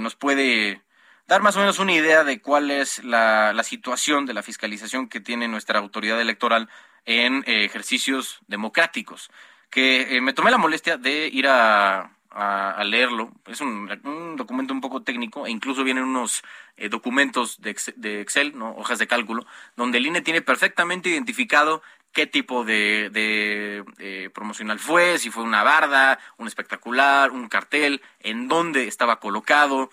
nos 0.00 0.16
puede 0.16 0.82
dar 1.28 1.42
más 1.42 1.54
o 1.54 1.60
menos 1.60 1.78
una 1.78 1.92
idea 1.92 2.24
de 2.24 2.40
cuál 2.40 2.72
es 2.72 3.04
la 3.04 3.62
situación 3.62 4.26
de 4.26 4.34
la 4.34 4.42
fiscalización 4.42 5.08
que 5.08 5.20
tiene 5.20 5.46
nuestra 5.46 5.78
autoridad 5.78 6.20
electoral 6.20 6.68
en 7.06 7.44
ejercicios 7.46 8.40
democráticos 8.48 9.30
que 9.70 10.16
eh, 10.16 10.20
me 10.20 10.32
tomé 10.32 10.50
la 10.50 10.58
molestia 10.58 10.96
de 10.96 11.28
ir 11.28 11.46
a, 11.48 12.10
a, 12.30 12.84
leerlo. 12.84 13.32
Es 13.46 13.60
un, 13.60 13.90
un, 14.04 14.36
documento 14.36 14.72
un 14.72 14.80
poco 14.80 15.02
técnico 15.02 15.46
e 15.46 15.50
incluso 15.50 15.84
vienen 15.84 16.04
unos 16.04 16.42
eh, 16.76 16.88
documentos 16.88 17.60
de 17.60 17.70
Excel, 17.70 17.94
de 17.96 18.20
Excel, 18.20 18.56
¿no? 18.56 18.70
hojas 18.76 18.98
de 18.98 19.06
cálculo, 19.06 19.46
donde 19.76 19.98
el 19.98 20.06
INE 20.06 20.20
tiene 20.20 20.42
perfectamente 20.42 21.08
identificado 21.08 21.82
qué 22.12 22.26
tipo 22.26 22.64
de, 22.64 23.10
de 23.10 23.84
eh, 23.98 24.30
promocional 24.32 24.78
fue, 24.78 25.18
si 25.18 25.30
fue 25.30 25.44
una 25.44 25.62
barda, 25.62 26.18
un 26.38 26.46
espectacular, 26.46 27.30
un 27.30 27.48
cartel, 27.48 28.00
en 28.20 28.48
dónde 28.48 28.88
estaba 28.88 29.20
colocado, 29.20 29.90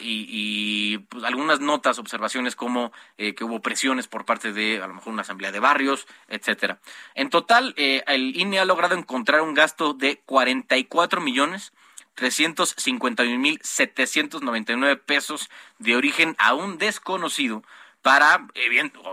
y, 0.00 0.98
pues, 0.98 1.24
algunas 1.24 1.60
notas, 1.60 1.98
observaciones 1.98 2.56
como 2.56 2.92
eh, 3.16 3.34
que 3.34 3.44
hubo 3.44 3.60
presiones 3.60 4.08
por 4.08 4.24
parte 4.24 4.52
de 4.52 4.82
a 4.82 4.86
lo 4.86 4.94
mejor 4.94 5.12
una 5.12 5.22
asamblea 5.22 5.52
de 5.52 5.60
barrios, 5.60 6.06
etcétera. 6.28 6.80
En 7.14 7.30
total, 7.30 7.74
eh, 7.76 8.02
el 8.06 8.36
INE 8.36 8.58
ha 8.58 8.64
logrado 8.64 8.94
encontrar 8.94 9.40
un 9.40 9.54
gasto 9.54 9.94
de 9.94 10.20
44 10.26 11.20
millones 11.20 11.72
351 12.14 13.38
mil 13.38 13.60
799 13.62 14.96
pesos 14.96 15.48
de 15.78 15.94
origen 15.94 16.34
aún 16.38 16.76
desconocido 16.76 17.62
para, 18.02 18.48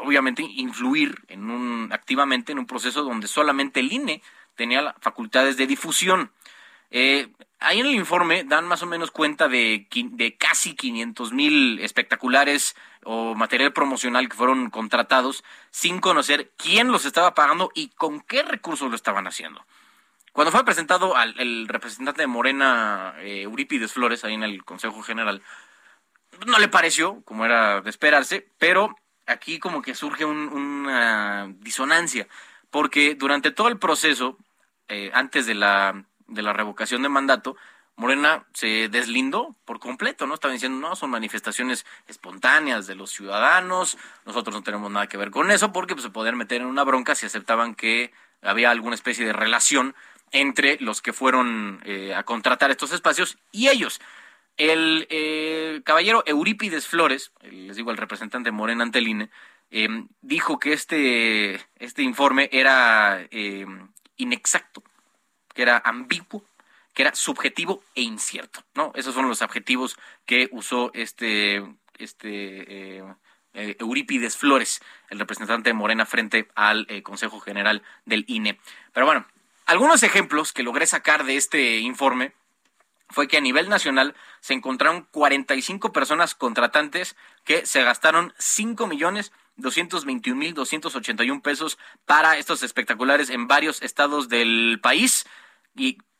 obviamente, 0.03 0.41
influir 0.41 1.23
en 1.27 1.51
un, 1.51 1.93
activamente 1.93 2.51
en 2.51 2.59
un 2.59 2.65
proceso 2.65 3.03
donde 3.03 3.27
solamente 3.27 3.79
el 3.79 3.91
INE 3.91 4.23
tenía 4.55 4.95
facultades 5.01 5.57
de 5.57 5.67
difusión. 5.67 6.31
Eh, 6.97 7.27
ahí 7.59 7.81
en 7.81 7.87
el 7.87 7.93
informe 7.93 8.45
dan 8.45 8.65
más 8.69 8.81
o 8.81 8.85
menos 8.85 9.11
cuenta 9.11 9.49
de, 9.49 9.85
casi 10.39 10.75
500 10.75 11.33
mil 11.33 11.77
espectaculares 11.81 12.73
o 13.03 13.35
material 13.35 13.73
promocional 13.73 14.29
que 14.29 14.37
fueron 14.37 14.69
contratados 14.69 15.43
sin 15.71 15.99
conocer 15.99 16.53
quién 16.55 16.93
los 16.93 17.03
estaba 17.03 17.33
pagando 17.33 17.69
y 17.75 17.89
con 17.89 18.21
qué 18.21 18.43
recursos 18.43 18.89
lo 18.89 18.95
estaban 18.95 19.27
haciendo. 19.27 19.65
Cuando 20.31 20.53
fue 20.53 20.63
presentado 20.63 21.17
al 21.17 21.67
representante 21.67 22.21
de 22.21 22.27
Morena, 22.27 23.15
eh, 23.19 23.41
Eurípides 23.41 23.91
Flores, 23.91 24.23
ahí 24.23 24.35
en 24.35 24.43
el 24.43 24.63
Consejo 24.63 25.01
General, 25.01 25.41
no 26.47 26.59
le 26.59 26.69
pareció, 26.69 27.21
como 27.25 27.43
era 27.43 27.81
de 27.81 27.89
esperarse, 27.89 28.47
pero 28.57 28.95
aquí 29.25 29.59
como 29.59 29.81
que 29.81 29.95
surge 29.95 30.23
una 30.23 31.53
disonancia, 31.59 32.29
porque 32.69 33.15
durante 33.15 33.51
todo 33.51 33.67
el 33.67 33.79
proceso, 33.79 34.37
eh, 34.87 35.11
antes 35.13 35.45
de 35.45 35.55
la, 35.55 36.05
de 36.27 36.41
la 36.41 36.53
revocación 36.53 37.01
de 37.03 37.09
mandato, 37.09 37.55
Morena 37.97 38.45
se 38.53 38.89
deslindó 38.89 39.55
por 39.63 39.79
completo, 39.79 40.27
¿no? 40.27 40.33
Estaban 40.33 40.55
diciendo, 40.55 40.85
no, 40.85 40.95
son 40.95 41.09
manifestaciones 41.09 41.85
espontáneas 42.07 42.87
de 42.87 42.95
los 42.95 43.11
ciudadanos, 43.11 43.97
nosotros 44.25 44.53
no 44.53 44.63
tenemos 44.63 44.91
nada 44.91 45.07
que 45.07 45.17
ver 45.17 45.31
con 45.31 45.49
eso, 45.49 45.71
porque 45.71 45.95
pues, 45.95 46.03
se 46.03 46.09
podían 46.09 46.37
meter 46.37 46.61
en 46.61 46.67
una 46.67 46.83
bronca 46.83 47.15
si 47.15 47.25
aceptaban 47.25 47.73
que 47.73 48.11
había 48.41 48.69
alguna 48.69 48.95
especie 48.95 49.25
de 49.25 49.33
relación 49.33 49.95
entre 50.31 50.77
los 50.81 51.01
que 51.01 51.13
fueron 51.13 51.81
eh, 51.85 52.13
a 52.13 52.23
contratar 52.23 52.69
estos 52.69 52.91
espacios 52.91 53.37
y 53.51 53.69
ellos. 53.69 54.01
El 54.57 55.07
eh, 55.09 55.81
caballero 55.85 56.23
Eurípides 56.25 56.87
Flores, 56.87 57.31
les 57.41 57.75
digo 57.77 57.91
el 57.91 57.97
representante 57.97 58.51
Morena 58.51 58.83
Anteline, 58.83 59.29
em, 59.69 60.07
dijo 60.21 60.59
que 60.59 60.73
este, 60.73 61.61
este 61.77 62.03
informe 62.03 62.49
era 62.51 63.25
em, 63.31 63.89
inexacto, 64.17 64.83
que 65.55 65.63
era 65.63 65.81
ambiguo, 65.83 66.43
que 66.93 67.01
era 67.01 67.15
subjetivo 67.15 67.81
e 67.95 68.03
incierto, 68.03 68.63
¿no? 68.75 68.91
Esos 68.93 69.15
son 69.15 69.27
los 69.27 69.41
adjetivos 69.41 69.97
que 70.27 70.49
usó 70.51 70.91
este, 70.93 71.65
este 71.97 72.99
eh, 72.99 73.03
eh, 73.55 73.75
Eurípides 73.79 74.37
Flores, 74.37 74.81
el 75.09 75.17
representante 75.17 75.69
de 75.69 75.73
Morena 75.73 76.05
frente 76.05 76.47
al 76.53 76.85
Consejo 77.01 77.39
General 77.39 77.81
del 78.05 78.25
INE. 78.27 78.59
Pero 78.93 79.07
bueno, 79.07 79.25
algunos 79.65 80.03
ejemplos 80.03 80.53
que 80.53 80.61
logré 80.61 80.85
sacar 80.85 81.23
de 81.23 81.37
este 81.37 81.79
informe 81.79 82.33
fue 83.09 83.27
que 83.27 83.37
a 83.37 83.41
nivel 83.41 83.69
nacional 83.69 84.15
se 84.41 84.53
encontraron 84.53 85.07
45 85.11 85.91
personas 85.91 86.35
contratantes 86.35 87.15
que 87.43 87.65
se 87.65 87.83
gastaron 87.83 88.33
5 88.37 88.87
millones 88.87 89.31
221 89.57 90.37
mil 90.37 90.53
281 90.53 91.41
pesos 91.41 91.77
para 92.05 92.37
estos 92.37 92.61
espectaculares 92.63 93.29
en 93.29 93.47
varios 93.47 93.81
estados 93.81 94.27
del 94.27 94.79
país 94.81 95.25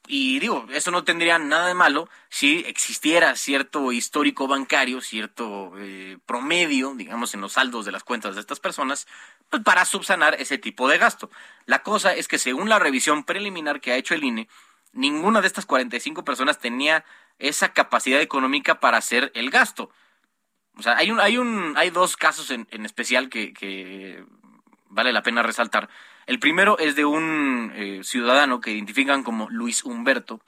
y 0.08 0.40
digo, 0.40 0.68
eso 0.72 0.92
no 0.92 1.04
tendría 1.04 1.40
nada 1.40 1.68
de 1.68 1.74
malo 1.74 2.10
si 2.30 2.60
existiera 2.68 3.36
cierto 3.36 3.92
histórico 3.92 4.48
bancario, 4.48 5.02
cierto 5.02 5.74
eh, 5.78 6.20
promedio, 6.26 6.94
digamos, 6.96 7.34
en 7.34 7.42
los 7.42 7.54
saldos 7.54 7.86
de 7.86 7.92
las 7.92 8.04
cuentas 8.04 8.36
de 8.36 8.42
estas 8.42 8.60
personas, 8.60 9.08
pues 9.50 9.64
para 9.64 9.86
subsanar 9.86 10.36
ese 10.40 10.58
tipo 10.58 10.88
de 10.88 11.00
gasto. 11.00 11.32
La 11.66 11.82
cosa 11.82 12.14
es 12.14 12.28
que 12.28 12.38
según 12.38 12.70
la 12.70 12.80
revisión 12.80 13.24
preliminar 13.24 13.82
que 13.82 13.94
ha 13.94 13.98
hecho 13.98 14.14
el 14.14 14.24
INE, 14.24 14.48
ninguna 14.94 15.42
de 15.42 15.48
estas 15.48 15.66
45 15.66 16.24
personas 16.24 16.60
tenía 16.60 17.04
esa 17.40 17.74
capacidad 17.74 18.22
económica 18.22 18.80
para 18.80 18.98
hacer 18.98 19.32
el 19.34 19.50
gasto. 19.50 19.90
O 20.78 20.84
sea, 20.84 20.98
hay 20.98 21.10
un, 21.10 21.20
hay 21.20 21.38
un, 21.38 21.74
hay 21.78 21.90
dos 21.90 22.16
casos 22.16 22.52
en, 22.52 22.68
en 22.70 22.86
especial 22.86 23.30
que 23.30 24.24
vale 24.90 25.14
la 25.14 25.24
pena 25.24 25.42
resaltar. 25.42 25.90
El 26.26 26.40
primero 26.40 26.78
es 26.80 26.96
de 26.96 27.06
un 27.06 27.72
eh, 27.76 28.02
ciudadano 28.04 28.62
que 28.62 28.72
identifican 28.72 29.24
como 29.24 29.50
Luis 29.50 29.84
Humberto, 29.84 30.42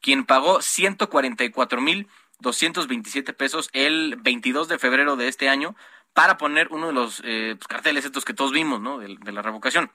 quien 0.00 0.24
pagó 0.24 0.62
144 0.62 1.80
mil 1.80 2.08
227 2.40 3.32
pesos 3.32 3.68
el 3.72 4.16
22 4.16 4.68
de 4.68 4.78
febrero 4.78 5.16
de 5.16 5.28
este 5.28 5.48
año 5.48 5.76
para 6.14 6.38
poner 6.38 6.68
uno 6.70 6.88
de 6.88 6.92
los 6.92 7.20
eh, 7.24 7.54
pues, 7.56 7.68
carteles 7.68 8.04
estos 8.04 8.24
que 8.24 8.34
todos 8.34 8.52
vimos, 8.52 8.80
¿no? 8.80 8.98
de 8.98 9.32
la 9.32 9.42
revocación. 9.42 9.92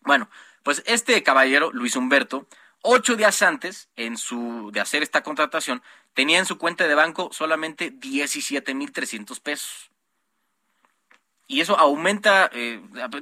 Bueno, 0.00 0.28
pues 0.62 0.82
este 0.86 1.22
caballero, 1.22 1.70
Luis 1.72 1.96
Humberto, 1.96 2.46
Ocho 2.88 3.16
días 3.16 3.42
antes 3.42 3.88
en 3.96 4.16
su, 4.16 4.70
de 4.72 4.78
hacer 4.78 5.02
esta 5.02 5.24
contratación, 5.24 5.82
tenía 6.14 6.38
en 6.38 6.46
su 6.46 6.56
cuenta 6.56 6.86
de 6.86 6.94
banco 6.94 7.30
solamente 7.32 7.90
17 7.90 8.74
mil 8.74 8.92
300 8.92 9.40
pesos. 9.40 9.90
Y 11.48 11.60
eso 11.60 11.78
aumenta, 11.78 12.50
eh, 12.52 12.80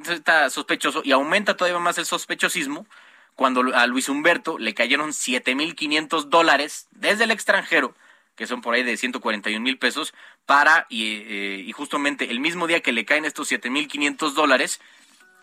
está 0.08 0.48
sospechoso, 0.50 1.02
y 1.04 1.12
aumenta 1.12 1.56
todavía 1.56 1.78
más 1.78 1.98
el 1.98 2.06
sospechosismo 2.06 2.86
cuando 3.34 3.74
a 3.74 3.86
Luis 3.86 4.08
Humberto 4.08 4.58
le 4.58 4.74
cayeron 4.74 5.12
7 5.12 5.54
mil 5.54 5.74
500 5.74 6.30
dólares 6.30 6.88
desde 6.92 7.24
el 7.24 7.30
extranjero, 7.30 7.94
que 8.36 8.46
son 8.46 8.60
por 8.60 8.74
ahí 8.74 8.82
de 8.82 8.96
141 8.96 9.60
mil 9.60 9.78
pesos, 9.78 10.14
para, 10.46 10.86
y, 10.88 11.22
eh, 11.26 11.64
y 11.66 11.72
justamente 11.72 12.30
el 12.30 12.40
mismo 12.40 12.66
día 12.66 12.80
que 12.80 12.92
le 12.92 13.04
caen 13.04 13.24
estos 13.24 13.48
7 13.48 13.70
mil 13.70 13.88
500 13.88 14.34
dólares, 14.34 14.80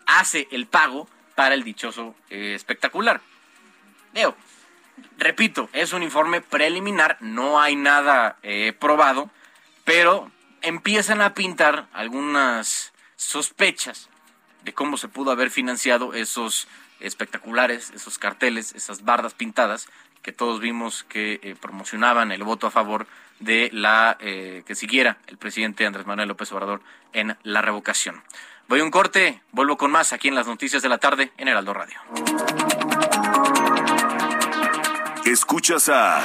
hace 0.06 0.48
el 0.50 0.66
pago 0.66 1.08
para 1.34 1.54
el 1.54 1.64
dichoso 1.64 2.14
eh, 2.30 2.54
espectacular. 2.54 3.20
Leo, 4.14 4.36
repito, 5.18 5.68
es 5.72 5.92
un 5.92 6.02
informe 6.02 6.40
preliminar, 6.40 7.16
no 7.20 7.60
hay 7.60 7.76
nada 7.76 8.38
eh, 8.42 8.72
probado, 8.78 9.30
pero 9.84 10.30
empiezan 10.62 11.20
a 11.20 11.34
pintar 11.34 11.86
algunas 11.92 12.92
sospechas 13.16 14.08
de 14.64 14.72
cómo 14.72 14.96
se 14.96 15.08
pudo 15.08 15.30
haber 15.30 15.50
financiado 15.50 16.14
esos 16.14 16.68
espectaculares, 17.00 17.90
esos 17.94 18.18
carteles, 18.18 18.74
esas 18.74 19.04
bardas 19.04 19.34
pintadas 19.34 19.88
que 20.22 20.32
todos 20.32 20.60
vimos 20.60 21.04
que 21.04 21.40
eh, 21.42 21.56
promocionaban 21.60 22.30
el 22.30 22.44
voto 22.44 22.68
a 22.68 22.70
favor 22.70 23.06
de 23.40 23.70
la 23.72 24.16
eh, 24.20 24.62
que 24.66 24.76
siguiera 24.76 25.18
el 25.26 25.36
presidente 25.36 25.84
Andrés 25.84 26.06
Manuel 26.06 26.28
López 26.28 26.52
Obrador 26.52 26.80
en 27.12 27.36
la 27.42 27.60
revocación. 27.60 28.22
Voy 28.68 28.80
a 28.80 28.84
un 28.84 28.92
corte, 28.92 29.42
vuelvo 29.50 29.76
con 29.76 29.90
más 29.90 30.12
aquí 30.12 30.28
en 30.28 30.36
las 30.36 30.46
noticias 30.46 30.80
de 30.80 30.88
la 30.88 30.98
tarde 30.98 31.32
en 31.36 31.48
Heraldo 31.48 31.74
Radio. 31.74 31.98
Escuchas 35.24 35.88
a 35.88 36.24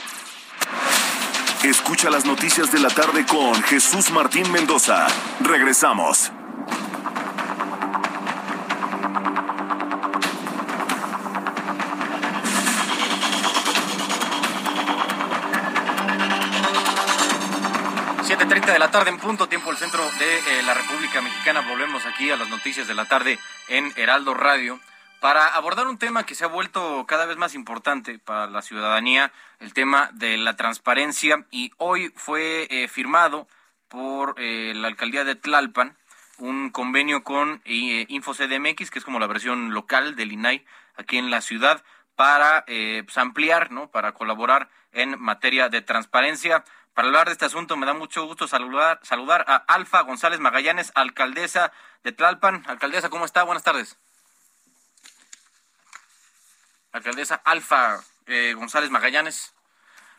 Escucha 1.63 2.09
las 2.09 2.25
noticias 2.25 2.71
de 2.71 2.79
la 2.79 2.89
tarde 2.89 3.25
con 3.25 3.61
Jesús 3.63 4.11
Martín 4.11 4.51
Mendoza. 4.51 5.07
Regresamos. 5.41 6.31
de 18.71 18.79
la 18.79 18.91
tarde 18.91 19.09
en 19.09 19.17
punto, 19.17 19.47
tiempo 19.47 19.71
el 19.71 19.77
centro 19.77 20.01
de 20.19 20.37
eh, 20.37 20.63
la 20.63 20.73
República 20.73 21.21
Mexicana. 21.21 21.61
Volvemos 21.67 22.05
aquí 22.05 22.29
a 22.31 22.37
las 22.37 22.47
noticias 22.47 22.87
de 22.87 22.93
la 22.93 23.05
tarde 23.05 23.37
en 23.67 23.91
Heraldo 23.97 24.33
Radio 24.33 24.79
para 25.21 25.45
abordar 25.45 25.87
un 25.87 25.99
tema 25.99 26.25
que 26.25 26.33
se 26.33 26.43
ha 26.43 26.47
vuelto 26.47 27.05
cada 27.07 27.27
vez 27.27 27.37
más 27.37 27.53
importante 27.53 28.17
para 28.17 28.47
la 28.47 28.63
ciudadanía, 28.63 29.31
el 29.59 29.71
tema 29.71 30.09
de 30.13 30.35
la 30.37 30.55
transparencia. 30.55 31.45
Y 31.51 31.71
hoy 31.77 32.11
fue 32.15 32.67
eh, 32.71 32.87
firmado 32.87 33.47
por 33.87 34.33
eh, 34.37 34.73
la 34.75 34.87
alcaldía 34.87 35.23
de 35.23 35.35
Tlalpan 35.35 35.95
un 36.39 36.71
convenio 36.71 37.23
con 37.23 37.61
InfoCDMX, 37.65 38.89
que 38.89 38.97
es 38.97 39.05
como 39.05 39.19
la 39.19 39.27
versión 39.27 39.75
local 39.75 40.15
del 40.15 40.31
INAI 40.31 40.65
aquí 40.95 41.19
en 41.19 41.29
la 41.29 41.41
ciudad, 41.41 41.83
para 42.15 42.65
pues, 42.65 43.15
ampliar, 43.19 43.71
¿no? 43.71 43.91
para 43.91 44.13
colaborar 44.13 44.69
en 44.91 45.21
materia 45.21 45.69
de 45.69 45.83
transparencia. 45.83 46.63
Para 46.95 47.09
hablar 47.09 47.27
de 47.27 47.33
este 47.33 47.45
asunto 47.45 47.77
me 47.77 47.85
da 47.85 47.93
mucho 47.93 48.25
gusto 48.25 48.47
saludar, 48.47 48.99
saludar 49.03 49.45
a 49.47 49.57
Alfa 49.57 50.01
González 50.01 50.39
Magallanes, 50.39 50.91
alcaldesa 50.95 51.71
de 52.03 52.11
Tlalpan. 52.11 52.63
Alcaldesa, 52.65 53.11
¿cómo 53.11 53.25
está? 53.25 53.43
Buenas 53.43 53.63
tardes. 53.63 53.99
Alcaldesa 56.91 57.41
Alfa 57.43 57.99
eh, 58.25 58.53
González 58.55 58.89
Magallanes. 58.89 59.53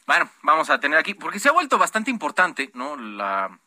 Bueno, 0.06 0.30
vamos 0.42 0.70
a 0.70 0.80
tener 0.80 0.98
aquí, 0.98 1.14
porque 1.14 1.38
se 1.38 1.48
ha 1.48 1.52
vuelto 1.52 1.78
bastante 1.78 2.10
importante, 2.10 2.70
¿no? 2.74 2.96
La, 2.96 3.58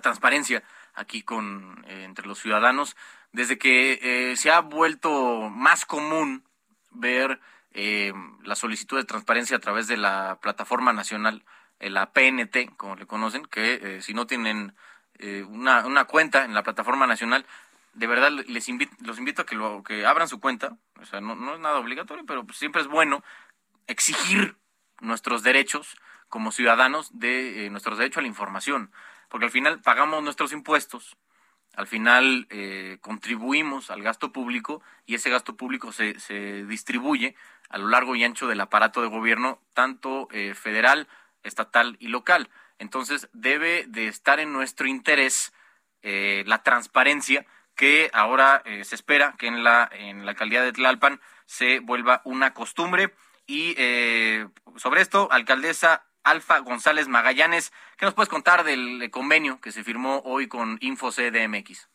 transparencia 0.00 0.62
aquí 0.94 1.22
con 1.22 1.84
eh, 1.86 2.04
entre 2.04 2.26
los 2.26 2.38
ciudadanos, 2.38 2.96
desde 3.32 3.58
que 3.58 3.98
eh, 4.02 4.36
se 4.36 4.50
ha 4.50 4.60
vuelto 4.60 5.50
más 5.50 5.84
común 5.84 6.44
ver 6.90 7.40
la 7.74 8.54
solicitud 8.54 8.98
de 8.98 9.04
transparencia 9.04 9.56
a 9.56 9.60
través 9.60 9.86
de 9.86 9.96
la 9.96 10.38
plataforma 10.42 10.92
nacional 10.92 11.42
eh, 11.82 11.90
la 11.90 12.12
PNT, 12.12 12.76
como 12.76 12.94
le 12.94 13.06
conocen, 13.06 13.44
que 13.44 13.74
eh, 13.96 14.02
si 14.02 14.14
no 14.14 14.26
tienen 14.28 14.72
eh, 15.18 15.42
una, 15.42 15.84
una, 15.84 16.04
cuenta 16.04 16.44
en 16.44 16.54
la 16.54 16.62
plataforma 16.62 17.08
nacional, 17.08 17.44
de 17.94 18.06
verdad 18.06 18.30
les 18.30 18.68
invito, 18.68 18.94
los 19.00 19.18
invito 19.18 19.42
a 19.42 19.46
que, 19.46 19.54
lo, 19.54 19.82
que 19.82 20.06
abran 20.06 20.28
su 20.28 20.40
cuenta. 20.40 20.76
O 21.00 21.04
sea, 21.04 21.20
no, 21.20 21.34
no 21.34 21.54
es 21.54 21.60
nada 21.60 21.78
obligatorio, 21.78 22.24
pero 22.26 22.44
pues 22.44 22.58
siempre 22.58 22.80
es 22.80 22.88
bueno 22.88 23.22
exigir 23.86 24.56
nuestros 25.00 25.42
derechos 25.42 25.96
como 26.28 26.52
ciudadanos 26.52 27.10
de 27.18 27.68
nuestros 27.70 27.98
derechos 27.98 28.18
a 28.18 28.22
la 28.22 28.28
información. 28.28 28.90
porque 29.28 29.46
al 29.46 29.50
final 29.50 29.80
pagamos 29.80 30.22
nuestros 30.22 30.52
impuestos, 30.52 31.16
al 31.74 31.86
final 31.86 32.46
eh, 32.50 32.98
contribuimos 33.00 33.90
al 33.90 34.02
gasto 34.02 34.30
público 34.30 34.82
y 35.06 35.14
ese 35.14 35.30
gasto 35.30 35.56
público 35.56 35.90
se, 35.90 36.20
se, 36.20 36.64
distribuye 36.66 37.34
a 37.70 37.78
lo 37.78 37.88
largo 37.88 38.14
y 38.14 38.24
ancho 38.24 38.46
del 38.46 38.60
aparato 38.60 39.00
de 39.00 39.08
gobierno, 39.08 39.60
tanto 39.72 40.28
eh, 40.32 40.54
federal, 40.54 41.08
estatal 41.42 41.96
y 41.98 42.08
local. 42.08 42.50
Entonces 42.78 43.28
debe 43.32 43.86
de 43.88 44.08
estar 44.08 44.38
en 44.38 44.52
nuestro 44.52 44.86
interés 44.86 45.52
eh, 46.02 46.44
la 46.46 46.62
transparencia 46.62 47.46
que 47.74 48.10
ahora 48.12 48.62
se 48.64 48.94
espera 48.94 49.34
que 49.38 49.46
en 49.46 49.64
la, 49.64 49.88
en 49.92 50.24
la 50.24 50.32
alcaldía 50.32 50.62
de 50.62 50.72
Tlalpan 50.72 51.20
se 51.46 51.80
vuelva 51.80 52.22
una 52.24 52.54
costumbre. 52.54 53.14
Y 53.46 53.74
sobre 54.76 55.00
esto, 55.00 55.28
alcaldesa 55.30 56.04
Alfa 56.24 56.58
González 56.60 57.08
Magallanes. 57.08 57.72
¿Qué 57.96 58.04
nos 58.04 58.14
puedes 58.14 58.28
contar 58.28 58.64
del 58.64 59.10
convenio 59.10 59.60
que 59.60 59.72
se 59.72 59.84
firmó 59.84 60.22
hoy 60.24 60.48
con 60.48 60.78
InfoCDMX? 60.80 61.88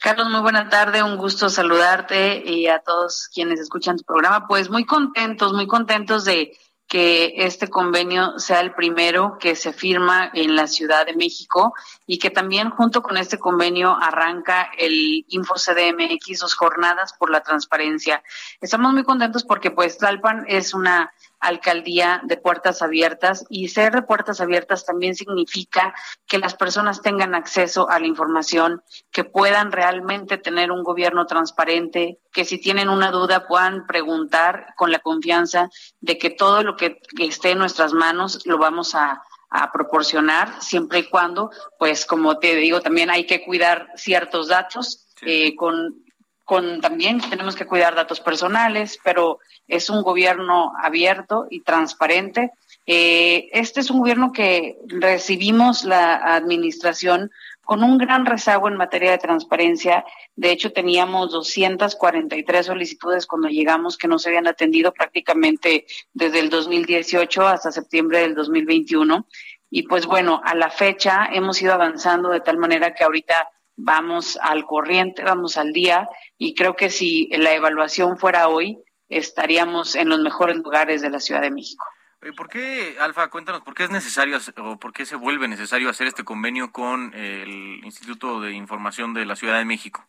Carlos, 0.00 0.28
muy 0.30 0.40
buena 0.40 0.68
tarde, 0.68 1.02
un 1.02 1.16
gusto 1.16 1.48
saludarte 1.48 2.42
y 2.44 2.68
a 2.68 2.78
todos 2.78 3.28
quienes 3.34 3.58
escuchan 3.58 3.96
tu 3.96 4.04
programa. 4.04 4.46
Pues 4.46 4.70
muy 4.70 4.84
contentos, 4.84 5.52
muy 5.52 5.66
contentos 5.66 6.24
de 6.24 6.56
que 6.88 7.34
este 7.36 7.68
convenio 7.68 8.38
sea 8.38 8.60
el 8.60 8.74
primero 8.74 9.36
que 9.38 9.54
se 9.54 9.74
firma 9.74 10.30
en 10.32 10.56
la 10.56 10.66
Ciudad 10.66 11.04
de 11.04 11.14
México 11.14 11.74
y 12.06 12.18
que 12.18 12.30
también 12.30 12.70
junto 12.70 13.02
con 13.02 13.18
este 13.18 13.38
convenio 13.38 13.94
arranca 14.00 14.70
el 14.78 15.26
InfoCDMX, 15.28 16.38
dos 16.40 16.54
jornadas 16.54 17.12
por 17.12 17.30
la 17.30 17.42
transparencia. 17.42 18.22
Estamos 18.62 18.94
muy 18.94 19.04
contentos 19.04 19.44
porque 19.44 19.70
pues 19.70 19.98
Tlalpan 19.98 20.46
es 20.48 20.72
una 20.72 21.12
alcaldía 21.40 22.20
de 22.24 22.36
puertas 22.36 22.82
abiertas 22.82 23.44
y 23.48 23.68
ser 23.68 23.94
de 23.94 24.02
puertas 24.02 24.40
abiertas 24.40 24.84
también 24.84 25.14
significa 25.14 25.94
que 26.26 26.38
las 26.38 26.54
personas 26.54 27.02
tengan 27.02 27.34
acceso 27.34 27.88
a 27.88 28.00
la 28.00 28.06
información, 28.06 28.82
que 29.12 29.24
puedan 29.24 29.72
realmente 29.72 30.38
tener 30.38 30.72
un 30.72 30.82
gobierno 30.82 31.26
transparente, 31.26 32.18
que 32.32 32.44
si 32.44 32.58
tienen 32.58 32.88
una 32.88 33.10
duda 33.10 33.46
puedan 33.46 33.86
preguntar 33.86 34.74
con 34.76 34.90
la 34.90 34.98
confianza 34.98 35.70
de 36.00 36.18
que 36.18 36.30
todo 36.30 36.62
lo 36.62 36.76
que, 36.76 37.00
esté 37.18 37.52
en 37.52 37.58
nuestras 37.58 37.92
manos 37.92 38.46
lo 38.46 38.58
vamos 38.58 38.94
a, 38.94 39.22
proporcionar 39.72 40.60
siempre 40.60 40.98
y 40.98 41.08
cuando, 41.08 41.50
pues 41.78 42.04
como 42.04 42.38
te 42.38 42.54
digo, 42.54 42.82
también 42.82 43.08
hay 43.08 43.24
que 43.24 43.42
cuidar 43.42 43.88
ciertos 43.96 44.48
datos 44.48 45.06
eh, 45.22 45.56
con 45.56 46.04
con 46.48 46.80
también 46.80 47.20
tenemos 47.20 47.54
que 47.54 47.66
cuidar 47.66 47.94
datos 47.94 48.20
personales, 48.20 48.98
pero 49.04 49.38
es 49.66 49.90
un 49.90 50.02
gobierno 50.02 50.72
abierto 50.82 51.46
y 51.50 51.60
transparente. 51.60 52.52
Eh, 52.86 53.50
este 53.52 53.80
es 53.80 53.90
un 53.90 53.98
gobierno 53.98 54.32
que 54.32 54.78
recibimos 54.86 55.84
la 55.84 56.14
administración 56.36 57.30
con 57.60 57.84
un 57.84 57.98
gran 57.98 58.24
rezago 58.24 58.66
en 58.66 58.78
materia 58.78 59.10
de 59.10 59.18
transparencia. 59.18 60.06
De 60.36 60.50
hecho, 60.50 60.72
teníamos 60.72 61.32
243 61.32 62.64
solicitudes 62.64 63.26
cuando 63.26 63.48
llegamos 63.48 63.98
que 63.98 64.08
no 64.08 64.18
se 64.18 64.30
habían 64.30 64.46
atendido 64.46 64.94
prácticamente 64.94 65.84
desde 66.14 66.40
el 66.40 66.48
2018 66.48 67.46
hasta 67.46 67.72
septiembre 67.72 68.20
del 68.20 68.34
2021. 68.34 69.26
Y 69.68 69.82
pues 69.82 70.06
bueno, 70.06 70.40
a 70.42 70.54
la 70.54 70.70
fecha 70.70 71.28
hemos 71.30 71.60
ido 71.60 71.74
avanzando 71.74 72.30
de 72.30 72.40
tal 72.40 72.56
manera 72.56 72.94
que 72.94 73.04
ahorita 73.04 73.50
vamos 73.78 74.38
al 74.42 74.66
corriente, 74.66 75.22
vamos 75.22 75.56
al 75.56 75.72
día 75.72 76.08
y 76.36 76.54
creo 76.54 76.76
que 76.76 76.90
si 76.90 77.28
la 77.28 77.54
evaluación 77.54 78.18
fuera 78.18 78.48
hoy, 78.48 78.78
estaríamos 79.08 79.94
en 79.94 80.08
los 80.10 80.20
mejores 80.20 80.56
lugares 80.56 81.00
de 81.00 81.10
la 81.10 81.20
Ciudad 81.20 81.40
de 81.40 81.50
México. 81.50 81.84
¿Por 82.36 82.48
qué, 82.48 82.96
Alfa, 83.00 83.28
cuéntanos, 83.28 83.62
por 83.62 83.74
qué 83.74 83.84
es 83.84 83.90
necesario 83.90 84.38
o 84.58 84.76
por 84.76 84.92
qué 84.92 85.06
se 85.06 85.14
vuelve 85.14 85.46
necesario 85.46 85.88
hacer 85.88 86.08
este 86.08 86.24
convenio 86.24 86.72
con 86.72 87.14
el 87.14 87.80
Instituto 87.84 88.40
de 88.40 88.52
Información 88.52 89.14
de 89.14 89.24
la 89.24 89.36
Ciudad 89.36 89.58
de 89.58 89.64
México? 89.64 90.04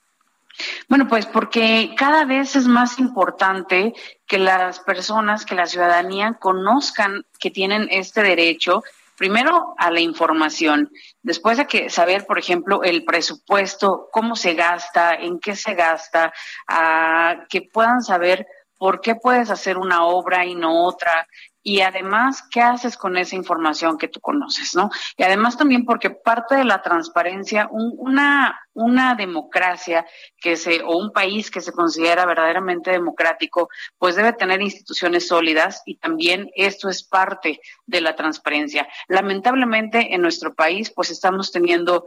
Bueno, 0.87 1.07
pues 1.07 1.27
porque 1.27 1.93
cada 1.95 2.25
vez 2.25 2.55
es 2.55 2.65
más 2.67 2.97
importante 2.97 3.93
que 4.25 4.39
las 4.39 4.79
personas, 4.79 5.45
que 5.45 5.53
la 5.55 5.67
ciudadanía 5.67 6.33
conozcan 6.33 7.25
que 7.39 7.51
tienen 7.51 7.87
este 7.91 8.23
derecho 8.23 8.83
primero 9.19 9.75
a 9.77 9.91
la 9.91 9.99
información, 9.99 10.89
después 11.21 11.57
de 11.57 11.67
que 11.67 11.89
saber, 11.89 12.25
por 12.25 12.39
ejemplo, 12.39 12.83
el 12.83 13.03
presupuesto, 13.03 14.07
cómo 14.13 14.37
se 14.37 14.53
gasta, 14.53 15.13
en 15.13 15.39
qué 15.39 15.57
se 15.57 15.73
gasta, 15.73 16.31
a 16.67 17.45
que 17.49 17.61
puedan 17.61 18.01
saber 18.01 18.47
por 18.79 19.01
qué 19.01 19.13
puedes 19.13 19.51
hacer 19.51 19.77
una 19.77 20.05
obra 20.05 20.45
y 20.45 20.55
no 20.55 20.85
otra, 20.85 21.27
y 21.61 21.81
además, 21.81 22.41
¿qué 22.49 22.61
haces 22.61 22.95
con 22.95 23.17
esa 23.17 23.35
información 23.35 23.97
que 23.97 24.07
tú 24.07 24.21
conoces, 24.21 24.75
no? 24.75 24.89
Y 25.17 25.23
además 25.23 25.57
también 25.57 25.85
porque 25.85 26.09
parte 26.09 26.55
de 26.55 26.63
la 26.63 26.81
transparencia, 26.81 27.67
una, 27.69 28.59
una 28.73 29.13
democracia 29.13 30.05
que 30.37 30.55
se, 30.55 30.81
o 30.81 30.97
un 30.97 31.11
país 31.11 31.51
que 31.51 31.59
se 31.59 31.73
considera 31.73 32.25
verdaderamente 32.25 32.91
democrático, 32.91 33.69
pues 33.97 34.15
debe 34.15 34.33
tener 34.33 34.61
instituciones 34.61 35.27
sólidas 35.27 35.83
y 35.85 35.97
también 35.97 36.49
esto 36.55 36.87
es 36.87 37.03
parte 37.03 37.59
de 37.85 38.01
la 38.01 38.15
transparencia. 38.15 38.87
Lamentablemente 39.09 40.15
en 40.15 40.21
nuestro 40.21 40.55
país, 40.55 40.91
pues 40.95 41.11
estamos 41.11 41.51
teniendo 41.51 42.05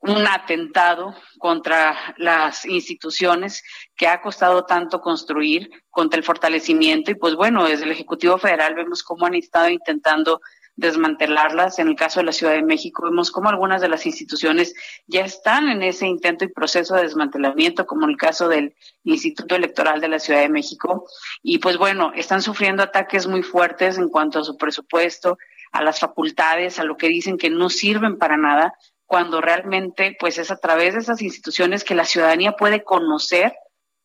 un 0.00 0.26
atentado 0.26 1.14
contra 1.38 2.14
las 2.16 2.64
instituciones 2.64 3.62
que 3.96 4.08
ha 4.08 4.20
costado 4.22 4.64
tanto 4.64 5.00
construir, 5.00 5.70
contra 5.90 6.18
el 6.18 6.24
fortalecimiento 6.24 7.10
y 7.10 7.16
pues 7.16 7.34
bueno, 7.34 7.64
desde 7.64 7.84
el 7.84 7.92
Ejecutivo 7.92 8.38
Federal 8.38 8.74
vemos 8.74 9.02
cómo 9.02 9.26
han 9.26 9.34
estado 9.34 9.68
intentando 9.68 10.40
desmantelarlas. 10.76 11.78
En 11.78 11.88
el 11.88 11.96
caso 11.96 12.20
de 12.20 12.26
la 12.26 12.32
Ciudad 12.32 12.54
de 12.54 12.62
México 12.62 13.02
vemos 13.04 13.30
cómo 13.30 13.50
algunas 13.50 13.82
de 13.82 13.88
las 13.88 14.06
instituciones 14.06 14.74
ya 15.06 15.24
están 15.24 15.68
en 15.68 15.82
ese 15.82 16.06
intento 16.06 16.44
y 16.44 16.48
proceso 16.48 16.94
de 16.94 17.02
desmantelamiento, 17.02 17.86
como 17.86 18.06
el 18.06 18.16
caso 18.16 18.48
del 18.48 18.74
Instituto 19.04 19.54
Electoral 19.54 20.00
de 20.00 20.08
la 20.08 20.18
Ciudad 20.18 20.40
de 20.40 20.48
México. 20.48 21.06
Y 21.42 21.58
pues 21.58 21.76
bueno, 21.76 22.12
están 22.14 22.40
sufriendo 22.40 22.82
ataques 22.82 23.26
muy 23.26 23.42
fuertes 23.42 23.98
en 23.98 24.08
cuanto 24.08 24.38
a 24.38 24.44
su 24.44 24.56
presupuesto, 24.56 25.36
a 25.72 25.82
las 25.82 26.00
facultades, 26.00 26.78
a 26.78 26.84
lo 26.84 26.96
que 26.96 27.08
dicen 27.08 27.36
que 27.36 27.50
no 27.50 27.68
sirven 27.68 28.18
para 28.18 28.36
nada 28.36 28.74
cuando 29.10 29.40
realmente 29.40 30.16
pues 30.20 30.38
es 30.38 30.52
a 30.52 30.56
través 30.58 30.94
de 30.94 31.00
esas 31.00 31.20
instituciones 31.20 31.82
que 31.82 31.96
la 31.96 32.04
ciudadanía 32.04 32.52
puede 32.52 32.84
conocer 32.84 33.56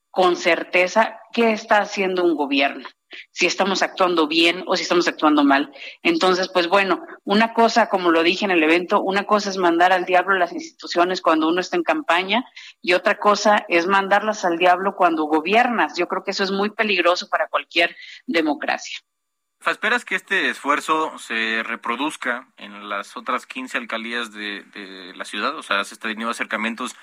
con 0.10 0.36
certeza 0.36 1.20
qué 1.32 1.52
está 1.52 1.78
haciendo 1.78 2.24
un 2.24 2.36
gobierno, 2.36 2.90
si 3.32 3.46
estamos 3.46 3.84
actuando 3.84 4.28
bien 4.28 4.64
o 4.66 4.76
si 4.76 4.82
estamos 4.82 5.08
actuando 5.08 5.44
mal. 5.44 5.72
Entonces, 6.02 6.50
pues 6.50 6.68
bueno, 6.68 7.06
una 7.24 7.54
cosa, 7.54 7.88
como 7.88 8.10
lo 8.10 8.24
dije 8.24 8.46
en 8.46 8.52
el 8.52 8.64
evento, 8.64 9.00
una 9.00 9.26
cosa 9.26 9.52
es 9.52 9.58
mandar 9.58 9.94
al 9.94 10.06
diablo 10.06 10.40
las 10.40 10.54
instituciones 10.54 11.22
cuando 11.22 11.50
uno 11.50 11.62
está 11.62 11.78
en 11.78 11.84
campaña 11.84 12.44
y 12.82 12.94
otra 12.94 13.20
cosa 13.20 13.64
es 13.70 13.86
mandarlas 13.86 14.44
al 14.44 14.58
diablo 14.58 14.96
cuando 14.96 15.26
gobiernas. 15.26 15.96
Yo 15.96 16.08
creo 16.08 16.24
que 16.24 16.32
eso 16.32 16.44
es 16.44 16.50
muy 16.50 16.72
peligroso 16.72 17.30
para 17.30 17.48
cualquier 17.48 17.96
democracia. 18.26 18.98
¿Esperas 19.72 20.06
que 20.06 20.16
este 20.16 20.50
esfuerzo 20.50 21.18
se 21.18 21.64
reproduzca 21.64 22.48
en 22.58 22.88
las 22.88 23.18
otras 23.18 23.48
15 23.48 23.78
alcaldías 23.80 24.32
de, 24.32 24.64
la 25.16 25.26
ciudad? 25.26 25.56
O 25.56 25.64
sea, 25.64 25.84
¿se 25.84 25.96
está 25.96 26.08
teniendo 26.08 26.30
acercamientos 26.30 26.96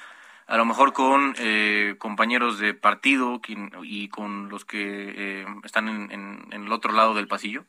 a 0.46 0.56
lo 0.56 0.64
mejor 0.64 0.92
con 0.92 1.34
eh, 1.38 1.96
compañeros 1.98 2.58
de 2.58 2.74
partido 2.74 3.40
y 3.82 4.08
con 4.08 4.48
los 4.48 4.64
que 4.64 4.78
eh, 4.80 5.46
están 5.64 5.88
en, 5.88 6.46
el 6.52 6.72
otro 6.72 6.92
lado 6.92 7.14
del 7.14 7.26
pasillo? 7.26 7.64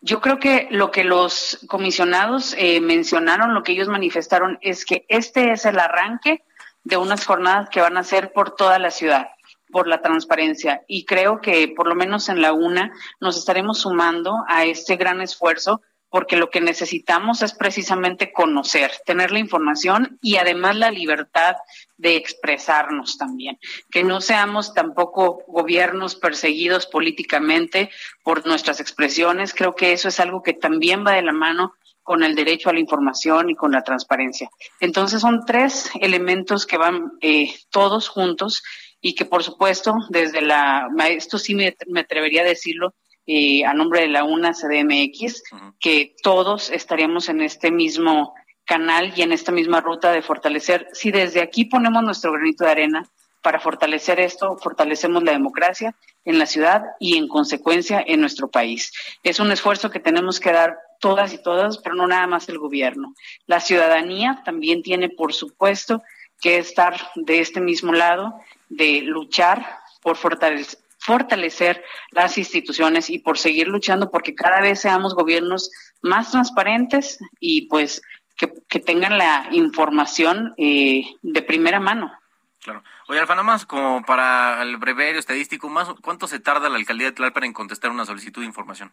Yo 0.00 0.20
creo 0.20 0.38
que 0.38 0.68
lo 0.70 0.92
que 0.92 1.02
los 1.02 1.64
comisionados 1.68 2.54
eh, 2.58 2.80
mencionaron, 2.80 3.54
lo 3.54 3.64
que 3.64 3.72
ellos 3.72 3.88
manifestaron, 3.88 4.58
es 4.60 4.84
que 4.84 5.04
este 5.08 5.50
es 5.50 5.64
el 5.64 5.80
arranque 5.80 6.44
de 6.84 6.96
unas 6.96 7.26
jornadas 7.26 7.68
que 7.70 7.80
van 7.80 7.96
a 7.96 8.04
ser 8.04 8.32
por 8.32 8.54
toda 8.54 8.78
la 8.78 8.92
ciudad 8.92 9.30
por 9.76 9.88
la 9.88 10.00
transparencia. 10.00 10.84
Y 10.88 11.04
creo 11.04 11.42
que 11.42 11.68
por 11.68 11.86
lo 11.86 11.94
menos 11.94 12.30
en 12.30 12.40
la 12.40 12.54
UNA 12.54 12.94
nos 13.20 13.36
estaremos 13.36 13.80
sumando 13.80 14.42
a 14.48 14.64
este 14.64 14.96
gran 14.96 15.20
esfuerzo 15.20 15.82
porque 16.08 16.38
lo 16.38 16.48
que 16.48 16.62
necesitamos 16.62 17.42
es 17.42 17.52
precisamente 17.52 18.32
conocer, 18.32 18.90
tener 19.04 19.32
la 19.32 19.38
información 19.38 20.18
y 20.22 20.36
además 20.36 20.76
la 20.76 20.90
libertad 20.90 21.56
de 21.98 22.16
expresarnos 22.16 23.18
también, 23.18 23.58
que 23.90 24.02
no 24.02 24.22
seamos 24.22 24.72
tampoco 24.72 25.42
gobiernos 25.46 26.14
perseguidos 26.14 26.86
políticamente 26.86 27.90
por 28.22 28.46
nuestras 28.46 28.80
expresiones, 28.80 29.52
creo 29.52 29.74
que 29.74 29.92
eso 29.92 30.08
es 30.08 30.20
algo 30.20 30.42
que 30.42 30.54
también 30.54 31.04
va 31.06 31.12
de 31.12 31.20
la 31.22 31.32
mano 31.32 31.74
con 32.02 32.22
el 32.22 32.34
derecho 32.34 32.70
a 32.70 32.72
la 32.72 32.80
información 32.80 33.50
y 33.50 33.54
con 33.54 33.72
la 33.72 33.82
transparencia. 33.82 34.48
Entonces 34.80 35.20
son 35.20 35.44
tres 35.44 35.90
elementos 36.00 36.64
que 36.64 36.78
van 36.78 37.12
eh, 37.20 37.52
todos 37.68 38.08
juntos 38.08 38.62
y 39.06 39.14
que 39.14 39.24
por 39.24 39.44
supuesto 39.44 39.94
desde 40.08 40.40
la, 40.40 40.88
esto 41.08 41.38
sí 41.38 41.54
me, 41.54 41.76
atrevería 41.96 42.42
a 42.42 42.44
decirlo, 42.44 42.92
eh, 43.24 43.64
a 43.64 43.72
nombre 43.72 44.00
de 44.00 44.08
la 44.08 44.24
UNA 44.24 44.52
CDMX, 44.52 45.44
que 45.78 46.16
todos 46.24 46.70
estaríamos 46.70 47.28
en 47.28 47.40
este 47.40 47.70
mismo 47.70 48.34
canal 48.64 49.12
y 49.14 49.22
en 49.22 49.30
esta 49.30 49.52
misma 49.52 49.80
ruta 49.80 50.10
de 50.10 50.22
fortalecer. 50.22 50.88
Si 50.92 51.12
desde 51.12 51.40
aquí 51.40 51.66
ponemos 51.66 52.02
nuestro 52.02 52.32
granito 52.32 52.64
de 52.64 52.72
arena 52.72 53.08
para 53.42 53.60
fortalecer 53.60 54.18
esto, 54.18 54.56
fortalecemos 54.60 55.22
la 55.22 55.30
democracia 55.30 55.94
en 56.24 56.40
la 56.40 56.46
ciudad 56.46 56.82
y 56.98 57.16
en 57.16 57.28
consecuencia 57.28 58.02
en 58.04 58.20
nuestro 58.20 58.50
país. 58.50 58.90
Es 59.22 59.38
un 59.38 59.52
esfuerzo 59.52 59.88
que 59.88 60.00
tenemos 60.00 60.40
que 60.40 60.50
dar 60.50 60.78
todas 60.98 61.32
y 61.32 61.40
todas, 61.40 61.78
pero 61.78 61.94
no 61.94 62.08
nada 62.08 62.26
más 62.26 62.48
el 62.48 62.58
gobierno. 62.58 63.14
La 63.46 63.60
ciudadanía 63.60 64.42
también 64.44 64.82
tiene, 64.82 65.10
por 65.10 65.32
supuesto, 65.32 66.02
que 66.40 66.58
estar 66.58 66.96
de 67.14 67.40
este 67.40 67.60
mismo 67.60 67.92
lado, 67.92 68.40
de 68.68 69.02
luchar 69.02 69.80
por 70.02 70.16
fortalecer, 70.16 70.78
fortalecer 70.98 71.84
las 72.10 72.36
instituciones 72.38 73.10
y 73.10 73.18
por 73.18 73.38
seguir 73.38 73.68
luchando 73.68 74.10
porque 74.10 74.34
cada 74.34 74.60
vez 74.60 74.80
seamos 74.80 75.14
gobiernos 75.14 75.70
más 76.02 76.30
transparentes 76.30 77.18
y 77.40 77.68
pues 77.68 78.02
que, 78.36 78.80
tengan 78.80 79.16
la 79.16 79.48
información 79.52 80.52
eh, 80.58 81.04
de 81.22 81.42
primera 81.42 81.80
mano. 81.80 82.12
Claro. 82.60 82.82
Oye, 83.08 83.20
Alfa, 83.20 83.34
nada 83.34 83.44
más 83.44 83.64
como 83.64 84.04
para 84.04 84.62
el 84.62 84.76
breviario 84.76 85.20
estadístico, 85.20 85.68
más 85.68 85.88
¿cuánto 86.02 86.26
se 86.26 86.40
tarda 86.40 86.68
la 86.68 86.76
alcaldía 86.76 87.06
de 87.06 87.12
Tlalpan 87.12 87.44
en 87.44 87.52
contestar 87.52 87.90
una 87.90 88.04
solicitud 88.04 88.42
de 88.42 88.48
información? 88.48 88.92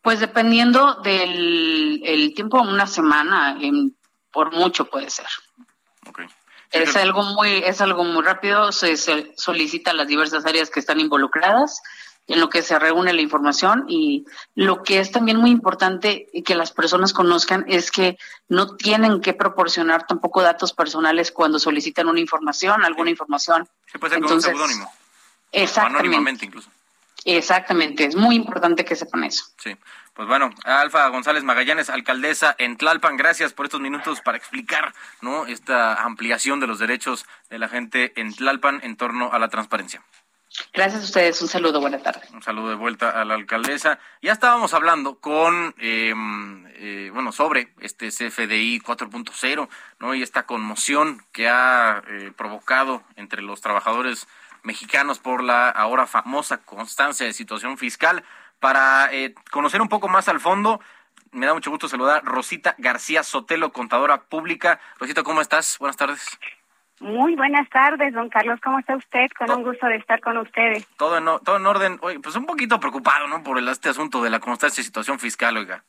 Pues 0.00 0.20
dependiendo 0.20 0.94
del 1.02 2.00
el 2.04 2.34
tiempo, 2.34 2.62
una 2.62 2.86
semana, 2.86 3.58
por 4.32 4.52
mucho 4.52 4.84
puede 4.84 5.10
ser. 5.10 5.26
Es 6.70 6.96
algo 6.96 7.22
muy, 7.22 7.62
es 7.64 7.80
algo 7.80 8.04
muy 8.04 8.22
rápido, 8.22 8.72
se, 8.72 8.96
se 8.96 9.32
solicita 9.36 9.92
a 9.92 9.94
las 9.94 10.08
diversas 10.08 10.44
áreas 10.44 10.70
que 10.70 10.80
están 10.80 11.00
involucradas 11.00 11.82
en 12.28 12.40
lo 12.40 12.50
que 12.50 12.62
se 12.62 12.78
reúne 12.78 13.14
la 13.14 13.22
información 13.22 13.86
y 13.88 14.26
lo 14.54 14.82
que 14.82 15.00
es 15.00 15.10
también 15.10 15.38
muy 15.38 15.50
importante 15.50 16.28
que 16.44 16.54
las 16.54 16.72
personas 16.72 17.14
conozcan 17.14 17.64
es 17.68 17.90
que 17.90 18.18
no 18.48 18.76
tienen 18.76 19.22
que 19.22 19.32
proporcionar 19.32 20.06
tampoco 20.06 20.42
datos 20.42 20.74
personales 20.74 21.32
cuando 21.32 21.58
solicitan 21.58 22.06
una 22.06 22.20
información, 22.20 22.84
alguna 22.84 23.08
información. 23.10 23.66
Se 23.90 23.98
puede 23.98 24.14
ser 24.14 24.22
con 24.22 24.32
un 24.34 24.42
seudónimo. 24.42 24.92
Exactamente. 25.50 26.00
Anónimamente 26.00 26.44
incluso. 26.44 26.70
Exactamente, 27.24 28.04
es 28.04 28.14
muy 28.14 28.36
importante 28.36 28.84
que 28.84 28.94
sepan 28.94 29.24
eso. 29.24 29.44
Sí, 29.56 29.74
pues 30.18 30.26
bueno, 30.26 30.50
Alfa 30.64 31.06
González 31.10 31.44
Magallanes, 31.44 31.90
alcaldesa 31.90 32.56
en 32.58 32.76
Tlalpan, 32.76 33.16
gracias 33.16 33.52
por 33.52 33.66
estos 33.66 33.80
minutos 33.80 34.20
para 34.20 34.36
explicar 34.36 34.92
¿no? 35.20 35.46
esta 35.46 36.02
ampliación 36.02 36.58
de 36.58 36.66
los 36.66 36.80
derechos 36.80 37.24
de 37.50 37.60
la 37.60 37.68
gente 37.68 38.20
en 38.20 38.34
Tlalpan 38.34 38.80
en 38.82 38.96
torno 38.96 39.32
a 39.32 39.38
la 39.38 39.48
transparencia. 39.48 40.02
Gracias 40.72 41.02
a 41.02 41.04
ustedes, 41.04 41.40
un 41.40 41.46
saludo, 41.46 41.80
buena 41.80 42.02
tarde. 42.02 42.22
Un 42.32 42.42
saludo 42.42 42.70
de 42.70 42.74
vuelta 42.74 43.10
a 43.10 43.24
la 43.24 43.34
alcaldesa. 43.34 44.00
Ya 44.20 44.32
estábamos 44.32 44.74
hablando 44.74 45.20
con, 45.20 45.76
em, 45.78 46.66
eh, 46.74 47.10
bueno, 47.14 47.30
sobre 47.30 47.72
este 47.78 48.10
CFDI 48.10 48.80
4.0, 48.80 49.68
¿no? 50.00 50.16
Y 50.16 50.24
esta 50.24 50.46
conmoción 50.46 51.24
que 51.30 51.48
ha 51.48 52.02
eh, 52.08 52.32
provocado 52.36 53.04
entre 53.14 53.40
los 53.40 53.60
trabajadores 53.60 54.26
mexicanos 54.64 55.20
por 55.20 55.44
la 55.44 55.70
ahora 55.70 56.08
famosa 56.08 56.58
constancia 56.58 57.24
de 57.24 57.32
situación 57.32 57.78
fiscal. 57.78 58.24
Para 58.60 59.12
eh, 59.12 59.34
conocer 59.50 59.80
un 59.80 59.88
poco 59.88 60.08
más 60.08 60.28
al 60.28 60.40
fondo, 60.40 60.80
me 61.32 61.46
da 61.46 61.54
mucho 61.54 61.70
gusto 61.70 61.88
saludar 61.88 62.22
a 62.22 62.28
Rosita 62.28 62.74
García 62.78 63.22
Sotelo, 63.22 63.72
contadora 63.72 64.22
pública. 64.22 64.80
Rosita, 64.98 65.22
¿cómo 65.22 65.40
estás? 65.40 65.78
Buenas 65.78 65.96
tardes. 65.96 66.38
Muy 67.00 67.36
buenas 67.36 67.68
tardes, 67.70 68.12
don 68.12 68.28
Carlos. 68.28 68.58
¿Cómo 68.62 68.80
está 68.80 68.96
usted? 68.96 69.28
Con 69.38 69.50
un 69.50 69.62
gusto 69.62 69.86
de 69.86 69.96
estar 69.96 70.20
con 70.20 70.36
ustedes. 70.38 70.86
Todo 70.96 71.18
en, 71.18 71.24
todo 71.44 71.56
en 71.56 71.66
orden. 71.66 71.98
Oye, 72.02 72.18
pues 72.18 72.34
un 72.34 72.46
poquito 72.46 72.80
preocupado, 72.80 73.28
¿no? 73.28 73.42
Por 73.42 73.58
el, 73.58 73.68
este 73.68 73.88
asunto 73.88 74.22
de 74.22 74.30
la 74.30 74.40
constancia 74.40 74.80
de 74.80 74.86
situación 74.86 75.18
fiscal, 75.18 75.56
oiga. 75.56 75.84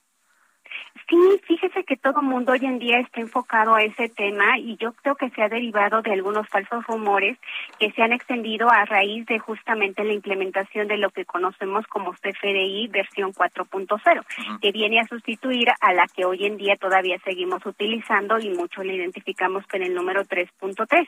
Sí, 1.10 1.18
fíjese 1.44 1.84
que 1.86 1.98
todo 1.98 2.20
el 2.22 2.28
mundo 2.28 2.52
hoy 2.52 2.64
en 2.64 2.78
día 2.78 3.00
está 3.00 3.20
enfocado 3.20 3.74
a 3.74 3.82
ese 3.82 4.10
tema 4.10 4.60
y 4.60 4.78
yo 4.78 4.94
creo 4.94 5.16
que 5.16 5.32
se 5.32 5.42
ha 5.42 5.50
derivado 5.50 6.04
de 6.04 6.14
algunos 6.14 6.48
falsos 6.48 6.86
rumores 6.86 7.36
que 7.80 7.92
se 7.94 8.04
han 8.04 8.14
extendido 8.14 8.70
a 8.70 8.86
raíz 8.86 9.26
de 9.26 9.40
justamente 9.40 10.04
la 10.04 10.14
implementación 10.14 10.88
de 10.88 10.98
lo 10.98 11.10
que 11.10 11.26
conocemos 11.26 11.88
como 11.88 12.14
CFDI 12.14 12.90
versión 12.90 13.34
4.0, 13.34 14.60
que 14.62 14.72
viene 14.72 15.00
a 15.00 15.08
sustituir 15.08 15.70
a 15.82 15.94
la 15.94 16.06
que 16.08 16.26
hoy 16.26 16.46
en 16.46 16.58
día 16.58 16.78
todavía 16.78 17.18
seguimos 17.24 17.66
utilizando 17.66 18.38
y 18.38 18.50
mucho 18.50 18.84
la 18.84 18.94
identificamos 18.94 19.66
con 19.66 19.82
el 19.82 19.96
número 19.96 20.26
3.3. 20.26 21.08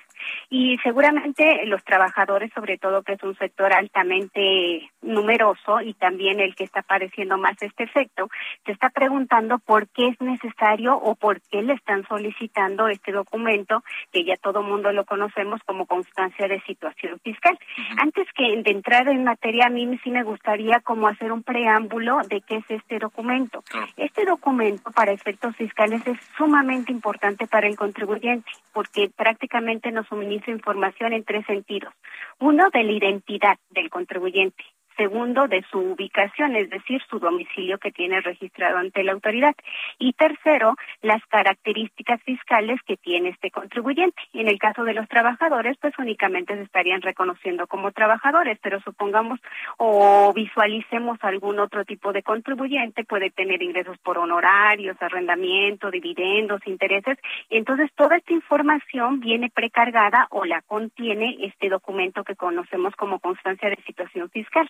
Y 0.50 0.80
seguramente 0.80 1.64
los 1.68 1.84
trabajadores, 1.84 2.52
sobre 2.56 2.80
todo 2.80 3.04
que 3.04 3.14
es 3.14 3.24
un 3.24 3.38
sector 3.38 3.72
altamente 3.72 4.90
numeroso 5.04 5.80
y 5.82 5.94
también 5.94 6.40
el 6.40 6.56
que 6.56 6.64
está 6.64 6.82
padeciendo 6.82 7.38
más 7.38 7.62
este 7.62 7.84
efecto, 7.84 8.30
se 8.66 8.72
está 8.72 8.90
preguntando 8.90 9.60
por 9.60 9.91
qué 9.94 10.08
es 10.08 10.22
necesario 10.22 10.96
o 10.96 11.16
por 11.16 11.42
qué 11.42 11.62
le 11.62 11.74
están 11.74 12.08
solicitando 12.08 12.88
este 12.88 13.12
documento 13.12 13.84
que 14.12 14.24
ya 14.24 14.38
todo 14.38 14.64
mundo 14.64 14.92
lo 14.92 15.06
conocemos 15.06 15.62
como 15.66 15.86
constancia 15.86 16.48
de 16.48 16.62
situación 16.62 17.20
fiscal. 17.24 17.58
Antes 17.98 18.28
que 18.34 18.62
de 18.62 18.72
entrar 18.72 19.08
en 19.08 19.24
materia, 19.24 19.68
a 19.68 19.70
mí 19.70 20.00
sí 20.04 20.12
me 20.12 20.24
gustaría 20.24 20.80
como 20.82 21.08
hacer 21.08 21.32
un 21.32 21.44
preámbulo 21.44 22.20
de 22.28 22.42
qué 22.42 22.58
es 22.58 22.66
este 22.70 23.00
documento. 23.00 23.64
Este 23.98 24.26
documento 24.26 24.92
para 24.92 25.12
efectos 25.12 25.56
fiscales 25.56 26.06
es 26.06 26.18
sumamente 26.38 26.92
importante 26.92 27.48
para 27.48 27.68
el 27.68 27.76
contribuyente 27.76 28.52
porque 28.74 29.10
prácticamente 29.16 29.92
nos 29.92 30.08
suministra 30.08 30.54
información 30.54 31.14
en 31.14 31.24
tres 31.24 31.46
sentidos. 31.46 31.94
Uno, 32.40 32.70
de 32.72 32.84
la 32.84 32.92
identidad 32.92 33.58
del 33.70 33.90
contribuyente 33.90 34.64
segundo 34.98 35.48
de 35.48 35.64
su 35.72 35.80
ubicación, 35.80 36.56
es 36.56 36.70
decir, 36.70 37.02
su 37.10 37.20
domicilio 37.20 37.78
que 37.78 37.92
tiene 37.92 38.22
registrado 38.22 38.78
ante 38.78 39.04
la 39.04 39.14
autoridad. 39.14 39.56
Y 40.00 40.14
tercero, 40.14 40.76
las 41.02 41.26
características 41.28 42.22
fiscales 42.24 42.80
que 42.86 42.98
tiene 42.98 43.30
este 43.30 43.52
contribuyente. 43.52 44.22
En 44.34 44.48
el 44.48 44.60
caso 44.60 44.84
de 44.84 44.94
los 44.94 45.08
trabajadores, 45.08 45.78
pues 45.80 45.94
únicamente 45.98 46.56
se 46.56 46.64
estarían 46.64 47.02
reconociendo 47.02 47.68
como 47.68 47.92
trabajadores, 47.92 48.58
pero 48.62 48.80
supongamos 48.82 49.40
o 49.78 50.34
visualicemos 50.34 51.18
algún 51.22 51.60
otro 51.60 51.86
tipo 51.86 52.14
de 52.14 52.24
contribuyente, 52.24 53.04
puede 53.04 53.30
tener 53.30 53.62
ingresos 53.62 53.98
por 54.00 54.18
honorarios, 54.18 54.98
arrendamiento, 55.02 55.92
dividendos, 55.92 56.62
intereses, 56.66 57.18
entonces 57.50 57.90
toda 57.96 58.18
esta 58.18 58.34
información 58.34 59.20
viene 59.20 59.50
precargada 59.50 60.28
o 60.32 60.46
la 60.46 60.62
contiene 60.62 61.38
este 61.42 61.70
documento 61.70 62.24
que 62.24 62.36
conocemos 62.36 62.96
como 62.96 63.20
constancia 63.20 63.70
de 63.70 63.78
situación 63.86 64.30
fiscal. 64.30 64.70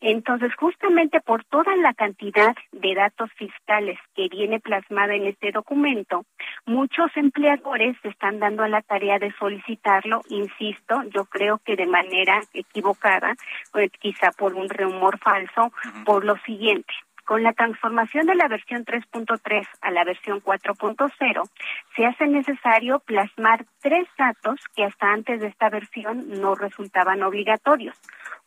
Entonces, 0.00 0.54
justamente 0.56 1.20
por 1.20 1.44
toda 1.44 1.74
la 1.76 1.94
cantidad 1.94 2.54
de 2.72 2.94
datos 2.94 3.30
fiscales 3.34 3.98
que 4.14 4.28
viene 4.28 4.60
plasmada 4.60 5.14
en 5.14 5.26
este 5.26 5.52
documento, 5.52 6.24
muchos 6.66 7.10
empleadores 7.16 7.96
se 8.02 8.08
están 8.08 8.38
dando 8.38 8.62
a 8.62 8.68
la 8.68 8.82
tarea 8.82 9.18
de 9.18 9.32
solicitarlo, 9.38 10.22
insisto, 10.28 11.02
yo 11.14 11.24
creo 11.26 11.58
que 11.64 11.76
de 11.76 11.86
manera 11.86 12.40
equivocada, 12.52 13.34
pues, 13.72 13.90
quizá 14.00 14.32
por 14.32 14.54
un 14.54 14.68
rumor 14.68 15.18
falso, 15.18 15.72
por 16.04 16.24
lo 16.24 16.36
siguiente. 16.38 16.92
Con 17.24 17.42
la 17.42 17.52
transformación 17.52 18.26
de 18.26 18.34
la 18.34 18.48
versión 18.48 18.84
3.3 18.84 19.66
a 19.80 19.90
la 19.90 20.04
versión 20.04 20.40
4.0, 20.42 21.50
se 21.94 22.06
hace 22.06 22.26
necesario 22.26 22.98
plasmar 23.00 23.64
tres 23.80 24.08
datos 24.18 24.60
que 24.74 24.84
hasta 24.84 25.12
antes 25.12 25.40
de 25.40 25.46
esta 25.46 25.70
versión 25.70 26.40
no 26.40 26.54
resultaban 26.54 27.22
obligatorios. 27.22 27.96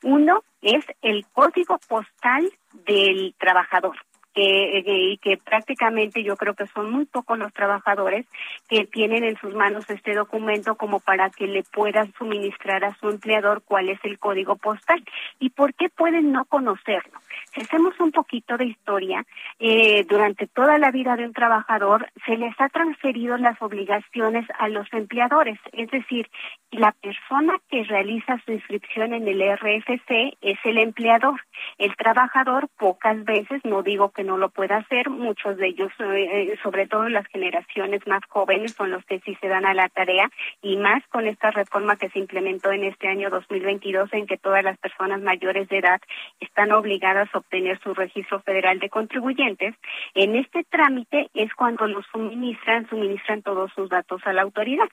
Uno 0.03 0.43
es 0.61 0.85
el 1.01 1.25
código 1.31 1.79
postal 1.87 2.51
del 2.85 3.33
trabajador 3.39 3.95
que, 4.35 5.17
que 5.21 5.37
prácticamente 5.37 6.21
yo 6.23 6.35
creo 6.35 6.53
que 6.53 6.67
son 6.67 6.91
muy 6.91 7.05
pocos 7.05 7.39
los 7.39 7.53
trabajadores 7.53 8.25
que 8.69 8.85
tienen 8.85 9.23
en 9.23 9.37
sus 9.37 9.55
manos 9.55 9.89
este 9.89 10.13
documento 10.13 10.75
como 10.75 10.99
para 10.99 11.29
que 11.29 11.47
le 11.47 11.63
puedan 11.63 12.13
suministrar 12.13 12.83
a 12.83 12.95
su 12.95 13.09
empleador 13.09 13.63
cuál 13.63 13.89
es 13.89 13.99
el 14.03 14.19
código 14.19 14.57
postal 14.57 15.03
y 15.39 15.49
por 15.49 15.73
qué 15.73 15.89
pueden 15.89 16.31
no 16.31 16.45
conocerlo. 16.45 17.19
Si 17.53 17.61
hacemos 17.61 17.97
un 17.99 18.11
poquito 18.11 18.57
de 18.57 18.65
historia, 18.65 19.25
eh, 19.59 20.05
durante 20.09 20.47
toda 20.47 20.77
la 20.77 20.91
vida 20.91 21.15
de 21.15 21.25
un 21.25 21.33
trabajador 21.33 22.09
se 22.25 22.37
les 22.37 22.53
ha 22.59 22.67
transferido 22.69 23.37
las 23.37 23.61
obligaciones 23.61 24.45
a 24.59 24.67
los 24.67 24.91
empleadores, 24.93 25.57
es 25.71 25.89
decir, 25.89 26.29
la 26.71 26.91
persona 26.91 27.53
que 27.69 27.83
realiza 27.83 28.41
su 28.45 28.51
inscripción 28.51 29.13
en 29.13 29.27
el 29.27 29.41
RFC 29.41 30.37
es 30.41 30.59
el 30.65 30.77
empleador. 30.77 31.39
El 31.77 31.95
trabajador 31.95 32.67
pocas 32.77 33.23
veces, 33.23 33.63
no 33.63 33.81
digo 33.81 34.11
que 34.11 34.24
no 34.25 34.37
lo 34.37 34.49
pueda 34.49 34.77
hacer, 34.77 35.09
muchos 35.09 35.57
de 35.57 35.67
ellos, 35.67 35.91
eh, 35.99 36.51
eh, 36.51 36.59
sobre 36.61 36.87
todo 36.87 37.07
las 37.09 37.27
generaciones 37.27 38.05
más 38.07 38.21
jóvenes, 38.27 38.73
son 38.73 38.91
los 38.91 39.05
que 39.05 39.19
sí 39.21 39.37
se 39.39 39.47
dan 39.47 39.65
a 39.65 39.73
la 39.73 39.89
tarea 39.89 40.29
y 40.61 40.77
más 40.77 41.03
con 41.07 41.27
esta 41.27 41.51
reforma 41.51 41.95
que 41.95 42.09
se 42.09 42.19
implementó 42.19 42.71
en 42.71 42.83
este 42.83 43.07
año 43.07 43.29
2022 43.29 44.11
en 44.13 44.27
que 44.27 44.37
todas 44.37 44.63
las 44.63 44.77
personas 44.77 45.21
mayores 45.21 45.69
de 45.69 45.77
edad 45.77 46.01
están 46.39 46.71
obligadas 46.71 47.29
a 47.33 47.37
obtener 47.37 47.79
su 47.79 47.93
registro 47.93 48.41
federal 48.41 48.79
de 48.79 48.89
contribuyentes. 48.89 49.75
En 50.13 50.35
este 50.35 50.63
trámite 50.63 51.29
es 51.33 51.53
cuando 51.53 51.87
los 51.87 52.05
suministran, 52.11 52.87
suministran 52.89 53.41
todos 53.41 53.71
sus 53.73 53.89
datos 53.89 54.21
a 54.25 54.33
la 54.33 54.41
autoridad. 54.41 54.87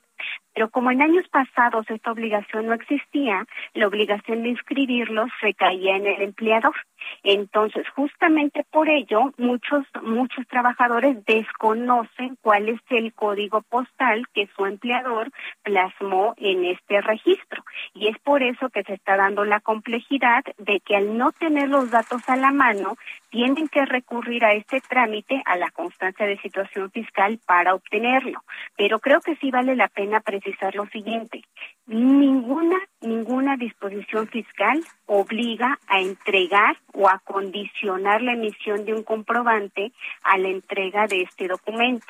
Pero 0.55 0.71
como 0.71 0.91
en 0.91 1.03
años 1.03 1.27
pasados 1.29 1.87
esta 1.89 2.13
obligación 2.13 2.67
no 2.67 2.75
existía, 2.75 3.47
la 3.75 3.87
obligación 3.87 4.43
de 4.43 4.51
inscribirlos 4.51 5.31
recaía 5.41 5.97
en 5.97 6.07
el 6.07 6.23
empleador. 6.23 6.75
Entonces, 7.23 7.89
justamente 7.91 8.65
por 8.71 8.89
ello, 8.89 9.33
muchos, 9.39 9.85
muchos 10.03 10.47
trabajadores 10.49 11.25
desconocen 11.25 12.37
cuál 12.41 12.69
es 12.69 12.81
el 12.91 13.13
código 13.15 13.63
postal 13.63 14.27
que 14.35 14.49
su 14.57 14.67
empleador 14.67 15.31
plasmó 15.63 16.35
en 16.37 16.65
este 16.65 17.01
registro. 17.01 17.65
Y 17.95 18.09
es 18.09 18.19
por 18.19 18.43
eso 18.43 18.69
que 18.71 18.83
se 18.83 18.95
está 18.95 19.17
dando 19.17 19.45
la 19.45 19.61
complejidad 19.61 20.45
de 20.59 20.81
que 20.81 20.97
al 20.97 21.17
no 21.17 21.33
tener 21.33 21.69
los 21.69 21.91
datos 21.91 22.29
a 22.29 22.37
la 22.37 22.51
mano, 22.51 22.97
tienen 23.31 23.69
que 23.69 23.85
recurrir 23.87 24.45
a 24.45 24.53
este 24.53 24.81
trámite, 24.81 25.43
a 25.47 25.57
la 25.57 25.71
constancia 25.71 26.27
de 26.27 26.39
situación 26.39 26.91
fiscal 26.91 27.39
para 27.47 27.75
obtenerlo. 27.75 28.43
Pero 28.77 28.99
creo 28.99 29.21
que 29.21 29.37
sí 29.37 29.51
vale 29.51 29.75
la 29.75 29.89
pena 29.89 30.21
precisar 30.21 30.75
lo 30.75 30.87
siguiente. 30.87 31.43
Ninguna, 31.87 32.77
ninguna 33.01 33.57
disposición 33.57 34.29
fiscal 34.29 34.81
obliga 35.07 35.79
a 35.89 36.01
entregar 36.01 36.77
o 36.95 37.09
a 37.09 37.19
condicionar 37.21 38.23
la 38.23 38.33
emisión 38.33 38.85
de 38.85 38.95
un 38.95 39.03
comprobante 39.03 39.93
a 40.23 40.39
la 40.39 40.49
entrega 40.49 41.07
de 41.07 41.23
este 41.23 41.49
documento. 41.49 42.07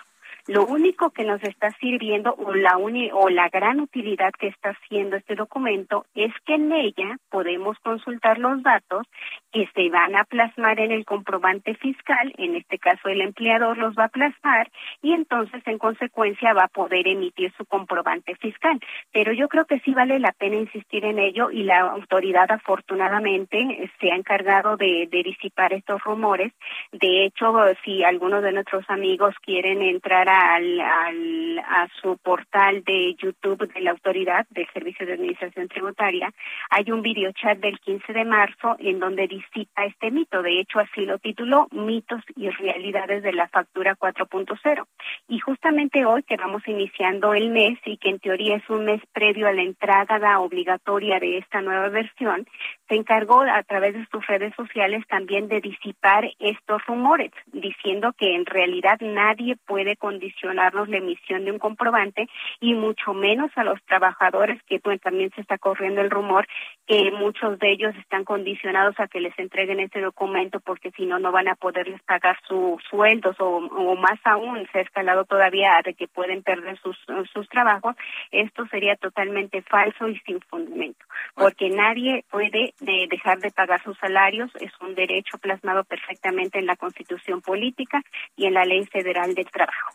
Lo 0.49 0.67
único 0.67 1.11
que 1.11 1.25
nos 1.25 1.41
está 1.45 1.71
sirviendo 1.79 2.35
o 2.35 2.53
la 2.53 2.77
o 2.77 3.29
la 3.29 3.49
gran 3.49 3.81
utilidad 3.81 4.33
que 4.33 4.49
está 4.49 4.71
haciendo 4.71 5.15
este 5.15 5.37
documento 5.37 6.05
es 6.15 6.33
que 6.45 6.55
en 6.55 6.73
ella 6.73 7.17
podemos 7.31 7.79
consultar 7.79 8.39
los 8.39 8.61
datos 8.63 9.07
que 9.53 9.69
se 9.75 9.89
van 9.89 10.17
a 10.17 10.25
plasmar 10.25 10.81
en 10.81 10.91
el 10.91 11.05
comprobante 11.05 11.75
fiscal, 11.75 12.33
en 12.39 12.57
este 12.57 12.79
caso 12.79 13.09
el 13.09 13.21
empleador 13.21 13.79
los 13.79 13.95
va 13.95 14.07
a 14.07 14.09
plasmar 14.09 14.69
y 15.01 15.13
entonces 15.13 15.63
en 15.67 15.79
consecuencia 15.79 16.55
va 16.55 16.65
a 16.65 16.69
poder 16.69 17.07
emitir 17.07 17.53
su 17.57 17.65
comprobante 17.65 18.35
fiscal. 18.35 18.81
Pero 19.13 19.33
yo 19.33 19.49
creo 19.49 19.67
que 19.67 19.79
sí 19.81 19.93
vale 19.95 20.19
la 20.19 20.33
pena 20.33 20.57
insistir 20.57 21.05
en 21.05 21.21
ello 21.21 21.53
y 21.53 21.63
la 21.63 21.81
autoridad 21.81 22.51
afortunadamente 22.51 23.91
se 24.01 24.11
ha 24.11 24.17
encargado 24.17 24.77
de, 24.77 25.09
de 25.09 25.23
disipar 25.23 25.73
estos 25.73 26.03
rumores. 26.03 26.53
De 26.91 27.25
hecho, 27.25 27.55
si 27.85 28.03
algunos 28.03 28.43
de 28.43 28.53
nuestros 28.53 28.89
amigos 28.91 29.37
quieren 29.45 29.83
entrar 29.83 30.32
al, 30.33 30.81
al, 30.81 31.59
a 31.59 31.89
su 32.01 32.17
portal 32.19 32.83
de 32.85 33.15
YouTube 33.15 33.73
de 33.73 33.81
la 33.81 33.93
autoridad 33.93 34.47
del 34.51 34.67
Servicio 34.73 35.07
de 35.07 35.15
Administración 35.15 35.69
Tributaria, 35.69 36.33
hay 36.71 36.91
un 36.91 37.03
videochat 37.03 37.59
del 37.59 37.79
15 37.81 38.13
de 38.13 38.25
marzo 38.25 38.77
en 38.79 38.99
donde 38.99 39.29
dice 39.29 39.43
cita 39.53 39.85
este 39.85 40.11
mito. 40.11 40.43
De 40.43 40.61
hecho, 40.61 40.79
así 40.79 41.05
lo 41.05 41.19
tituló 41.19 41.69
Mitos 41.71 42.23
y 42.37 42.49
Realidades 42.51 43.23
de 43.23 43.33
la 43.33 43.49
Factura 43.49 43.97
4.0. 43.97 44.87
Y 45.29 45.39
justamente 45.41 46.05
hoy 46.05 46.23
que 46.23 46.37
vamos 46.37 46.63
iniciando 46.67 47.35
el 47.35 47.51
mes 47.51 47.79
y 47.85 47.97
que 47.99 48.11
en 48.11 48.19
teoría 48.19 48.57
es 48.57 48.71
un 48.71 48.85
mes 48.85 49.01
previo 49.13 49.49
a 49.49 49.53
la 49.53 49.63
entrada 49.63 50.41
obligatoria 50.41 51.19
de 51.19 51.39
esta 51.39 51.61
nueva 51.61 51.89
versión, 51.89 52.47
se 52.89 52.95
encargó 52.95 53.41
a 53.41 53.63
través 53.63 53.95
de 53.95 54.07
sus 54.11 54.27
redes 54.27 54.55
sociales 54.55 55.05
también 55.09 55.49
de 55.49 55.61
disipar 55.61 56.31
estos 56.39 56.85
rumores, 56.87 57.31
diciendo 57.47 58.13
que 58.17 58.35
en 58.35 58.47
realidad 58.47 58.99
nadie 59.01 59.57
puede 59.67 59.97
condicionarnos 60.23 60.89
la 60.89 60.99
emisión 60.99 61.45
de 61.45 61.51
un 61.51 61.59
comprobante 61.59 62.29
y 62.61 62.75
mucho 62.75 63.13
menos 63.13 63.51
a 63.57 63.65
los 63.65 63.83
trabajadores, 63.85 64.63
que 64.65 64.79
pues, 64.79 65.01
también 65.01 65.31
se 65.35 65.41
está 65.41 65.59
corriendo 65.59 66.01
el 66.01 66.11
rumor 66.11 66.47
que 66.87 67.11
muchos 67.11 67.59
de 67.59 67.73
ellos 67.73 67.95
están 67.97 68.25
condicionados 68.25 68.95
a 68.99 69.09
que 69.09 69.21
les 69.21 69.37
entreguen 69.39 69.81
este 69.81 70.01
documento 70.01 70.61
porque 70.61 70.91
si 70.93 71.07
no, 71.07 71.19
no 71.19 71.33
van 71.33 71.49
a 71.49 71.57
poderles 71.57 72.01
pagar 72.03 72.39
sus 72.47 72.83
sueldos 72.89 73.37
o, 73.41 73.61
más 73.97 74.19
aún 74.25 74.67
se 74.73 74.79
ha 74.79 74.83
escalado 74.83 75.25
todavía 75.25 75.81
de 75.85 75.95
que 75.95 76.09
pueden 76.09 76.43
perder 76.43 76.79
sus, 76.79 76.97
sus 77.33 77.49
trabajos. 77.49 77.97
Esto 78.31 78.67
sería 78.67 78.97
totalmente 78.97 79.63
falso 79.63 80.09
y 80.09 80.19
sin 80.21 80.41
fundamento 80.43 81.05
porque 81.35 81.71
nadie 81.71 82.25
puede 82.31 82.75
de 82.81 83.07
dejar 83.11 83.39
de 83.39 83.51
pagar 83.51 83.83
sus 83.83 83.97
salarios, 83.99 84.51
es 84.61 84.73
un 84.81 84.95
derecho 84.95 85.39
plasmado 85.39 85.85
perfectamente 85.85 86.59
en 86.59 86.67
la 86.67 86.77
Constitución 86.77 87.41
política 87.41 88.03
y 88.37 88.47
en 88.47 88.55
la 88.55 88.65
Ley 88.65 88.85
Federal 88.87 89.35
del 89.35 89.51
Trabajo. 89.51 89.93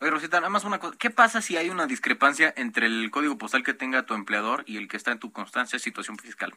Oye, 0.00 0.10
Rosita, 0.10 0.38
nada 0.38 0.50
más 0.50 0.64
una 0.64 0.78
cosa, 0.78 0.96
¿qué 0.98 1.10
pasa 1.10 1.40
si 1.40 1.56
hay 1.56 1.70
una 1.70 1.86
discrepancia 1.86 2.52
entre 2.56 2.86
el 2.86 3.10
código 3.10 3.38
postal 3.38 3.62
que 3.62 3.74
tenga 3.74 4.04
tu 4.04 4.14
empleador 4.14 4.64
y 4.66 4.76
el 4.76 4.88
que 4.88 4.96
está 4.96 5.12
en 5.12 5.18
tu 5.18 5.32
constancia 5.32 5.78
situación 5.78 6.18
fiscal? 6.18 6.52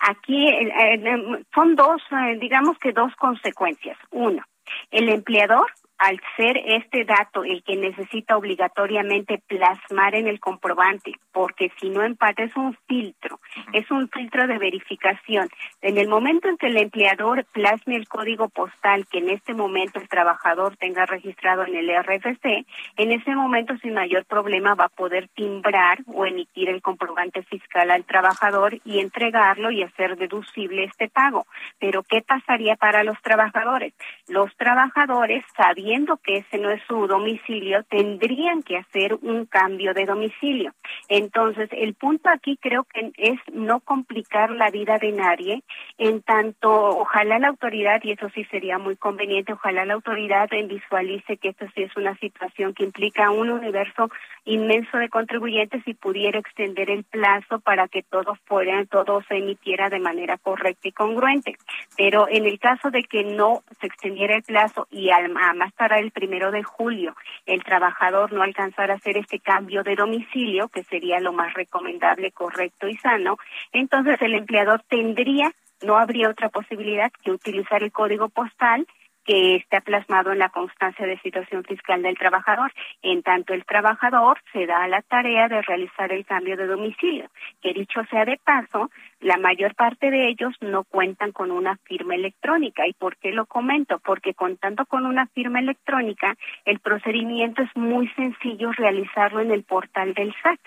Aquí 0.00 0.48
eh, 0.48 1.44
son 1.54 1.76
dos, 1.76 2.02
eh, 2.10 2.38
digamos 2.40 2.78
que 2.78 2.92
dos 2.92 3.14
consecuencias. 3.16 3.96
Uno, 4.10 4.42
el 4.90 5.08
empleador 5.08 5.70
al 6.04 6.20
ser 6.36 6.58
este 6.66 7.06
dato 7.06 7.44
el 7.44 7.62
que 7.62 7.76
necesita 7.76 8.36
obligatoriamente 8.36 9.40
plasmar 9.48 10.14
en 10.14 10.28
el 10.28 10.38
comprobante, 10.38 11.12
porque 11.32 11.72
si 11.80 11.88
no 11.88 12.02
empata 12.02 12.42
es 12.42 12.54
un 12.56 12.76
filtro, 12.86 13.40
es 13.72 13.90
un 13.90 14.10
filtro 14.10 14.46
de 14.46 14.58
verificación. 14.58 15.48
En 15.80 15.96
el 15.96 16.08
momento 16.08 16.46
en 16.48 16.58
que 16.58 16.66
el 16.66 16.76
empleador 16.76 17.46
plasme 17.52 17.96
el 17.96 18.06
código 18.06 18.50
postal 18.50 19.06
que 19.06 19.18
en 19.18 19.30
este 19.30 19.54
momento 19.54 19.98
el 19.98 20.08
trabajador 20.10 20.76
tenga 20.76 21.06
registrado 21.06 21.64
en 21.64 21.74
el 21.74 21.88
RFC, 21.88 22.66
en 22.98 23.12
ese 23.12 23.34
momento 23.34 23.74
sin 23.78 23.94
mayor 23.94 24.26
problema 24.26 24.74
va 24.74 24.84
a 24.84 24.88
poder 24.90 25.28
timbrar 25.28 26.00
o 26.06 26.26
emitir 26.26 26.68
el 26.68 26.82
comprobante 26.82 27.42
fiscal 27.44 27.90
al 27.90 28.04
trabajador 28.04 28.78
y 28.84 29.00
entregarlo 29.00 29.70
y 29.70 29.82
hacer 29.82 30.18
deducible 30.18 30.84
este 30.84 31.08
pago. 31.08 31.46
Pero 31.78 32.02
¿qué 32.02 32.20
pasaría 32.20 32.76
para 32.76 33.04
los 33.04 33.18
trabajadores? 33.22 33.94
Los 34.28 34.54
trabajadores 34.56 35.42
sabiendo 35.56 35.93
sabiendo 35.94 36.16
que 36.16 36.38
ese 36.38 36.58
no 36.58 36.70
es 36.70 36.82
su 36.88 37.06
domicilio, 37.06 37.84
tendrían 37.84 38.62
que 38.62 38.76
hacer 38.76 39.14
un 39.22 39.46
cambio 39.46 39.94
de 39.94 40.06
domicilio. 40.06 40.72
Entonces, 41.08 41.68
el 41.72 41.94
punto 41.94 42.30
aquí 42.30 42.58
creo 42.60 42.84
que 42.84 43.12
es 43.16 43.38
no 43.52 43.78
complicar 43.78 44.50
la 44.50 44.70
vida 44.70 44.98
de 44.98 45.12
nadie, 45.12 45.62
en 45.98 46.20
tanto, 46.22 46.72
ojalá 46.72 47.38
la 47.38 47.48
autoridad, 47.48 48.00
y 48.02 48.12
eso 48.12 48.28
sí 48.34 48.44
sería 48.46 48.78
muy 48.78 48.96
conveniente, 48.96 49.52
ojalá 49.52 49.84
la 49.84 49.94
autoridad 49.94 50.48
visualice 50.66 51.36
que 51.36 51.50
esto 51.50 51.66
sí 51.74 51.82
es 51.82 51.96
una 51.96 52.16
situación 52.18 52.74
que 52.74 52.84
implica 52.84 53.30
un 53.30 53.50
universo 53.50 54.10
inmenso 54.44 54.98
de 54.98 55.08
contribuyentes 55.08 55.82
y 55.86 55.94
pudiera 55.94 56.38
extender 56.38 56.90
el 56.90 57.04
plazo 57.04 57.60
para 57.60 57.86
que 57.86 58.02
todo 58.02 58.36
fuera, 58.46 58.84
todo 58.86 59.22
se 59.28 59.36
emitiera 59.36 59.90
de 59.90 60.00
manera 60.00 60.38
correcta 60.38 60.88
y 60.88 60.92
congruente. 60.92 61.56
Pero 61.96 62.26
en 62.28 62.46
el 62.46 62.58
caso 62.58 62.90
de 62.90 63.04
que 63.04 63.22
no 63.22 63.62
se 63.80 63.86
extendiera 63.86 64.36
el 64.36 64.42
plazo 64.42 64.86
y 64.90 65.10
al, 65.10 65.30
más 65.30 65.73
para 65.76 65.98
el 65.98 66.10
primero 66.10 66.50
de 66.50 66.62
julio. 66.62 67.14
El 67.46 67.62
trabajador 67.62 68.32
no 68.32 68.42
alcanzara 68.42 68.94
a 68.94 68.96
hacer 68.96 69.16
este 69.16 69.40
cambio 69.40 69.82
de 69.82 69.96
domicilio, 69.96 70.68
que 70.68 70.84
sería 70.84 71.20
lo 71.20 71.32
más 71.32 71.54
recomendable, 71.54 72.32
correcto 72.32 72.88
y 72.88 72.96
sano, 72.96 73.38
entonces 73.72 74.20
el 74.22 74.34
empleador 74.34 74.82
tendría, 74.88 75.52
no 75.82 75.96
habría 75.96 76.30
otra 76.30 76.48
posibilidad 76.48 77.10
que 77.22 77.30
utilizar 77.30 77.82
el 77.82 77.92
código 77.92 78.28
postal 78.28 78.86
que 79.24 79.56
está 79.56 79.80
plasmado 79.80 80.32
en 80.32 80.38
la 80.38 80.50
constancia 80.50 81.06
de 81.06 81.18
situación 81.20 81.64
fiscal 81.64 82.02
del 82.02 82.18
trabajador. 82.18 82.72
En 83.02 83.22
tanto, 83.22 83.54
el 83.54 83.64
trabajador 83.64 84.38
se 84.52 84.66
da 84.66 84.84
a 84.84 84.88
la 84.88 85.02
tarea 85.02 85.48
de 85.48 85.62
realizar 85.62 86.12
el 86.12 86.24
cambio 86.24 86.56
de 86.56 86.66
domicilio, 86.66 87.28
que 87.62 87.72
dicho 87.72 88.04
sea 88.10 88.24
de 88.24 88.38
paso, 88.42 88.90
la 89.20 89.38
mayor 89.38 89.74
parte 89.74 90.10
de 90.10 90.28
ellos 90.28 90.54
no 90.60 90.84
cuentan 90.84 91.32
con 91.32 91.50
una 91.50 91.76
firma 91.84 92.14
electrónica. 92.14 92.86
¿Y 92.86 92.92
por 92.92 93.16
qué 93.16 93.32
lo 93.32 93.46
comento? 93.46 93.98
Porque 93.98 94.34
contando 94.34 94.84
con 94.86 95.06
una 95.06 95.26
firma 95.28 95.60
electrónica, 95.60 96.36
el 96.64 96.78
procedimiento 96.80 97.62
es 97.62 97.74
muy 97.74 98.08
sencillo 98.10 98.72
realizarlo 98.72 99.40
en 99.40 99.50
el 99.50 99.64
portal 99.64 100.14
del 100.14 100.34
SAT 100.42 100.60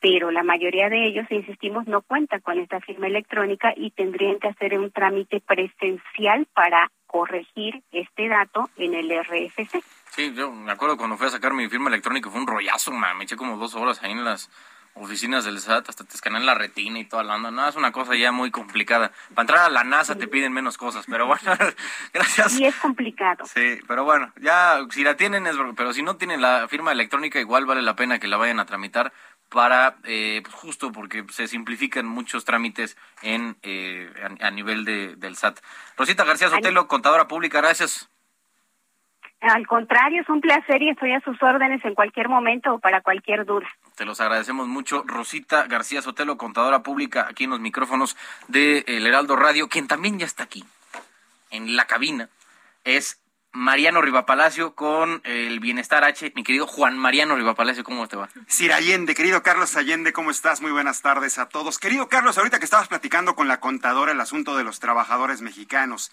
pero 0.00 0.30
la 0.30 0.42
mayoría 0.42 0.88
de 0.88 1.06
ellos, 1.06 1.26
insistimos, 1.30 1.86
no 1.86 2.02
cuentan 2.02 2.40
con 2.40 2.58
esta 2.58 2.80
firma 2.80 3.06
electrónica 3.06 3.72
y 3.76 3.90
tendrían 3.90 4.38
que 4.38 4.48
hacer 4.48 4.78
un 4.78 4.90
trámite 4.90 5.40
presencial 5.40 6.46
para 6.54 6.90
corregir 7.06 7.82
este 7.92 8.28
dato 8.28 8.70
en 8.76 8.94
el 8.94 9.10
RFC. 9.10 9.82
Sí, 10.10 10.32
yo 10.34 10.50
me 10.50 10.72
acuerdo 10.72 10.96
cuando 10.96 11.16
fui 11.16 11.26
a 11.26 11.30
sacar 11.30 11.52
mi 11.52 11.68
firma 11.68 11.88
electrónica, 11.88 12.30
fue 12.30 12.40
un 12.40 12.46
rollazo, 12.46 12.92
me 12.92 13.24
eché 13.24 13.36
como 13.36 13.56
dos 13.56 13.74
horas 13.74 14.02
ahí 14.02 14.12
en 14.12 14.24
las 14.24 14.50
oficinas 14.94 15.44
del 15.44 15.58
SAT, 15.58 15.88
hasta 15.88 16.04
te 16.04 16.14
escanean 16.14 16.44
la 16.44 16.54
retina 16.54 16.98
y 16.98 17.04
toda 17.04 17.22
la 17.22 17.36
onda. 17.36 17.50
No, 17.50 17.66
es 17.66 17.76
una 17.76 17.92
cosa 17.92 18.14
ya 18.14 18.32
muy 18.32 18.50
complicada. 18.50 19.12
Para 19.34 19.42
entrar 19.42 19.58
a 19.60 19.70
la 19.70 19.84
NASA 19.84 20.16
te 20.16 20.28
piden 20.28 20.52
menos 20.52 20.76
cosas, 20.76 21.06
pero 21.08 21.26
bueno, 21.26 21.42
gracias. 22.12 22.58
Y 22.58 22.66
es 22.66 22.76
complicado. 22.76 23.46
Sí, 23.46 23.80
pero 23.88 24.04
bueno, 24.04 24.32
ya 24.40 24.78
si 24.90 25.02
la 25.02 25.16
tienen 25.16 25.46
es 25.46 25.56
pero 25.76 25.92
si 25.92 26.02
no 26.02 26.16
tienen 26.16 26.40
la 26.40 26.68
firma 26.68 26.92
electrónica 26.92 27.40
igual 27.40 27.66
vale 27.66 27.82
la 27.82 27.96
pena 27.96 28.18
que 28.18 28.28
la 28.28 28.36
vayan 28.36 28.60
a 28.60 28.66
tramitar 28.66 29.12
para 29.52 29.96
eh, 30.04 30.40
pues 30.42 30.54
justo 30.54 30.92
porque 30.92 31.24
se 31.30 31.46
simplifican 31.46 32.06
muchos 32.06 32.44
trámites 32.44 32.96
en 33.22 33.56
eh, 33.62 34.10
a, 34.40 34.50
nivel 34.50 34.84
de, 34.84 35.16
del 35.16 35.36
SAT. 35.36 35.60
Rosita 35.96 36.24
García 36.24 36.48
Sotelo, 36.48 36.88
contadora 36.88 37.28
pública, 37.28 37.60
gracias. 37.60 38.08
Al 39.40 39.66
contrario, 39.66 40.22
es 40.22 40.28
un 40.28 40.40
placer 40.40 40.82
y 40.82 40.90
estoy 40.90 41.12
a 41.12 41.20
sus 41.20 41.42
órdenes 41.42 41.84
en 41.84 41.94
cualquier 41.94 42.28
momento 42.28 42.74
o 42.74 42.78
para 42.78 43.00
cualquier 43.00 43.44
duda. 43.44 43.68
Te 43.96 44.04
los 44.04 44.20
agradecemos 44.20 44.68
mucho. 44.68 45.02
Rosita 45.04 45.66
García 45.66 46.00
Sotelo, 46.00 46.38
contadora 46.38 46.82
pública, 46.82 47.26
aquí 47.28 47.44
en 47.44 47.50
los 47.50 47.60
micrófonos 47.60 48.16
de 48.46 48.84
El 48.86 49.06
Heraldo 49.06 49.34
Radio, 49.34 49.68
quien 49.68 49.88
también 49.88 50.18
ya 50.18 50.26
está 50.26 50.44
aquí, 50.44 50.64
en 51.50 51.76
la 51.76 51.86
cabina, 51.86 52.28
es 52.84 53.21
Mariano 53.52 54.00
Rivapalacio 54.00 54.74
con 54.74 55.20
el 55.24 55.60
Bienestar 55.60 56.04
H. 56.04 56.32
Mi 56.34 56.42
querido 56.42 56.66
Juan 56.66 56.96
Mariano 56.96 57.36
Rivapalacio, 57.36 57.84
¿cómo 57.84 58.08
te 58.08 58.16
va? 58.16 58.30
Sir 58.46 58.72
Allende, 58.72 59.14
querido 59.14 59.42
Carlos 59.42 59.76
Allende, 59.76 60.14
¿cómo 60.14 60.30
estás? 60.30 60.62
Muy 60.62 60.70
buenas 60.72 61.02
tardes 61.02 61.38
a 61.38 61.50
todos. 61.50 61.78
Querido 61.78 62.08
Carlos, 62.08 62.38
ahorita 62.38 62.58
que 62.58 62.64
estabas 62.64 62.88
platicando 62.88 63.36
con 63.36 63.48
la 63.48 63.60
contadora 63.60 64.12
el 64.12 64.20
asunto 64.20 64.56
de 64.56 64.64
los 64.64 64.80
trabajadores 64.80 65.42
mexicanos, 65.42 66.12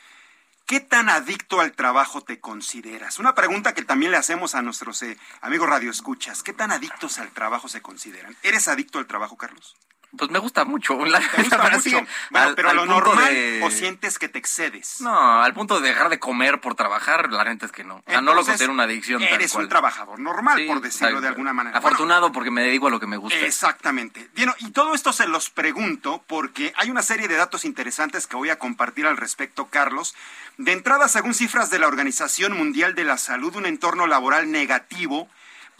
¿qué 0.65 0.81
tan 0.81 1.07
adicto 1.07 1.61
al 1.61 1.71
trabajo 1.71 2.21
te 2.21 2.41
consideras? 2.41 3.19
Una 3.19 3.35
pregunta 3.35 3.73
que 3.73 3.83
también 3.83 4.11
le 4.11 4.17
hacemos 4.17 4.53
a 4.53 4.61
nuestros 4.61 5.01
eh, 5.03 5.17
amigos 5.39 5.69
radioescuchas. 5.69 6.43
¿Qué 6.43 6.51
tan 6.51 6.73
adictos 6.73 7.19
al 7.19 7.31
trabajo 7.31 7.69
se 7.69 7.81
consideran? 7.81 8.35
¿Eres 8.43 8.67
adicto 8.67 8.99
al 8.99 9.07
trabajo, 9.07 9.37
Carlos? 9.37 9.77
Pues 10.17 10.31
me 10.31 10.39
gusta 10.39 10.65
mucho. 10.65 11.05
La, 11.05 11.19
¿Te 11.19 11.43
gusta 11.43 11.69
mucho? 11.69 12.01
Bueno, 12.31 12.53
pero 12.55 12.73
lo 12.73 12.85
normal 12.85 13.61
o 13.63 13.69
sientes 13.69 14.17
que 14.17 14.27
te 14.27 14.39
excedes. 14.39 15.01
No, 15.01 15.41
al 15.41 15.53
punto 15.53 15.79
de 15.79 15.89
dejar 15.89 16.09
de 16.09 16.19
comer 16.19 16.59
por 16.61 16.75
trabajar, 16.75 17.31
la 17.31 17.43
neta 17.43 17.67
es 17.67 17.71
que 17.71 17.83
no. 17.83 18.03
no 18.07 18.33
lo 18.33 18.43
considero 18.43 18.73
una 18.73 18.83
adicción. 18.83 19.21
Eres 19.21 19.53
un 19.55 19.69
trabajador 19.69 20.19
normal, 20.19 20.65
por 20.67 20.81
decirlo 20.81 21.21
de 21.21 21.27
alguna 21.27 21.53
manera. 21.53 21.77
Afortunado 21.77 22.31
porque 22.31 22.51
me 22.51 22.63
dedico 22.63 22.87
a 22.87 22.89
lo 22.89 22.99
que 22.99 23.07
me 23.07 23.17
gusta. 23.17 23.39
Exactamente. 23.39 24.29
Bien, 24.33 24.51
y 24.59 24.71
todo 24.71 24.95
esto 24.95 25.13
se 25.13 25.27
los 25.27 25.49
pregunto 25.49 26.23
porque 26.27 26.73
hay 26.77 26.89
una 26.89 27.01
serie 27.01 27.27
de 27.27 27.35
datos 27.35 27.65
interesantes 27.65 28.27
que 28.27 28.35
voy 28.35 28.49
a 28.49 28.57
compartir 28.57 29.05
al 29.05 29.17
respecto, 29.17 29.67
Carlos. 29.67 30.15
De 30.57 30.71
entrada, 30.71 31.07
según 31.07 31.33
cifras 31.33 31.69
de 31.69 31.79
la 31.79 31.87
Organización 31.87 32.57
Mundial 32.57 32.95
de 32.95 33.03
la 33.03 33.17
Salud, 33.17 33.55
un 33.55 33.65
entorno 33.65 34.07
laboral 34.07 34.51
negativo 34.51 35.29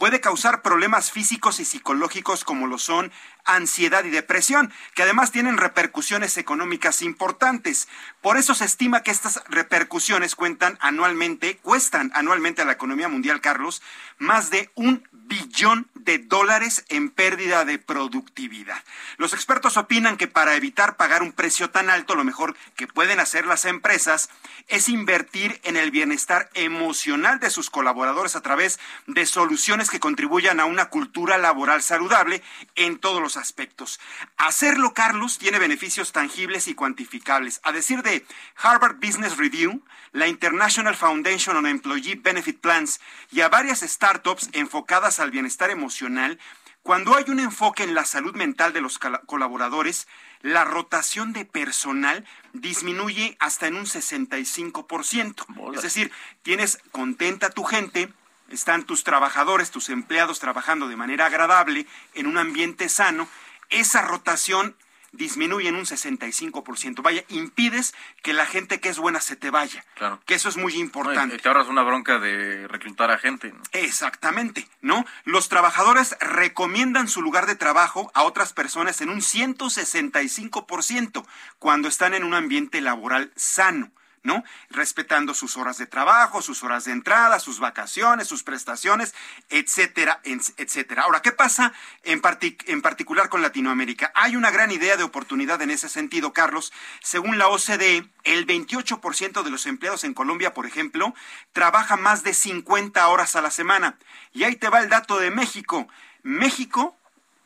puede 0.00 0.20
causar 0.20 0.62
problemas 0.62 1.10
físicos 1.10 1.60
y 1.60 1.66
psicológicos 1.66 2.42
como 2.42 2.66
lo 2.66 2.78
son 2.78 3.12
ansiedad 3.44 4.04
y 4.04 4.10
depresión, 4.10 4.72
que 4.94 5.02
además 5.02 5.32
tienen 5.32 5.58
repercusiones 5.58 6.36
económicas 6.36 7.02
importantes. 7.02 7.88
Por 8.20 8.36
eso 8.36 8.54
se 8.54 8.64
estima 8.64 9.02
que 9.02 9.10
estas 9.10 9.42
repercusiones 9.48 10.34
cuentan 10.34 10.78
anualmente, 10.80 11.56
cuestan 11.58 12.10
anualmente 12.14 12.62
a 12.62 12.64
la 12.64 12.72
economía 12.72 13.08
mundial, 13.08 13.40
Carlos, 13.40 13.82
más 14.18 14.50
de 14.50 14.70
un 14.74 15.08
billón 15.12 15.88
de 15.94 16.18
dólares 16.18 16.84
en 16.88 17.08
pérdida 17.08 17.64
de 17.64 17.78
productividad. 17.78 18.82
Los 19.16 19.32
expertos 19.32 19.76
opinan 19.76 20.16
que 20.16 20.26
para 20.26 20.56
evitar 20.56 20.96
pagar 20.96 21.22
un 21.22 21.32
precio 21.32 21.70
tan 21.70 21.88
alto, 21.88 22.16
lo 22.16 22.24
mejor 22.24 22.56
que 22.74 22.88
pueden 22.88 23.20
hacer 23.20 23.46
las 23.46 23.64
empresas 23.64 24.28
es 24.66 24.88
invertir 24.88 25.60
en 25.62 25.76
el 25.76 25.92
bienestar 25.92 26.50
emocional 26.54 27.38
de 27.38 27.50
sus 27.50 27.70
colaboradores 27.70 28.34
a 28.34 28.40
través 28.40 28.80
de 29.06 29.24
soluciones 29.24 29.88
que 29.88 30.00
contribuyan 30.00 30.58
a 30.58 30.64
una 30.64 30.86
cultura 30.86 31.38
laboral 31.38 31.82
saludable 31.82 32.42
en 32.74 32.98
todos 32.98 33.22
los 33.22 33.29
aspectos. 33.36 34.00
Hacerlo, 34.36 34.94
Carlos, 34.94 35.38
tiene 35.38 35.58
beneficios 35.58 36.12
tangibles 36.12 36.68
y 36.68 36.74
cuantificables. 36.74 37.60
A 37.64 37.72
decir 37.72 38.02
de 38.02 38.24
Harvard 38.56 38.96
Business 38.96 39.36
Review, 39.36 39.82
la 40.12 40.28
International 40.28 40.96
Foundation 40.96 41.56
on 41.56 41.66
Employee 41.66 42.16
Benefit 42.16 42.60
Plans 42.60 43.00
y 43.30 43.40
a 43.40 43.48
varias 43.48 43.80
startups 43.80 44.50
enfocadas 44.52 45.20
al 45.20 45.30
bienestar 45.30 45.70
emocional, 45.70 46.38
cuando 46.82 47.14
hay 47.14 47.24
un 47.28 47.40
enfoque 47.40 47.82
en 47.82 47.94
la 47.94 48.04
salud 48.06 48.34
mental 48.34 48.72
de 48.72 48.80
los 48.80 48.98
colaboradores, 48.98 50.08
la 50.40 50.64
rotación 50.64 51.34
de 51.34 51.44
personal 51.44 52.24
disminuye 52.54 53.36
hasta 53.38 53.66
en 53.66 53.76
un 53.76 53.84
65%. 53.84 55.74
Es 55.74 55.82
decir, 55.82 56.10
tienes 56.42 56.78
contenta 56.90 57.48
a 57.48 57.50
tu 57.50 57.64
gente, 57.64 58.10
están 58.50 58.84
tus 58.84 59.04
trabajadores, 59.04 59.70
tus 59.70 59.88
empleados 59.88 60.40
trabajando 60.40 60.88
de 60.88 60.96
manera 60.96 61.26
agradable 61.26 61.86
en 62.14 62.26
un 62.26 62.38
ambiente 62.38 62.88
sano, 62.88 63.28
esa 63.68 64.02
rotación 64.02 64.74
disminuye 65.12 65.68
en 65.68 65.76
un 65.76 65.84
65%. 65.84 67.02
Vaya, 67.02 67.24
impides 67.28 67.94
que 68.22 68.32
la 68.32 68.46
gente 68.46 68.80
que 68.80 68.88
es 68.88 68.98
buena 68.98 69.20
se 69.20 69.36
te 69.36 69.50
vaya. 69.50 69.84
Claro. 69.94 70.20
Que 70.24 70.34
eso 70.34 70.48
es 70.48 70.56
muy 70.56 70.72
importante. 70.74 71.38
te 71.38 71.48
ahorras 71.48 71.68
una 71.68 71.82
bronca 71.82 72.18
de 72.18 72.66
reclutar 72.68 73.10
a 73.10 73.18
gente. 73.18 73.52
Exactamente, 73.72 74.68
¿no? 74.80 75.04
Los 75.24 75.48
trabajadores 75.48 76.16
recomiendan 76.20 77.08
su 77.08 77.22
lugar 77.22 77.46
de 77.46 77.56
trabajo 77.56 78.12
a 78.14 78.22
otras 78.22 78.52
personas 78.52 79.00
en 79.00 79.10
un 79.10 79.20
165% 79.20 81.26
cuando 81.58 81.88
están 81.88 82.14
en 82.14 82.22
un 82.24 82.34
ambiente 82.34 82.80
laboral 82.80 83.32
sano. 83.36 83.90
¿No? 84.22 84.44
Respetando 84.68 85.32
sus 85.34 85.56
horas 85.56 85.78
de 85.78 85.86
trabajo, 85.86 86.42
sus 86.42 86.62
horas 86.62 86.84
de 86.84 86.92
entrada, 86.92 87.40
sus 87.40 87.58
vacaciones, 87.58 88.28
sus 88.28 88.42
prestaciones, 88.42 89.14
etcétera, 89.48 90.20
etcétera. 90.24 91.02
Ahora, 91.02 91.22
¿qué 91.22 91.32
pasa 91.32 91.72
en, 92.02 92.20
en 92.66 92.82
particular 92.82 93.28
con 93.28 93.42
Latinoamérica? 93.42 94.12
Hay 94.14 94.36
una 94.36 94.50
gran 94.50 94.70
idea 94.70 94.96
de 94.96 95.04
oportunidad 95.04 95.62
en 95.62 95.70
ese 95.70 95.88
sentido, 95.88 96.32
Carlos. 96.32 96.72
Según 97.02 97.38
la 97.38 97.48
OCDE, 97.48 98.08
el 98.24 98.46
28% 98.46 99.42
de 99.42 99.50
los 99.50 99.66
empleados 99.66 100.04
en 100.04 100.14
Colombia, 100.14 100.52
por 100.52 100.66
ejemplo, 100.66 101.14
trabaja 101.52 101.96
más 101.96 102.22
de 102.22 102.34
50 102.34 103.08
horas 103.08 103.36
a 103.36 103.42
la 103.42 103.50
semana. 103.50 103.98
Y 104.32 104.44
ahí 104.44 104.56
te 104.56 104.68
va 104.68 104.80
el 104.80 104.90
dato 104.90 105.18
de 105.18 105.30
México. 105.30 105.88
México, 106.22 106.96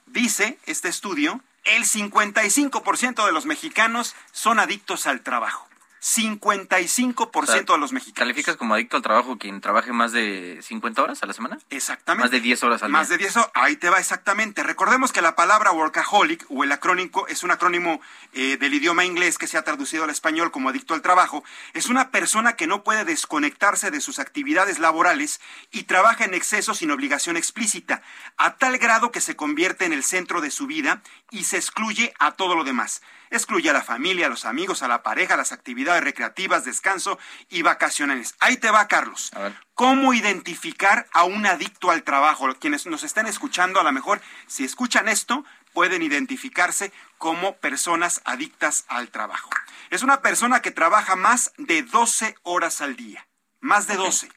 dice 0.07 0.59
este 0.67 0.89
estudio, 0.89 1.41
el 1.65 1.85
55% 1.85 3.25
de 3.25 3.33
los 3.33 3.47
mexicanos 3.47 4.15
son 4.33 4.59
adictos 4.59 5.07
al 5.07 5.23
trabajo. 5.23 5.69
55% 6.05 7.73
de 7.73 7.79
los 7.79 7.95
mexicanos. 7.95 8.19
¿Calificas 8.19 8.57
como 8.57 8.75
adicto 8.75 8.99
al 8.99 9.03
trabajo 9.03 9.39
quien 9.39 9.63
trabaje 9.63 9.91
más 9.91 10.13
de 10.13 10.61
50 10.61 11.03
horas 11.03 11.23
a 11.23 11.27
la 11.27 11.33
semana? 11.33 11.59
Exactamente. 11.71 12.25
Más 12.25 12.31
de 12.31 12.41
10 12.41 12.63
horas 12.63 12.83
al 12.83 12.91
Más 12.91 13.09
de 13.09 13.17
10 13.17 13.39
horas, 13.39 13.51
ahí 13.55 13.77
te 13.77 13.89
va 13.89 13.99
exactamente. 13.99 14.63
Recordemos 14.63 15.13
que 15.13 15.23
la 15.23 15.35
palabra 15.35 15.73
workaholic 15.73 16.45
o 16.51 16.63
el 16.63 16.73
acrónico 16.73 17.27
es 17.29 17.43
un 17.43 17.53
acrónimo 17.53 18.03
eh, 18.35 18.59
del 18.59 18.75
idioma 18.75 19.07
inglés 19.07 19.39
que 19.39 19.47
se 19.47 19.57
ha 19.57 19.65
traducido 19.65 20.05
al 20.05 20.11
español 20.11 20.51
como 20.51 20.69
adicto 20.69 20.93
al 20.93 21.01
trabajo. 21.01 21.43
Es 21.73 21.87
una 21.87 22.11
persona 22.11 22.55
que 22.55 22.67
no 22.67 22.85
puede 22.85 23.07
desconectarse 23.07 23.91
de 23.91 24.03
sus 24.03 24.19
actividades 24.19 24.79
laborales 24.79 25.41
y 25.73 25.85
trabaja 25.85 26.27
en 26.27 26.35
exceso 26.35 26.75
sin 26.75 26.91
obligación 26.91 27.39
explícita, 27.39 28.03
a 28.37 28.57
tal 28.57 28.77
grado 28.77 29.11
que 29.11 29.23
se 29.23 29.37
convierte 29.37 29.87
en 29.87 29.95
el 29.95 30.05
centro 30.05 30.43
de 30.43 30.51
su 30.51 30.67
vida 30.67 31.03
y 31.31 31.45
se 31.45 31.57
excluye 31.57 32.13
a 32.19 32.33
todo 32.33 32.57
lo 32.57 32.65
demás. 32.65 33.01
Excluye 33.35 33.69
a 33.69 33.73
la 33.73 33.83
familia, 33.83 34.27
a 34.27 34.29
los 34.29 34.45
amigos, 34.45 34.85
a 34.85 34.89
la 34.89 35.03
pareja, 35.03 35.37
las 35.37 35.51
actividades 35.51 36.05
recreativas, 36.05 36.65
descanso 36.65 37.19
y 37.49 37.63
vacacionales. 37.63 38.37
Ahí 38.39 38.59
te 38.59 38.71
va, 38.71 38.87
Carlos. 38.87 39.33
¿Cómo 39.75 40.15
identificar 40.15 41.09
a 41.13 41.25
un 41.25 41.45
adicto 41.45 41.91
al 41.91 42.05
trabajo? 42.05 42.55
Quienes 42.61 42.87
nos 42.87 43.03
están 43.03 43.27
escuchando, 43.27 43.81
a 43.81 43.83
lo 43.83 43.91
mejor, 43.91 44.21
si 44.47 44.63
escuchan 44.65 45.09
esto, 45.09 45.45
pueden 45.73 46.03
identificarse 46.03 46.93
como 47.19 47.57
personas 47.57 48.21
adictas 48.25 48.85
al 48.87 49.09
trabajo. 49.09 49.51
Es 49.91 50.05
una 50.05 50.23
persona 50.23 50.63
que 50.63 50.71
trabaja 50.71 51.17
más 51.17 51.53
de 51.59 51.83
12 51.83 52.37
horas 52.45 52.81
al 52.81 52.95
día. 52.95 53.27
Más 53.59 53.89
de 53.89 53.97
12. 53.97 54.31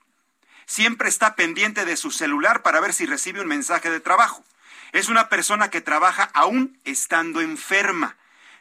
Siempre 0.65 1.07
está 1.07 1.36
pendiente 1.36 1.86
de 1.86 1.98
su 1.98 2.10
celular 2.10 2.64
para 2.64 2.80
ver 2.80 2.94
si 2.94 3.06
recibe 3.06 3.41
un 3.41 3.48
mensaje 3.48 3.91
de 3.91 3.99
trabajo. 3.99 4.44
Es 4.91 5.07
una 5.07 5.30
persona 5.30 5.69
que 5.69 5.82
trabaja 5.82 6.32
aún 6.34 6.80
estando 6.84 7.41
enferma 7.41 8.18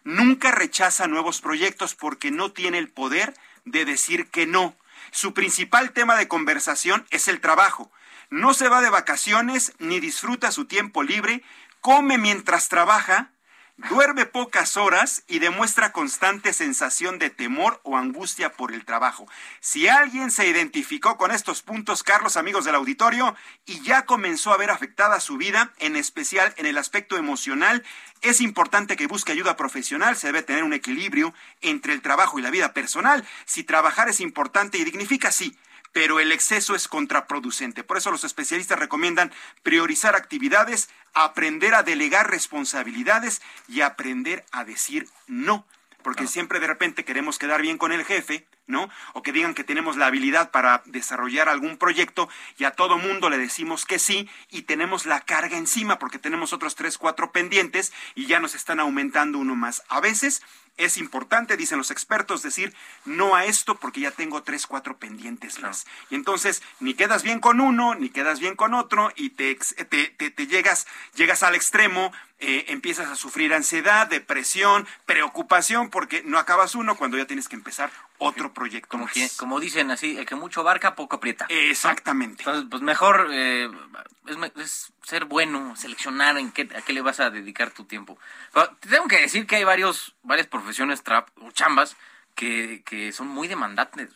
nunca 0.06 0.52
rechaza 0.52 1.08
nuevos 1.08 1.40
proyectos 1.40 1.96
porque 1.96 2.30
no 2.30 2.52
tiene 2.52 2.78
el 2.78 2.88
poder 2.88 3.34
de 3.64 3.84
decir 3.84 4.30
que 4.30 4.46
no. 4.46 4.76
Su 5.10 5.34
principal 5.34 5.92
tema 5.92 6.14
de 6.16 6.28
conversación 6.28 7.04
es 7.10 7.26
el 7.26 7.40
trabajo. 7.40 7.90
No 8.30 8.54
se 8.54 8.68
va 8.68 8.80
de 8.80 8.88
vacaciones 8.88 9.72
ni 9.78 9.98
disfruta 9.98 10.52
su 10.52 10.66
tiempo 10.66 11.02
libre, 11.02 11.42
come 11.80 12.18
mientras 12.18 12.68
trabaja, 12.68 13.30
Duerme 13.76 14.24
pocas 14.24 14.78
horas 14.78 15.22
y 15.28 15.38
demuestra 15.38 15.92
constante 15.92 16.54
sensación 16.54 17.18
de 17.18 17.28
temor 17.28 17.78
o 17.82 17.98
angustia 17.98 18.54
por 18.54 18.72
el 18.72 18.86
trabajo. 18.86 19.28
Si 19.60 19.86
alguien 19.86 20.30
se 20.30 20.48
identificó 20.48 21.18
con 21.18 21.30
estos 21.30 21.60
puntos, 21.60 22.02
Carlos, 22.02 22.38
amigos 22.38 22.64
del 22.64 22.74
auditorio, 22.74 23.36
y 23.66 23.82
ya 23.82 24.06
comenzó 24.06 24.54
a 24.54 24.56
ver 24.56 24.70
afectada 24.70 25.20
su 25.20 25.36
vida, 25.36 25.74
en 25.78 25.94
especial 25.96 26.54
en 26.56 26.64
el 26.64 26.78
aspecto 26.78 27.18
emocional, 27.18 27.84
es 28.22 28.40
importante 28.40 28.96
que 28.96 29.08
busque 29.08 29.32
ayuda 29.32 29.58
profesional, 29.58 30.16
se 30.16 30.28
debe 30.28 30.42
tener 30.42 30.64
un 30.64 30.72
equilibrio 30.72 31.34
entre 31.60 31.92
el 31.92 32.00
trabajo 32.00 32.38
y 32.38 32.42
la 32.42 32.50
vida 32.50 32.72
personal. 32.72 33.26
Si 33.44 33.62
trabajar 33.62 34.08
es 34.08 34.20
importante 34.20 34.78
y 34.78 34.84
dignifica, 34.84 35.30
sí, 35.30 35.54
pero 35.92 36.20
el 36.20 36.32
exceso 36.32 36.74
es 36.74 36.88
contraproducente. 36.88 37.84
Por 37.84 37.96
eso 37.96 38.10
los 38.10 38.24
especialistas 38.24 38.78
recomiendan 38.78 39.32
priorizar 39.62 40.16
actividades, 40.16 40.88
aprender 41.14 41.74
a 41.74 41.82
delegar 41.82 42.30
responsabilidades 42.30 43.42
y 43.68 43.80
aprender 43.80 44.44
a 44.52 44.64
decir 44.64 45.08
no. 45.26 45.66
Porque 46.02 46.26
siempre 46.26 46.60
de 46.60 46.68
repente 46.68 47.04
queremos 47.04 47.38
quedar 47.38 47.62
bien 47.62 47.78
con 47.78 47.92
el 47.92 48.04
jefe, 48.04 48.46
¿no? 48.66 48.88
O 49.12 49.22
que 49.22 49.32
digan 49.32 49.54
que 49.54 49.64
tenemos 49.64 49.96
la 49.96 50.06
habilidad 50.06 50.50
para 50.50 50.82
desarrollar 50.86 51.48
algún 51.48 51.76
proyecto 51.76 52.28
y 52.58 52.64
a 52.64 52.72
todo 52.72 52.98
mundo 52.98 53.30
le 53.30 53.38
decimos 53.38 53.84
que 53.84 53.98
sí 53.98 54.28
y 54.50 54.62
tenemos 54.62 55.06
la 55.06 55.20
carga 55.20 55.56
encima 55.56 55.98
porque 55.98 56.18
tenemos 56.18 56.52
otros 56.52 56.74
tres, 56.74 56.98
cuatro 56.98 57.32
pendientes 57.32 57.92
y 58.14 58.26
ya 58.26 58.40
nos 58.40 58.54
están 58.54 58.80
aumentando 58.80 59.38
uno 59.38 59.54
más. 59.54 59.82
A 59.88 60.00
veces 60.00 60.42
es 60.76 60.98
importante, 60.98 61.56
dicen 61.56 61.78
los 61.78 61.90
expertos, 61.90 62.42
decir 62.42 62.74
no 63.04 63.34
a 63.34 63.44
esto 63.46 63.76
porque 63.76 64.00
ya 64.00 64.10
tengo 64.10 64.42
tres, 64.42 64.66
cuatro 64.66 64.98
pendientes 64.98 65.60
más. 65.62 65.86
Y 66.10 66.14
entonces 66.14 66.62
ni 66.80 66.94
quedas 66.94 67.22
bien 67.22 67.40
con 67.40 67.60
uno, 67.60 67.94
ni 67.94 68.10
quedas 68.10 68.40
bien 68.40 68.56
con 68.56 68.74
otro 68.74 69.10
y 69.16 69.30
te, 69.30 69.54
te, 69.88 70.08
te, 70.08 70.46
llegas, 70.46 70.86
llegas 71.14 71.42
al 71.42 71.54
extremo, 71.54 72.12
eh, 72.40 72.66
empiezas 72.68 73.08
a 73.08 73.16
sufrir 73.16 73.54
ansiedad, 73.54 74.06
depresión, 74.06 74.86
preocupación 75.06 75.88
porque 75.88 76.22
no 76.24 76.38
acabas 76.38 76.74
uno 76.74 76.96
cuando 76.96 77.16
ya 77.16 77.26
tienes 77.26 77.48
que 77.48 77.56
empezar 77.56 77.90
otro 78.18 78.52
proyecto 78.52 78.88
como, 78.88 79.04
más. 79.04 79.12
que, 79.12 79.28
como 79.36 79.60
dicen 79.60 79.90
así, 79.90 80.16
el 80.16 80.26
que 80.26 80.34
mucho 80.34 80.60
abarca, 80.60 80.94
poco 80.94 81.16
aprieta. 81.16 81.46
Exactamente. 81.48 82.42
Entonces, 82.42 82.66
pues 82.70 82.82
mejor 82.82 83.28
eh, 83.32 83.70
es, 84.26 84.36
es 84.56 84.92
ser 85.02 85.24
bueno, 85.26 85.76
seleccionar 85.76 86.38
en 86.38 86.52
qué, 86.52 86.68
a 86.76 86.82
qué 86.82 86.92
le 86.92 87.02
vas 87.02 87.20
a 87.20 87.30
dedicar 87.30 87.70
tu 87.70 87.84
tiempo. 87.84 88.18
Pero 88.52 88.68
te 88.80 88.88
tengo 88.88 89.08
que 89.08 89.20
decir 89.20 89.46
que 89.46 89.56
hay 89.56 89.64
varios, 89.64 90.14
varias 90.22 90.46
profesiones 90.46 91.02
trap 91.02 91.28
o 91.40 91.50
chambas 91.50 91.96
que, 92.34 92.82
que 92.84 93.12
son 93.12 93.28
muy 93.28 93.48
demandantes. 93.48 94.10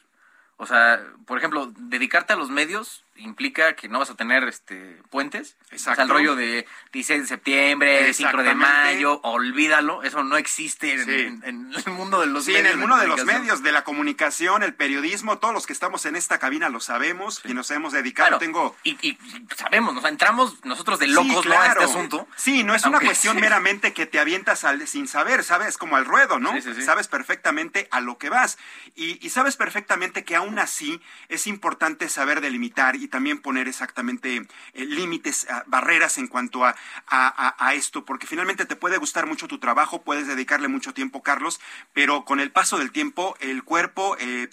O 0.57 0.67
sea, 0.67 1.03
por 1.27 1.39
ejemplo, 1.39 1.73
dedicarte 1.75 2.35
a 2.35 2.37
los 2.37 2.51
medios 2.51 3.03
implica 3.21 3.75
que 3.75 3.89
no 3.89 3.99
vas 3.99 4.11
a 4.11 4.15
tener 4.17 4.45
este 4.45 5.01
puentes. 5.11 5.57
O 5.65 5.69
sea, 5.69 5.77
Exacto. 5.77 6.03
el 6.03 6.09
rollo 6.09 6.35
de 6.37 6.67
16 6.93 7.23
de 7.23 7.27
septiembre, 7.29 8.13
5 8.15 8.43
de 8.43 8.55
mayo, 8.55 9.21
olvídalo, 9.23 10.03
eso 10.03 10.23
no 10.25 10.37
existe 10.37 10.93
en, 10.95 11.05
Sí. 11.05 11.11
en- 11.13 11.43
en 11.45 11.73
el 11.87 11.93
mundo 11.93 12.21
de 12.21 12.27
los 12.27 12.45
Sí, 12.45 12.53
medios. 12.53 12.67
en 12.67 12.73
el 12.73 12.79
mundo 12.79 12.97
de 12.97 13.07
los 13.07 13.25
medios, 13.25 13.63
de 13.63 13.73
la 13.73 13.85
comunicación, 13.85 14.63
el 14.63 14.75
periodismo, 14.75 15.39
todos 15.39 15.55
los 15.55 15.67
que 15.67 15.73
estamos 15.73 16.05
en 16.07 16.17
esta 16.17 16.39
cabina 16.39 16.69
lo 16.69 16.81
sabemos 16.81 17.41
y 17.45 17.55
nos 17.55 17.71
hemos 17.71 17.93
dedicado. 17.93 18.29
Claro, 18.29 18.39
Tengo 18.39 18.77
y, 18.85 18.91
y 19.07 19.19
sabemos, 19.57 19.97
o 19.97 20.01
sea, 20.01 20.11
entramos 20.11 20.65
nosotros 20.65 20.99
de 20.99 21.07
Sí, 21.07 21.13
locos 21.13 21.47
¿no? 21.47 21.53
a 21.53 21.57
claro. 21.65 21.81
este 21.81 21.85
asunto. 21.93 22.29
Sí, 22.37 22.65
no 22.65 22.75
es 22.75 22.85
una 22.85 23.01
cuestión 23.01 23.39
meramente 23.41 23.93
que 23.93 24.07
te 24.07 24.19
avientas 24.19 24.65
al, 24.65 24.87
sin 24.89 25.07
saber, 25.09 25.45
sabes, 25.45 25.77
como 25.79 25.97
al 25.97 26.05
ruedo, 26.05 26.39
¿no? 26.39 26.53
Sí, 26.55 26.63
sí, 26.63 26.75
sí. 26.75 26.83
Sabes 26.83 27.09
perfectamente 27.09 27.89
a 27.91 28.01
lo 28.01 28.19
que 28.19 28.29
vas. 28.31 28.59
Y, 28.95 29.25
y 29.25 29.31
sabes 29.31 29.57
perfectamente 29.57 30.25
que 30.25 30.37
aún 30.37 30.59
así 30.59 31.01
es 31.29 31.47
importante 31.47 32.09
saber 32.09 32.41
delimitar 32.41 32.97
y 32.97 33.09
también 33.11 33.41
poner 33.43 33.69
exactamente 33.69 34.37
eh, 34.37 34.85
límites, 34.87 35.47
ah, 35.51 35.65
barreras 35.67 36.19
en 36.19 36.29
cuanto 36.29 36.65
a, 36.65 36.75
a- 37.07 37.55
a- 37.59 37.75
esto, 37.75 38.05
porque 38.05 38.27
finalmente 38.27 38.65
te 38.67 38.77
puede 38.77 38.97
gustar 38.99 39.27
mucho 39.27 39.49
tu 39.49 39.59
trabajo, 39.59 40.03
puedes 40.03 40.27
dedicarle 40.27 40.69
mucho 40.69 40.95
tiempo, 40.95 41.23
Carlos, 41.23 41.61
pero 41.93 42.25
con 42.25 42.41
el 42.41 42.51
paso 42.53 42.79
del 42.79 42.93
tiempo, 42.93 43.37
el 43.41 43.63
cuerpo, 43.65 44.17
eh, 44.19 44.49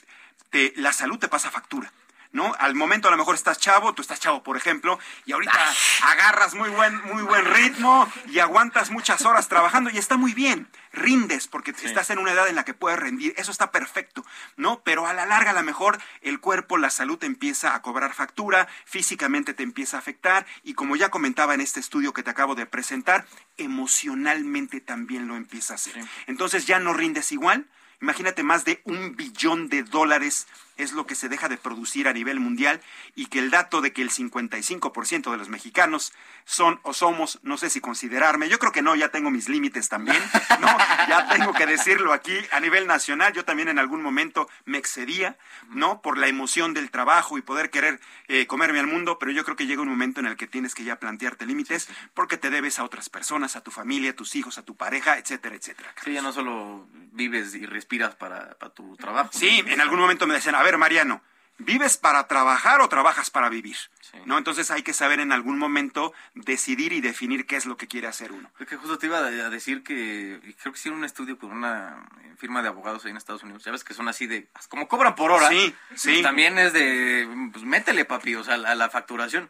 te- 0.50 0.74
la 0.76 0.92
salud 0.94 1.18
te 1.20 1.28
pasa 1.28 1.52
factura. 1.52 1.92
¿No? 2.32 2.56
Al 2.60 2.76
momento 2.76 3.08
a 3.08 3.12
lo 3.12 3.18
mejor 3.18 3.36
estás 3.36 3.60
chavo, 3.60 3.94
tú 3.94 4.02
estás 4.02 4.20
chavo, 4.20 4.44
por 4.44 4.58
ejemplo, 4.58 5.00
y 5.26 5.32
ahorita 5.32 5.60
agarras 6.04 6.56
muy 6.56 6.70
buen, 6.70 6.96
muy 7.06 7.24
buen 7.24 7.46
ritmo 7.46 8.12
y 8.28 8.40
aguantas 8.40 8.90
muchas 8.90 9.26
horas 9.26 9.48
trabajando 9.48 9.90
y 9.90 9.98
está 9.98 10.18
muy 10.18 10.34
bien. 10.34 10.68
Rindes 10.92 11.48
porque 11.48 11.72
estás 11.72 12.10
en 12.10 12.18
una 12.18 12.32
edad 12.32 12.48
en 12.48 12.56
la 12.56 12.66
que 12.66 12.74
puedes 12.74 13.00
rendir, 13.00 13.34
eso 13.38 13.52
está 13.52 13.72
perfecto, 13.72 14.26
¿no? 14.56 14.82
Pero 14.84 15.06
a 15.06 15.14
la 15.14 15.26
larga 15.26 15.52
a 15.52 15.54
lo 15.54 15.64
mejor 15.64 16.00
el 16.22 16.40
cuerpo, 16.40 16.78
la 16.78 16.90
salud 16.90 17.18
te 17.18 17.26
empieza 17.26 17.76
a 17.76 17.82
cobrar 17.82 18.14
factura, 18.14 18.68
físicamente 18.86 19.54
te 19.54 19.64
empieza 19.64 19.98
a 19.98 20.00
afectar 20.00 20.46
y 20.64 20.74
como 20.74 20.96
ya 20.96 21.10
comentaba 21.10 21.54
en 21.54 21.62
este 21.62 21.80
estudio 21.80 22.14
que 22.14 22.24
te 22.24 22.32
acabo 22.32 22.56
de 22.56 22.66
presentar, 22.66 23.26
emocionalmente 23.58 24.82
también 24.82 25.28
lo 25.28 25.36
empieza 25.36 25.74
a 25.74 25.76
hacer. 25.76 26.04
Entonces 26.26 26.66
ya 26.66 26.80
no 26.80 26.94
rindes 26.94 27.32
igual, 27.32 27.68
Imagínate, 28.00 28.44
más 28.44 28.64
de 28.64 28.82
un 28.84 29.16
billón 29.16 29.70
de 29.70 29.82
dólares 29.84 30.48
es 30.78 30.94
lo 30.94 31.06
que 31.06 31.16
se 31.16 31.30
deja 31.30 31.50
de 31.50 31.58
producir 31.58 32.08
a 32.08 32.14
nivel 32.14 32.40
mundial 32.40 32.82
y 33.16 33.28
que 33.28 33.40
el 33.40 33.50
dato 33.50 33.82
de 33.82 33.94
que 33.94 34.02
el 34.02 34.10
55% 34.10 35.32
de 35.32 35.38
los 35.38 35.50
mexicanos 35.50 36.14
son 36.46 36.80
o 36.84 36.94
somos, 36.94 37.40
no 37.44 37.58
sé 37.58 37.70
si 37.70 37.82
considerarme, 37.82 38.50
yo 38.50 38.60
creo 38.60 38.72
que 38.72 38.82
no, 38.82 38.96
ya 38.96 39.10
tengo 39.10 39.30
mis 39.30 39.50
límites 39.50 39.90
también, 39.90 40.18
no, 40.60 40.68
ya 41.08 41.28
tengo 41.30 41.54
que 41.54 41.66
decirlo 41.66 42.14
aquí 42.14 42.36
a 42.52 42.60
nivel 42.60 42.88
nacional, 42.88 43.34
yo 43.34 43.44
también 43.44 43.68
en 43.68 43.80
algún 43.80 44.02
momento 44.02 44.50
me 44.66 44.78
excedía, 44.78 45.38
¿no? 45.70 46.02
Por 46.02 46.18
la 46.18 46.28
emoción 46.28 46.74
del 46.74 46.92
trabajo 46.92 47.38
y 47.38 47.42
poder 47.42 47.70
querer 47.70 48.00
eh, 48.28 48.48
comerme 48.48 48.80
al 48.80 48.88
mundo, 48.88 49.20
pero 49.20 49.32
yo 49.32 49.44
creo 49.44 49.58
que 49.58 49.66
llega 49.66 49.82
un 49.82 49.90
momento 49.90 50.20
en 50.20 50.28
el 50.28 50.38
que 50.38 50.48
tienes 50.48 50.74
que 50.74 50.84
ya 50.84 51.00
plantearte 51.00 51.46
límites 51.46 51.90
porque 52.14 52.38
te 52.38 52.50
debes 52.50 52.80
a 52.80 52.84
otras 52.84 53.10
personas, 53.10 53.56
a 53.56 53.62
tu 53.62 53.72
familia, 53.72 54.12
a 54.12 54.16
tus 54.16 54.36
hijos, 54.36 54.58
a 54.58 54.64
tu 54.64 54.76
pareja, 54.76 55.18
etcétera, 55.18 55.56
etcétera. 55.56 55.94
Sí, 56.04 56.14
ya 56.14 56.22
no 56.22 56.32
solo 56.32 56.88
vives 57.12 57.56
y 57.56 57.66
respiras 57.66 58.16
para, 58.16 58.54
para 58.58 58.74
tu 58.74 58.96
trabajo. 58.96 59.30
Sí, 59.34 59.64
en 59.66 59.82
algún 59.82 60.00
momento 60.00 60.28
me 60.28 60.36
decían, 60.36 60.56
a 60.56 60.64
ver, 60.68 60.78
Mariano, 60.78 61.22
¿vives 61.58 61.98
para 61.98 62.28
trabajar 62.28 62.82
o 62.82 62.90
trabajas 62.90 63.30
para 63.30 63.50
vivir? 63.50 63.78
¿No? 64.26 64.38
Entonces 64.38 64.72
hay 64.72 64.84
que 64.84 64.94
saber 64.94 65.20
en 65.20 65.32
algún 65.32 65.58
momento 65.58 66.14
decidir 66.34 66.92
y 66.94 67.02
definir 67.02 67.46
qué 67.46 67.56
es 67.56 67.66
lo 67.66 67.78
que 67.78 67.88
quiere 67.88 68.08
hacer 68.08 68.32
uno. 68.32 68.52
Es 68.60 68.68
que 68.68 68.78
justo 68.78 68.98
te 68.98 69.08
iba 69.08 69.20
a 69.20 69.50
decir 69.50 69.84
que 69.84 70.40
creo 70.62 70.74
que 70.74 70.80
hicieron 70.80 71.00
un 71.00 71.06
estudio 71.06 71.38
con 71.38 71.52
una 71.52 72.08
firma 72.38 72.62
de 72.62 72.70
abogados 72.70 73.06
ahí 73.06 73.12
en 73.12 73.18
Estados 73.18 73.44
Unidos. 73.44 73.64
Ya 73.64 73.72
ves 73.72 73.84
que 73.84 73.94
son 73.94 74.08
así 74.08 74.28
de, 74.28 74.48
como 74.70 74.88
cobran 74.88 75.16
por 75.16 75.32
hora. 75.32 75.50
Sí, 75.50 75.76
sí. 75.96 76.10
Pues 76.10 76.24
también 76.24 76.58
es 76.58 76.74
de, 76.74 77.28
pues 77.52 77.64
métele 77.64 78.06
papi, 78.06 78.36
o 78.36 78.44
sea, 78.44 78.56
a 78.56 78.76
la 78.76 78.90
facturación. 78.90 79.50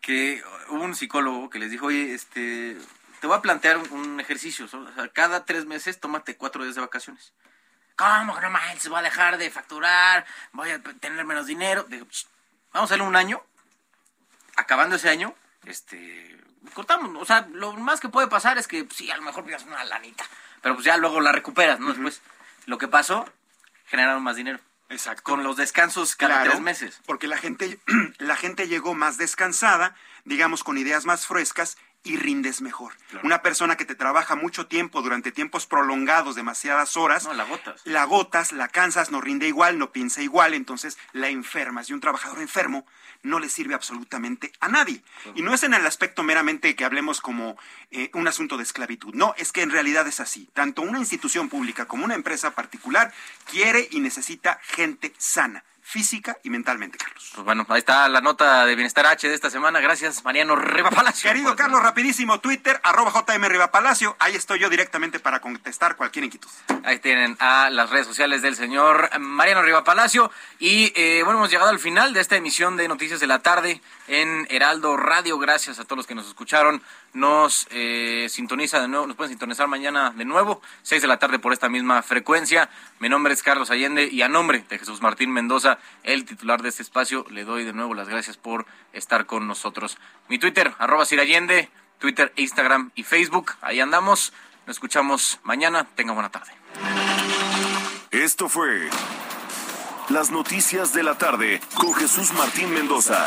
Que 0.00 0.42
hubo 0.68 0.82
un 0.82 0.94
psicólogo 0.94 1.48
que 1.48 1.58
les 1.58 1.70
dijo, 1.70 1.86
oye, 1.86 2.14
este, 2.14 2.76
te 3.20 3.26
voy 3.26 3.36
a 3.36 3.42
plantear 3.42 3.78
un 3.90 4.20
ejercicio. 4.20 4.66
O 4.66 4.68
sea, 4.68 5.08
cada 5.12 5.44
tres 5.44 5.66
meses 5.66 6.00
tómate 6.00 6.36
cuatro 6.36 6.62
días 6.62 6.74
de 6.74 6.82
vacaciones. 6.82 7.32
¿Cómo 7.96 8.34
que 8.34 8.40
no 8.42 8.50
manches? 8.50 8.88
Voy 8.88 8.98
a 8.98 9.02
dejar 9.02 9.38
de 9.38 9.50
facturar, 9.50 10.26
voy 10.52 10.70
a 10.70 10.82
tener 10.82 11.24
menos 11.24 11.46
dinero. 11.46 11.84
Digo, 11.84 12.06
"Ch, 12.06 12.26
vamos 12.72 12.90
a 12.90 12.94
hacerle 12.94 13.06
un 13.08 13.16
año. 13.16 13.42
Acabando 14.56 14.96
ese 14.96 15.08
año, 15.08 15.34
este, 15.64 16.36
cortamos. 16.74 17.10
O 17.20 17.24
sea, 17.24 17.46
lo 17.52 17.72
más 17.74 18.00
que 18.00 18.08
puede 18.08 18.28
pasar 18.28 18.58
es 18.58 18.66
que 18.68 18.84
pues, 18.84 18.96
sí, 18.96 19.10
a 19.10 19.16
lo 19.16 19.22
mejor 19.22 19.44
pierdas 19.44 19.66
una 19.66 19.84
lanita. 19.84 20.24
Pero 20.60 20.74
pues 20.74 20.84
ya 20.84 20.96
luego 20.96 21.20
la 21.20 21.32
recuperas, 21.32 21.78
¿no? 21.80 21.88
Después, 21.88 22.22
lo 22.66 22.78
que 22.78 22.88
pasó, 22.88 23.28
generaron 23.86 24.22
más 24.22 24.36
dinero. 24.36 24.58
Exacto. 24.88 25.22
Con 25.22 25.42
los 25.42 25.56
descansos 25.56 26.14
cada 26.16 26.36
Claro, 26.36 26.50
tres 26.50 26.62
meses. 26.62 27.00
Porque 27.06 27.26
la 27.26 27.36
gente, 27.36 27.78
la 28.18 28.36
gente 28.36 28.68
llegó 28.68 28.94
más 28.94 29.18
descansada, 29.18 29.94
digamos, 30.24 30.64
con 30.64 30.78
ideas 30.78 31.04
más 31.04 31.26
frescas 31.26 31.76
y 32.04 32.16
rindes 32.18 32.60
mejor. 32.60 32.92
Una 33.22 33.40
persona 33.42 33.76
que 33.76 33.86
te 33.86 33.94
trabaja 33.94 34.36
mucho 34.36 34.66
tiempo 34.66 35.00
durante 35.02 35.32
tiempos 35.32 35.66
prolongados, 35.66 36.36
demasiadas 36.36 36.96
horas, 36.96 37.24
No, 37.24 37.32
la 37.32 37.44
agotas. 37.44 37.80
la 37.84 38.02
agotas, 38.02 38.52
la 38.52 38.68
cansas, 38.68 39.10
no 39.10 39.20
rinde 39.22 39.48
igual, 39.48 39.78
no 39.78 39.90
piensa 39.90 40.20
igual, 40.22 40.52
entonces 40.54 40.98
la 41.12 41.28
enfermas. 41.28 41.88
Y 41.88 41.94
un 41.94 42.00
trabajador 42.00 42.40
enfermo 42.40 42.86
no 43.22 43.38
le 43.40 43.48
sirve 43.48 43.74
absolutamente 43.74 44.52
a 44.60 44.68
nadie. 44.68 45.02
Y 45.34 45.40
no 45.40 45.54
es 45.54 45.62
en 45.62 45.72
el 45.72 45.86
aspecto 45.86 46.22
meramente 46.22 46.76
que 46.76 46.84
hablemos 46.84 47.22
como 47.22 47.56
eh, 47.90 48.10
un 48.12 48.28
asunto 48.28 48.58
de 48.58 48.64
esclavitud. 48.64 49.14
No, 49.14 49.34
es 49.38 49.50
que 49.50 49.62
en 49.62 49.70
realidad 49.70 50.06
es 50.06 50.20
así. 50.20 50.50
Tanto 50.52 50.82
una 50.82 50.98
institución 50.98 51.48
pública 51.48 51.86
como 51.86 52.04
una 52.04 52.14
empresa 52.14 52.50
particular 52.54 53.12
quiere 53.50 53.88
y 53.90 54.00
necesita 54.00 54.60
gente 54.62 55.14
sana 55.16 55.64
física 55.84 56.38
y 56.42 56.48
mentalmente, 56.48 56.96
Carlos. 56.96 57.30
Pues 57.34 57.44
bueno, 57.44 57.66
ahí 57.68 57.78
está 57.78 58.08
la 58.08 58.22
nota 58.22 58.64
de 58.64 58.74
Bienestar 58.74 59.06
H 59.06 59.28
de 59.28 59.34
esta 59.34 59.50
semana. 59.50 59.80
Gracias, 59.80 60.24
Mariano 60.24 60.56
Riva 60.56 60.90
Palacio. 60.90 61.30
Querido 61.30 61.54
Carlos, 61.54 61.82
rapidísimo, 61.82 62.40
Twitter, 62.40 62.80
arroba 62.82 63.12
JM 63.12 63.44
Riva 63.44 63.70
Palacio. 63.70 64.16
Ahí 64.18 64.34
estoy 64.34 64.58
yo 64.60 64.70
directamente 64.70 65.20
para 65.20 65.40
contestar 65.40 65.96
cualquier 65.96 66.24
inquietud. 66.24 66.48
Ahí 66.84 66.98
tienen 67.00 67.36
a 67.38 67.68
las 67.70 67.90
redes 67.90 68.06
sociales 68.06 68.40
del 68.40 68.56
señor 68.56 69.10
Mariano 69.20 69.62
Riva 69.62 69.84
Palacio. 69.84 70.30
Y 70.58 70.90
eh, 70.96 71.22
bueno, 71.22 71.38
hemos 71.38 71.50
llegado 71.50 71.70
al 71.70 71.78
final 71.78 72.14
de 72.14 72.20
esta 72.20 72.36
emisión 72.36 72.78
de 72.78 72.88
Noticias 72.88 73.20
de 73.20 73.26
la 73.26 73.40
Tarde 73.40 73.82
en 74.08 74.46
Heraldo 74.48 74.96
Radio. 74.96 75.38
Gracias 75.38 75.78
a 75.78 75.84
todos 75.84 75.98
los 75.98 76.06
que 76.06 76.14
nos 76.14 76.26
escucharon. 76.26 76.82
Nos 77.14 77.68
eh, 77.70 78.26
sintoniza 78.28 78.80
de 78.80 78.88
nuevo, 78.88 79.06
nos 79.06 79.16
pueden 79.16 79.30
sintonizar 79.30 79.68
mañana 79.68 80.10
de 80.10 80.24
nuevo, 80.24 80.60
6 80.82 81.00
de 81.00 81.08
la 81.08 81.18
tarde 81.18 81.38
por 81.38 81.52
esta 81.52 81.68
misma 81.68 82.02
frecuencia. 82.02 82.68
Mi 82.98 83.08
nombre 83.08 83.32
es 83.32 83.42
Carlos 83.42 83.70
Allende 83.70 84.08
y 84.10 84.22
a 84.22 84.28
nombre 84.28 84.64
de 84.68 84.78
Jesús 84.78 85.00
Martín 85.00 85.30
Mendoza, 85.30 85.78
el 86.02 86.24
titular 86.24 86.60
de 86.60 86.70
este 86.70 86.82
espacio, 86.82 87.24
le 87.30 87.44
doy 87.44 87.64
de 87.64 87.72
nuevo 87.72 87.94
las 87.94 88.08
gracias 88.08 88.36
por 88.36 88.66
estar 88.92 89.26
con 89.26 89.46
nosotros. 89.46 89.96
Mi 90.28 90.38
Twitter, 90.38 90.74
arroba 90.78 91.04
Allende, 91.04 91.70
Twitter, 91.98 92.32
Instagram 92.36 92.90
y 92.94 93.04
Facebook. 93.04 93.52
Ahí 93.60 93.80
andamos. 93.80 94.32
Nos 94.66 94.76
escuchamos 94.76 95.38
mañana. 95.42 95.86
Tenga 95.94 96.12
buena 96.12 96.30
tarde. 96.30 96.52
Esto 98.10 98.48
fue 98.48 98.90
Las 100.08 100.30
Noticias 100.30 100.92
de 100.92 101.02
la 101.02 101.16
Tarde 101.16 101.60
con 101.74 101.94
Jesús 101.94 102.32
Martín 102.32 102.72
Mendoza. 102.74 103.26